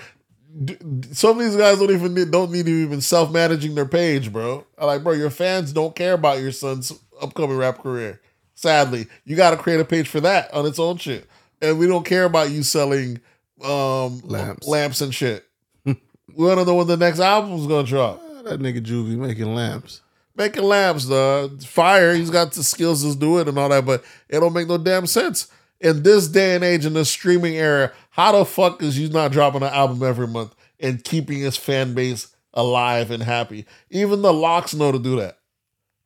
some 1.12 1.38
of 1.38 1.44
these 1.44 1.56
guys 1.56 1.78
don't 1.78 1.90
even 1.90 2.14
need, 2.14 2.30
don't 2.30 2.50
need 2.50 2.66
to 2.66 2.72
even 2.72 3.00
self 3.00 3.30
managing 3.30 3.74
their 3.74 3.86
page, 3.86 4.32
bro. 4.32 4.64
I'm 4.78 4.86
like, 4.86 5.02
bro, 5.04 5.12
your 5.12 5.30
fans 5.30 5.72
don't 5.72 5.94
care 5.94 6.14
about 6.14 6.40
your 6.40 6.52
son's 6.52 6.92
upcoming 7.20 7.56
rap 7.56 7.78
career. 7.82 8.20
Sadly, 8.54 9.06
you 9.24 9.36
got 9.36 9.50
to 9.50 9.56
create 9.56 9.80
a 9.80 9.84
page 9.84 10.08
for 10.08 10.20
that 10.20 10.52
on 10.54 10.64
its 10.66 10.78
own 10.78 10.96
shit, 10.96 11.28
and 11.60 11.78
we 11.78 11.86
don't 11.86 12.06
care 12.06 12.24
about 12.24 12.50
you 12.50 12.62
selling 12.62 13.20
um 13.64 14.20
Lamps. 14.24 14.66
lamps 14.66 15.00
and 15.00 15.14
shit. 15.14 15.44
we 15.84 15.94
want 16.34 16.58
to 16.58 16.64
know 16.64 16.74
when 16.74 16.86
the 16.86 16.96
next 16.96 17.20
album's 17.20 17.66
gonna 17.66 17.86
drop. 17.86 18.22
Ah, 18.22 18.42
That 18.42 18.60
nigga 18.60 18.84
Juvie 18.84 19.16
making 19.16 19.54
lamps. 19.54 20.02
Making 20.36 20.64
lamps, 20.64 21.06
dog. 21.06 21.62
Fire. 21.62 22.14
He's 22.14 22.30
got 22.30 22.52
the 22.52 22.62
skills 22.62 23.02
to 23.02 23.18
do 23.18 23.38
it 23.38 23.48
and 23.48 23.58
all 23.58 23.70
that, 23.70 23.86
but 23.86 24.04
it 24.28 24.40
don't 24.40 24.52
make 24.52 24.68
no 24.68 24.76
damn 24.78 25.06
sense. 25.06 25.48
In 25.80 26.02
this 26.02 26.28
day 26.28 26.54
and 26.54 26.64
age, 26.64 26.84
in 26.86 26.92
this 26.94 27.08
streaming 27.10 27.54
era, 27.54 27.92
how 28.16 28.32
the 28.32 28.44
fuck 28.44 28.82
is 28.82 28.98
you 28.98 29.08
not 29.08 29.30
dropping 29.30 29.62
an 29.62 29.72
album 29.72 30.02
every 30.02 30.26
month? 30.26 30.54
and 30.80 31.02
keeping 31.04 31.38
his 31.38 31.56
fan 31.56 31.94
base 31.94 32.28
alive 32.54 33.10
and 33.10 33.22
happy. 33.22 33.66
Even 33.90 34.22
the 34.22 34.32
LOX 34.32 34.74
know 34.74 34.92
to 34.92 34.98
do 34.98 35.16
that. 35.16 35.38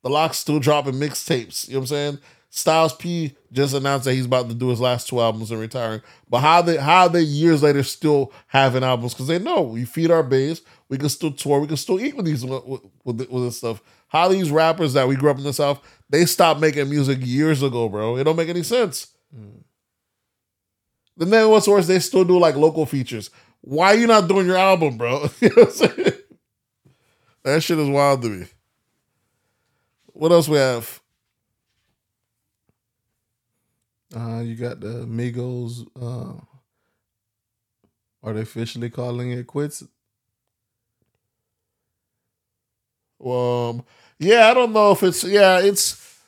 The 0.03 0.11
LOX 0.11 0.39
still 0.39 0.61
dropping 0.61 0.95
mixtapes. 0.95 1.69
You 1.69 1.75
know 1.75 1.81
what 1.81 1.83
I'm 1.83 1.87
saying? 1.87 2.19
Styles 2.53 2.97
P 2.97 3.37
just 3.53 3.75
announced 3.75 4.07
that 4.07 4.15
he's 4.15 4.27
about 4.27 4.49
to 4.49 4.55
do 4.55 4.71
his 4.71 4.81
last 4.81 5.09
two 5.09 5.21
albums 5.21 5.53
and 5.53 5.61
retiring. 5.61 6.03
But 6.29 6.41
how 6.41 6.63
they 6.63 6.79
how 6.79 7.07
they 7.07 7.21
years 7.21 7.63
later 7.63 7.85
still 7.85 8.33
having 8.49 8.83
albums? 8.83 9.15
Because 9.15 9.29
they 9.29 9.39
know 9.39 9.63
we 9.63 9.85
feed 9.85 10.11
our 10.11 10.25
base, 10.25 10.61
we 10.89 10.99
can 10.99 11.09
still 11.11 11.31
tour, 11.31 11.61
we 11.61 11.69
can 11.69 11.77
still 11.77 12.01
eat 12.01 12.17
with 12.17 12.27
these 12.27 12.45
with, 12.45 12.65
with, 13.05 13.31
with 13.31 13.45
this 13.45 13.59
stuff. 13.59 13.81
How 14.09 14.27
these 14.27 14.51
rappers 14.51 14.95
that 14.95 15.07
we 15.07 15.15
grew 15.15 15.31
up 15.31 15.39
in 15.39 15.45
the 15.45 15.53
South, 15.53 15.81
they 16.09 16.25
stopped 16.25 16.61
making 16.61 16.91
music 16.91 17.19
years 17.21 17.63
ago, 17.63 17.89
bro. 17.89 18.17
It 18.17 18.25
don't 18.25 18.35
make 18.35 18.49
any 18.49 18.65
sense. 18.65 19.09
Mm. 19.37 19.63
And 21.21 21.31
then 21.31 21.51
what's 21.51 21.69
worse, 21.69 21.87
they 21.87 21.99
still 21.99 22.25
do 22.25 22.39
like 22.39 22.57
local 22.57 22.87
features. 22.87 23.31
Why 23.61 23.93
are 23.93 23.97
you 23.97 24.07
not 24.07 24.27
doing 24.27 24.47
your 24.47 24.57
album, 24.57 24.97
bro? 24.97 25.29
you 25.41 25.51
know 25.55 25.65
that 27.43 27.63
shit 27.63 27.79
is 27.79 27.89
wild 27.89 28.23
to 28.23 28.29
me. 28.29 28.47
What 30.07 30.33
else 30.33 30.49
we 30.49 30.57
have? 30.57 31.01
Uh, 34.17 34.41
you 34.41 34.57
got 34.57 34.81
the 34.81 35.07
Migos. 35.07 35.87
Uh, 36.01 36.41
are 38.23 38.33
they 38.33 38.41
officially 38.41 38.91
calling 38.91 39.31
it 39.31 39.47
quits? 39.47 39.83
Um, 43.25 43.85
yeah, 44.19 44.49
I 44.49 44.55
don't 44.55 44.73
know 44.73 44.93
if 44.93 45.03
it's 45.03 45.23
yeah, 45.25 45.61
it's. 45.61 46.19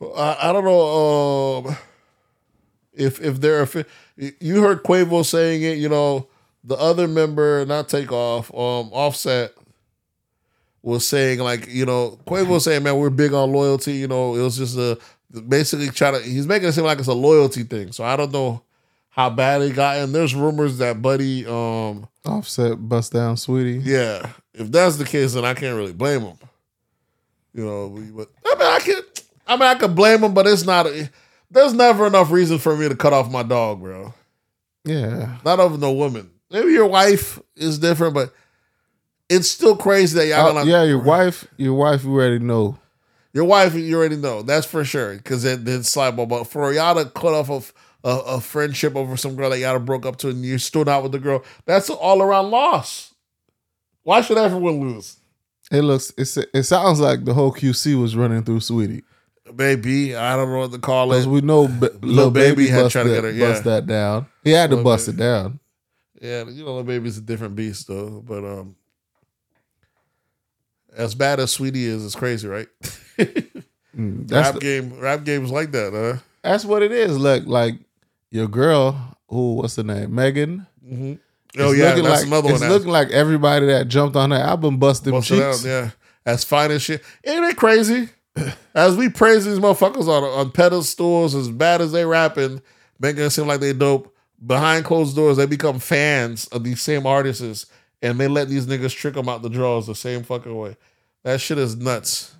I, 0.00 0.36
I 0.48 0.52
don't 0.52 0.64
know 0.64 1.64
um, 1.66 1.76
if 2.94 3.20
if 3.20 3.40
they're 3.40 3.66
you 4.16 4.62
heard 4.62 4.82
Quavo 4.82 5.24
saying 5.24 5.62
it. 5.62 5.78
You 5.78 5.88
know, 5.88 6.28
the 6.64 6.76
other 6.76 7.08
member, 7.08 7.64
not 7.66 7.88
Takeoff, 7.88 8.50
um, 8.52 8.90
Offset 8.92 9.52
was 10.82 11.06
saying 11.06 11.38
like 11.38 11.68
you 11.68 11.86
know 11.86 12.18
Quavo 12.26 12.60
saying 12.60 12.82
man 12.82 12.96
we're 12.96 13.10
big 13.10 13.32
on 13.32 13.52
loyalty. 13.52 13.94
You 13.94 14.08
know, 14.08 14.34
it 14.34 14.42
was 14.42 14.56
just 14.56 14.76
a 14.76 14.98
basically 15.48 15.88
try 15.88 16.10
to 16.10 16.20
he's 16.20 16.46
making 16.46 16.68
it 16.68 16.72
seem 16.72 16.84
like 16.84 16.98
it's 16.98 17.08
a 17.08 17.14
loyalty 17.14 17.62
thing. 17.62 17.92
So 17.92 18.04
I 18.04 18.16
don't 18.16 18.32
know 18.32 18.62
how 19.08 19.30
bad 19.30 19.62
it 19.62 19.74
got. 19.74 19.96
And 19.98 20.14
there's 20.14 20.34
rumors 20.34 20.78
that 20.78 21.00
Buddy 21.00 21.46
um 21.46 22.08
Offset 22.24 22.76
bust 22.88 23.12
down 23.12 23.36
Saweetie. 23.36 23.82
Yeah, 23.84 24.30
if 24.54 24.70
that's 24.70 24.96
the 24.96 25.04
case, 25.04 25.34
then 25.34 25.44
I 25.44 25.54
can't 25.54 25.76
really 25.76 25.92
blame 25.92 26.20
him. 26.20 26.36
You 27.54 27.64
know, 27.64 27.88
but 28.16 28.28
I 28.46 28.54
mean 28.54 28.68
I 28.68 28.78
can 28.80 29.02
I 29.46 29.56
mean 29.56 29.68
I 29.68 29.74
could 29.74 29.94
blame 29.94 30.22
him, 30.22 30.34
but 30.34 30.46
it's 30.46 30.64
not. 30.64 30.86
A, 30.86 31.10
there's 31.52 31.74
never 31.74 32.06
enough 32.06 32.30
reason 32.30 32.58
for 32.58 32.76
me 32.76 32.88
to 32.88 32.96
cut 32.96 33.12
off 33.12 33.30
my 33.30 33.42
dog, 33.42 33.80
bro. 33.80 34.12
Yeah, 34.84 35.38
not 35.44 35.60
over 35.60 35.78
no 35.78 35.92
woman. 35.92 36.30
Maybe 36.50 36.72
your 36.72 36.86
wife 36.86 37.38
is 37.56 37.78
different, 37.78 38.14
but 38.14 38.34
it's 39.28 39.48
still 39.48 39.76
crazy 39.76 40.18
that 40.18 40.26
y'all. 40.26 40.48
Uh, 40.48 40.52
gonna, 40.52 40.70
yeah, 40.70 40.82
your 40.82 41.02
wife, 41.02 41.46
your 41.56 41.74
wife, 41.74 42.04
you 42.04 42.12
already 42.12 42.38
know 42.38 42.78
your 43.32 43.44
wife, 43.44 43.74
you 43.74 43.96
already 43.96 44.16
know. 44.16 44.42
That's 44.42 44.66
for 44.66 44.84
sure. 44.84 45.16
Because 45.16 45.44
it 45.44 45.64
did 45.64 45.86
slide 45.86 46.16
ball. 46.16 46.26
But 46.26 46.44
for 46.44 46.72
y'all 46.72 47.02
to 47.02 47.10
cut 47.10 47.34
off 47.34 47.74
a, 48.04 48.08
a, 48.08 48.18
a, 48.18 48.40
friendship 48.40 48.96
over 48.96 49.16
some 49.16 49.36
girl 49.36 49.50
that 49.50 49.58
y'all 49.58 49.78
broke 49.78 50.06
up 50.06 50.16
to 50.18 50.28
and 50.28 50.44
you 50.44 50.58
stood 50.58 50.88
out 50.88 51.02
with 51.02 51.12
the 51.12 51.18
girl, 51.18 51.42
that's 51.64 51.88
an 51.88 51.96
all 52.00 52.22
around 52.22 52.50
loss. 52.50 53.14
Why 54.02 54.20
should 54.20 54.38
everyone 54.38 54.80
lose? 54.80 55.18
It 55.70 55.82
looks, 55.82 56.12
it's, 56.18 56.36
it 56.36 56.64
sounds 56.64 57.00
like 57.00 57.24
the 57.24 57.34
whole 57.34 57.52
QC 57.52 58.00
was 58.00 58.16
running 58.16 58.42
through 58.42 58.58
Saweetie. 58.58 59.04
Baby, 59.54 60.16
I 60.16 60.36
don't 60.36 60.50
know 60.50 60.58
what 60.58 60.72
to 60.72 60.78
call 60.78 61.12
it. 61.12 61.26
we 61.26 61.40
know 61.40 61.68
B- 61.68 61.88
Lil 62.02 62.30
Baby, 62.30 62.56
baby 62.56 62.68
had 62.68 62.90
tried 62.90 63.04
to 63.04 63.08
get 63.10 63.24
her, 63.24 63.30
yeah. 63.30 63.48
bust 63.48 63.64
that 63.64 63.86
down. 63.86 64.26
He 64.44 64.50
had 64.50 64.70
to 64.70 64.82
bust 64.82 65.06
baby. 65.06 65.16
it 65.16 65.18
down. 65.18 65.60
Yeah, 66.20 66.44
you 66.44 66.64
know, 66.64 66.74
Lil 66.74 66.84
Baby's 66.84 67.18
a 67.18 67.20
different 67.20 67.56
beast 67.56 67.88
though. 67.88 68.22
But 68.26 68.44
um, 68.44 68.76
as 70.96 71.14
bad 71.14 71.40
as 71.40 71.56
Saweetie 71.56 71.76
is, 71.76 72.04
it's 72.04 72.14
crazy, 72.14 72.48
right? 72.48 72.68
mm, 73.18 74.30
rap 74.30 74.54
the, 74.54 74.60
game, 74.60 74.98
rap 74.98 75.24
games 75.24 75.50
like 75.50 75.72
that, 75.72 75.92
huh? 75.92 76.22
That's 76.42 76.64
what 76.64 76.82
it 76.82 76.92
is. 76.92 77.18
Look, 77.18 77.46
like 77.46 77.74
your 78.30 78.48
girl, 78.48 79.16
who 79.28 79.54
what's 79.54 79.74
the 79.74 79.84
name, 79.84 80.14
Megan. 80.14 80.66
Mm-hmm. 80.84 81.14
Oh 81.58 81.72
yeah, 81.72 81.94
that's 81.94 82.02
like, 82.02 82.26
another 82.26 82.46
one. 82.46 82.54
It's 82.54 82.64
looking 82.64 82.90
like 82.90 83.10
everybody 83.10 83.66
that 83.66 83.88
jumped 83.88 84.16
on 84.16 84.30
that 84.30 84.40
album 84.40 84.78
busted 84.78 85.12
them 85.12 85.22
cheeks. 85.22 85.64
Out, 85.64 85.68
yeah, 85.68 85.90
as 86.24 86.44
fine 86.44 86.70
as 86.70 86.82
shit. 86.82 87.02
Ain't 87.26 87.44
it 87.44 87.56
crazy? 87.56 88.08
As 88.74 88.96
we 88.96 89.08
praise 89.08 89.44
these 89.44 89.58
motherfuckers 89.58 90.08
on 90.08 90.24
on 90.24 90.50
pedestals, 90.50 91.34
as 91.34 91.48
bad 91.48 91.80
as 91.80 91.92
they 91.92 92.04
rapping, 92.04 92.62
making 92.98 93.22
it 93.22 93.30
seem 93.30 93.46
like 93.46 93.60
they 93.60 93.72
dope. 93.72 94.14
Behind 94.44 94.84
closed 94.84 95.14
doors, 95.14 95.36
they 95.36 95.46
become 95.46 95.78
fans 95.78 96.48
of 96.48 96.64
these 96.64 96.82
same 96.82 97.06
artists 97.06 97.66
and 98.02 98.18
they 98.18 98.28
let 98.28 98.48
these 98.48 98.66
niggas 98.66 98.94
trick 98.94 99.14
them 99.14 99.28
out 99.28 99.42
the 99.42 99.48
draws 99.48 99.86
the 99.86 99.94
same 99.94 100.24
fucking 100.24 100.54
way. 100.54 100.76
That 101.22 101.40
shit 101.40 101.58
is 101.58 101.76
nuts. 101.76 102.34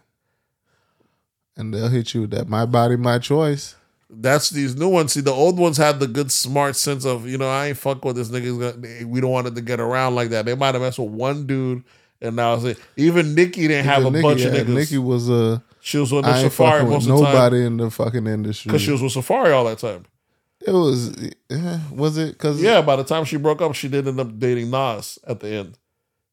And 1.56 1.72
they'll 1.72 1.88
hit 1.88 2.14
you 2.14 2.22
with 2.22 2.30
that 2.30 2.48
my 2.48 2.66
body, 2.66 2.96
my 2.96 3.18
choice. 3.18 3.76
That's 4.10 4.50
these 4.50 4.76
new 4.76 4.88
ones. 4.88 5.12
See, 5.12 5.20
the 5.20 5.32
old 5.32 5.58
ones 5.58 5.76
had 5.78 6.00
the 6.00 6.06
good, 6.06 6.30
smart 6.30 6.76
sense 6.76 7.06
of, 7.06 7.26
you 7.26 7.38
know, 7.38 7.48
I 7.48 7.68
ain't 7.68 7.78
fuck 7.78 8.04
with 8.04 8.16
this 8.16 8.28
niggas. 8.28 9.06
We 9.06 9.20
don't 9.20 9.30
want 9.30 9.46
it 9.46 9.54
to 9.54 9.62
get 9.62 9.80
around 9.80 10.16
like 10.16 10.30
that. 10.30 10.44
They 10.44 10.54
might 10.54 10.74
have 10.74 10.82
messed 10.82 10.98
with 10.98 11.10
one 11.10 11.46
dude, 11.46 11.82
and 12.20 12.36
now 12.36 12.54
it's 12.54 12.78
even 12.96 13.34
Nicki 13.34 13.68
didn't 13.68 13.86
have 13.86 14.02
Even 14.02 14.16
a 14.16 14.22
bunch 14.22 14.42
of 14.42 14.52
niggas. 14.52 14.74
Nicki 14.74 14.98
was 14.98 15.30
a. 15.30 15.62
She 15.84 15.98
was 15.98 16.12
on 16.12 16.22
the 16.22 16.28
Safaree 16.28 16.88
most 16.88 17.08
of 17.08 17.16
the 17.16 17.24
time. 17.24 17.34
Nobody 17.34 17.64
in 17.64 17.76
the 17.76 17.90
fucking 17.90 18.28
industry. 18.28 18.68
Because 18.68 18.82
she 18.82 18.92
was 18.92 19.02
with 19.02 19.14
Safaree 19.14 19.52
all 19.52 19.64
that 19.64 19.78
time. 19.78 20.04
It 20.64 20.70
was, 20.70 21.12
eh, 21.50 21.78
was 21.90 22.16
it? 22.18 22.32
Because 22.32 22.62
yeah, 22.62 22.80
by 22.82 22.94
the 22.94 23.02
time 23.02 23.24
she 23.24 23.36
broke 23.36 23.60
up, 23.60 23.74
she 23.74 23.88
did 23.88 24.06
end 24.06 24.20
up 24.20 24.38
dating 24.38 24.70
Nas 24.70 25.18
at 25.26 25.40
the 25.40 25.48
end. 25.48 25.76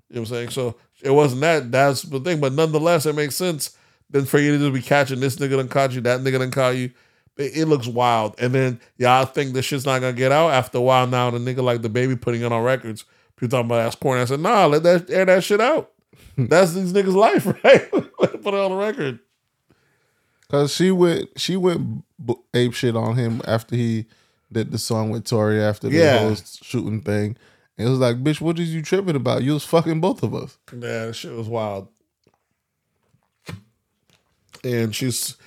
You 0.07 0.17
know 0.17 0.21
what 0.21 0.29
I'm 0.29 0.35
saying? 0.35 0.49
So 0.49 0.75
it 1.01 1.09
wasn't 1.09 1.41
that. 1.41 1.71
That's 1.71 2.03
the 2.03 2.19
thing. 2.19 2.39
But 2.39 2.53
nonetheless, 2.53 3.07
it 3.07 3.15
makes 3.15 3.35
sense. 3.35 3.75
Then 4.11 4.25
for 4.25 4.37
you 4.37 4.51
to 4.51 4.59
just 4.59 4.73
be 4.73 4.87
catching 4.87 5.19
this 5.19 5.37
nigga 5.37 5.57
done 5.57 5.67
caught 5.67 5.93
you, 5.93 6.01
that 6.01 6.19
nigga 6.21 6.37
done 6.37 6.51
caught 6.51 6.75
you. 6.75 6.91
It, 7.35 7.57
it 7.57 7.65
looks 7.65 7.87
wild. 7.87 8.35
And 8.37 8.53
then 8.53 8.79
y'all 8.97 9.25
think 9.25 9.53
this 9.53 9.65
shit's 9.65 9.87
not 9.87 9.99
gonna 9.99 10.13
get 10.13 10.31
out 10.31 10.51
after 10.51 10.77
a 10.77 10.81
while. 10.81 11.07
Now 11.07 11.31
the 11.31 11.39
nigga 11.39 11.63
like 11.63 11.81
the 11.81 11.89
baby 11.89 12.15
putting 12.15 12.41
it 12.41 12.51
on 12.51 12.63
records. 12.63 13.03
People 13.35 13.49
talking 13.57 13.65
about 13.65 13.83
that's 13.83 13.95
corny. 13.95 14.21
I 14.21 14.25
said, 14.25 14.41
nah, 14.41 14.67
let 14.67 14.83
that 14.83 15.09
air 15.09 15.25
that 15.25 15.43
shit 15.43 15.59
out. 15.59 15.91
that's 16.37 16.73
these 16.73 16.93
niggas' 16.93 17.15
life, 17.15 17.47
right? 17.63 17.89
Put 17.89 18.53
it 18.53 18.53
on 18.53 18.71
the 18.71 18.77
record. 18.77 19.19
Cause 20.49 20.73
she 20.73 20.91
went, 20.91 21.29
she 21.37 21.55
went 21.55 22.03
ape 22.53 22.73
shit 22.73 22.95
on 22.95 23.15
him 23.15 23.41
after 23.45 23.75
he 23.75 24.05
did 24.51 24.71
the 24.71 24.79
song 24.79 25.11
with 25.11 25.25
Tory 25.25 25.61
after 25.61 25.89
the 25.89 25.97
yeah. 25.97 26.19
whole 26.19 26.35
shooting 26.35 27.01
thing. 27.01 27.37
And 27.77 27.87
it 27.87 27.91
was 27.91 27.99
like, 27.99 28.23
bitch, 28.23 28.41
what 28.41 28.57
is 28.59 28.73
you 28.73 28.81
tripping 28.81 29.15
about? 29.15 29.43
You 29.43 29.53
was 29.53 29.63
fucking 29.63 30.01
both 30.01 30.23
of 30.23 30.33
us. 30.33 30.57
Yeah, 30.73 31.05
that 31.05 31.15
shit 31.15 31.33
was 31.33 31.47
wild. 31.47 31.87
And 34.63 34.93
she's, 34.93 35.37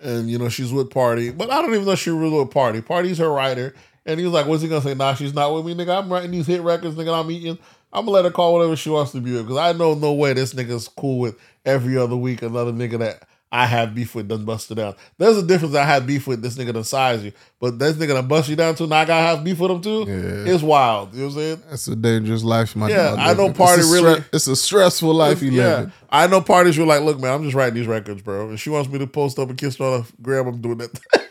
and 0.00 0.30
you 0.30 0.38
know, 0.38 0.48
she's 0.48 0.72
with 0.72 0.90
Pardi, 0.90 1.36
but 1.36 1.50
I 1.50 1.60
don't 1.60 1.74
even 1.74 1.84
know 1.84 1.94
she 1.94 2.10
really 2.10 2.38
with 2.38 2.50
Pardi. 2.50 2.80
Pardi's 2.80 3.18
her 3.18 3.30
writer. 3.30 3.74
And 4.06 4.18
he 4.18 4.24
was 4.24 4.32
like, 4.32 4.46
what's 4.46 4.62
he 4.62 4.68
gonna 4.68 4.80
say? 4.80 4.94
Nah, 4.94 5.14
she's 5.14 5.34
not 5.34 5.54
with 5.54 5.66
me, 5.66 5.74
nigga. 5.74 6.02
I'm 6.02 6.12
writing 6.12 6.30
these 6.30 6.46
hit 6.46 6.62
records, 6.62 6.96
nigga. 6.96 7.20
I'm 7.20 7.30
eating. 7.30 7.58
I'm 7.92 8.06
gonna 8.06 8.10
let 8.10 8.24
her 8.24 8.30
call 8.30 8.54
whatever 8.54 8.74
she 8.74 8.90
wants 8.90 9.12
to 9.12 9.20
be 9.20 9.32
with. 9.32 9.42
Because 9.42 9.58
I 9.58 9.72
know 9.76 9.94
no 9.94 10.12
way 10.12 10.32
this 10.32 10.54
nigga's 10.54 10.88
cool 10.88 11.18
with 11.20 11.38
every 11.64 11.96
other 11.96 12.16
week 12.16 12.42
another 12.42 12.72
nigga 12.72 12.98
that 12.98 13.28
I 13.54 13.66
have 13.66 13.94
beef 13.94 14.14
with 14.14 14.28
done 14.28 14.46
busted 14.46 14.78
down. 14.78 14.94
There's 15.18 15.36
a 15.36 15.42
difference. 15.42 15.74
I 15.74 15.84
have 15.84 16.06
beef 16.06 16.26
with 16.26 16.40
this 16.40 16.56
nigga 16.56 16.72
done 16.72 16.84
size 16.84 17.22
you, 17.22 17.32
but 17.60 17.78
this 17.78 17.96
nigga 17.96 18.14
done 18.14 18.26
bust 18.26 18.48
you 18.48 18.56
down 18.56 18.74
too. 18.74 18.86
Now 18.86 19.00
I 19.00 19.04
gotta 19.04 19.26
have 19.26 19.44
beef 19.44 19.60
with 19.60 19.70
him 19.70 19.82
too. 19.82 20.06
Yeah. 20.08 20.54
It's 20.54 20.62
wild. 20.62 21.12
You 21.12 21.20
know 21.20 21.26
what 21.26 21.32
I'm 21.34 21.38
saying? 21.38 21.62
That's 21.68 21.88
a 21.88 21.96
dangerous 21.96 22.42
life, 22.42 22.74
my 22.74 22.88
yeah. 22.88 23.14
I 23.18 23.34
know 23.34 23.50
Pardi 23.50 23.80
it's 23.80 23.92
really. 23.92 24.20
Stre- 24.20 24.24
it's 24.32 24.46
a 24.46 24.56
stressful 24.56 25.12
life 25.12 25.42
you 25.42 25.50
yeah. 25.50 25.66
live. 25.66 26.04
I 26.08 26.26
know 26.28 26.40
parties 26.40 26.78
were 26.78 26.86
like, 26.86 27.02
look, 27.02 27.20
man, 27.20 27.32
I'm 27.32 27.42
just 27.42 27.54
writing 27.54 27.74
these 27.74 27.86
records, 27.86 28.22
bro. 28.22 28.52
If 28.52 28.60
she 28.60 28.70
wants 28.70 28.90
me 28.90 28.98
to 28.98 29.06
post 29.06 29.38
up 29.38 29.50
and 29.50 29.58
kiss 29.58 29.76
her 29.76 29.84
on 29.84 30.00
a 30.00 30.22
gram, 30.22 30.46
I'm 30.46 30.60
doing 30.60 30.78
that. 30.78 30.98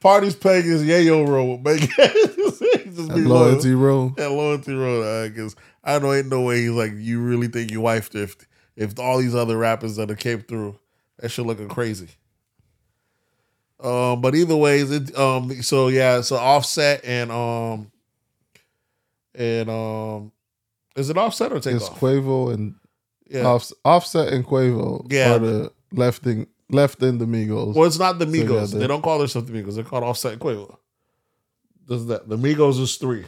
Parties 0.00 0.36
paying 0.36 0.64
his 0.64 0.82
yayo 0.84 1.26
role, 1.26 1.58
man. 1.64 1.78
just 1.78 3.14
be 3.14 3.22
loyalty 3.22 3.74
role. 3.74 4.14
Yeah, 4.16 4.28
loyalty 4.28 4.74
role. 4.74 5.28
Because 5.28 5.56
I 5.82 5.98
know 5.98 6.12
ain't 6.12 6.28
no 6.28 6.42
way 6.42 6.60
he's 6.60 6.70
like, 6.70 6.92
you 6.94 7.20
really 7.20 7.48
think 7.48 7.70
you 7.70 7.80
wifed 7.80 8.14
if 8.14 8.36
if 8.76 8.98
all 8.98 9.18
these 9.18 9.34
other 9.34 9.56
rappers 9.56 9.96
that 9.96 10.08
have 10.08 10.18
came 10.18 10.42
through 10.42 10.78
that 11.18 11.28
shit 11.30 11.46
looking 11.46 11.68
crazy. 11.68 12.08
Um, 13.80 14.20
but 14.20 14.34
either 14.34 14.56
ways, 14.56 14.90
it 14.90 15.16
um 15.16 15.52
so 15.62 15.88
yeah, 15.88 16.20
so 16.20 16.36
offset 16.36 17.04
and 17.04 17.30
um 17.30 17.92
and 19.34 19.70
um 19.70 20.32
is 20.96 21.10
it 21.10 21.16
offset 21.16 21.52
or 21.52 21.60
take 21.60 21.76
it's 21.76 21.88
off? 21.88 22.00
Quavo 22.00 22.52
and 22.52 22.74
yeah. 23.28 23.44
Off, 23.44 23.70
offset 23.84 24.32
and 24.32 24.44
Quavo 24.44 25.06
yeah. 25.10 25.34
are 25.34 25.38
the 25.38 25.72
left 25.92 26.26
in 26.26 26.46
left 26.70 27.02
in 27.02 27.18
the 27.18 27.24
Migos. 27.24 27.74
Well, 27.74 27.86
it's 27.86 27.98
not 27.98 28.18
the 28.18 28.26
Migos. 28.26 28.40
Together. 28.40 28.78
They 28.78 28.86
don't 28.86 29.02
call 29.02 29.18
themselves 29.18 29.48
the 29.48 29.56
Migos. 29.56 29.76
They're 29.76 29.84
called 29.84 30.04
Offset 30.04 30.32
and 30.32 30.40
Quavo. 30.40 30.76
Does 31.86 32.06
that 32.08 32.28
the 32.28 32.36
Migos 32.36 32.80
is 32.80 32.96
three, 32.96 33.24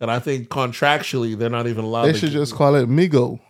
and 0.00 0.10
I 0.10 0.18
think 0.18 0.48
contractually 0.48 1.36
they're 1.36 1.50
not 1.50 1.66
even 1.66 1.84
allowed. 1.84 2.06
They 2.06 2.14
should 2.14 2.32
just 2.32 2.54
call 2.54 2.74
it 2.74 2.88
Migo. 2.88 3.40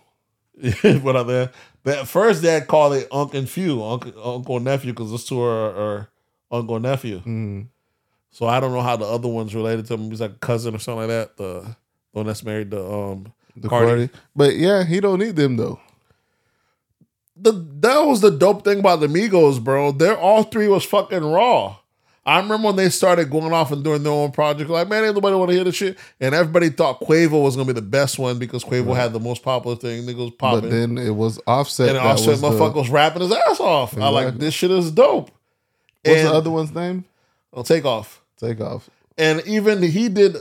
but 1.03 1.17
are 1.17 1.25
there? 1.25 1.51
that 1.85 2.07
first, 2.07 2.43
dad 2.43 2.67
called 2.67 2.95
it 2.95 3.09
uncle 3.11 3.39
and 3.39 3.49
few, 3.49 3.83
uncle, 3.83 4.13
uncle 4.23 4.57
and 4.57 4.65
nephew, 4.65 4.93
because 4.93 5.11
those 5.11 5.25
two 5.25 5.41
are, 5.41 5.75
are 5.75 6.09
uncle 6.51 6.77
and 6.77 6.83
nephew. 6.83 7.21
Mm. 7.21 7.67
So 8.31 8.47
I 8.47 8.61
don't 8.61 8.73
know 8.73 8.83
how 8.83 8.97
the 8.97 9.07
other 9.07 9.29
one's 9.29 9.55
related 9.55 9.87
to 9.87 9.95
him. 9.95 10.11
He's 10.11 10.21
like 10.21 10.33
a 10.33 10.39
cousin 10.39 10.75
or 10.75 10.79
something 10.79 11.01
like 11.01 11.09
that. 11.09 11.37
The 11.37 11.61
the 12.13 12.19
one 12.19 12.27
that's 12.27 12.45
married 12.45 12.71
to 12.73 12.85
um 12.85 13.33
The 13.57 13.69
Cardi. 13.69 13.87
Cardi. 13.87 14.11
But 14.37 14.57
yeah, 14.57 14.85
he 14.85 15.01
don't 15.01 15.19
need 15.19 15.37
them 15.37 15.57
though. 15.57 15.81
the 17.37 17.53
that 17.81 18.01
was 18.01 18.21
the 18.21 18.31
dope 18.31 18.65
thing 18.65 18.81
about 18.81 19.01
the 19.01 19.07
Migos, 19.09 19.63
bro. 19.63 19.93
They're 19.93 20.19
all 20.19 20.45
three 20.45 20.69
was 20.69 20.85
fucking 20.85 21.25
raw. 21.25 21.77
I 22.31 22.39
remember 22.39 22.69
when 22.69 22.77
they 22.77 22.91
started 22.91 23.29
going 23.29 23.53
off 23.53 23.73
and 23.73 23.83
doing 23.83 24.05
their 24.05 24.13
own 24.13 24.31
project, 24.31 24.71
like, 24.71 24.89
man, 24.89 25.05
ain't 25.05 25.17
nobody 25.17 25.35
want 25.35 25.49
to 25.51 25.55
hear 25.57 25.65
the 25.65 25.73
shit. 25.73 25.99
And 26.21 26.33
everybody 26.33 26.71
thought 26.71 27.01
Quavo 27.01 27.43
was 27.43 27.57
gonna 27.57 27.67
be 27.67 27.73
the 27.73 27.83
best 27.83 28.21
one 28.21 28.39
because 28.39 28.63
Quavo 28.63 28.95
had 28.95 29.13
the 29.13 29.19
most 29.19 29.43
popular 29.43 29.75
thing. 29.75 30.05
Niggas 30.05 30.39
popping. 30.39 30.61
But 30.61 30.71
then 30.71 30.97
it 30.97 31.11
was 31.11 31.41
Offset. 31.49 31.89
and 31.89 31.97
that 31.97 32.07
Offset 32.07 32.29
was 32.29 32.41
the, 32.41 32.51
motherfucker 32.51 32.77
was 32.77 32.89
rapping 32.89 33.23
his 33.23 33.33
ass 33.33 33.59
off. 33.59 33.99
I 33.99 34.11
like 34.11 34.39
this 34.39 34.55
shit 34.55 34.71
is 34.71 34.93
dope. 34.93 35.33
what's 36.05 36.21
and 36.21 36.29
the 36.29 36.33
other 36.33 36.53
one's 36.53 36.73
name? 36.73 37.05
I'll 37.53 37.65
Takeoff. 37.65 38.23
Take 38.39 38.61
off. 38.61 38.89
And 39.19 39.45
even 39.45 39.83
he 39.83 40.09
did 40.09 40.37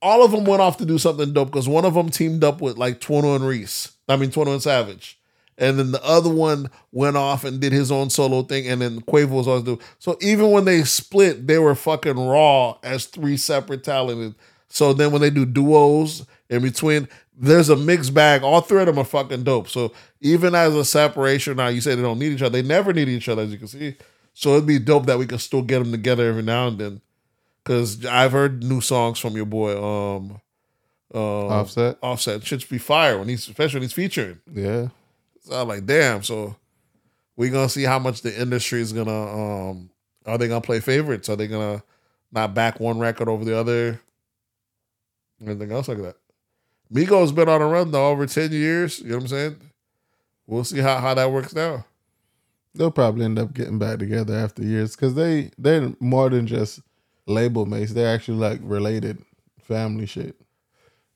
all 0.00 0.24
of 0.24 0.30
them 0.30 0.46
went 0.46 0.62
off 0.62 0.78
to 0.78 0.86
do 0.86 0.96
something 0.96 1.34
dope 1.34 1.48
because 1.48 1.68
one 1.68 1.84
of 1.84 1.92
them 1.92 2.08
teamed 2.08 2.44
up 2.44 2.62
with 2.62 2.78
like 2.78 2.98
21 3.00 3.42
Reese. 3.44 3.92
I 4.08 4.16
mean 4.16 4.30
21 4.30 4.60
Savage. 4.60 5.18
And 5.58 5.78
then 5.78 5.92
the 5.92 6.04
other 6.04 6.28
one 6.28 6.70
went 6.92 7.16
off 7.16 7.44
and 7.44 7.60
did 7.60 7.72
his 7.72 7.90
own 7.90 8.10
solo 8.10 8.42
thing, 8.42 8.68
and 8.68 8.82
then 8.82 9.00
Quavo 9.00 9.30
was 9.30 9.48
always 9.48 9.64
doing. 9.64 9.80
So 9.98 10.18
even 10.20 10.50
when 10.50 10.66
they 10.66 10.84
split, 10.84 11.46
they 11.46 11.58
were 11.58 11.74
fucking 11.74 12.18
raw 12.18 12.76
as 12.82 13.06
three 13.06 13.36
separate 13.38 13.82
talented. 13.82 14.34
So 14.68 14.92
then 14.92 15.12
when 15.12 15.22
they 15.22 15.30
do 15.30 15.46
duos 15.46 16.26
in 16.50 16.62
between, 16.62 17.08
there's 17.38 17.70
a 17.70 17.76
mixed 17.76 18.12
bag. 18.12 18.42
All 18.42 18.60
three 18.60 18.80
of 18.80 18.86
them 18.86 18.98
are 18.98 19.04
fucking 19.04 19.44
dope. 19.44 19.68
So 19.68 19.92
even 20.20 20.54
as 20.54 20.74
a 20.74 20.84
separation, 20.84 21.56
now 21.56 21.68
you 21.68 21.80
say 21.80 21.94
they 21.94 22.02
don't 22.02 22.18
need 22.18 22.32
each 22.32 22.42
other. 22.42 22.60
They 22.60 22.66
never 22.66 22.92
need 22.92 23.08
each 23.08 23.28
other, 23.28 23.42
as 23.42 23.52
you 23.52 23.58
can 23.58 23.68
see. 23.68 23.96
So 24.34 24.50
it'd 24.50 24.66
be 24.66 24.78
dope 24.78 25.06
that 25.06 25.18
we 25.18 25.26
could 25.26 25.40
still 25.40 25.62
get 25.62 25.78
them 25.78 25.92
together 25.92 26.28
every 26.28 26.42
now 26.42 26.68
and 26.68 26.78
then. 26.78 27.00
Cause 27.64 28.04
I've 28.04 28.32
heard 28.32 28.62
new 28.62 28.80
songs 28.80 29.18
from 29.18 29.34
your 29.34 29.46
boy, 29.46 29.76
um, 29.82 30.40
uh, 31.12 31.46
Offset. 31.48 31.98
Offset. 32.00 32.44
should 32.44 32.68
be 32.68 32.78
fire 32.78 33.18
when 33.18 33.28
he's 33.28 33.48
especially 33.48 33.78
when 33.78 33.82
he's 33.82 33.92
featuring. 33.92 34.38
Yeah. 34.52 34.88
So 35.46 35.60
I'm 35.60 35.68
like, 35.68 35.86
damn. 35.86 36.22
So 36.22 36.56
we 37.36 37.50
gonna 37.50 37.68
see 37.68 37.84
how 37.84 37.98
much 37.98 38.22
the 38.22 38.40
industry 38.40 38.80
is 38.80 38.92
gonna. 38.92 39.12
um 39.12 39.90
Are 40.26 40.38
they 40.38 40.48
gonna 40.48 40.60
play 40.60 40.80
favorites? 40.80 41.28
Are 41.28 41.36
they 41.36 41.46
gonna 41.46 41.82
not 42.32 42.52
back 42.54 42.80
one 42.80 42.98
record 42.98 43.28
over 43.28 43.44
the 43.44 43.56
other? 43.56 44.00
Anything 45.40 45.70
else 45.70 45.88
like 45.88 45.98
that? 45.98 46.16
Migos 46.92 47.34
been 47.34 47.48
on 47.48 47.62
a 47.62 47.66
run 47.66 47.92
though 47.92 48.08
over 48.10 48.26
ten 48.26 48.50
years. 48.52 49.00
You 49.00 49.10
know 49.10 49.14
what 49.16 49.22
I'm 49.22 49.28
saying? 49.28 49.56
We'll 50.46 50.64
see 50.64 50.78
how 50.78 50.98
how 50.98 51.14
that 51.14 51.30
works 51.30 51.54
now. 51.54 51.84
They'll 52.74 52.90
probably 52.90 53.24
end 53.24 53.38
up 53.38 53.54
getting 53.54 53.78
back 53.78 53.98
together 54.00 54.34
after 54.34 54.62
years 54.62 54.96
because 54.96 55.14
they 55.14 55.50
they're 55.58 55.92
more 56.00 56.28
than 56.28 56.46
just 56.46 56.80
label 57.26 57.66
mates. 57.66 57.92
They're 57.92 58.12
actually 58.12 58.38
like 58.38 58.60
related 58.62 59.22
family 59.60 60.06
shit. 60.06 60.36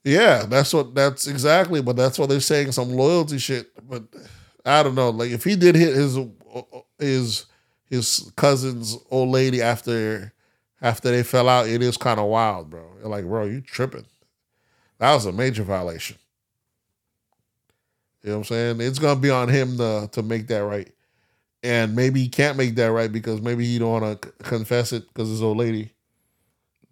Yeah, 0.04 0.44
that's 0.46 0.72
what 0.72 0.94
that's 0.94 1.26
exactly. 1.26 1.82
But 1.82 1.96
that's 1.96 2.18
what 2.18 2.28
they're 2.28 2.40
saying 2.40 2.72
some 2.72 2.90
loyalty 2.90 3.38
shit. 3.38 3.70
But 3.88 4.04
I 4.64 4.82
don't 4.82 4.94
know. 4.94 5.10
Like 5.10 5.30
if 5.30 5.44
he 5.44 5.56
did 5.56 5.74
hit 5.74 5.94
his 5.94 6.18
his 6.98 7.46
his 7.84 8.32
cousin's 8.36 8.96
old 9.10 9.30
lady 9.30 9.60
after 9.62 10.32
after 10.80 11.10
they 11.10 11.22
fell 11.22 11.48
out, 11.48 11.68
it 11.68 11.82
is 11.82 11.96
kind 11.96 12.18
of 12.18 12.26
wild, 12.26 12.70
bro. 12.70 12.84
You're 13.00 13.08
like, 13.10 13.24
bro, 13.26 13.44
you 13.44 13.60
tripping? 13.60 14.06
That 14.98 15.14
was 15.14 15.26
a 15.26 15.32
major 15.32 15.64
violation. 15.64 16.16
You 18.22 18.30
know 18.30 18.38
what 18.38 18.50
I'm 18.50 18.78
saying? 18.78 18.80
It's 18.80 18.98
gonna 18.98 19.20
be 19.20 19.30
on 19.30 19.48
him 19.48 19.78
to 19.78 20.08
to 20.12 20.22
make 20.22 20.46
that 20.48 20.64
right. 20.64 20.90
And 21.62 21.96
maybe 21.96 22.20
he 22.22 22.28
can't 22.28 22.58
make 22.58 22.76
that 22.76 22.92
right 22.92 23.12
because 23.12 23.40
maybe 23.42 23.66
he 23.66 23.78
don't 23.78 24.02
want 24.02 24.22
to 24.22 24.32
confess 24.44 24.92
it 24.92 25.08
because 25.08 25.28
his 25.28 25.42
old 25.42 25.58
lady. 25.58 25.92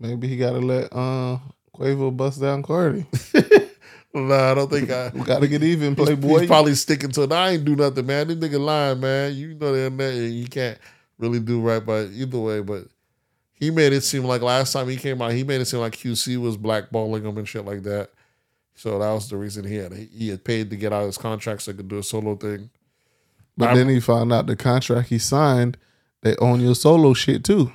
Maybe 0.01 0.29
he 0.29 0.37
gotta 0.37 0.59
let 0.61 0.93
uh 0.93 1.39
Quavo 1.79 2.17
bust 2.17 2.41
down 2.41 2.63
Cardi. 2.63 3.07
Nah, 4.15 4.53
I 4.53 4.55
don't 4.55 4.71
think 4.71 4.91
I. 4.91 5.11
We 5.15 5.21
gotta 5.21 5.47
get 5.47 5.63
even, 5.63 5.95
Playboy. 5.95 6.39
He's 6.41 6.49
probably 6.49 6.75
sticking 6.75 7.11
to 7.11 7.23
it. 7.25 7.33
I 7.33 7.51
ain't 7.51 7.65
do 7.67 7.77
nothing, 7.77 8.07
man. 8.07 8.27
This 8.27 8.39
nigga 8.39 8.59
lying, 8.59 9.01
man. 9.01 9.35
You 9.35 9.55
know 9.55 9.73
that 9.73 9.97
that 9.99 10.15
you 10.15 10.47
can't 10.49 10.79
really 11.19 11.41
do 11.41 11.61
right 11.61 11.85
by 11.85 12.05
either 12.05 12.39
way. 12.39 12.61
But 12.61 12.85
he 13.53 13.71
made 13.71 13.93
it 13.93 14.01
seem 14.03 14.25
like 14.25 14.41
last 14.41 14.73
time 14.73 14.89
he 14.89 14.97
came 14.97 15.21
out, 15.21 15.33
he 15.33 15.45
made 15.45 15.61
it 15.61 15.67
seem 15.67 15.81
like 15.81 15.93
QC 15.95 16.39
was 16.39 16.57
blackballing 16.57 17.27
him 17.27 17.37
and 17.37 17.47
shit 17.47 17.67
like 17.67 17.83
that. 17.83 18.11
So 18.75 18.99
that 18.99 19.11
was 19.11 19.29
the 19.29 19.37
reason 19.37 19.67
he 19.67 19.77
had 19.77 19.93
he 19.93 20.29
had 20.31 20.43
paid 20.43 20.71
to 20.71 20.77
get 20.77 20.93
out 20.93 21.03
of 21.03 21.09
his 21.09 21.19
contract 21.19 21.63
so 21.63 21.73
he 21.73 21.77
could 21.77 21.89
do 21.89 21.99
a 21.99 22.03
solo 22.03 22.35
thing. 22.35 22.71
But 23.59 23.69
I'm- 23.69 23.77
then 23.77 23.89
he 23.91 24.01
found 24.01 24.33
out 24.33 24.47
the 24.47 24.57
contract 24.57 25.11
he 25.11 25.19
signed, 25.19 25.77
they 26.23 26.35
own 26.37 26.61
your 26.61 26.75
solo 26.75 27.13
shit 27.13 27.45
too. 27.45 27.73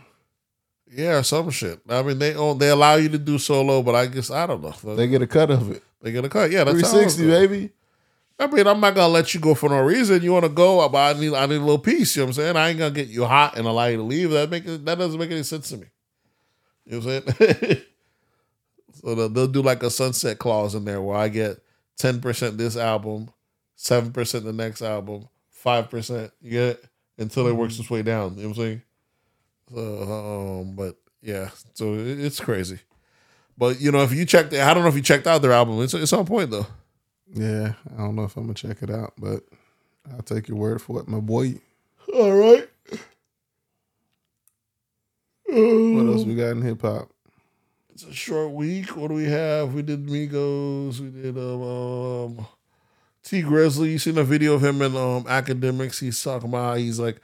Yeah, 0.96 1.22
some 1.22 1.50
shit. 1.50 1.80
I 1.89 2.02
mean, 2.04 2.20
they 2.20 2.36
own 2.36 2.58
they 2.58 2.70
allow 2.70 2.96
you 2.96 3.10
to 3.10 3.18
do 3.18 3.38
solo, 3.38 3.82
but 3.82 3.96
I 3.96 4.06
guess 4.06 4.30
I 4.30 4.46
don't 4.46 4.62
know. 4.62 4.96
They 4.96 5.08
get 5.08 5.22
a 5.22 5.28
cut 5.28 5.50
of 5.52 5.72
it. 5.72 5.84
They 6.02 6.12
get 6.12 6.26
a 6.26 6.30
cut. 6.30 6.52
Yeah, 6.52 6.64
that's 6.64 6.82
how 6.82 7.00
it 7.00 7.10
360, 7.12 7.28
baby. 7.28 7.70
I 8.39 8.48
mean, 8.48 8.68
I'm 8.68 8.80
not 8.80 8.96
gonna 8.96 9.14
let 9.14 9.34
you 9.34 9.39
go 9.39 9.56
for 9.56 9.70
no 9.70 9.80
reason. 9.82 10.22
You 10.22 10.34
want 10.34 10.46
to 10.46 10.50
go, 10.50 10.88
but 10.89 11.16
I 11.16 11.20
need 11.20 11.34
I 11.34 11.46
need 11.46 11.58
a 11.58 11.60
little 11.60 11.80
peace. 11.80 12.16
You 12.16 12.22
know 12.22 12.26
what 12.26 12.30
I'm 12.30 12.34
saying? 12.34 12.58
I 12.58 12.70
ain't 12.70 12.80
gonna 12.80 12.94
get 12.94 13.08
you 13.08 13.26
hot 13.26 13.58
and 13.58 13.68
allow 13.68 13.86
you 13.86 13.98
to 13.98 14.04
leave. 14.04 14.32
That 14.32 14.50
make 14.50 14.66
that 14.66 14.98
doesn't 14.98 15.20
make 15.20 15.32
any 15.32 15.44
sense 15.44 15.70
to 15.70 15.78
me. 15.78 15.88
You 16.86 17.00
know 17.00 17.06
what 17.06 17.24
I'm 17.28 17.36
saying? 17.38 17.82
so 18.94 19.16
they'll, 19.16 19.30
they'll 19.30 19.48
do 19.48 19.62
like 19.62 19.84
a 19.84 19.89
sunset 19.89 20.39
clause 20.39 20.76
in 20.76 20.86
there 20.86 21.02
where 21.02 21.18
I 21.18 21.30
get 21.30 21.58
ten 21.98 22.22
percent 22.22 22.58
this 22.58 22.76
album, 22.76 23.30
seven 23.76 24.12
percent 24.12 24.46
the 24.46 24.54
next 24.54 24.82
album, 24.82 25.28
five 25.50 25.89
percent. 25.89 26.32
You 26.41 26.52
get 26.52 26.68
it? 26.70 26.86
until 27.18 27.48
it 27.48 27.56
works 27.56 27.76
mm. 27.76 27.82
its 27.82 27.89
way 27.89 28.02
down. 28.02 28.36
You 28.36 28.44
know 28.44 28.50
what 28.50 28.58
I'm 28.58 28.64
saying? 28.64 28.82
So, 29.74 30.62
um, 30.62 30.76
but 30.76 30.98
yeah, 31.22 31.50
so 31.74 31.94
it, 31.96 32.20
it's 32.20 32.40
crazy. 32.40 32.80
But 33.58 33.80
you 33.80 33.92
know, 33.92 34.04
if 34.04 34.14
you 34.14 34.26
checked, 34.26 34.54
I 34.54 34.74
don't 34.74 34.84
know 34.84 34.90
if 34.90 34.96
you 34.96 35.02
checked 35.02 35.28
out 35.28 35.42
their 35.42 35.52
album. 35.52 35.82
It's 35.82 35.94
it's 35.94 36.14
on 36.14 36.26
point 36.26 36.52
though. 36.52 36.68
Yeah, 37.34 37.74
I 37.94 37.98
don't 37.98 38.16
know 38.16 38.24
if 38.24 38.38
I'm 38.38 38.44
gonna 38.44 38.54
check 38.54 38.84
it 38.84 38.90
out, 38.90 39.14
but 39.18 39.44
I'll 40.12 40.22
take 40.22 40.48
your 40.48 40.58
word 40.58 40.82
for 40.82 41.00
it, 41.00 41.08
my 41.08 41.20
boy. 41.20 41.56
All 42.14 42.34
right. 42.34 42.68
What 45.46 46.08
else 46.08 46.26
we 46.26 46.36
got 46.36 46.52
in 46.52 46.62
hip 46.64 46.82
hop? 46.82 47.10
It's 47.94 48.04
a 48.06 48.14
short 48.14 48.52
week. 48.52 48.96
What 48.98 49.10
do 49.10 49.14
we 49.14 49.26
have? 49.26 49.74
We 49.74 49.84
did 49.84 50.08
Migos. 50.08 51.00
We 51.00 51.10
did 51.10 51.38
um, 51.38 51.62
um 51.62 52.48
Tee 53.24 53.44
Grizzley. 53.44 53.92
You 53.92 54.00
seen 54.00 54.18
a 54.18 54.24
video 54.24 54.56
of 54.56 54.64
him 54.64 54.82
in 54.82 54.96
um 54.96 55.26
Akademiks? 55.26 56.00
He's 56.00 56.22
talking 56.22 56.50
about 56.50 56.64
how 56.64 56.76
he's 56.76 57.00
like 57.00 57.22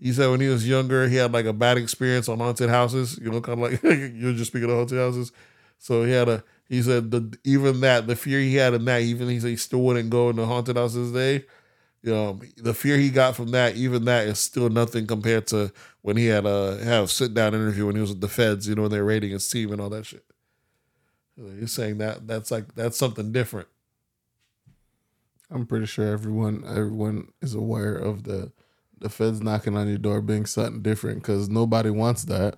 he 0.00 0.12
said 0.12 0.30
when 0.30 0.40
he 0.40 0.48
was 0.48 0.68
younger 0.68 1.08
he 1.08 1.16
had 1.16 1.32
like 1.32 1.46
a 1.46 1.52
bad 1.52 1.76
experience 1.76 2.28
on 2.28 2.38
haunted 2.38 2.70
houses. 2.70 3.18
You 3.18 3.30
know, 3.30 3.40
kind 3.40 3.62
of 3.62 3.70
like 3.70 3.82
you're 4.14 4.32
just 4.32 4.50
speaking 4.50 4.70
of 4.70 4.76
haunted 4.76 4.98
houses. 4.98 5.32
So 5.78 6.04
he 6.04 6.12
had 6.12 6.28
a 6.28 6.44
he 6.68 6.82
said 6.82 7.10
the 7.10 7.36
even 7.44 7.80
that 7.80 8.06
the 8.06 8.16
fear 8.16 8.40
he 8.40 8.56
had 8.56 8.74
in 8.74 8.84
that 8.84 9.02
even 9.02 9.28
he 9.28 9.40
said 9.40 9.50
he 9.50 9.56
still 9.56 9.80
wouldn't 9.80 10.10
go 10.10 10.30
into 10.30 10.44
haunted 10.46 10.76
houses 10.76 11.12
day. 11.12 11.44
You 12.02 12.12
know, 12.12 12.40
the 12.56 12.74
fear 12.74 12.96
he 12.96 13.10
got 13.10 13.34
from 13.34 13.50
that, 13.50 13.74
even 13.74 14.04
that 14.04 14.28
is 14.28 14.38
still 14.38 14.68
nothing 14.68 15.06
compared 15.06 15.48
to 15.48 15.72
when 16.02 16.16
he 16.16 16.26
had 16.26 16.46
uh, 16.46 16.76
a 16.80 16.84
have 16.84 17.10
sit 17.10 17.34
down 17.34 17.54
interview 17.54 17.86
when 17.86 17.96
he 17.96 18.00
was 18.00 18.10
with 18.10 18.20
the 18.20 18.28
feds, 18.28 18.68
you 18.68 18.76
know, 18.76 18.82
when 18.82 18.90
they're 18.92 19.04
raiding 19.04 19.30
his 19.30 19.50
team 19.50 19.72
and 19.72 19.80
all 19.80 19.90
that 19.90 20.06
shit. 20.06 20.24
You're 21.36 21.66
saying 21.66 21.98
that 21.98 22.26
that's 22.26 22.50
like 22.50 22.74
that's 22.74 22.96
something 22.96 23.32
different. 23.32 23.68
I'm 25.50 25.66
pretty 25.66 25.86
sure 25.86 26.06
everyone 26.06 26.64
everyone 26.66 27.32
is 27.40 27.54
aware 27.54 27.94
of 27.94 28.24
the 28.24 28.52
the 29.00 29.08
feds 29.08 29.40
knocking 29.40 29.76
on 29.76 29.88
your 29.88 29.98
door 29.98 30.20
being 30.20 30.46
something 30.46 30.82
different 30.82 31.22
because 31.22 31.48
nobody 31.48 31.90
wants 31.90 32.24
that. 32.24 32.56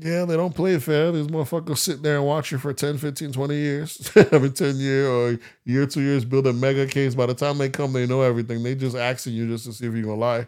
Yeah, 0.00 0.26
they 0.26 0.36
don't 0.36 0.54
play 0.54 0.78
fair. 0.78 1.10
These 1.12 1.28
motherfuckers 1.28 1.78
sit 1.78 2.02
there 2.02 2.16
and 2.16 2.26
watch 2.26 2.52
you 2.52 2.58
for 2.58 2.74
10, 2.74 2.98
15, 2.98 3.32
20 3.32 3.54
years. 3.54 4.12
Every 4.16 4.50
10 4.50 4.76
year 4.76 5.08
or 5.08 5.38
year, 5.64 5.86
two 5.86 6.02
years, 6.02 6.26
build 6.26 6.46
a 6.46 6.52
mega 6.52 6.86
case. 6.86 7.14
By 7.14 7.26
the 7.26 7.34
time 7.34 7.56
they 7.56 7.70
come, 7.70 7.94
they 7.94 8.06
know 8.06 8.20
everything. 8.20 8.62
They 8.62 8.74
just 8.74 8.96
asking 8.96 9.32
you 9.32 9.48
just 9.48 9.64
to 9.64 9.72
see 9.72 9.86
if 9.86 9.94
you're 9.94 10.02
gonna 10.02 10.16
lie. 10.16 10.46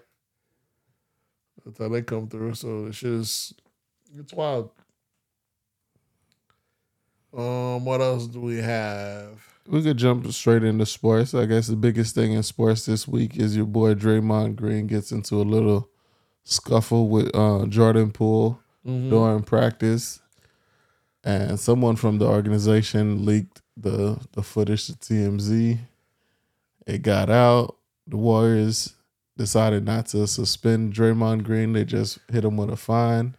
That's 1.64 1.78
how 1.78 1.88
they 1.88 2.02
come 2.02 2.28
through. 2.28 2.54
So 2.54 2.86
it's 2.86 2.98
just, 2.98 3.62
it's 4.18 4.32
wild. 4.34 4.70
Um, 7.36 7.84
what 7.84 8.00
else 8.00 8.26
do 8.26 8.40
we 8.40 8.58
have? 8.58 9.49
We 9.66 9.82
could 9.82 9.98
jump 9.98 10.30
straight 10.32 10.64
into 10.64 10.86
sports. 10.86 11.34
I 11.34 11.46
guess 11.46 11.66
the 11.68 11.76
biggest 11.76 12.14
thing 12.14 12.32
in 12.32 12.42
sports 12.42 12.86
this 12.86 13.06
week 13.06 13.36
is 13.36 13.56
your 13.56 13.66
boy 13.66 13.94
Draymond 13.94 14.56
Green 14.56 14.86
gets 14.86 15.12
into 15.12 15.36
a 15.36 15.44
little 15.44 15.88
scuffle 16.44 17.08
with 17.08 17.30
uh, 17.34 17.66
Jordan 17.66 18.10
Poole 18.10 18.60
during 19.10 19.42
practice, 19.42 20.20
and 21.22 21.60
someone 21.60 21.96
from 21.96 22.18
the 22.18 22.26
organization 22.26 23.24
leaked 23.26 23.60
the 23.76 24.18
the 24.32 24.42
footage 24.42 24.86
to 24.86 24.94
TMZ. 24.94 25.78
It 26.86 27.02
got 27.02 27.30
out. 27.30 27.76
The 28.06 28.16
Warriors 28.16 28.94
decided 29.36 29.84
not 29.84 30.06
to 30.06 30.26
suspend 30.26 30.94
Draymond 30.94 31.44
Green. 31.44 31.72
They 31.74 31.84
just 31.84 32.18
hit 32.32 32.44
him 32.44 32.56
with 32.56 32.70
a 32.70 32.76
fine. 32.76 33.36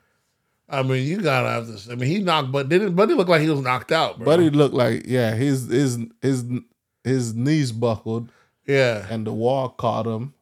I 0.71 0.83
mean, 0.83 1.05
you 1.05 1.21
gotta 1.21 1.49
have 1.49 1.67
this. 1.67 1.89
I 1.89 1.95
mean, 1.95 2.09
he 2.09 2.19
knocked, 2.19 2.51
but 2.51 2.69
didn't 2.69 2.95
Buddy 2.95 3.13
look 3.13 3.27
like 3.27 3.41
he 3.41 3.49
was 3.49 3.59
knocked 3.61 3.91
out, 3.91 4.17
bro? 4.17 4.25
Buddy 4.25 4.49
looked 4.49 4.73
like 4.73 5.03
yeah, 5.05 5.33
his 5.35 5.67
his 5.67 5.97
his 6.21 6.45
his 7.03 7.33
knees 7.35 7.71
buckled. 7.71 8.29
yeah. 8.65 9.05
and 9.09 9.27
the 9.27 9.33
wall 9.33 9.69
caught 9.69 10.05
him, 10.07 10.33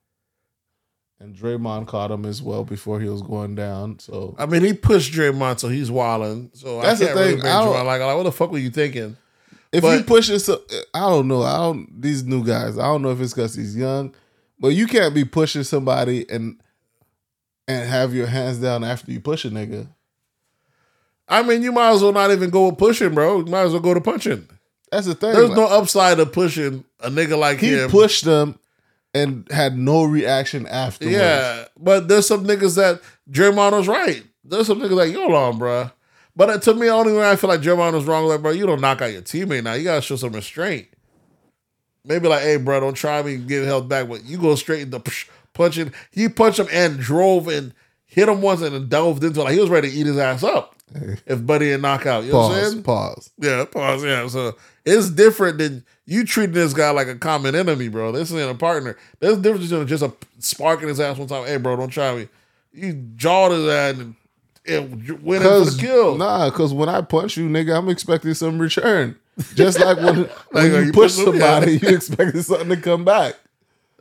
and 1.19 1.35
Draymond 1.35 1.87
caught 1.87 2.11
him 2.11 2.25
as 2.25 2.41
well 2.41 2.63
before 2.63 2.99
he 2.99 3.09
was 3.09 3.21
going 3.21 3.55
down. 3.55 3.97
So 3.99 4.35
I 4.37 4.45
mean, 4.45 4.63
he 4.63 4.73
pushed 4.73 5.13
Draymond, 5.13 5.59
so 5.59 5.67
he's 5.67 5.89
wilding. 5.89 6.51
So 6.53 6.81
That's 6.81 7.01
I 7.01 7.05
the 7.05 7.05
can't 7.07 7.17
really 7.17 7.31
thing, 7.31 7.39
blame 7.41 7.55
I 7.55 7.63
don't- 7.65 7.85
Like, 7.87 8.01
like, 8.01 8.15
what 8.17 8.23
the 8.23 8.31
fuck 8.31 8.51
were 8.51 8.57
you 8.59 8.69
thinking? 8.69 9.17
If 9.71 9.81
But- 9.83 9.97
you 9.97 10.03
push 10.03 10.29
it, 10.29 10.39
so 10.39 10.61
I 10.93 10.99
don't 11.01 11.27
know. 11.27 11.43
I 11.43 11.57
don't 11.57 12.01
these 12.01 12.23
new 12.23 12.43
guys. 12.45 12.77
I 12.77 12.83
don't 12.83 13.01
know 13.01 13.11
if 13.11 13.19
it's 13.21 13.33
because 13.33 13.55
he's 13.55 13.75
young, 13.75 14.13
but 14.59 14.69
you 14.69 14.85
can't 14.87 15.13
be 15.13 15.25
pushing 15.25 15.63
somebody 15.63 16.29
and 16.29 16.61
and 17.67 17.87
have 17.87 18.13
your 18.15 18.25
hands 18.27 18.57
down 18.57 18.83
after 18.83 19.11
you 19.11 19.19
push 19.19 19.45
a 19.45 19.49
nigga. 19.49 19.87
I 21.29 21.43
mean, 21.43 21.61
you 21.61 21.71
might 21.71 21.91
as 21.91 22.01
well 22.01 22.11
not 22.11 22.31
even 22.31 22.49
go 22.49 22.67
with 22.67 22.79
pushing, 22.79 23.13
bro. 23.13 23.39
You 23.39 23.45
might 23.45 23.61
as 23.61 23.71
well 23.71 23.81
go 23.81 23.93
to 23.93 24.01
punching. 24.01 24.47
That's 24.91 25.05
the 25.05 25.13
thing. 25.13 25.33
There's 25.33 25.49
like, 25.49 25.57
no 25.57 25.65
upside 25.67 26.19
of 26.19 26.33
pushing 26.33 26.83
a 26.99 27.09
nigga 27.09 27.37
like 27.37 27.59
he 27.59 27.73
him. 27.73 27.89
pushed 27.91 28.25
them 28.25 28.57
and 29.13 29.47
had 29.51 29.77
no 29.77 30.03
reaction 30.03 30.65
afterwards. 30.65 31.15
Yeah, 31.15 31.65
but 31.77 32.07
there's 32.07 32.27
some 32.27 32.45
niggas 32.45 32.75
that 32.75 33.01
Draymond 33.29 33.73
was 33.73 33.87
right. 33.87 34.23
There's 34.43 34.67
some 34.67 34.79
niggas 34.79 34.91
like, 34.91 35.13
hold 35.13 35.33
on, 35.33 35.59
bro. 35.59 35.91
But 36.35 36.49
uh, 36.49 36.57
to 36.59 36.73
me, 36.73 36.87
the 36.87 36.93
only 36.93 37.13
way 37.13 37.29
I 37.29 37.35
feel 37.35 37.49
like 37.49 37.61
Draymond 37.61 37.93
was 37.93 38.05
wrong, 38.05 38.25
like, 38.25 38.41
bro, 38.41 38.51
you 38.51 38.65
don't 38.65 38.81
knock 38.81 39.01
out 39.01 39.11
your 39.11 39.21
teammate 39.21 39.63
now. 39.63 39.73
You 39.73 39.83
gotta 39.83 40.01
show 40.01 40.15
some 40.15 40.33
restraint. 40.33 40.87
Maybe 42.05 42.27
like, 42.27 42.41
hey, 42.41 42.57
bro, 42.57 42.79
don't 42.79 42.95
try 42.95 43.21
me 43.21 43.35
and 43.35 43.47
get 43.47 43.65
held 43.65 43.87
back, 43.87 44.07
but 44.07 44.25
you 44.25 44.37
go 44.39 44.55
straight 44.55 44.81
into 44.81 45.01
punching. 45.53 45.93
He 46.11 46.29
punched 46.29 46.59
him 46.59 46.67
and 46.71 46.97
drove 46.97 47.47
and 47.47 47.73
hit 48.05 48.29
him 48.29 48.41
once 48.41 48.61
and 48.61 48.73
then 48.73 48.87
delved 48.87 49.23
into 49.23 49.41
it. 49.41 49.43
Like 49.43 49.53
he 49.53 49.59
was 49.59 49.69
ready 49.69 49.91
to 49.91 49.95
eat 49.95 50.07
his 50.07 50.17
ass 50.17 50.43
up. 50.43 50.75
If 51.25 51.45
Buddy 51.45 51.65
didn't 51.65 51.81
knock 51.81 52.05
out, 52.05 52.23
you 52.23 52.31
know 52.31 52.39
what 52.39 52.57
I'm 52.57 52.71
saying? 52.71 52.83
Pause. 52.83 53.31
Yeah, 53.37 53.65
pause. 53.65 54.03
Yeah, 54.03 54.27
so 54.27 54.55
it's 54.85 55.09
different 55.09 55.57
than 55.57 55.83
you 56.05 56.25
treating 56.25 56.55
this 56.55 56.73
guy 56.73 56.89
like 56.91 57.07
a 57.07 57.15
common 57.15 57.55
enemy, 57.55 57.87
bro. 57.87 58.11
This 58.11 58.31
isn't 58.31 58.49
a 58.49 58.55
partner. 58.55 58.97
There's 59.19 59.37
a 59.37 59.41
difference 59.41 59.69
between 59.69 59.87
just 59.87 60.03
a 60.03 60.13
spark 60.39 60.81
in 60.81 60.87
his 60.87 60.99
ass 60.99 61.17
one 61.17 61.27
time. 61.27 61.45
Hey, 61.45 61.57
bro, 61.57 61.75
don't 61.75 61.89
try 61.89 62.15
me. 62.15 62.27
You 62.73 62.93
jawed 63.15 63.51
his 63.51 63.67
ass 63.67 63.99
and, 63.99 64.15
and 64.67 65.23
went 65.23 65.43
in 65.43 65.65
for 65.65 65.69
the 65.69 65.77
kill. 65.79 66.17
nah, 66.17 66.49
cause 66.51 66.73
when 66.73 66.89
I 66.89 67.01
punch 67.01 67.37
you, 67.37 67.47
nigga, 67.49 67.77
I'm 67.77 67.89
expecting 67.89 68.33
some 68.33 68.59
return. 68.59 69.15
Just 69.55 69.79
like 69.83 69.97
when, 69.97 70.29
when 70.51 70.71
uh, 70.71 70.77
you, 70.77 70.85
you 70.85 70.91
push 70.91 71.15
push 71.15 71.25
somebody, 71.25 71.77
you 71.77 71.89
expected 71.89 72.43
something 72.43 72.69
to 72.69 72.77
come 72.77 73.05
back. 73.05 73.35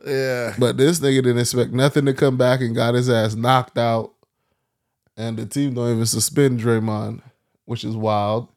Yeah, 0.05 0.55
But 0.57 0.77
this 0.77 0.99
nigga 0.99 1.23
didn't 1.23 1.39
expect 1.39 1.71
nothing 1.71 2.05
to 2.05 2.13
come 2.13 2.37
back 2.37 2.61
and 2.61 2.73
got 2.73 2.93
his 2.93 3.09
ass 3.09 3.35
knocked 3.35 3.77
out. 3.77 4.13
And 5.19 5.35
the 5.35 5.45
team 5.45 5.73
don't 5.73 5.91
even 5.91 6.05
suspend 6.05 6.61
Draymond, 6.61 7.21
which 7.65 7.83
is 7.83 7.95
wild. 7.95 8.47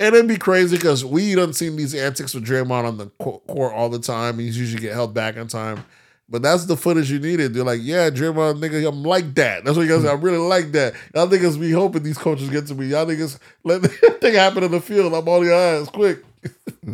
and 0.00 0.12
it'd 0.12 0.26
be 0.26 0.36
crazy 0.36 0.76
because 0.76 1.04
we 1.04 1.34
done 1.36 1.52
seen 1.52 1.76
these 1.76 1.94
antics 1.94 2.34
with 2.34 2.44
Draymond 2.44 2.84
on 2.84 2.98
the 2.98 3.06
court 3.18 3.72
all 3.72 3.88
the 3.88 4.00
time. 4.00 4.40
He's 4.40 4.58
usually 4.58 4.82
get 4.82 4.92
held 4.92 5.14
back 5.14 5.36
in 5.36 5.46
time. 5.46 5.84
But 6.28 6.42
that's 6.42 6.66
the 6.66 6.76
footage 6.76 7.10
you 7.10 7.20
needed. 7.20 7.54
They're 7.54 7.64
like, 7.64 7.80
yeah, 7.82 8.10
Draymond, 8.10 8.58
nigga, 8.60 8.88
I'm 8.88 9.04
like 9.04 9.34
that. 9.34 9.64
That's 9.64 9.76
what 9.76 9.86
you 9.86 9.88
guys. 9.88 10.04
I 10.04 10.14
really 10.14 10.38
like 10.38 10.72
that. 10.72 10.94
Y'all 11.14 11.28
niggas 11.28 11.60
be 11.60 11.70
hoping 11.70 12.02
these 12.02 12.18
coaches 12.18 12.50
get 12.50 12.66
to 12.68 12.74
me. 12.74 12.86
Y'all 12.86 13.06
niggas 13.06 13.38
let 13.62 13.82
the 13.82 13.88
thing 13.88 14.34
happen 14.34 14.64
in 14.64 14.72
the 14.72 14.80
field. 14.80 15.14
I'm 15.14 15.28
on 15.28 15.44
your 15.44 15.54
ass 15.54 15.88
quick. 15.90 16.24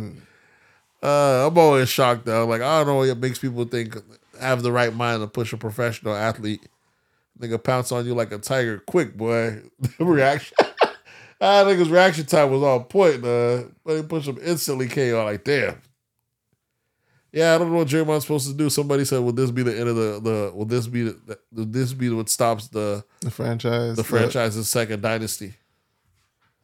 uh, 1.03 1.47
I'm 1.47 1.57
always 1.57 1.89
shocked 1.89 2.25
though. 2.25 2.45
Like, 2.45 2.61
I 2.61 2.79
don't 2.79 2.87
know 2.87 2.95
what 2.97 3.17
makes 3.17 3.39
people 3.39 3.65
think 3.65 3.95
have 4.39 4.61
the 4.61 4.71
right 4.71 4.93
mind 4.93 5.21
to 5.21 5.27
push 5.27 5.53
a 5.53 5.57
professional 5.57 6.15
athlete. 6.15 6.67
Nigga 7.39 7.63
pounce 7.63 7.91
on 7.91 8.05
you 8.05 8.15
like 8.15 8.31
a 8.31 8.37
tiger 8.39 8.79
quick, 8.79 9.15
boy. 9.15 9.61
reaction. 9.99 10.57
I 11.39 11.63
think 11.65 11.77
his 11.79 11.89
reaction 11.89 12.25
time 12.25 12.49
was 12.51 12.63
on 12.63 12.85
point, 12.85 13.23
uh, 13.23 13.63
but 13.85 13.95
he 13.97 14.01
pushed 14.01 14.27
him 14.27 14.39
instantly 14.41 14.87
KO. 14.87 15.23
Like, 15.23 15.43
damn. 15.43 15.79
Yeah, 17.31 17.53
I 17.53 17.57
don't 17.59 17.69
know 17.71 17.77
what 17.79 17.87
Draymond's 17.89 18.23
supposed 18.23 18.47
to 18.47 18.55
do. 18.55 18.69
Somebody 18.71 19.05
said, 19.05 19.19
"Will 19.19 19.33
this 19.33 19.51
be 19.51 19.61
the 19.61 19.77
end 19.77 19.89
of 19.89 19.95
the 19.95 20.19
the? 20.19 20.51
Will 20.55 20.65
this 20.65 20.87
be 20.87 21.03
the? 21.03 21.37
Will 21.53 21.65
this 21.65 21.93
be 21.93 22.09
what 22.09 22.29
stops 22.29 22.69
the 22.69 23.03
The 23.19 23.29
franchise. 23.29 23.97
the 23.97 24.03
franchise's 24.03 24.69
second 24.69 25.01
dynasty?" 25.03 25.53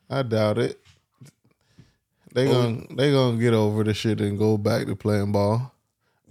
I 0.09 0.23
doubt 0.23 0.57
it. 0.57 0.79
They 2.33 2.47
Oh. 2.47 2.51
gonna 2.51 2.85
they 2.95 3.11
gonna 3.11 3.37
get 3.37 3.53
over 3.53 3.83
the 3.83 3.93
shit 3.93 4.21
and 4.21 4.39
go 4.39 4.57
back 4.57 4.87
to 4.87 4.95
playing 4.95 5.33
ball. 5.33 5.72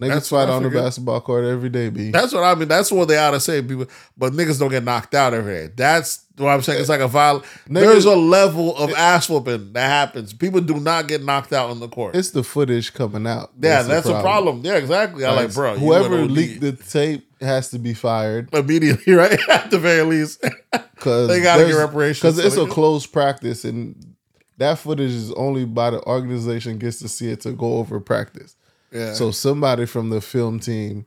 Niggas 0.03 0.09
That's 0.09 0.29
fight 0.31 0.49
on 0.49 0.65
the 0.65 0.71
basketball 0.71 1.21
court 1.21 1.45
every 1.45 1.69
day, 1.69 1.89
B. 1.89 2.11
That's 2.11 2.33
what 2.33 2.43
I 2.43 2.57
mean. 2.57 2.67
That's 2.67 2.91
what 2.91 3.07
they 3.07 3.17
ought 3.17 3.31
to 3.31 3.41
say, 3.41 3.63
people. 3.63 3.87
But 4.19 4.33
niggas 4.33 4.59
don't 4.59 4.71
get 4.71 4.83
knocked 4.83 5.15
out 5.15 5.33
every 5.33 5.69
day. 5.69 5.73
That's 5.77 6.25
what 6.37 6.49
I'm 6.49 6.61
saying. 6.61 6.81
It's 6.81 6.89
like 6.89 7.01
a 7.01 7.07
viol. 7.07 7.45
There's 7.69 8.05
a 8.05 8.17
level 8.17 8.77
of 8.77 8.93
ass 8.95 9.29
whooping 9.29 9.75
that 9.75 9.89
happens. 9.89 10.33
People 10.33 10.61
do 10.61 10.81
not 10.81 11.07
get 11.07 11.23
knocked 11.23 11.53
out 11.53 11.71
on 11.71 11.79
the 11.79 11.89
court. 11.89 12.17
It's 12.17 12.31
the 12.31 12.43
footage 12.43 12.93
coming 12.93 13.29
out. 13.29 13.53
yeah, 13.61 13.83
that's 13.83 14.09
a 14.09 14.21
problem. 14.21 14.63
Yeah, 14.65 14.75
exactly. 14.75 15.25
I 15.25 15.33
like, 15.33 15.55
bro. 15.55 15.77
Whoever 15.77 16.23
leaked 16.23 16.61
the 16.61 16.73
tape 16.73 17.25
has 17.41 17.71
to 17.71 17.79
be 17.79 17.95
fired 17.95 18.53
immediately, 18.53 19.13
right? 19.15 19.39
At 19.49 19.71
the 19.71 19.79
very 19.79 20.03
least. 20.03 20.43
because 20.73 21.29
They 21.29 21.41
gotta 21.41 21.65
get 21.67 21.77
reparations, 21.77 22.37
because 22.37 22.45
it's 22.45 22.57
a 22.57 22.67
closed 22.67 23.13
practice 23.13 23.65
and 23.65 24.13
that 24.59 24.79
footage 24.79 25.11
is 25.11 25.33
only 25.33 25.65
by 25.65 25.91
the 25.91 26.03
organization 26.05 26.79
gets 26.79 26.99
to 27.01 27.09
see 27.09 27.31
it 27.31 27.41
to 27.41 27.53
go 27.53 27.79
over 27.79 27.99
practice. 28.01 28.57
Yeah. 28.93 29.15
So 29.15 29.31
somebody 29.31 29.87
from 29.87 30.11
the 30.11 30.21
film 30.21 30.61
team 30.61 31.07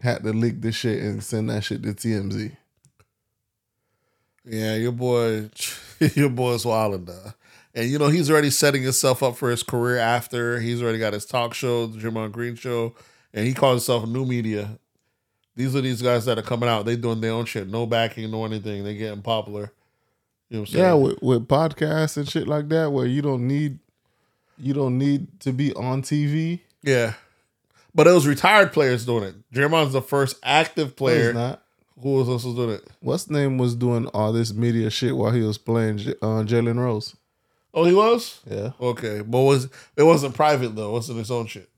had 0.00 0.22
to 0.24 0.32
leak 0.32 0.60
the 0.60 0.72
shit 0.72 1.02
and 1.02 1.22
send 1.22 1.48
that 1.50 1.64
shit 1.64 1.82
to 1.82 1.90
TMZ. 1.90 2.56
Yeah, 4.44 4.74
your 4.76 4.92
boy, 4.92 5.48
your 6.14 6.28
boy's 6.28 6.66
wilding 6.66 7.06
though. 7.06 7.32
And 7.74 7.90
you 7.90 7.98
know 7.98 8.08
he's 8.08 8.30
already 8.30 8.50
setting 8.50 8.82
himself 8.82 9.22
up 9.22 9.36
for 9.36 9.50
his 9.50 9.62
career 9.62 9.98
after. 9.98 10.60
He's 10.60 10.82
already 10.82 10.98
got 10.98 11.12
his 11.12 11.24
talk 11.24 11.54
show, 11.54 11.86
the 11.86 11.98
Draymond 11.98 12.32
Green 12.32 12.54
show, 12.54 12.94
and 13.32 13.46
he 13.46 13.54
calls 13.54 13.86
himself 13.86 14.08
new 14.08 14.24
media. 14.24 14.78
These 15.56 15.74
are 15.76 15.80
these 15.80 16.02
guys 16.02 16.24
that 16.24 16.38
are 16.38 16.42
coming 16.42 16.68
out. 16.68 16.84
They 16.84 16.96
doing 16.96 17.20
their 17.20 17.32
own 17.32 17.44
shit, 17.46 17.68
no 17.68 17.86
backing, 17.86 18.30
no 18.30 18.44
anything. 18.44 18.84
They 18.84 18.96
getting 18.96 19.22
popular. 19.22 19.72
You 20.50 20.56
know 20.56 20.60
what 20.60 20.68
I'm 20.68 20.72
saying? 20.72 20.84
Yeah, 20.84 20.94
with, 20.94 21.22
with 21.22 21.48
podcasts 21.48 22.16
and 22.16 22.28
shit 22.28 22.46
like 22.46 22.68
that, 22.68 22.92
where 22.92 23.06
you 23.06 23.22
don't 23.22 23.46
need 23.46 23.78
you 24.58 24.74
don't 24.74 24.98
need 24.98 25.40
to 25.40 25.52
be 25.52 25.72
on 25.74 26.02
TV. 26.02 26.60
Yeah. 26.84 27.14
But 27.94 28.06
it 28.08 28.12
was 28.12 28.26
retired 28.26 28.72
players 28.72 29.06
doing 29.06 29.24
it. 29.24 29.34
Draymond's 29.52 29.92
the 29.92 30.02
first 30.02 30.36
active 30.42 30.88
No, 30.88 30.94
player. 30.94 31.28
it's 31.30 31.34
not. 31.34 31.62
Who 32.02 32.14
was 32.14 32.28
also 32.28 32.52
doing 32.54 32.70
it? 32.70 32.84
What's 33.00 33.30
name 33.30 33.56
was 33.56 33.76
doing 33.76 34.06
all 34.08 34.32
this 34.32 34.52
media 34.52 34.90
shit 34.90 35.16
while 35.16 35.30
he 35.30 35.42
was 35.42 35.58
playing 35.58 36.00
uh, 36.20 36.42
Jalen 36.42 36.78
Rose. 36.78 37.14
Oh, 37.72 37.84
he 37.84 37.94
was. 37.94 38.40
Yeah, 38.50 38.70
Okay, 38.80 39.20
but 39.20 39.40
was 39.40 39.68
it 39.96 40.02
wasn't 40.02 40.34
private 40.34 40.74
though? 40.76 40.88
It 40.90 40.92
wasn't 40.92 41.18
his 41.18 41.30
own 41.30 41.46
shit. 41.46 41.68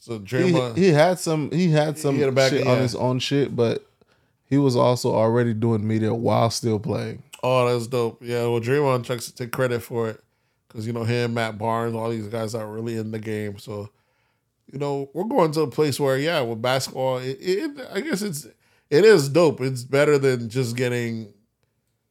So 0.00 0.18
he, 0.18 0.24
Draymond. 0.24 0.76
he 0.76 0.88
had 0.90 1.18
some 1.18 1.50
he 1.50 1.70
had 1.70 1.98
some 1.98 2.16
He 2.16 2.20
had 2.22 2.50
shit 2.50 2.66
on 2.66 2.78
his 2.78 2.94
own 2.94 3.18
shit, 3.18 3.56
but 3.56 3.84
he 4.48 4.58
was 4.58 4.76
also 4.76 5.14
already 5.14 5.54
doing 5.54 5.86
media 5.86 6.12
while 6.14 6.50
still 6.50 6.78
playing. 6.78 7.22
Oh, 7.42 7.70
that's 7.72 7.86
dope. 7.86 8.18
Yeah, 8.22 8.42
well, 8.46 8.60
Draymond 8.60 9.04
tries 9.04 9.26
to 9.26 9.34
take 9.34 9.50
credit 9.52 9.82
for 9.82 10.08
it 10.10 10.20
because 10.68 10.86
you 10.86 10.92
know 10.92 11.04
him, 11.04 11.34
Matt 11.34 11.56
Barnes, 11.58 11.94
all 11.94 12.10
these 12.10 12.26
guys 12.28 12.54
are 12.54 12.66
really 12.66 12.96
in 12.96 13.10
the 13.12 13.18
game. 13.18 13.58
So, 13.58 13.90
you 14.72 14.78
know, 14.78 15.10
we're 15.14 15.24
going 15.24 15.52
to 15.52 15.62
a 15.62 15.70
place 15.70 15.98
where, 15.98 16.18
yeah, 16.18 16.40
with 16.40 16.60
basketball, 16.60 17.18
it, 17.18 17.38
it 17.40 17.88
I 17.92 18.00
guess 18.00 18.22
it's 18.22 18.46
it 18.90 19.04
is 19.04 19.28
dope. 19.28 19.60
It's 19.60 19.84
better 19.84 20.18
than 20.18 20.48
just 20.48 20.76
getting 20.76 21.32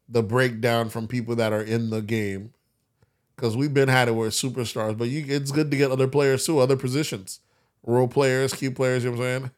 the 0.09 0.23
breakdown 0.23 0.89
from 0.89 1.07
people 1.07 1.35
that 1.35 1.53
are 1.53 1.61
in 1.61 1.89
the 1.89 2.01
game 2.01 2.53
because 3.35 3.55
we've 3.55 3.73
been 3.73 3.89
had 3.89 4.07
it 4.07 4.13
where 4.13 4.27
it's 4.27 4.41
superstars, 4.41 4.97
but 4.97 5.09
you 5.09 5.23
it's 5.27 5.51
good 5.51 5.69
to 5.71 5.77
get 5.77 5.91
other 5.91 6.07
players 6.07 6.45
too, 6.45 6.59
other 6.59 6.75
positions, 6.75 7.39
role 7.83 8.07
players, 8.07 8.53
key 8.53 8.69
players. 8.69 9.03
You 9.03 9.11
know 9.11 9.17
what 9.17 9.25
I'm 9.25 9.41
saying? 9.41 9.51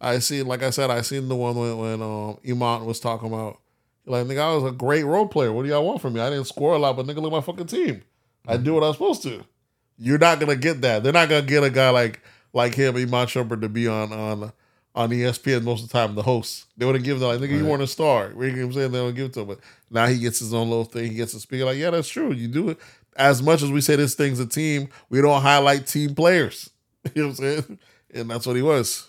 I 0.00 0.18
see, 0.20 0.42
like 0.42 0.62
I 0.62 0.70
said, 0.70 0.90
I 0.90 1.02
seen 1.02 1.28
the 1.28 1.36
one 1.36 1.56
when 1.56 1.78
when 1.78 2.02
um, 2.02 2.38
Iman 2.48 2.86
was 2.86 3.00
talking 3.00 3.28
about. 3.28 3.58
Like, 4.06 4.26
nigga, 4.26 4.40
I 4.40 4.54
was 4.54 4.64
a 4.64 4.74
great 4.74 5.04
role 5.04 5.28
player. 5.28 5.52
What 5.52 5.62
do 5.62 5.68
y'all 5.68 5.84
want 5.84 6.00
from 6.00 6.14
me? 6.14 6.20
I 6.20 6.30
didn't 6.30 6.46
score 6.46 6.74
a 6.74 6.78
lot, 6.78 6.96
but 6.96 7.06
nigga, 7.06 7.16
look 7.16 7.26
at 7.26 7.32
my 7.32 7.40
fucking 7.42 7.66
team. 7.66 8.02
I 8.48 8.56
do 8.56 8.74
what 8.74 8.82
I'm 8.82 8.94
supposed 8.94 9.22
to. 9.24 9.44
You're 10.00 10.18
not 10.18 10.40
gonna 10.40 10.56
get 10.56 10.80
that. 10.80 11.02
They're 11.02 11.12
not 11.12 11.28
gonna 11.28 11.46
get 11.46 11.62
a 11.62 11.70
guy 11.70 11.90
like 11.90 12.20
like 12.52 12.74
him, 12.74 12.96
Iman 12.96 13.26
Shumpert, 13.26 13.60
to 13.60 13.68
be 13.68 13.86
on 13.86 14.12
on 14.12 14.52
on 14.94 15.10
ESPN 15.10 15.62
most 15.62 15.84
of 15.84 15.88
the 15.88 15.92
time, 15.92 16.14
the 16.14 16.22
host. 16.22 16.64
They 16.76 16.86
would 16.86 16.94
have 16.96 17.04
given 17.04 17.22
him 17.22 17.28
like, 17.28 17.38
nigga, 17.38 17.56
you 17.58 17.66
weren't 17.66 17.82
a 17.82 17.86
star. 17.86 18.30
You 18.30 18.34
know 18.34 18.36
what 18.38 18.62
I'm 18.64 18.72
saying? 18.72 18.92
They 18.92 18.98
don't 18.98 19.14
give 19.14 19.26
it 19.26 19.32
to 19.34 19.40
him. 19.40 19.48
But 19.48 19.60
now 19.90 20.06
he 20.06 20.18
gets 20.18 20.40
his 20.40 20.52
own 20.52 20.68
little 20.68 20.84
thing. 20.84 21.10
He 21.10 21.16
gets 21.16 21.32
to 21.32 21.38
speak 21.40 21.62
like, 21.62 21.76
yeah, 21.78 21.90
that's 21.90 22.08
true. 22.08 22.32
You 22.32 22.48
do 22.48 22.70
it. 22.70 22.78
As 23.14 23.42
much 23.42 23.62
as 23.62 23.70
we 23.70 23.80
say 23.82 23.96
this 23.96 24.14
thing's 24.14 24.40
a 24.40 24.46
team, 24.46 24.88
we 25.10 25.20
don't 25.20 25.42
highlight 25.42 25.86
team 25.86 26.14
players. 26.14 26.70
You 27.14 27.22
know 27.22 27.28
what 27.28 27.30
I'm 27.30 27.36
saying? 27.36 27.78
And 28.12 28.30
that's 28.30 28.46
what 28.46 28.56
he 28.56 28.62
was. 28.62 29.08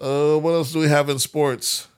Uh, 0.00 0.36
what 0.36 0.52
else 0.52 0.72
do 0.72 0.78
we 0.78 0.88
have 0.88 1.08
in 1.08 1.18
sports? 1.18 1.88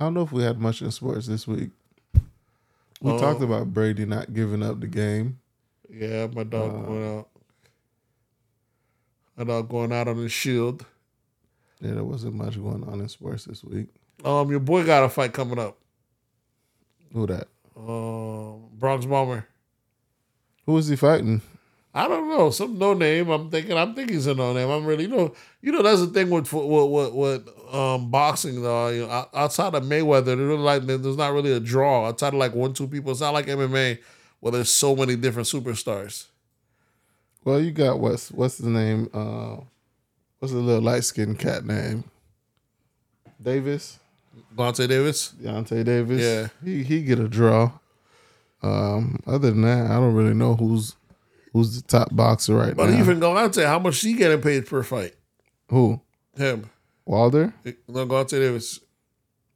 I 0.00 0.06
don't 0.06 0.14
know 0.14 0.22
if 0.22 0.32
we 0.32 0.42
had 0.42 0.58
much 0.58 0.82
in 0.82 0.90
sports 0.90 1.28
this 1.28 1.46
week. 1.46 1.70
We 3.02 3.10
Oh. 3.10 3.18
talked 3.18 3.42
about 3.42 3.72
Brady 3.74 4.06
not 4.06 4.32
giving 4.32 4.62
up 4.62 4.80
the 4.80 4.86
game. 4.86 5.40
Yeah, 5.90 6.28
my 6.32 6.44
dog 6.44 6.70
Uh, 6.72 6.82
going 6.86 7.18
out. 7.18 7.28
My 9.36 9.44
dog 9.44 9.68
going 9.68 9.92
out 9.92 10.08
on 10.08 10.16
his 10.18 10.30
shield. 10.32 10.86
Yeah, 11.80 11.94
there 11.94 12.04
wasn't 12.04 12.34
much 12.36 12.56
going 12.56 12.84
on 12.84 13.00
in 13.00 13.08
sports 13.08 13.44
this 13.44 13.64
week. 13.64 13.88
Um, 14.24 14.50
your 14.50 14.60
boy 14.60 14.86
got 14.86 15.02
a 15.02 15.08
fight 15.08 15.32
coming 15.32 15.58
up. 15.58 15.78
Who 17.12 17.26
that? 17.26 17.48
Um, 17.76 18.68
Bronx 18.78 19.04
Bomber. 19.04 19.46
Who 20.66 20.76
is 20.78 20.86
he 20.86 20.94
fighting? 20.96 21.42
I 21.94 22.08
don't 22.08 22.28
know. 22.28 22.50
Some 22.50 22.78
no 22.78 22.94
name. 22.94 23.28
I'm 23.28 23.50
thinking. 23.50 23.76
I'm 23.76 23.94
thinking 23.94 24.14
he's 24.14 24.26
a 24.26 24.34
no 24.34 24.52
name. 24.54 24.70
I'm 24.70 24.86
really 24.86 25.04
you 25.04 25.10
know. 25.10 25.34
You 25.60 25.72
know 25.72 25.82
that's 25.82 26.00
the 26.00 26.06
thing 26.06 26.30
with 26.30 26.50
with 26.52 26.90
with, 26.90 27.12
with 27.12 27.74
um, 27.74 28.10
boxing 28.10 28.62
though. 28.62 28.88
You 28.88 29.06
know, 29.06 29.28
outside 29.34 29.74
of 29.74 29.82
Mayweather, 29.84 30.36
there's 30.36 30.58
like 30.58 30.86
there's 30.86 31.16
not 31.16 31.32
really 31.32 31.52
a 31.52 31.60
draw. 31.60 32.06
Outside 32.06 32.28
of 32.28 32.38
like 32.38 32.54
one 32.54 32.72
two 32.72 32.88
people, 32.88 33.12
it's 33.12 33.20
not 33.20 33.34
like 33.34 33.46
MMA 33.46 33.98
where 34.40 34.52
there's 34.52 34.70
so 34.70 34.96
many 34.96 35.16
different 35.16 35.48
superstars. 35.48 36.26
Well, 37.44 37.60
you 37.60 37.72
got 37.72 38.00
what's 38.00 38.30
what's 38.32 38.56
the 38.56 38.70
name? 38.70 39.10
Uh, 39.12 39.56
what's 40.38 40.52
the 40.52 40.60
little 40.60 40.82
light 40.82 41.04
skinned 41.04 41.38
cat 41.38 41.64
name? 41.66 42.04
Davis. 43.40 43.98
Vontae 44.56 44.88
Davis. 44.88 45.34
Deontay 45.40 45.84
Davis. 45.84 46.22
Yeah. 46.22 46.48
He 46.64 46.82
he 46.82 47.02
get 47.02 47.18
a 47.18 47.28
draw. 47.28 47.72
Um, 48.62 49.20
other 49.26 49.50
than 49.50 49.62
that, 49.62 49.90
I 49.90 49.94
don't 49.94 50.14
really 50.14 50.34
know 50.34 50.54
who's 50.54 50.94
who's 51.52 51.80
the 51.80 51.86
top 51.86 52.14
boxer 52.14 52.54
right 52.56 52.76
But 52.76 52.86
now. 52.86 52.92
But 52.92 53.00
even 53.00 53.20
going 53.20 53.38
out 53.42 53.52
there, 53.54 53.66
how 53.68 53.78
much 53.78 54.00
he 54.00 54.14
getting 54.14 54.40
paid 54.40 54.66
per 54.66 54.82
fight? 54.82 55.14
Who? 55.68 56.00
Him. 56.36 56.70
Wilder? 57.04 57.52
No, 57.88 58.06
Galante 58.06 58.38
Davis. 58.38 58.80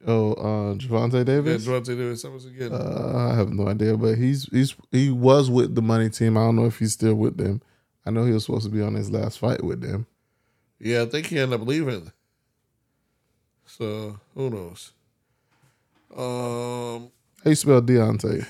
Oh, 0.05 0.33
uh, 0.33 0.73
Javante 0.75 1.13
Yeah, 1.15 1.23
Davis. 1.23 1.65
Devontae 1.65 1.87
Davis. 1.87 2.23
How 2.23 2.29
much 2.29 2.43
he 2.43 2.51
getting? 2.51 2.73
Uh, 2.73 3.29
I 3.31 3.35
have 3.35 3.49
no 3.49 3.67
idea, 3.67 3.97
but 3.97 4.15
he's 4.15 4.43
he's 4.51 4.75
he 4.91 5.09
was 5.09 5.49
with 5.49 5.73
the 5.75 5.81
money 5.81 6.09
team. 6.09 6.37
I 6.37 6.41
don't 6.41 6.55
know 6.55 6.65
if 6.65 6.77
he's 6.77 6.93
still 6.93 7.15
with 7.15 7.37
them. 7.37 7.61
I 8.05 8.11
know 8.11 8.23
he 8.25 8.31
was 8.31 8.45
supposed 8.45 8.65
to 8.65 8.71
be 8.71 8.81
on 8.81 8.93
his 8.93 9.09
last 9.09 9.39
fight 9.39 9.63
with 9.63 9.81
them. 9.81 10.05
yeah, 10.79 11.01
I 11.01 11.05
think 11.07 11.25
he 11.27 11.39
ended 11.39 11.59
up 11.59 11.67
leaving. 11.67 12.11
So 13.65 14.19
who 14.35 14.49
knows? 14.49 14.93
Um, 16.15 17.11
How 17.43 17.49
you 17.49 17.55
spell 17.55 17.81
Deontay? 17.81 18.45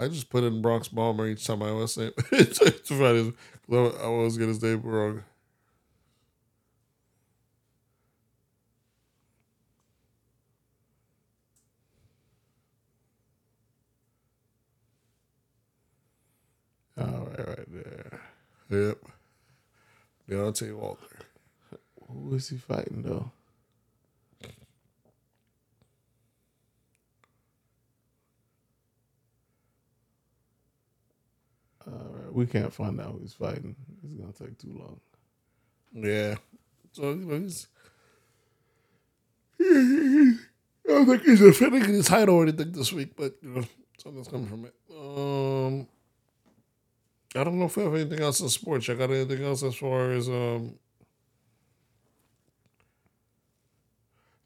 I 0.00 0.08
just 0.08 0.30
put 0.30 0.44
in 0.44 0.62
Bronx 0.62 0.88
Bomber 0.88 1.26
each 1.28 1.46
time 1.46 1.62
I 1.62 1.72
was 1.72 1.94
saying 1.94 2.12
find 2.16 3.16
his. 3.16 3.32
I 3.70 4.04
always 4.04 4.38
get 4.38 4.48
his 4.48 4.62
name 4.62 4.80
wrong. 4.82 5.22
All 16.98 17.06
right, 17.06 17.48
right 17.48 17.68
there. 17.68 18.20
Yep. 18.70 18.98
Deontay 20.30 20.74
Wilder. 20.74 20.98
Who 22.08 22.34
is 22.34 22.48
he 22.48 22.56
fighting 22.56 23.02
though? 23.02 23.30
We 32.32 32.46
can't 32.46 32.72
find 32.72 33.00
out 33.00 33.16
who's 33.20 33.34
fighting. 33.34 33.76
It's 34.04 34.14
gonna 34.14 34.32
take 34.32 34.58
too 34.58 34.76
long. 34.78 35.00
Yeah. 35.92 36.36
So 36.92 37.16
he's. 37.16 37.66
I 39.60 40.92
don't 40.92 41.06
think 41.06 41.22
he's 41.22 41.40
defending 41.40 41.84
his 41.84 42.06
title 42.06 42.36
or 42.36 42.42
anything 42.42 42.72
this 42.72 42.92
week, 42.92 43.10
but 43.16 43.34
you 43.42 43.50
know 43.50 43.64
something's 43.98 44.28
coming 44.28 44.48
from 44.48 44.64
it. 44.64 44.74
Um, 44.90 45.86
I 47.36 47.44
don't 47.44 47.58
know 47.58 47.66
if 47.66 47.76
we 47.76 47.84
have 47.84 47.94
anything 47.94 48.20
else 48.20 48.40
in 48.40 48.48
sports. 48.48 48.88
I 48.88 48.94
got 48.94 49.10
anything 49.10 49.44
else 49.44 49.62
as 49.62 49.76
far 49.76 50.12
as 50.12 50.28
um. 50.28 50.76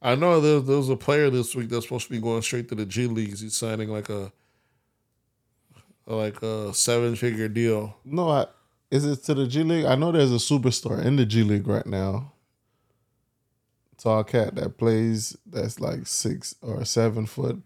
I 0.02 0.16
know 0.16 0.38
there, 0.38 0.60
there 0.60 0.76
was 0.76 0.90
a 0.90 0.96
player 0.96 1.30
this 1.30 1.54
week 1.54 1.70
that's 1.70 1.86
supposed 1.86 2.08
to 2.08 2.10
be 2.12 2.20
going 2.20 2.42
straight 2.42 2.68
to 2.68 2.74
the 2.74 2.84
G 2.84 3.06
leagues. 3.06 3.40
He's 3.40 3.56
signing 3.56 3.88
like 3.88 4.10
a 4.10 4.32
like 6.06 6.42
a 6.42 6.72
seven 6.74 7.16
figure 7.16 7.48
deal. 7.48 7.96
No, 8.04 8.28
I, 8.30 8.46
is 8.90 9.04
it 9.04 9.24
to 9.24 9.34
the 9.34 9.46
G 9.46 9.62
League? 9.62 9.84
I 9.86 9.94
know 9.94 10.12
there's 10.12 10.32
a 10.32 10.36
superstar 10.36 11.04
in 11.04 11.16
the 11.16 11.26
G 11.26 11.42
League 11.42 11.66
right 11.66 11.86
now. 11.86 12.32
Tall 13.98 14.24
cat 14.24 14.54
that 14.56 14.76
plays 14.76 15.36
that's 15.46 15.80
like 15.80 16.06
six 16.06 16.54
or 16.60 16.84
seven 16.84 17.26
foot. 17.26 17.62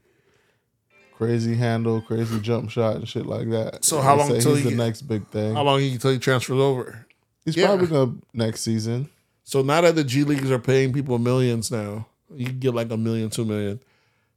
Crazy 1.17 1.57
handle, 1.57 2.01
crazy 2.01 2.39
jump 2.39 2.71
shot, 2.71 2.97
and 2.97 3.09
shit 3.09 3.27
like 3.27 3.51
that. 3.51 3.85
So 3.85 4.01
how 4.01 4.15
long 4.17 4.29
till 4.41 4.55
he's 4.55 4.65
he 4.65 4.71
the 4.71 4.77
next 4.77 5.03
big 5.03 5.27
thing? 5.29 5.55
How 5.55 5.65
long 5.65 5.83
until 5.83 6.13
he 6.13 6.19
transfers 6.19 6.61
over? 6.61 7.07
He's 7.45 7.57
Yeah. 7.57 7.67
probably 7.67 7.87
gonna 7.89 8.15
next 8.33 8.61
season. 8.61 9.09
So 9.43 9.63
now 9.63 9.81
that 9.81 9.97
the 9.97 10.05
G 10.05 10.23
leagues 10.23 10.51
are 10.51 10.59
paying 10.61 10.93
people 10.93 11.19
millions 11.19 11.73
now, 11.73 12.07
you 12.33 12.47
can 12.47 12.59
get 12.61 12.75
like 12.75 12.91
a 12.93 12.97
million, 12.97 13.31
two 13.31 13.45
million. 13.45 13.81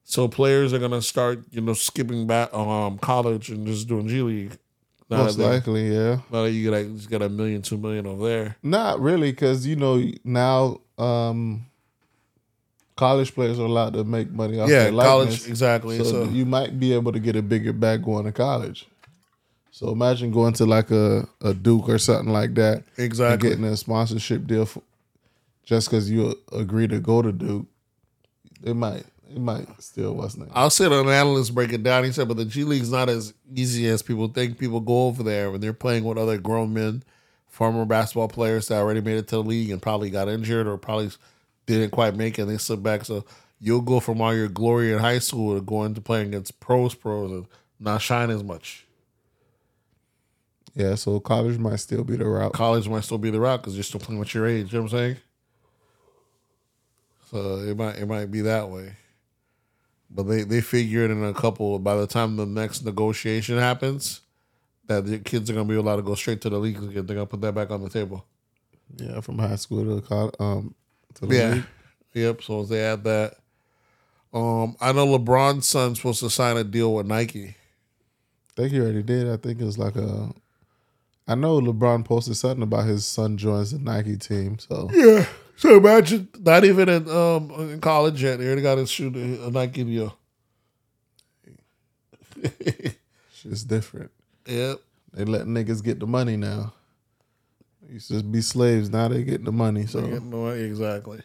So 0.04 0.28
players 0.28 0.74
are 0.74 0.80
gonna 0.80 1.02
start, 1.02 1.40
you 1.52 1.62
know, 1.62 1.74
skipping 1.74 2.28
back 2.28 2.54
um 2.54 2.98
college 2.98 3.50
and 3.50 3.66
just 3.66 3.88
doing 3.88 4.08
G 4.08 4.22
League. 4.22 4.58
Now 5.10 5.24
Most 5.24 5.38
they- 5.38 5.46
likely, 5.46 5.94
yeah. 5.94 6.20
now 6.32 6.44
that 6.44 6.52
you 6.52 6.64
get 6.70 6.72
like, 6.72 6.96
just 6.96 7.10
got 7.10 7.22
a 7.22 7.30
million, 7.30 7.62
two 7.62 7.78
million 7.78 8.08
over 8.08 8.28
there. 8.28 8.58
Not 8.64 9.02
really, 9.02 9.32
because 9.32 9.68
you 9.68 9.76
know 9.76 10.02
now 10.24 10.80
um, 10.98 11.66
college 12.96 13.34
players 13.34 13.60
are 13.60 13.66
allowed 13.66 13.94
to 13.94 14.04
make 14.04 14.32
money 14.32 14.60
off 14.60 14.70
yeah, 14.70 14.84
their 14.84 14.92
college 14.94 15.48
exactly. 15.48 15.98
So, 15.98 16.04
So, 16.06 16.24
you 16.26 16.46
might 16.46 16.80
be 16.80 16.94
able 16.94 17.12
to 17.12 17.20
get 17.20 17.36
a 17.36 17.42
bigger 17.42 17.74
bag 17.74 18.04
going 18.06 18.26
to 18.26 18.32
college. 18.32 18.88
So 19.72 19.90
imagine 19.90 20.32
going 20.32 20.54
to 20.54 20.66
like 20.66 20.92
a, 20.92 21.28
a 21.42 21.54
Duke 21.54 21.90
or 21.90 21.98
something 21.98 22.32
like 22.32 22.54
that 22.56 22.84
and 22.98 23.06
exactly. 23.06 23.50
getting 23.50 23.66
a 23.66 23.76
sponsorship 23.76 24.46
deal 24.46 24.66
for, 24.66 24.84
just 25.64 25.90
because 25.90 26.12
you 26.12 26.36
agree 26.52 26.88
to 26.88 27.00
go 27.00 27.22
to 27.22 27.32
Duke. 27.32 27.66
It 28.64 28.76
might 28.76 29.06
it 29.36 29.40
might 29.40 29.68
still 29.82 30.14
what's 30.14 30.38
name. 30.38 30.50
I'll 30.54 30.70
sit 30.70 30.92
on 30.92 31.08
an 31.08 31.14
analyst 31.14 31.56
break 31.56 31.74
it 31.74 31.84
down. 31.84 32.04
He 32.04 32.12
said, 32.12 32.28
but 32.28 32.38
the 32.38 32.46
G 32.46 32.64
League's 32.64 32.92
not 32.92 33.10
as 33.10 33.34
easy 33.54 33.88
as 33.88 34.02
people 34.02 34.28
think. 34.28 34.58
People 34.58 34.80
go 34.80 35.08
over 35.08 35.24
there 35.24 35.52
when 35.52 35.62
they're 35.62 35.74
playing 35.74 36.04
with 36.04 36.18
other 36.18 36.38
grown 36.38 36.74
men, 36.74 37.04
former 37.48 37.86
basketball 37.86 38.28
players 38.28 38.68
that 38.68 38.80
already 38.80 39.02
made 39.02 39.18
it 39.18 39.28
to 39.30 39.36
the 39.38 39.44
league 39.44 39.70
and 39.70 39.82
probably 39.82 40.10
got 40.10 40.30
injured 40.30 40.68
or 40.68 40.78
probably 40.78 41.12
didn't 41.66 41.92
quite 41.92 42.16
make 42.16 42.38
it. 42.38 42.44
And 42.44 42.52
they 42.52 42.58
sit 42.58 42.84
back. 42.84 43.06
So 43.06 43.26
you'll 43.60 43.82
go 43.82 44.00
from 44.00 44.22
all 44.22 44.36
your 44.36 44.48
glory 44.50 44.92
in 44.92 45.00
high 45.00 45.20
school 45.20 45.56
to 45.56 45.62
going 45.62 45.94
to 45.94 46.02
playing 46.02 46.28
against 46.28 46.60
pros, 46.60 46.94
pros, 46.94 47.32
and 47.32 47.48
not 47.80 48.02
shine 48.02 48.30
as 48.30 48.44
much. 48.44 48.86
Yeah, 50.74 50.96
so 50.96 51.20
college 51.20 51.58
might 51.58 51.80
still 51.80 52.04
be 52.04 52.16
the 52.16 52.26
route. 52.26 52.54
College 52.54 52.88
might 52.88 53.04
still 53.04 53.18
be 53.18 53.30
the 53.30 53.40
route 53.40 53.62
because 53.62 53.76
you're 53.76 53.84
still 53.84 54.00
playing 54.00 54.20
with 54.20 54.34
your 54.34 54.48
age. 54.48 54.72
You 54.72 54.80
know 54.80 54.84
what 54.84 54.94
I'm 54.94 54.98
saying? 54.98 55.18
So 57.30 57.60
it 57.60 57.78
might 57.78 57.98
it 57.98 58.08
might 58.08 58.32
be 58.32 58.42
that 58.42 58.70
way. 58.70 58.94
But 60.14 60.24
they, 60.24 60.44
they 60.44 60.60
figure 60.62 61.06
it 61.06 61.12
in 61.12 61.24
a 61.24 61.34
couple 61.34 61.80
by 61.80 61.96
the 61.96 62.06
time 62.08 62.36
the 62.36 62.46
next 62.46 62.84
negotiation 62.84 63.58
happens, 63.58 64.20
that 64.88 65.06
the 65.06 65.20
kids 65.20 65.50
are 65.50 65.54
gonna 65.54 65.70
be 65.70 65.76
allowed 65.76 65.96
to 65.98 66.02
go 66.02 66.16
straight 66.16 66.42
to 66.42 66.50
the 66.50 66.58
league 66.58 66.78
again. 66.78 67.06
They're 67.06 67.16
gonna 67.16 67.26
put 67.26 67.40
that 67.42 67.56
back 67.56 67.72
on 67.72 67.82
the 67.82 67.90
table. 67.90 68.26
Yeah, 68.98 69.22
from 69.22 69.38
high 69.40 69.56
school 69.56 69.86
to 70.02 70.06
college, 70.06 70.36
um, 70.40 70.76
to 71.16 71.26
the 71.26 71.36
Yeah. 71.36 71.50
league. 71.54 71.64
Yep. 72.14 72.44
So 72.44 72.64
they 72.66 72.82
add 72.84 73.06
that. 73.06 73.36
Um, 74.34 74.76
I 74.82 74.92
know 74.92 75.08
LeBron's 75.08 75.66
son's 75.68 75.98
supposed 76.00 76.20
to 76.22 76.30
sign 76.30 76.58
a 76.58 76.64
deal 76.66 76.94
with 76.96 77.06
Nike. 77.06 77.56
I 78.50 78.54
think 78.56 78.72
he 78.74 78.80
already 78.82 79.04
did. 79.04 79.30
I 79.30 79.38
think 79.38 79.62
it 79.62 79.66
was 79.66 79.78
like 79.78 79.96
a. 79.96 80.34
I 81.28 81.36
know 81.36 81.62
LeBron 81.62 82.04
posted 82.04 82.36
something 82.36 82.64
about 82.64 82.86
his 82.86 83.06
son 83.06 83.38
joins 83.38 83.72
the 83.72 83.80
Nike 83.80 84.18
team. 84.18 84.60
So 84.60 84.90
Yeah. 84.94 85.26
So 85.58 85.78
imagine 85.78 86.30
not 86.40 86.64
even 86.64 86.90
in 86.90 87.10
um 87.10 87.52
in 87.72 87.82
college 87.82 88.24
yet. 88.24 88.40
They 88.40 88.48
already 88.48 88.62
got 88.62 88.76
to 88.76 88.88
shoot 88.88 89.16
a, 89.16 89.48
a 89.48 89.52
Nike 89.52 89.84
deal. 89.84 90.18
shit's 93.34 93.64
different. 93.64 94.12
Yep. 94.48 94.80
They 95.14 95.26
let 95.26 95.46
niggas 95.46 95.84
get 95.84 96.00
the 96.00 96.08
money 96.08 96.38
now. 96.38 96.74
They 97.82 97.94
used 97.94 98.08
to 98.10 98.24
be 98.24 98.42
slaves. 98.42 98.90
Now 98.90 99.08
they 99.10 99.24
get 99.24 99.44
the 99.44 99.52
money. 99.52 99.86
So 99.86 100.00
no, 100.00 100.48
exactly. 100.48 101.22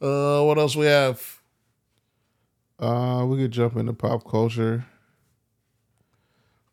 Uh, 0.00 0.42
what 0.42 0.58
else 0.58 0.76
we 0.76 0.86
have? 0.86 1.40
uh, 2.78 3.24
we 3.26 3.38
could 3.38 3.52
jump 3.52 3.76
into 3.76 3.92
pop 3.92 4.28
culture. 4.28 4.84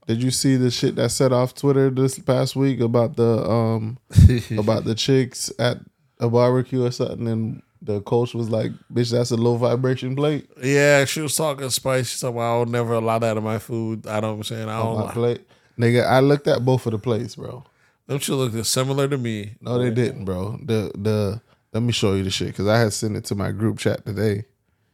Did 0.07 0.23
you 0.23 0.32
see 0.32 0.56
the 0.57 0.72
shit 0.72 0.95
that 0.95 1.10
set 1.10 1.32
off 1.32 1.53
Twitter 1.53 1.90
this 1.90 2.18
past 2.19 2.56
week 2.56 2.80
about 2.82 3.15
the 3.15 3.48
um 3.49 3.98
about 4.57 4.84
the 4.84 4.95
chicks 4.95 5.52
at 5.60 5.78
a 6.22 6.30
barbecue 6.30 6.85
or 6.85 6.91
something, 6.91 7.27
and 7.27 7.61
the 7.81 7.99
coach 8.02 8.34
was 8.34 8.49
like, 8.49 8.72
"Bitch, 8.93 9.11
that's 9.11 9.31
a 9.31 9.35
low 9.35 9.56
vibration 9.57 10.15
plate 10.15 10.48
Yeah, 10.64 11.03
she 11.06 11.19
was 11.19 11.35
talking 11.35 11.69
spice. 11.69 12.10
She 12.10 12.18
said, 12.18 12.30
"Well, 12.30 12.60
"I'll 12.60 12.65
never 12.65 12.93
allow 12.93 13.19
that 13.19 13.35
in 13.35 13.43
my 13.43 13.60
food." 13.60 14.07
I 14.07 14.22
don't 14.22 14.34
understand. 14.34 14.69
I 14.69 14.76
on 14.76 14.95
don't. 14.95 15.06
my 15.07 15.11
plate." 15.11 15.41
Nigga, 15.80 16.06
I 16.07 16.19
looked 16.19 16.48
at 16.48 16.64
both 16.64 16.85
of 16.85 16.91
the 16.91 16.99
plates, 16.99 17.35
bro. 17.35 17.65
Don't 18.07 18.26
you 18.27 18.35
look 18.35 18.65
similar 18.65 19.07
to 19.07 19.18
me. 19.18 19.56
No, 19.61 19.80
they 19.80 19.89
didn't, 19.89 20.26
bro. 20.26 20.60
The 20.64 20.91
the 20.95 21.41
let 21.73 21.81
me 21.81 21.91
show 21.91 22.14
you 22.14 22.23
the 22.23 22.30
shit 22.30 22.49
because 22.49 22.68
I 22.68 22.80
had 22.80 22.93
sent 22.93 23.15
it 23.15 23.26
to 23.26 23.35
my 23.35 23.52
group 23.52 23.80
chat 23.80 24.06
today. 24.06 24.45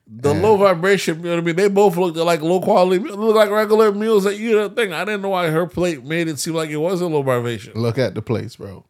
The 0.09 0.33
low 0.33 0.55
vibration. 0.55 1.17
You 1.17 1.23
know 1.23 1.29
what 1.31 1.39
I 1.39 1.41
mean? 1.41 1.55
They 1.57 1.67
both 1.67 1.97
looked 1.97 2.15
like 2.15 2.41
low 2.41 2.61
quality. 2.61 3.03
Look 3.03 3.35
like 3.35 3.49
regular 3.49 3.91
meals 3.91 4.23
that 4.23 4.37
you 4.37 4.53
don't 4.53 4.73
think. 4.73 4.93
I 4.93 5.03
didn't 5.03 5.21
know 5.21 5.29
why 5.29 5.49
her 5.49 5.67
plate 5.67 6.05
made 6.05 6.29
it 6.29 6.39
seem 6.39 6.53
like 6.53 6.69
it 6.69 6.77
wasn't 6.77 7.11
low 7.11 7.23
vibration. 7.23 7.73
Look 7.75 7.97
at 7.97 8.15
the 8.15 8.21
plates, 8.21 8.55
bro. 8.55 8.85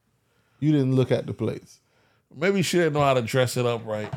You 0.59 0.71
didn't 0.71 0.95
look 0.95 1.11
at 1.11 1.25
the 1.25 1.33
plates. 1.33 1.79
Maybe 2.35 2.61
she 2.61 2.77
didn't 2.77 2.93
know 2.93 3.01
how 3.01 3.13
to 3.15 3.21
dress 3.21 3.57
it 3.57 3.65
up 3.65 3.85
right. 3.85 4.13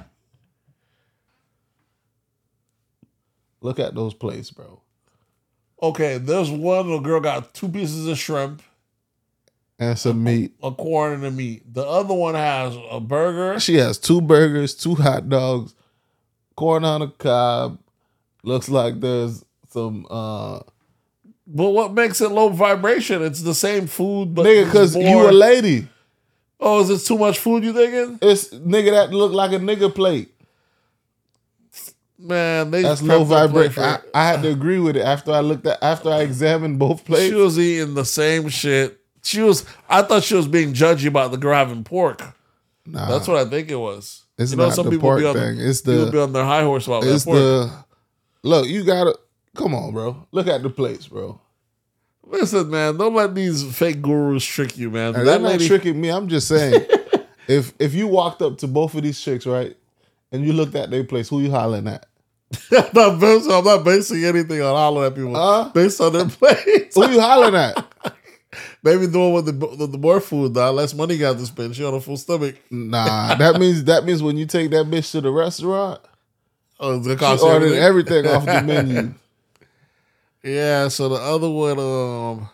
Look 3.61 3.79
at 3.79 3.95
those 3.95 4.15
plates, 4.15 4.51
bro. 4.51 4.81
Okay, 5.83 6.19
there's 6.19 6.51
one 6.51 6.85
little 6.87 7.01
girl 7.01 7.21
got 7.21 7.55
two 7.55 7.69
pieces 7.69 8.07
of 8.07 8.19
shrimp, 8.19 8.63
and 9.79 9.99
some 9.99 10.23
meat. 10.23 10.55
a 10.63 10.71
corn, 10.71 11.15
and 11.15 11.25
a 11.25 11.31
meat. 11.31 11.63
The 11.73 11.83
other 11.85 12.13
one 12.15 12.35
has 12.35 12.77
a 12.91 13.01
burger. 13.01 13.59
She 13.61 13.77
has 13.77 13.99
two 13.99 14.21
burgers, 14.21 14.75
two 14.75 14.95
hot 14.95 15.29
dogs, 15.29 15.75
corn 16.57 16.85
on 16.85 17.01
the 17.01 17.09
cob. 17.09 17.79
Looks 18.43 18.69
like 18.69 19.01
there's 19.01 19.45
some 19.71 20.07
uh 20.11 20.61
But 21.47 21.71
what 21.71 21.93
makes 21.93 22.21
it 22.21 22.31
low 22.31 22.49
vibration? 22.51 23.23
It's 23.23 23.43
the 23.43 23.55
same 23.55 23.87
food, 23.87 24.35
but 24.35 24.45
nigga, 24.47 24.71
cause 24.71 24.97
you 24.97 25.03
more- 25.03 25.29
a 25.29 25.33
lady. 25.33 25.89
Oh, 26.61 26.81
is 26.83 26.91
it 26.91 27.07
too 27.07 27.17
much 27.17 27.39
food? 27.39 27.65
You 27.65 27.73
thinking? 27.73 28.19
It's 28.21 28.51
nigga 28.51 28.91
that 28.91 29.13
look 29.15 29.33
like 29.33 29.53
a 29.53 29.59
nigga 29.59 29.95
plate. 29.95 30.35
Man, 32.19 32.71
they 32.71 32.83
That's 32.83 33.01
low 33.01 33.25
vibration. 33.25 33.83
I. 33.83 33.99
I 34.13 34.27
had 34.27 34.43
to 34.43 34.51
agree 34.51 34.79
with 34.79 34.97
it 34.97 35.03
after 35.03 35.33
I 35.33 35.41
looked 35.41 35.67
at 35.67 35.83
after 35.83 36.11
I 36.11 36.21
examined 36.21 36.79
both 36.79 37.05
plates. 37.07 37.29
She 37.29 37.35
was 37.35 37.59
eating 37.59 37.95
the 37.95 38.05
same 38.05 38.49
shit. 38.51 39.01
She 39.23 39.41
was. 39.41 39.65
I 39.89 40.03
thought 40.03 40.23
she 40.23 40.35
was 40.35 40.47
being 40.47 40.75
judgy 40.75 41.07
about 41.07 41.31
the 41.31 41.39
girl 41.39 41.55
having 41.55 41.83
pork. 41.83 42.23
nah, 42.85 43.09
That's 43.09 43.27
what 43.27 43.39
I 43.39 43.49
think 43.49 43.71
it 43.71 43.77
was. 43.77 44.25
It's 44.37 44.53
not 44.53 44.75
the 44.77 44.99
pork 44.99 45.21
be 45.21 45.27
on, 45.27 45.35
thing. 45.35 45.61
It's 45.61 45.81
the- 45.81 45.93
people 45.93 46.13
be 46.13 46.19
on 46.19 46.33
their 46.33 46.45
high 46.45 46.63
horse 46.63 46.87
about 46.87 47.03
that 47.05 47.23
pork. 47.25 47.39
the 47.39 47.85
look. 48.43 48.67
You 48.67 48.85
gotta 48.85 49.19
come 49.55 49.75
on, 49.75 49.93
bro. 49.93 50.27
Look 50.31 50.47
at 50.47 50.63
the 50.63 50.71
plates, 50.71 51.07
bro. 51.09 51.41
Listen, 52.31 52.71
man, 52.71 52.97
don't 52.97 53.15
let 53.15 53.35
these 53.35 53.65
fake 53.77 54.01
gurus 54.01 54.45
trick 54.45 54.79
you, 54.79 54.91
man. 54.91 55.09
And 55.15 55.27
that 55.27 55.43
they're 55.43 55.59
not 55.59 55.61
tricking 55.61 56.01
me. 56.01 56.09
I'm 56.11 56.29
just 56.29 56.47
saying, 56.49 56.87
if 57.49 57.73
if 57.79 57.93
you 57.95 58.07
walked 58.07 58.41
up 58.41 58.59
to 58.59 58.67
both 58.69 58.95
of 58.95 59.03
these 59.03 59.21
chicks, 59.21 59.47
right, 59.47 59.77
and 60.33 60.45
you 60.47 60.53
looked 60.53 60.75
at 60.77 60.91
their 60.91 61.05
place, 61.05 61.29
who 61.29 61.41
you 61.41 61.51
hollering 61.51 61.89
at? 61.89 62.07
I'm, 62.73 62.89
not 62.95 63.21
basing, 63.21 63.53
I'm 63.53 63.65
not 63.65 63.85
basing 63.85 64.25
anything 64.25 64.61
on 64.63 64.75
hollering 64.75 65.07
at 65.07 65.15
people 65.15 65.35
Huh? 65.35 65.71
based 65.75 66.01
on 66.01 66.13
their 66.13 66.27
plates. 66.27 66.95
Who 66.97 67.09
you 67.11 67.21
hollering 67.21 67.55
at? 67.55 67.85
Maybe 68.83 69.07
the 69.07 69.19
one 69.19 69.33
with 69.33 69.47
the, 69.47 69.77
the, 69.77 69.87
the 69.87 69.99
more 69.99 70.21
food, 70.21 70.55
dog. 70.55 70.75
Less 70.75 70.93
money 70.95 71.17
got 71.19 71.37
to 71.39 71.47
spend. 71.47 71.77
She 71.77 71.85
on 71.85 71.95
a 71.95 72.01
full 72.01 72.17
stomach. 72.17 72.57
Nah, 72.71 73.35
that 73.37 73.61
means 73.61 73.85
that 73.85 74.05
means 74.05 74.23
when 74.23 74.37
you 74.37 74.47
take 74.47 74.71
that 74.71 74.87
bitch 74.87 75.11
to 75.13 75.21
the 75.21 75.31
restaurant, 75.31 76.01
Oh, 76.81 76.97
it's 76.97 77.07
gonna 77.07 77.19
she 77.19 77.21
cost 77.21 77.43
ordered 77.45 77.73
everything. 77.75 78.25
everything 78.25 78.27
off 78.27 78.45
the 78.47 78.63
menu. 78.63 79.15
Yeah, 80.43 80.89
so 80.89 81.09
the 81.09 81.17
other 81.17 81.51
one, 81.51 81.79
um, 81.79 82.49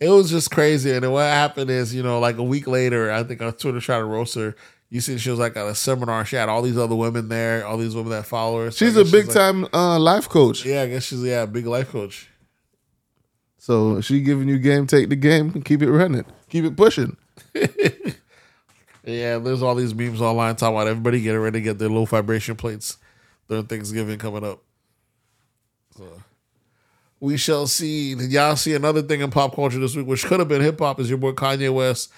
it 0.00 0.08
was 0.10 0.30
just 0.30 0.50
crazy. 0.50 0.92
And 0.92 1.02
then 1.02 1.12
what 1.12 1.22
happened 1.22 1.70
is, 1.70 1.94
you 1.94 2.02
know, 2.02 2.20
like 2.20 2.36
a 2.36 2.42
week 2.42 2.66
later, 2.66 3.10
I 3.10 3.22
think 3.24 3.40
on 3.40 3.52
Twitter 3.54 3.80
tried 3.80 3.98
to 3.98 4.04
roast 4.04 4.34
her. 4.34 4.54
You 4.90 5.00
see, 5.00 5.16
she 5.18 5.30
was 5.30 5.38
like 5.38 5.56
at 5.56 5.66
a 5.66 5.74
seminar. 5.74 6.24
She 6.24 6.36
had 6.36 6.48
all 6.48 6.62
these 6.62 6.76
other 6.78 6.94
women 6.94 7.28
there, 7.28 7.66
all 7.66 7.78
these 7.78 7.94
women 7.96 8.10
that 8.10 8.26
follow 8.26 8.64
her. 8.64 8.70
So 8.70 8.84
She's 8.84 8.96
a 8.96 9.04
big 9.04 9.30
time 9.30 9.66
uh, 9.72 9.98
life 9.98 10.28
coach. 10.28 10.64
yeah, 10.64 10.82
I 10.82 10.88
guess 10.88 11.04
she's 11.04 11.22
yeah, 11.24 11.42
a 11.42 11.46
big 11.46 11.66
life 11.66 11.88
coach. 11.90 12.28
So 13.58 14.02
she 14.02 14.20
giving 14.20 14.48
you 14.48 14.58
game, 14.58 14.86
take 14.86 15.08
the 15.08 15.16
game, 15.16 15.50
and 15.54 15.64
keep 15.64 15.80
it 15.80 15.90
running, 15.90 16.26
keep 16.50 16.64
it 16.64 16.76
pushing. 16.76 17.16
Yeah, 19.06 19.36
there's 19.36 19.62
all 19.62 19.74
these 19.74 19.94
memes 19.94 20.22
online 20.22 20.56
talking 20.56 20.76
about 20.76 20.86
everybody 20.88 21.20
getting 21.20 21.40
ready 21.40 21.58
to 21.58 21.62
get 21.62 21.78
their 21.78 21.90
low 21.90 22.06
vibration 22.06 22.56
plates 22.56 22.96
during 23.48 23.66
Thanksgiving 23.66 24.18
coming 24.18 24.42
up. 24.44 24.62
We 27.24 27.38
shall 27.38 27.66
see. 27.66 28.14
Did 28.14 28.30
y'all 28.32 28.54
see 28.54 28.74
another 28.74 29.00
thing 29.00 29.22
in 29.22 29.30
pop 29.30 29.54
culture 29.54 29.78
this 29.78 29.96
week, 29.96 30.06
which 30.06 30.26
could 30.26 30.40
have 30.40 30.48
been 30.48 30.60
hip 30.60 30.78
hop? 30.78 31.00
Is 31.00 31.08
your 31.08 31.16
boy 31.16 31.32
Kanye 31.32 31.72
West 31.72 32.12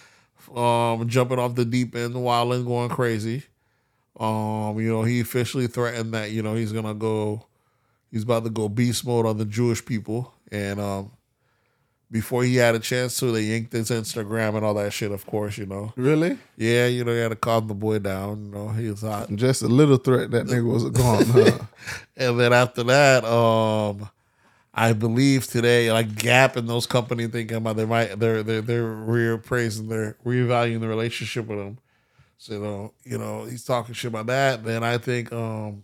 um, 0.53 1.09
jumping 1.09 1.39
off 1.39 1.55
the 1.55 1.65
deep 1.65 1.95
end, 1.95 2.20
wilding, 2.20 2.65
going 2.65 2.89
crazy? 2.89 3.45
Um, 4.19 4.81
you 4.81 4.89
know, 4.89 5.05
he 5.05 5.20
officially 5.20 5.69
threatened 5.69 6.12
that 6.15 6.33
you 6.33 6.43
know 6.43 6.57
he's 6.57 6.73
gonna 6.73 6.93
go, 6.93 7.47
he's 8.11 8.24
about 8.24 8.43
to 8.45 8.51
go 8.51 8.69
beast 8.69 9.07
mode 9.07 9.27
on 9.27 9.39
the 9.39 9.45
Jewish 9.45 9.85
people, 9.85 10.35
and 10.51 10.81
um, 10.81 11.12
before 12.11 12.43
he 12.43 12.57
had 12.57 12.74
a 12.74 12.81
chance 12.81 13.16
to, 13.20 13.31
they 13.31 13.43
yanked 13.43 13.74
his 13.74 13.91
Instagram 13.91 14.57
and 14.57 14.65
all 14.65 14.74
that 14.74 14.93
shit. 14.93 15.12
Of 15.12 15.24
course, 15.24 15.57
you 15.57 15.66
know. 15.66 15.93
Really? 15.95 16.37
Yeah, 16.57 16.87
you 16.87 17.05
know, 17.05 17.12
he 17.12 17.20
had 17.20 17.28
to 17.28 17.37
calm 17.37 17.69
the 17.69 17.74
boy 17.74 18.01
down. 18.01 18.47
You 18.47 18.51
know, 18.51 18.69
he 18.70 18.91
was 18.91 19.03
hot. 19.03 19.31
Just 19.37 19.62
a 19.62 19.69
little 19.69 19.99
threat 19.99 20.33
that 20.33 20.47
nigga 20.47 20.69
was 20.69 20.91
gone. 20.91 21.27
Huh? 21.27 21.59
And 22.16 22.41
then 22.41 22.53
after 22.53 22.83
that, 22.83 23.24
um, 23.24 24.09
I 24.78 24.93
believe 24.93 25.47
today, 25.47 25.90
like 25.90 26.15
Gap 26.16 26.57
and 26.57 26.69
those 26.69 26.86
companies 26.86 27.31
thinking 27.31 27.57
about 27.57 27.77
they 27.77 27.86
might 27.86 28.19
they're 28.20 28.43
they're 28.43 28.61
they're 28.61 28.85
reappraising, 28.85 29.89
they're 29.89 30.19
reevaluating 30.24 30.81
the 30.81 30.89
relationship 30.89 31.47
with 31.47 31.59
him. 31.59 31.78
So 32.36 32.53
you 32.53 32.61
know, 32.61 32.94
you 33.03 33.19
know, 33.19 33.44
he's 33.44 33.65
talking 33.65 33.94
shit 33.94 34.11
about 34.11 34.27
that. 34.27 34.65
Then 34.65 34.85
I 34.85 34.98
think 34.98 35.32
um 35.32 35.82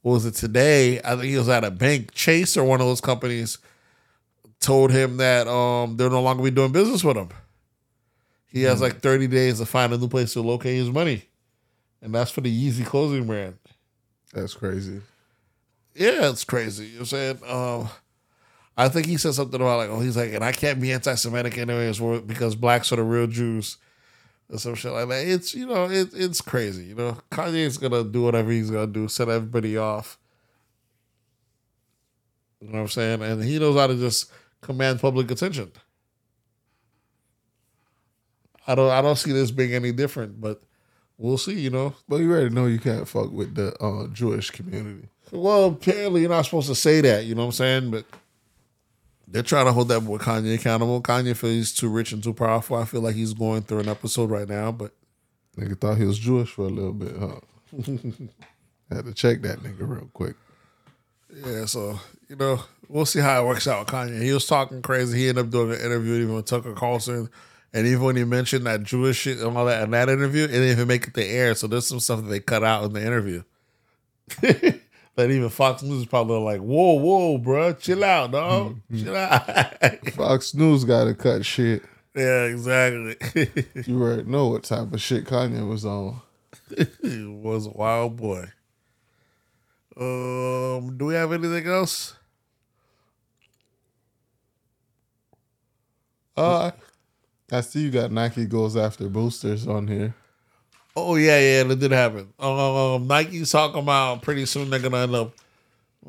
what 0.00 0.14
was 0.14 0.26
it 0.26 0.34
today? 0.34 1.00
I 1.02 1.10
think 1.10 1.26
he 1.26 1.36
was 1.36 1.48
at 1.48 1.62
a 1.62 1.70
bank, 1.70 2.12
Chase 2.12 2.56
or 2.56 2.64
one 2.64 2.80
of 2.80 2.88
those 2.88 3.00
companies 3.00 3.58
told 4.58 4.90
him 4.90 5.18
that 5.18 5.46
um 5.46 5.96
they're 5.96 6.10
no 6.10 6.20
longer 6.20 6.42
be 6.42 6.50
doing 6.50 6.72
business 6.72 7.04
with 7.04 7.16
him. 7.16 7.28
He 8.48 8.64
has 8.64 8.80
like 8.80 9.00
30 9.00 9.28
days 9.28 9.60
to 9.60 9.66
find 9.66 9.92
a 9.92 9.98
new 9.98 10.08
place 10.08 10.32
to 10.32 10.42
locate 10.42 10.74
his 10.74 10.90
money. 10.90 11.22
And 12.02 12.12
that's 12.12 12.32
for 12.32 12.40
the 12.40 12.50
Yeezy 12.50 12.84
clothing 12.84 13.26
brand. 13.26 13.56
That's 14.34 14.52
crazy. 14.54 15.00
Yeah, 15.94 16.30
it's 16.30 16.44
crazy. 16.44 16.86
You 16.86 16.90
know 16.92 16.98
what 17.00 17.00
I'm 17.00 17.06
saying? 17.06 17.38
Um, 17.46 17.88
I 18.76 18.88
think 18.88 19.06
he 19.06 19.18
said 19.18 19.34
something 19.34 19.60
about 19.60 19.76
like, 19.76 19.90
oh, 19.90 20.00
he's 20.00 20.16
like, 20.16 20.32
and 20.32 20.42
I 20.44 20.52
can't 20.52 20.80
be 20.80 20.92
anti-Semitic 20.92 21.58
anyways 21.58 22.00
because 22.26 22.54
blacks 22.54 22.90
are 22.92 22.96
the 22.96 23.02
real 23.02 23.26
Jews, 23.26 23.76
or 24.48 24.58
some 24.58 24.74
shit 24.74 24.92
like 24.92 25.08
that. 25.08 25.26
It's 25.26 25.54
you 25.54 25.66
know, 25.66 25.84
it, 25.90 26.10
it's 26.14 26.40
crazy. 26.40 26.84
You 26.84 26.94
know, 26.94 27.18
Kanye's 27.30 27.76
gonna 27.76 28.04
do 28.04 28.22
whatever 28.22 28.50
he's 28.50 28.70
gonna 28.70 28.86
do, 28.86 29.08
set 29.08 29.28
everybody 29.28 29.76
off. 29.76 30.18
You 32.60 32.68
know 32.68 32.74
what 32.74 32.80
I'm 32.80 32.88
saying? 32.88 33.22
And 33.22 33.42
he 33.44 33.58
knows 33.58 33.76
how 33.76 33.88
to 33.88 33.96
just 33.96 34.30
command 34.62 35.00
public 35.00 35.30
attention. 35.30 35.72
I 38.66 38.74
don't, 38.76 38.90
I 38.90 39.02
don't 39.02 39.16
see 39.18 39.32
this 39.32 39.50
being 39.50 39.74
any 39.74 39.92
different, 39.92 40.40
but 40.40 40.62
we'll 41.18 41.38
see. 41.38 41.58
You 41.60 41.70
know, 41.70 41.94
But 42.08 42.20
you 42.20 42.30
already 42.30 42.54
know 42.54 42.66
you 42.66 42.78
can't 42.78 43.08
fuck 43.08 43.32
with 43.32 43.54
the 43.56 43.74
uh, 43.82 44.06
Jewish 44.08 44.50
community. 44.50 45.08
Well, 45.32 45.64
apparently 45.68 46.20
you're 46.20 46.30
not 46.30 46.44
supposed 46.44 46.68
to 46.68 46.74
say 46.74 47.00
that, 47.00 47.24
you 47.24 47.34
know 47.34 47.40
what 47.42 47.46
I'm 47.46 47.52
saying? 47.52 47.90
But 47.90 48.04
they're 49.26 49.42
trying 49.42 49.64
to 49.64 49.72
hold 49.72 49.88
that 49.88 50.02
boy 50.02 50.18
Kanye 50.18 50.54
accountable. 50.54 51.00
Kanye 51.00 51.34
feels 51.34 51.54
he's 51.54 51.74
too 51.74 51.88
rich 51.88 52.12
and 52.12 52.22
too 52.22 52.34
powerful. 52.34 52.76
I 52.76 52.84
feel 52.84 53.00
like 53.00 53.14
he's 53.14 53.32
going 53.32 53.62
through 53.62 53.80
an 53.80 53.88
episode 53.88 54.30
right 54.30 54.46
now, 54.46 54.70
but 54.70 54.92
Nigga 55.56 55.80
thought 55.80 55.96
he 55.96 56.04
was 56.04 56.18
Jewish 56.18 56.50
for 56.50 56.66
a 56.66 56.68
little 56.68 56.92
bit, 56.92 57.14
huh? 57.18 57.40
Had 58.94 59.06
to 59.06 59.14
check 59.14 59.40
that 59.42 59.60
nigga 59.60 59.88
real 59.88 60.10
quick. 60.12 60.36
yeah, 61.46 61.64
so 61.64 61.98
you 62.28 62.36
know, 62.36 62.62
we'll 62.88 63.06
see 63.06 63.20
how 63.20 63.42
it 63.42 63.46
works 63.46 63.66
out 63.66 63.80
with 63.80 63.88
Kanye. 63.88 64.22
He 64.22 64.32
was 64.32 64.46
talking 64.46 64.82
crazy. 64.82 65.18
He 65.18 65.28
ended 65.30 65.46
up 65.46 65.50
doing 65.50 65.72
an 65.72 65.80
interview 65.80 66.14
even 66.16 66.34
with 66.34 66.46
Tucker 66.46 66.74
Carlson. 66.74 67.30
And 67.72 67.86
even 67.86 68.02
when 68.02 68.16
he 68.16 68.24
mentioned 68.24 68.66
that 68.66 68.82
Jewish 68.82 69.16
shit 69.16 69.38
and 69.38 69.56
all 69.56 69.64
that 69.64 69.82
in 69.82 69.92
that 69.92 70.10
interview, 70.10 70.44
it 70.44 70.48
didn't 70.48 70.68
even 70.72 70.88
make 70.88 71.08
it 71.08 71.14
to 71.14 71.24
air. 71.24 71.54
So 71.54 71.66
there's 71.66 71.86
some 71.86 72.00
stuff 72.00 72.20
that 72.20 72.28
they 72.28 72.40
cut 72.40 72.62
out 72.62 72.84
in 72.84 72.92
the 72.92 73.00
interview. 73.00 73.42
that 75.16 75.30
even 75.30 75.48
Fox 75.50 75.82
News 75.82 76.00
is 76.00 76.06
probably 76.06 76.38
like, 76.38 76.60
whoa, 76.60 76.94
whoa, 76.94 77.38
bro, 77.38 77.74
chill 77.74 78.02
out, 78.04 78.32
dog. 78.32 78.80
Chill 78.90 79.14
out. 79.14 79.42
Fox 80.14 80.54
News 80.54 80.84
got 80.84 81.04
to 81.04 81.14
cut 81.14 81.44
shit. 81.44 81.82
Yeah, 82.14 82.44
exactly. 82.44 83.16
You 83.86 84.02
already 84.02 84.24
know 84.24 84.48
what 84.48 84.64
type 84.64 84.92
of 84.92 85.00
shit 85.00 85.24
Kanye 85.24 85.66
was 85.66 85.84
on. 85.84 86.20
he 87.02 87.24
was 87.24 87.66
a 87.66 87.70
wild 87.70 88.16
boy. 88.16 88.44
Um, 89.98 90.96
do 90.96 91.06
we 91.06 91.14
have 91.14 91.32
anything 91.32 91.66
else? 91.66 92.14
Uh 96.36 96.70
I 97.50 97.60
see 97.60 97.80
you 97.82 97.90
got 97.90 98.10
Nike 98.10 98.46
goes 98.46 98.74
after 98.74 99.06
boosters 99.10 99.66
on 99.66 99.86
here. 99.86 100.14
Oh 100.96 101.16
yeah, 101.16 101.38
yeah, 101.38 101.62
that 101.64 101.76
did 101.80 101.92
happen. 101.92 102.32
Um, 102.38 103.06
Nike's 103.06 103.50
talking 103.50 103.80
about 103.82 104.22
pretty 104.22 104.46
soon 104.46 104.70
they're 104.70 104.80
gonna 104.80 104.98
end 104.98 105.14
up 105.14 105.34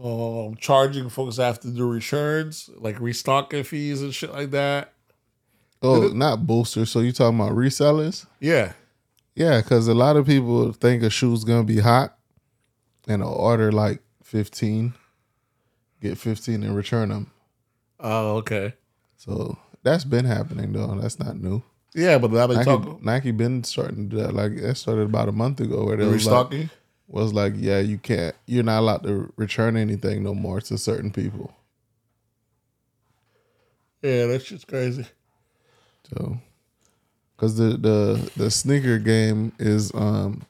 um 0.02 0.56
charging 0.56 1.10
folks 1.10 1.40
after 1.40 1.70
the 1.70 1.84
returns, 1.84 2.70
like 2.78 3.00
restocking 3.00 3.64
fees 3.64 4.02
and 4.02 4.14
shit 4.14 4.32
like 4.34 4.52
that. 4.52 4.94
Oh, 5.82 6.08
not 6.08 6.48
boosters. 6.48 6.90
So 6.92 7.02
you 7.02 7.12
talking 7.12 7.40
about 7.40 7.52
resellers? 7.52 8.26
Yeah, 8.40 8.74
Yeah, 9.36 9.60
because 9.62 9.88
a 9.88 9.94
lot 9.94 10.16
of 10.16 10.26
people 10.26 10.72
think 10.72 11.04
a 11.04 11.10
shoe's 11.10 11.44
gonna 11.44 11.64
be 11.64 11.80
hot, 11.80 12.18
and 13.08 13.22
they'll 13.22 13.30
order 13.30 13.72
like 13.72 14.02
fifteen, 14.24 14.94
get 16.02 16.18
fifteen 16.18 16.64
and 16.64 16.76
return 16.76 17.10
them. 17.10 17.32
Oh, 18.00 18.38
okay. 18.38 18.74
So 19.18 19.58
that's 19.84 20.04
been 20.06 20.26
happening 20.26 20.74
though. 20.74 20.96
That's 21.00 21.20
not 21.20 21.38
new. 21.40 21.62
Yeah, 21.96 22.18
but 22.18 22.30
they 22.30 22.56
Nike, 22.56 22.64
talk 22.64 23.04
Nike 23.04 23.32
been 23.32 23.64
starting 23.64 24.10
to 24.10 24.16
do 24.16 24.22
that. 24.24 24.34
Like 24.34 24.56
that 24.62 24.76
started 24.76 25.04
about 25.04 25.30
a 25.30 25.32
month 25.32 25.60
ago, 25.60 25.86
where 25.86 25.98
they 25.98 26.06
was 26.06 26.26
like, 26.26 26.50
restocking. 26.50 26.70
was 27.08 27.34
like, 27.34 27.54
yeah, 27.56 27.80
you 27.80 27.98
can't, 27.98 28.36
you're 28.48 28.64
not 28.64 28.80
allowed 28.80 29.04
to 29.04 29.32
return 29.36 29.78
anything 29.78 30.24
no 30.24 30.34
more 30.34 30.60
to 30.62 30.78
certain 30.78 31.12
people. 31.12 31.54
yeah, 34.02 34.26
that's 34.26 34.46
just 34.46 34.68
crazy. 34.68 35.06
So, 36.10 36.38
because 37.36 37.58
the 37.58 37.78
the 37.78 38.32
the 38.36 38.52
sneaker 38.52 38.98
game 38.98 39.54
is 39.60 39.94
um 39.94 40.46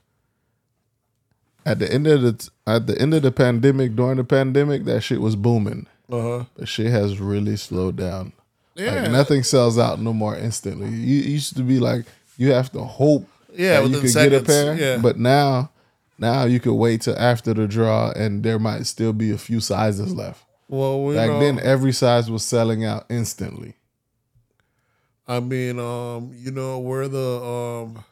at 1.66 1.80
the 1.80 1.92
end 1.92 2.08
of 2.08 2.22
the 2.22 2.50
at 2.66 2.88
the 2.88 3.00
end 3.00 3.14
of 3.14 3.22
the 3.22 3.32
pandemic 3.32 3.96
during 3.96 4.18
the 4.18 4.24
pandemic 4.24 4.86
that 4.86 5.02
shit 5.02 5.22
was 5.22 5.36
booming. 5.36 5.88
Uh-huh. 6.12 6.44
but 6.56 6.68
shit 6.68 6.92
has 6.92 7.20
really 7.20 7.56
slowed 7.56 7.96
down. 7.96 8.34
Yeah. 8.76 9.04
Like 9.04 9.12
nothing 9.12 9.44
sells 9.44 9.78
out 9.78 10.00
no 10.00 10.14
more 10.14 10.36
instantly. 10.36 10.90
You 10.90 11.22
used 11.22 11.56
to 11.58 11.64
be 11.64 11.80
like 11.80 12.06
you 12.38 12.52
have 12.52 12.72
to 12.72 12.84
hope 12.84 13.28
Yeah, 13.54 13.82
you 13.82 14.00
could 14.00 14.12
get 14.14 14.34
a 14.34 14.42
pair, 14.42 14.76
yeah. 14.76 14.98
but 14.98 15.18
now 15.18 15.70
now 16.18 16.46
you 16.46 16.60
could 16.60 16.74
wait 16.74 17.02
till 17.02 17.18
after 17.18 17.54
the 17.54 17.68
draw 17.68 18.12
and 18.12 18.44
there 18.44 18.60
might 18.60 18.86
still 18.86 19.14
be 19.14 19.32
a 19.32 19.38
few 19.38 19.60
sizes 19.60 20.14
left. 20.14 20.44
Well, 20.68 21.04
we 21.04 21.16
Back 21.16 21.30
know, 21.30 21.40
then, 21.40 21.60
every 21.60 21.92
size 21.92 22.32
was 22.32 22.44
selling 22.44 22.84
out 22.84 23.06
instantly. 23.10 23.76
I 25.28 25.40
mean, 25.40 25.80
um, 25.80 26.32
you 26.36 26.52
know, 26.52 26.80
we're 26.80 27.08
the 27.08 27.42
um, 27.44 28.04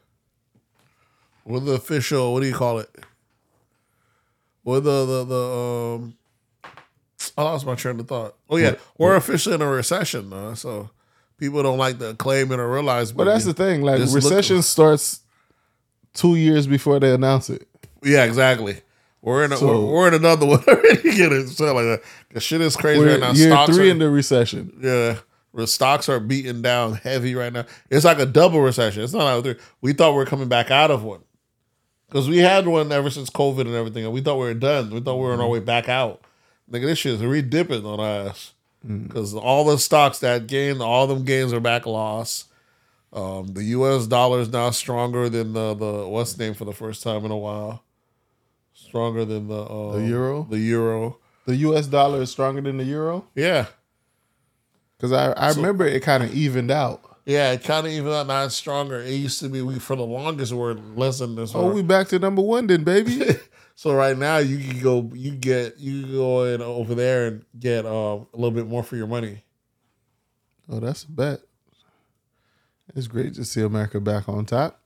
we're 1.44 1.60
the 1.60 1.72
official. 1.72 2.32
What 2.32 2.40
do 2.40 2.46
you 2.46 2.54
call 2.54 2.78
it? 2.78 2.90
We're 4.64 4.80
the 4.80 5.04
the 5.06 5.24
the 5.24 5.44
um. 6.04 6.14
I 7.36 7.42
lost 7.44 7.64
my 7.66 7.74
train 7.74 7.98
of 8.00 8.08
thought. 8.08 8.36
Oh 8.50 8.56
yeah, 8.56 8.74
we're 8.98 9.16
officially 9.16 9.54
in 9.54 9.62
a 9.62 9.66
recession, 9.66 10.30
though, 10.30 10.54
so 10.54 10.90
people 11.38 11.62
don't 11.62 11.78
like 11.78 11.98
to 11.98 12.14
claim 12.14 12.52
it 12.52 12.58
or 12.60 12.70
realize. 12.70 13.12
But 13.12 13.24
that's 13.24 13.44
the 13.44 13.54
thing, 13.54 13.82
like 13.82 13.98
Just 13.98 14.14
look- 14.14 14.22
recession 14.24 14.62
starts 14.62 15.20
two 16.14 16.36
years 16.36 16.66
before 16.66 17.00
they 17.00 17.12
announce 17.12 17.48
it. 17.50 17.66
Yeah, 18.02 18.24
exactly. 18.24 18.80
We're 19.22 19.44
in 19.44 19.52
a, 19.52 19.56
So- 19.56 19.66
we're, 19.86 19.92
we're 19.92 20.08
in 20.08 20.14
another 20.14 20.46
one 20.52 20.62
already. 20.66 21.02
Get 21.16 21.32
it? 21.32 21.48
So 21.48 21.66
like 21.74 21.84
that. 21.84 22.02
The 22.34 22.40
shit 22.40 22.60
is 22.60 22.76
crazy 22.76 23.04
right 23.04 23.20
now. 23.20 23.32
year 23.32 23.50
Stocks 23.50 23.74
three 23.76 23.88
are, 23.88 23.92
in 23.92 23.98
the 23.98 24.10
recession. 24.10 24.72
Yeah. 24.82 25.18
The 25.54 25.66
stocks 25.66 26.08
are 26.08 26.18
beating 26.18 26.62
down 26.62 26.94
heavy 26.94 27.34
right 27.34 27.52
now. 27.52 27.66
It's 27.90 28.04
like 28.06 28.18
a 28.18 28.26
double 28.26 28.60
recession. 28.60 29.02
It's 29.04 29.12
not 29.12 29.24
like 29.34 29.44
three. 29.44 29.56
We 29.80 29.92
thought 29.92 30.12
we 30.12 30.16
were 30.16 30.26
coming 30.26 30.48
back 30.48 30.70
out 30.70 30.90
of 30.90 31.02
one. 31.04 31.20
Because 32.08 32.28
we 32.28 32.38
had 32.38 32.66
one 32.66 32.90
ever 32.92 33.08
since 33.10 33.30
COVID 33.30 33.60
and 33.62 33.74
everything, 33.74 34.04
and 34.04 34.12
we 34.12 34.20
thought 34.20 34.34
we 34.36 34.44
were 34.46 34.54
done. 34.54 34.90
We 34.90 35.00
thought 35.00 35.16
we 35.16 35.22
were 35.24 35.32
on 35.32 35.40
our 35.40 35.48
way 35.48 35.60
back 35.60 35.88
out. 35.88 36.22
Nigga, 36.72 36.86
this 36.86 36.98
shit 36.98 37.14
is 37.14 37.22
re-dipping 37.22 37.84
on 37.84 38.00
us. 38.00 38.54
Because 38.86 39.32
all 39.34 39.64
the 39.64 39.78
stocks 39.78 40.18
that 40.20 40.48
gained, 40.48 40.82
all 40.82 41.06
them 41.06 41.24
gains 41.24 41.52
are 41.52 41.60
back 41.60 41.86
loss. 41.86 42.46
Um, 43.12 43.52
the 43.52 43.62
US 43.64 44.06
dollar 44.08 44.40
is 44.40 44.48
now 44.48 44.70
stronger 44.70 45.28
than 45.28 45.52
the, 45.52 45.74
the 45.74 46.08
what's 46.08 46.32
the 46.32 46.42
name 46.44 46.54
for 46.54 46.64
the 46.64 46.72
first 46.72 47.02
time 47.02 47.24
in 47.24 47.30
a 47.30 47.36
while. 47.36 47.84
Stronger 48.72 49.24
than 49.24 49.46
the 49.48 49.62
uh, 49.62 49.92
The 49.98 50.06
euro? 50.06 50.46
The 50.50 50.58
euro. 50.58 51.18
The 51.46 51.56
U.S. 51.56 51.86
dollar 51.88 52.22
is 52.22 52.30
stronger 52.30 52.60
than 52.60 52.78
the 52.78 52.84
euro 52.84 53.26
Yeah. 53.34 53.66
because 54.96 55.12
I, 55.12 55.32
I 55.32 55.50
remember 55.52 55.84
it 55.86 56.02
kind 56.02 56.22
of 56.22 56.32
evened 56.34 56.70
out. 56.70 57.02
Yeah, 57.26 57.52
it 57.52 57.62
kind 57.64 57.86
of 57.86 57.92
evened 57.92 58.14
out 58.14 58.26
now 58.28 58.44
it's 58.44 58.54
stronger. 58.54 59.00
It 59.00 59.10
used 59.14 59.38
to 59.40 59.48
be 59.48 59.60
we 59.62 59.78
for 59.78 59.94
the 59.94 60.04
longest 60.04 60.52
were 60.52 60.74
less 60.74 61.18
than 61.20 61.34
this. 61.36 61.52
Oh, 61.54 61.70
we 61.70 61.82
back 61.82 62.08
to 62.08 62.18
number 62.18 62.42
one 62.42 62.66
then, 62.66 62.82
baby. 62.84 63.22
so 63.82 63.92
right 63.94 64.16
now 64.16 64.38
you 64.38 64.58
can 64.58 64.80
go, 64.80 65.10
you 65.12 65.32
get, 65.32 65.76
you 65.80 66.02
can 66.02 66.12
go 66.12 66.44
in 66.44 66.62
over 66.62 66.94
there 66.94 67.26
and 67.26 67.44
get 67.58 67.84
uh, 67.84 67.88
a 67.88 68.36
little 68.36 68.52
bit 68.52 68.68
more 68.68 68.84
for 68.84 68.94
your 68.94 69.08
money. 69.08 69.42
oh, 70.70 70.78
that's 70.78 71.02
a 71.02 71.10
bet. 71.10 71.40
It's 72.94 73.08
great 73.08 73.34
to 73.34 73.44
see 73.44 73.60
America 73.60 73.98
back 74.00 74.28
on 74.28 74.44
top. 74.46 74.78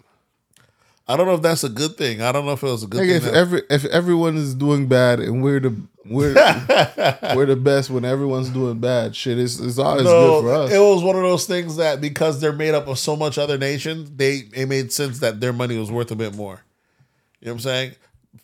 I 1.06 1.16
don't 1.18 1.26
know 1.26 1.34
if 1.34 1.42
that's 1.42 1.62
a 1.62 1.68
good 1.68 1.98
thing. 1.98 2.22
I 2.22 2.32
don't 2.32 2.46
know 2.46 2.52
if 2.52 2.62
it 2.62 2.66
was 2.66 2.84
a 2.84 2.86
good 2.86 3.00
Like 3.00 3.08
thing. 3.08 3.16
if 3.16 3.22
that- 3.24 3.34
every 3.34 3.62
if 3.68 3.84
everyone 3.84 4.36
is 4.38 4.54
doing 4.54 4.88
bad 4.88 5.20
and 5.20 5.42
we're 5.42 5.60
the 5.60 5.76
we're 6.06 6.32
we're 7.36 7.44
the 7.46 7.54
best 7.60 7.90
when 7.90 8.06
everyone's 8.06 8.48
doing 8.48 8.78
bad, 8.80 9.14
shit, 9.14 9.38
it's 9.38 9.60
it's 9.60 9.78
always 9.78 10.04
no, 10.04 10.40
good 10.40 10.42
for 10.42 10.52
us. 10.54 10.72
it 10.72 10.78
was 10.78 11.04
one 11.04 11.16
of 11.16 11.22
those 11.22 11.44
things 11.46 11.76
that 11.76 12.00
because 12.00 12.40
they're 12.40 12.52
made 12.54 12.74
up 12.74 12.88
of 12.88 12.98
so 12.98 13.14
much 13.14 13.36
other 13.36 13.58
nations, 13.58 14.10
they 14.16 14.44
it 14.54 14.68
made 14.70 14.90
sense 14.90 15.18
that 15.18 15.38
their 15.38 15.52
money 15.52 15.78
was 15.78 15.90
worth 15.92 16.10
a 16.12 16.16
bit 16.16 16.34
more. 16.34 16.62
You 17.40 17.46
know 17.48 17.52
what 17.52 17.56
I'm 17.58 17.60
saying? 17.60 17.92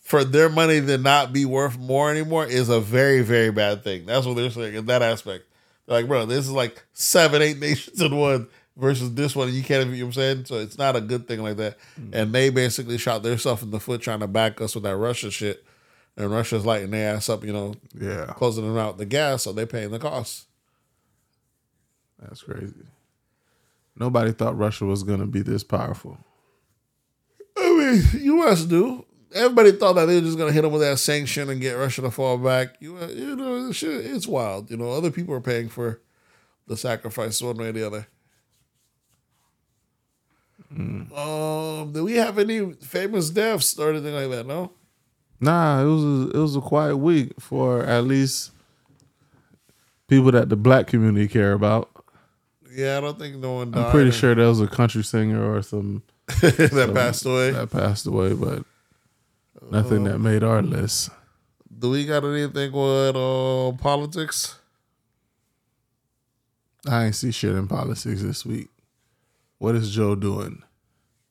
For 0.01 0.25
their 0.25 0.49
money 0.49 0.81
to 0.81 0.99
not 0.99 1.33
be 1.33 1.45
worth 1.45 1.79
more 1.79 2.11
anymore 2.11 2.47
is 2.47 2.69
a 2.69 2.81
very, 2.81 3.23
very 3.23 3.51
bad 3.51 3.85
thing. 3.85 4.07
That's 4.07 4.27
what 4.27 4.37
they're 4.37 4.51
saying 4.51 4.75
in 4.75 4.87
that 4.87 5.03
aspect. 5.03 5.45
They're 5.87 5.99
like, 5.99 6.09
bro, 6.09 6.27
this 6.27 6.45
is 6.47 6.51
like 6.51 6.83
seven, 6.93 7.43
eight 7.43 7.59
nations 7.61 8.01
in 8.01 8.17
one 8.17 8.49
versus 8.77 9.15
this 9.15 9.35
one. 9.37 9.53
You 9.53 9.63
can't, 9.63 9.83
even- 9.83 9.95
you 9.95 10.01
know 10.01 10.07
what 10.07 10.17
I'm 10.17 10.23
saying? 10.23 10.45
So 10.47 10.57
it's 10.57 10.79
not 10.79 10.97
a 10.97 11.01
good 11.01 11.27
thing 11.29 11.43
like 11.43 11.57
that. 11.59 11.77
Mm. 12.01 12.11
And 12.15 12.33
they 12.33 12.51
basically 12.51 12.99
shot 12.99 13.23
themselves 13.23 13.63
in 13.63 13.71
the 13.71 13.81
foot 13.81 14.01
trying 14.03 14.21
to 14.21 14.27
back 14.29 14.61
us 14.61 14.75
with 14.75 14.85
that 14.85 14.97
Russia 14.97 15.31
shit. 15.31 15.65
And 16.17 16.31
Russia's 16.31 16.67
lighting 16.67 16.91
their 16.91 17.15
ass 17.15 17.29
up, 17.31 17.43
you 17.43 17.53
know, 17.55 17.75
yeah, 17.99 18.27
closing 18.37 18.65
them 18.67 18.77
out 18.77 18.99
the 18.99 19.07
gas, 19.07 19.45
so 19.45 19.53
they're 19.55 19.65
paying 19.67 19.91
the 19.91 19.99
cost. 19.99 20.45
that's 22.21 22.43
crazy. 22.43 22.75
Nobody 23.97 24.33
thought 24.33 24.59
Russia 24.59 24.85
was 24.85 25.05
gonna 25.05 25.27
be 25.27 25.41
this 25.41 25.65
powerful. 25.65 26.19
I 27.57 27.71
mean, 28.13 28.23
U.S. 28.25 28.65
do. 28.65 29.07
Everybody 29.35 29.73
thought 29.73 29.95
that 29.95 30.07
they 30.07 30.17
were 30.17 30.21
just 30.21 30.39
gonna 30.39 30.53
hit 30.53 30.63
them 30.63 30.73
with 30.73 30.83
that 30.83 30.99
sanction 30.99 31.49
and 31.49 31.61
get 31.61 31.75
Russia 31.75 32.03
to 32.03 32.11
fall 32.11 32.39
back. 32.39 32.77
You, 32.81 32.99
you 33.07 33.37
know, 33.37 33.73
shit, 33.73 34.07
it's 34.07 34.27
wild. 34.27 34.71
You 34.71 34.77
know, 34.77 34.91
other 34.91 35.11
people 35.11 35.35
are 35.35 35.41
paying 35.41 35.69
for 35.69 36.01
the 36.67 36.77
sacrifice 36.77 37.41
one 37.43 37.57
way 37.57 37.69
or 37.69 37.73
the 37.73 37.87
other. 37.87 38.07
Um, 40.75 41.93
do 41.93 42.05
we 42.05 42.15
have 42.15 42.39
any 42.39 42.73
famous 42.75 43.31
deaths 43.31 43.79
or 43.79 43.91
anything 43.91 44.15
like 44.15 44.31
that? 44.31 44.47
No. 44.47 44.73
Nah, 45.41 45.83
it 45.83 45.87
was 45.87 46.05
a, 46.05 46.31
it 46.31 46.41
was 46.41 46.57
a 46.57 46.61
quiet 46.61 46.97
week 46.97 47.33
for 47.39 47.83
at 47.85 48.05
least 48.05 48.53
people 50.09 50.31
that 50.33 50.49
the 50.49 50.57
black 50.57 50.87
community 50.87 51.29
care 51.29 51.53
about. 51.53 51.91
Yeah, 52.71 52.97
I 52.97 53.01
don't 53.01 53.19
think 53.19 53.37
no 53.37 53.55
one 53.55 53.71
died. 53.71 53.87
I'm 53.87 53.91
pretty 53.91 54.13
sure 54.13 54.35
there 54.35 54.49
was 54.49 54.61
a 54.61 54.67
country 54.67 55.03
singer 55.05 55.55
or 55.55 55.61
some 55.63 56.03
that 56.41 56.93
passed 56.95 57.27
away. 57.27 57.51
that 57.51 57.71
passed 57.71 58.07
away, 58.07 58.33
but 58.33 58.65
nothing 59.73 60.05
that 60.05 60.19
made 60.19 60.45
our 60.45 60.63
list. 60.63 61.11
Do 61.79 61.91
we 61.91 62.05
got 62.05 62.25
anything 62.25 62.73
with 62.73 63.17
uh, 63.17 63.73
politics? 63.83 64.59
I 66.87 67.07
ain't 67.07 67.15
see 67.15 67.33
shit 67.33 67.55
in 67.55 67.67
politics 67.67 68.23
this 68.23 68.45
week. 68.45 68.69
What 69.59 69.75
is 69.75 69.95
Joe 69.95 70.15
doing? 70.15 70.63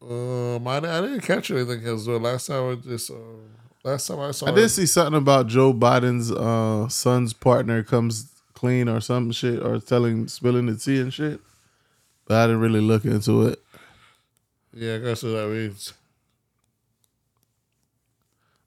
Um, 0.01 0.68
I, 0.68 0.77
I 0.77 1.01
didn't 1.01 1.22
catch 1.22 1.51
anything 1.51 1.80
because 1.80 2.07
last 2.07 2.47
time 2.47 2.72
I 2.72 2.76
just 2.76 3.11
uh, 3.11 3.15
last 3.84 4.07
time 4.07 4.19
I 4.19 4.31
saw 4.31 4.47
I 4.47 4.51
did 4.51 4.69
see 4.69 4.85
something 4.85 5.18
about 5.18 5.47
Joe 5.47 5.73
Biden's 5.73 6.31
uh, 6.31 6.89
son's 6.89 7.34
partner 7.34 7.84
comes 7.84 8.31
clean 8.53 8.89
or 8.89 8.99
some 9.01 9.31
shit 9.31 9.61
or 9.61 9.80
telling 9.80 10.27
spilling 10.27 10.65
the 10.65 10.76
tea 10.76 10.99
and 11.01 11.13
shit. 11.13 11.39
But 12.26 12.38
I 12.38 12.47
didn't 12.47 12.61
really 12.61 12.81
look 12.81 13.05
into 13.05 13.47
it. 13.47 13.59
Yeah, 14.73 14.95
I 14.95 14.97
guess 14.99 15.22
what 15.23 15.31
that 15.31 15.49
means. 15.49 15.93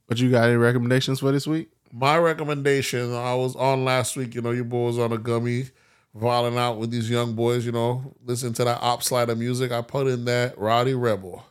But 0.06 0.18
you 0.18 0.31
got 0.31 0.44
any 0.48 0.56
recommendations 0.56 1.20
for 1.20 1.32
this 1.32 1.47
week? 1.47 1.70
My 1.93 2.18
recommendation, 2.18 3.14
I 3.14 3.35
was 3.35 3.55
on 3.56 3.85
last 3.85 4.16
week, 4.16 4.35
you 4.35 4.43
know, 4.43 4.51
your 4.51 4.64
boy 4.64 4.86
was 4.86 4.98
on 4.98 5.12
a 5.12 5.18
gummy, 5.18 5.66
violent 6.14 6.56
out 6.59 6.78
with 6.78 6.90
these 6.90 7.09
young 7.09 7.35
boys, 7.35 7.64
you 7.64 7.72
know, 7.72 8.14
listen 8.24 8.52
to 8.55 8.64
that 8.64 8.81
op 8.82 9.02
slider 9.02 9.36
music. 9.36 9.70
I 9.72 9.81
put 9.82 10.06
in 10.09 10.24
that 10.26 10.59
Rowdy 10.59 10.94
Rebel. 10.94 11.44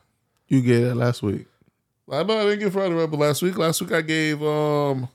You 0.48 0.62
gave 0.62 0.86
it 0.86 0.96
last 0.96 1.24
week. 1.24 1.48
I 2.12 2.22
know 2.24 2.38
I 2.38 2.44
didn't 2.44 2.60
give 2.60 2.76
Rowdy 2.76 2.94
Rebel 2.94 3.18
last 3.20 3.42
week. 3.42 3.58
Last 3.58 3.82
week 3.82 3.94
I 3.94 4.02
gave 4.02 4.44
um 4.44 5.08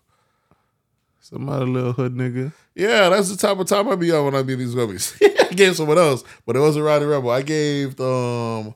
Some 1.21 1.49
other 1.49 1.67
little 1.67 1.93
hood 1.93 2.15
nigga. 2.15 2.53
yeah, 2.75 3.09
that's 3.11 3.31
the 3.31 3.37
type 3.37 3.59
of 3.59 3.67
time 3.69 3.89
I 3.89 3.95
be 3.97 4.11
on 4.11 4.25
when 4.25 4.35
I 4.35 4.43
be 4.43 4.55
these 4.55 4.75
gummies. 4.75 5.17
I 5.51 5.53
gave 5.53 5.77
someone 5.77 5.99
else, 5.99 6.25
but 6.47 6.57
it 6.57 6.61
wasn't 6.61 6.87
Rowdy 6.87 7.05
Rebel. 7.05 7.31
I 7.31 7.43
gave 7.43 8.01
um 8.01 8.75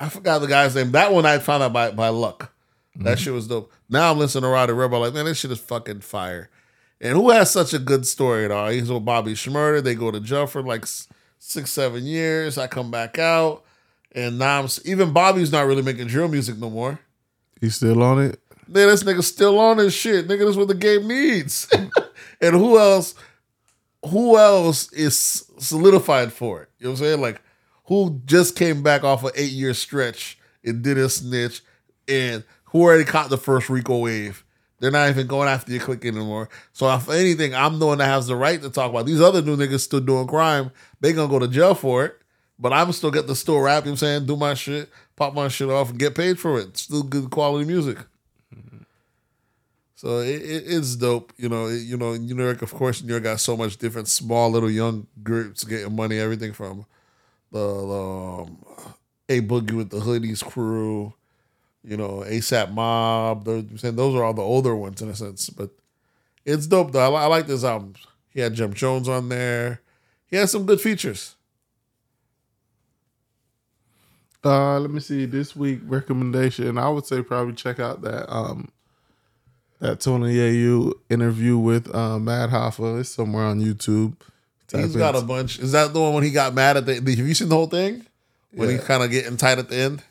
I 0.00 0.08
forgot 0.08 0.40
the 0.40 0.46
guy's 0.48 0.74
name. 0.74 0.90
That 0.92 1.12
one 1.12 1.26
I 1.26 1.38
found 1.38 1.62
out 1.62 1.72
by 1.74 1.90
by 1.90 2.08
luck. 2.08 2.50
That 2.96 3.04
mm-hmm. 3.04 3.14
shit 3.16 3.32
was 3.32 3.48
dope. 3.48 3.72
Now 3.88 4.10
I'm 4.10 4.18
listening 4.18 4.42
to 4.42 4.48
Rowdy 4.48 4.72
Rebel, 4.72 5.00
like, 5.00 5.14
man, 5.14 5.24
this 5.24 5.38
shit 5.38 5.50
is 5.50 5.58
fucking 5.58 6.00
fire. 6.00 6.48
And 7.00 7.14
who 7.14 7.30
has 7.30 7.50
such 7.50 7.74
a 7.74 7.78
good 7.78 8.06
story, 8.06 8.44
at 8.44 8.50
all? 8.50 8.68
He's 8.68 8.90
with 8.90 9.04
Bobby 9.04 9.34
Shmurda. 9.34 9.82
They 9.82 9.94
go 9.94 10.10
to 10.10 10.20
jail 10.20 10.46
for 10.46 10.62
like 10.62 10.86
six, 11.38 11.70
seven 11.70 12.04
years. 12.04 12.56
I 12.56 12.66
come 12.66 12.90
back 12.90 13.18
out. 13.18 13.64
And 14.12 14.38
now 14.38 14.60
I'm, 14.60 14.68
even 14.84 15.12
Bobby's 15.12 15.50
not 15.50 15.66
really 15.66 15.82
making 15.82 16.06
drill 16.06 16.28
music 16.28 16.56
no 16.56 16.70
more. 16.70 17.00
He's 17.60 17.74
still 17.74 18.02
on 18.02 18.22
it? 18.22 18.40
Man, 18.68 18.88
this 18.88 19.02
nigga 19.02 19.22
still 19.22 19.58
on 19.58 19.78
this 19.78 19.92
shit. 19.92 20.28
Nigga, 20.28 20.46
this 20.46 20.56
what 20.56 20.68
the 20.68 20.74
game 20.74 21.08
needs. 21.08 21.68
and 22.40 22.54
who 22.54 22.78
else? 22.78 23.14
Who 24.08 24.38
else 24.38 24.92
is 24.92 25.44
solidified 25.58 26.32
for 26.32 26.62
it? 26.62 26.68
You 26.78 26.84
know 26.84 26.90
what 26.92 27.00
I'm 27.00 27.04
saying? 27.04 27.20
Like, 27.20 27.42
who 27.86 28.20
just 28.24 28.56
came 28.56 28.82
back 28.82 29.02
off 29.02 29.24
an 29.24 29.32
eight 29.34 29.52
year 29.52 29.74
stretch 29.74 30.38
and 30.64 30.82
did 30.82 30.96
a 30.96 31.08
snitch, 31.08 31.62
and 32.08 32.44
who 32.74 32.82
already 32.82 33.04
caught 33.04 33.30
the 33.30 33.38
first 33.38 33.70
RICO 33.70 33.98
wave? 33.98 34.44
They're 34.80 34.90
not 34.90 35.08
even 35.08 35.28
going 35.28 35.48
after 35.48 35.70
your 35.70 35.80
click 35.80 36.04
anymore. 36.04 36.48
So 36.72 36.92
if 36.92 37.08
anything, 37.08 37.54
I'm 37.54 37.78
the 37.78 37.86
one 37.86 37.98
that 37.98 38.06
has 38.06 38.26
the 38.26 38.34
right 38.34 38.60
to 38.60 38.68
talk 38.68 38.90
about. 38.90 39.06
These 39.06 39.20
other 39.20 39.40
new 39.40 39.56
niggas 39.56 39.80
still 39.80 40.00
doing 40.00 40.26
crime. 40.26 40.72
They 41.00 41.12
gonna 41.12 41.28
go 41.28 41.38
to 41.38 41.48
jail 41.48 41.74
for 41.74 42.04
it. 42.04 42.16
But 42.58 42.72
I'm 42.72 42.92
still 42.92 43.10
get 43.12 43.26
the 43.26 43.36
store 43.36 43.64
rap, 43.64 43.84
you 43.84 43.86
know 43.86 43.92
what 43.92 44.02
I'm 44.02 44.06
saying? 44.08 44.26
Do 44.26 44.36
my 44.36 44.54
shit, 44.54 44.90
pop 45.16 45.34
my 45.34 45.48
shit 45.48 45.70
off, 45.70 45.90
and 45.90 45.98
get 45.98 46.14
paid 46.14 46.38
for 46.38 46.58
it. 46.58 46.76
Still 46.76 47.02
good 47.02 47.30
quality 47.30 47.64
music. 47.64 47.98
So 49.96 50.18
it, 50.18 50.42
it, 50.42 50.64
it's 50.66 50.96
dope, 50.96 51.32
you 51.36 51.48
know. 51.48 51.66
It, 51.66 51.82
you 51.82 51.96
know, 51.96 52.14
New 52.14 52.42
York, 52.42 52.62
of 52.62 52.74
course, 52.74 53.02
New 53.02 53.10
York 53.10 53.22
got 53.22 53.40
so 53.40 53.56
much 53.56 53.76
different 53.78 54.08
small 54.08 54.50
little 54.50 54.70
young 54.70 55.06
groups 55.22 55.64
getting 55.64 55.96
money. 55.96 56.18
Everything 56.18 56.52
from 56.52 56.84
the, 57.50 57.58
the 57.58 58.42
um, 58.42 58.64
a 59.28 59.40
boogie 59.40 59.72
with 59.72 59.90
the 59.90 60.00
hoodies 60.00 60.44
crew, 60.44 61.14
you 61.84 61.96
know, 61.96 62.24
ASAP 62.26 62.72
Mob. 62.72 63.44
Those, 63.44 63.64
those 63.82 64.14
are 64.14 64.24
all 64.24 64.34
the 64.34 64.42
older 64.42 64.74
ones 64.74 65.02
in 65.02 65.08
a 65.08 65.14
sense, 65.14 65.50
but 65.50 65.70
It's 66.44 66.66
dope 66.66 66.92
though. 66.92 67.14
I, 67.14 67.24
I 67.24 67.26
like 67.26 67.46
this 67.46 67.64
album. 67.64 67.94
He 68.30 68.40
had 68.40 68.54
Jim 68.54 68.72
Jones 68.74 69.08
on 69.08 69.28
there. 69.28 69.80
He 70.26 70.36
has 70.36 70.50
some 70.50 70.66
good 70.66 70.80
features. 70.80 71.36
Uh, 74.44 74.78
let 74.78 74.90
me 74.90 75.00
see 75.00 75.24
this 75.24 75.56
week 75.56 75.80
recommendation. 75.86 76.76
I 76.76 76.88
would 76.88 77.06
say 77.06 77.22
probably 77.22 77.54
check 77.54 77.80
out 77.80 78.02
that 78.02 78.30
um 78.32 78.70
that 79.80 80.00
Tony 80.00 80.34
Yayo 80.34 80.92
interview 81.10 81.56
with 81.58 81.94
uh, 81.94 82.18
Math 82.18 82.50
Hoffa. 82.50 83.00
It's 83.00 83.08
somewhere 83.10 83.44
on 83.44 83.60
YouTube. 83.60 84.14
Type 84.68 84.82
He's 84.82 84.94
in- 84.94 84.98
got 84.98 85.16
a 85.16 85.22
bunch. 85.22 85.58
Is 85.58 85.72
that 85.72 85.92
the 85.92 86.00
one 86.00 86.14
when 86.14 86.24
he 86.24 86.30
got 86.30 86.54
mad 86.54 86.76
at 86.76 86.86
the? 86.86 86.94
Have 86.94 87.08
you 87.08 87.34
seen 87.34 87.48
the 87.48 87.56
whole 87.56 87.66
thing? 87.66 88.06
When 88.52 88.68
he 88.70 88.78
kind 88.78 89.02
of 89.02 89.10
getting 89.10 89.36
tight 89.36 89.58
at 89.58 89.68
the 89.68 89.76
end. 89.76 90.02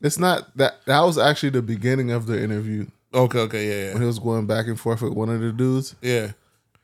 It's 0.00 0.18
not 0.18 0.56
that 0.56 0.84
that 0.86 1.00
was 1.00 1.18
actually 1.18 1.50
the 1.50 1.62
beginning 1.62 2.10
of 2.10 2.26
the 2.26 2.42
interview 2.42 2.86
Okay, 3.14 3.38
okay, 3.40 3.86
yeah, 3.86 3.92
when 3.94 4.02
he 4.02 4.06
was 4.06 4.18
going 4.18 4.46
back 4.46 4.66
and 4.66 4.78
forth 4.78 5.00
with 5.02 5.12
one 5.14 5.28
of 5.30 5.40
the 5.40 5.52
dudes. 5.52 5.94
yeah. 6.02 6.32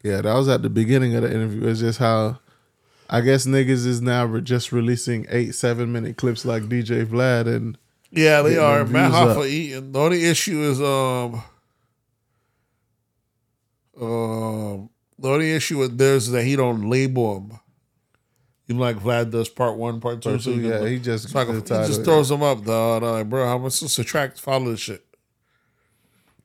Yeah, 0.03 0.21
that 0.23 0.35
was 0.35 0.49
at 0.49 0.63
the 0.63 0.71
beginning 0.71 1.15
of 1.15 1.23
the 1.23 1.33
interview. 1.33 1.65
It's 1.69 1.79
just 1.81 1.99
how 2.01 2.41
I 3.09 3.21
guess 3.21 3.47
niggas 3.47 3.87
is 3.87 4.01
now 4.01 4.39
just 4.41 4.73
releasing 4.73 5.27
eight, 5.29 5.55
seven 5.55 5.93
minute 5.93 6.17
clips 6.17 6.45
like 6.45 6.65
DJ 6.65 7.05
Vlad 7.07 7.47
and 7.47 7.79
Yeah, 8.11 8.43
they 8.43 8.57
are. 8.59 8.85
Math. 8.85 9.13
Hoffa 9.13 9.49
eating. 9.49 9.93
The 9.93 9.99
only 10.01 10.25
issue 10.25 10.61
is 10.63 10.81
um 10.81 11.43
um 14.01 14.89
the 15.19 15.29
only 15.29 15.53
issue 15.53 15.79
with 15.79 15.97
theirs 15.99 16.27
is 16.27 16.33
that 16.33 16.45
he 16.45 16.57
don't 16.57 16.89
label 16.89 17.35
them. 17.41 17.59
You 18.69 18.75
know, 18.77 18.81
like 18.81 18.97
Vlad 18.99 19.31
does 19.31 19.49
part 19.49 19.77
one, 19.77 20.01
part 20.01 20.23
two. 20.23 20.31
Part 20.31 20.43
two, 20.43 20.55
you 20.61 20.69
yeah, 20.71 20.87
he 20.87 20.99
just 20.99 21.35
like 21.35 21.49
he 21.49 21.61
just 21.63 22.05
throws 22.05 22.29
them 22.29 22.43
up, 22.43 22.65
dog. 22.65 23.03
I'm 23.03 23.11
like, 23.13 23.29
bro, 23.29 23.45
how 23.47 23.59
much 23.59 23.81
this 23.81 23.99
attract 23.99 24.41
follow 24.41 24.71
this 24.71 24.81
shit? 24.81 25.05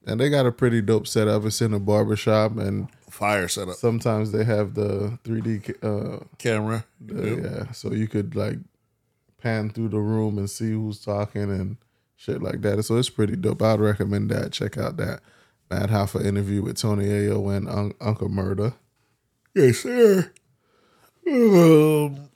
and 0.06 0.20
they 0.22 0.30
got 0.30 0.46
a 0.46 0.52
pretty 0.52 0.82
dope 0.82 1.06
setup. 1.08 1.44
It's 1.46 1.62
in 1.62 1.74
a 1.74 1.80
barbershop 1.80 2.58
and 2.58 2.88
Fire 3.10 3.48
setup, 3.48 3.76
sometimes 3.76 4.32
they 4.32 4.44
have 4.44 4.74
the 4.74 5.18
3D 5.24 5.74
uh 5.84 6.24
camera. 6.38 6.86
the- 7.00 7.30
Yep. 7.30 7.40
yeah, 7.44 7.72
so 7.72 7.92
you 7.94 8.08
could 8.08 8.36
like 8.36 8.58
pan 9.42 9.70
through 9.70 9.90
the 9.90 10.00
room 10.00 10.38
and 10.38 10.50
see 10.50 10.72
who's 10.72 11.00
talking 11.04 11.44
and 11.44 11.78
shit 12.16 12.42
like 12.42 12.62
that. 12.62 12.84
So 12.84 12.96
it's 12.98 13.10
pretty 13.10 13.36
dope. 13.36 13.62
I'd 13.62 13.80
recommend 13.80 14.30
that. 14.32 14.52
Check 14.52 14.78
out 14.78 14.98
that 14.98 15.22
Math 15.70 15.90
Hoffa 15.90 16.24
interview 16.26 16.62
with 16.62 16.78
Tony 16.78 17.06
Yayo 17.06 17.56
and 17.56 17.68
Un- 17.70 17.94
Uncle 18.02 18.30
Murda. 18.30 18.74
Yes, 19.56 19.80
sir. 19.80 20.32
Um, 21.28 22.30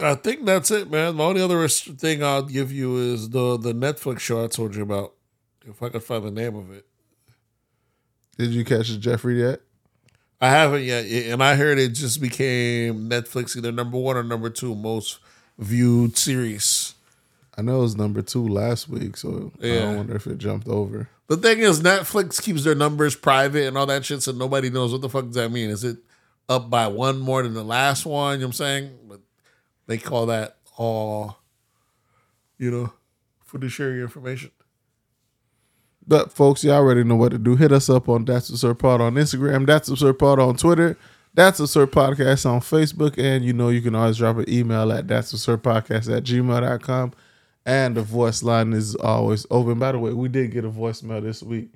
I 0.00 0.14
think 0.14 0.44
that's 0.44 0.70
it, 0.70 0.90
man. 0.90 1.16
The 1.16 1.22
only 1.24 1.40
other 1.42 1.66
thing 1.68 2.22
I'll 2.22 2.42
give 2.42 2.70
you 2.72 2.96
is 2.98 3.30
the 3.30 3.56
the 3.58 3.72
Netflix 3.72 4.20
show 4.20 4.44
I 4.44 4.46
told 4.48 4.74
you 4.76 4.82
about. 4.82 5.14
If 5.68 5.82
I 5.82 5.88
could 5.88 6.04
find 6.04 6.24
the 6.24 6.30
name 6.30 6.54
of 6.54 6.70
it. 6.70 6.86
Did 8.38 8.50
you 8.50 8.64
catch 8.64 8.88
the 8.88 8.98
Jeffrey 8.98 9.40
yet? 9.40 9.62
I 10.40 10.50
haven't 10.50 10.84
yet, 10.84 11.06
and 11.06 11.42
I 11.42 11.56
heard 11.56 11.78
it 11.78 11.88
just 11.94 12.20
became 12.20 13.08
Netflix 13.08 13.56
either 13.56 13.72
number 13.72 13.96
one 13.98 14.16
or 14.16 14.22
number 14.22 14.50
two 14.50 14.74
most 14.74 15.18
viewed 15.58 16.16
series. 16.16 16.94
I 17.58 17.62
know 17.62 17.78
it 17.78 17.82
was 17.82 17.96
number 17.96 18.20
two 18.20 18.46
last 18.46 18.88
week, 18.88 19.16
so 19.16 19.50
I 19.62 19.66
Yeah. 19.66 19.80
don't 19.80 19.96
wonder 19.96 20.14
if 20.14 20.26
it 20.26 20.36
jumped 20.38 20.68
over. 20.68 21.08
The 21.28 21.38
thing 21.38 21.60
is, 21.60 21.80
Netflix 21.80 22.40
keeps 22.40 22.62
their 22.64 22.74
numbers 22.74 23.16
private 23.16 23.66
and 23.66 23.78
all 23.78 23.86
that 23.86 24.04
shit, 24.04 24.22
so 24.22 24.30
nobody 24.32 24.68
knows 24.68 24.92
what 24.92 25.00
the 25.00 25.08
fuck 25.08 25.24
does 25.24 25.34
that 25.36 25.50
mean. 25.50 25.70
Is 25.70 25.82
it 25.82 25.96
up 26.48 26.70
by 26.70 26.86
one 26.86 27.18
more 27.18 27.42
than 27.42 27.54
the 27.54 27.64
last 27.64 28.06
one? 28.06 28.34
You 28.34 28.38
know 28.38 28.46
what 28.46 28.48
I'm 28.48 28.52
saying? 28.52 28.98
But 29.08 29.20
they 29.86 29.98
call 29.98 30.26
that 30.26 30.56
all, 30.76 31.38
you 32.58 32.70
know, 32.70 32.92
your 33.52 34.02
information. 34.02 34.50
But 36.06 36.32
folks, 36.32 36.62
y'all 36.62 36.74
already 36.74 37.02
know 37.02 37.16
what 37.16 37.32
to 37.32 37.38
do. 37.38 37.56
Hit 37.56 37.72
us 37.72 37.90
up 37.90 38.08
on 38.08 38.24
That's 38.24 38.48
Absurd 38.48 38.78
Pod 38.78 39.00
on 39.00 39.14
Instagram, 39.14 39.66
That's 39.66 39.88
Absurd 39.88 40.18
Pod 40.18 40.38
on 40.38 40.56
Twitter, 40.56 40.96
That's 41.34 41.58
Absurd 41.58 41.90
Podcast 41.90 42.48
on 42.48 42.60
Facebook, 42.60 43.18
and 43.18 43.44
you 43.44 43.52
know 43.52 43.70
you 43.70 43.80
can 43.80 43.94
always 43.94 44.18
drop 44.18 44.36
an 44.36 44.48
email 44.48 44.92
at 44.92 45.08
That's 45.08 45.32
Absurd 45.32 45.62
Podcast 45.62 46.14
at 46.14 46.22
gmail.com. 46.22 47.12
And 47.64 47.96
the 47.96 48.02
voice 48.02 48.44
line 48.44 48.72
is 48.72 48.94
always 48.94 49.44
open. 49.50 49.80
By 49.80 49.90
the 49.90 49.98
way, 49.98 50.12
we 50.12 50.28
did 50.28 50.52
get 50.52 50.64
a 50.64 50.70
voicemail 50.70 51.20
this 51.20 51.42
week. 51.42 51.70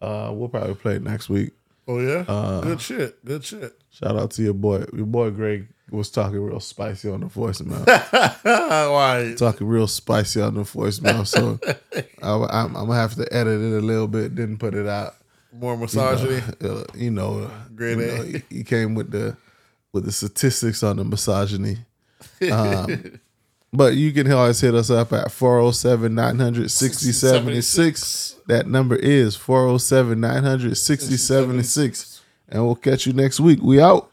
Uh, 0.00 0.30
we'll 0.32 0.48
probably 0.48 0.74
play 0.76 0.96
it 0.96 1.02
next 1.02 1.28
week. 1.28 1.55
Oh 1.88 2.00
yeah, 2.00 2.24
good 2.62 2.80
shit, 2.80 3.24
good 3.24 3.44
shit. 3.44 3.72
Shout 3.90 4.16
out 4.16 4.32
to 4.32 4.42
your 4.42 4.54
boy. 4.54 4.84
Your 4.92 5.06
boy 5.06 5.30
Greg 5.30 5.68
was 5.90 6.10
talking 6.10 6.40
real 6.40 6.60
spicy 6.60 7.08
on 7.08 7.20
the 7.20 7.26
voicemail. 7.26 7.86
Why? 8.92 9.34
talking 9.36 9.66
real 9.66 9.86
spicy 9.86 10.40
on 10.40 10.54
the 10.54 10.62
voicemail. 10.62 11.26
So 11.26 11.60
I, 12.22 12.64
am 12.64 12.72
gonna 12.72 12.94
have 12.94 13.14
to 13.14 13.32
edit 13.32 13.60
it 13.60 13.78
a 13.78 13.80
little 13.80 14.08
bit, 14.08 14.34
then 14.34 14.56
put 14.56 14.74
it 14.74 14.86
out. 14.86 15.14
More 15.52 15.76
misogyny. 15.76 16.42
Uh, 16.62 16.84
you 16.94 17.10
know, 17.10 17.50
Grade 17.74 17.98
you 17.98 18.06
know, 18.06 18.22
he, 18.22 18.42
he 18.50 18.64
came 18.64 18.94
with 18.94 19.10
the 19.10 19.36
with 19.92 20.04
the 20.04 20.12
statistics 20.12 20.82
on 20.82 20.96
the 20.96 21.04
misogyny. 21.04 21.78
Um, 22.50 23.20
but 23.76 23.94
you 23.94 24.12
can 24.12 24.30
always 24.32 24.60
hit 24.60 24.74
us 24.74 24.90
up 24.90 25.12
at 25.12 25.30
407 25.30 26.14
900 26.14 26.70
6076. 26.70 28.36
That 28.46 28.66
number 28.66 28.96
is 28.96 29.36
407 29.36 30.20
900 30.20 30.76
6076. 30.76 32.22
And 32.48 32.64
we'll 32.64 32.76
catch 32.76 33.06
you 33.06 33.12
next 33.12 33.40
week. 33.40 33.60
We 33.62 33.80
out. 33.80 34.10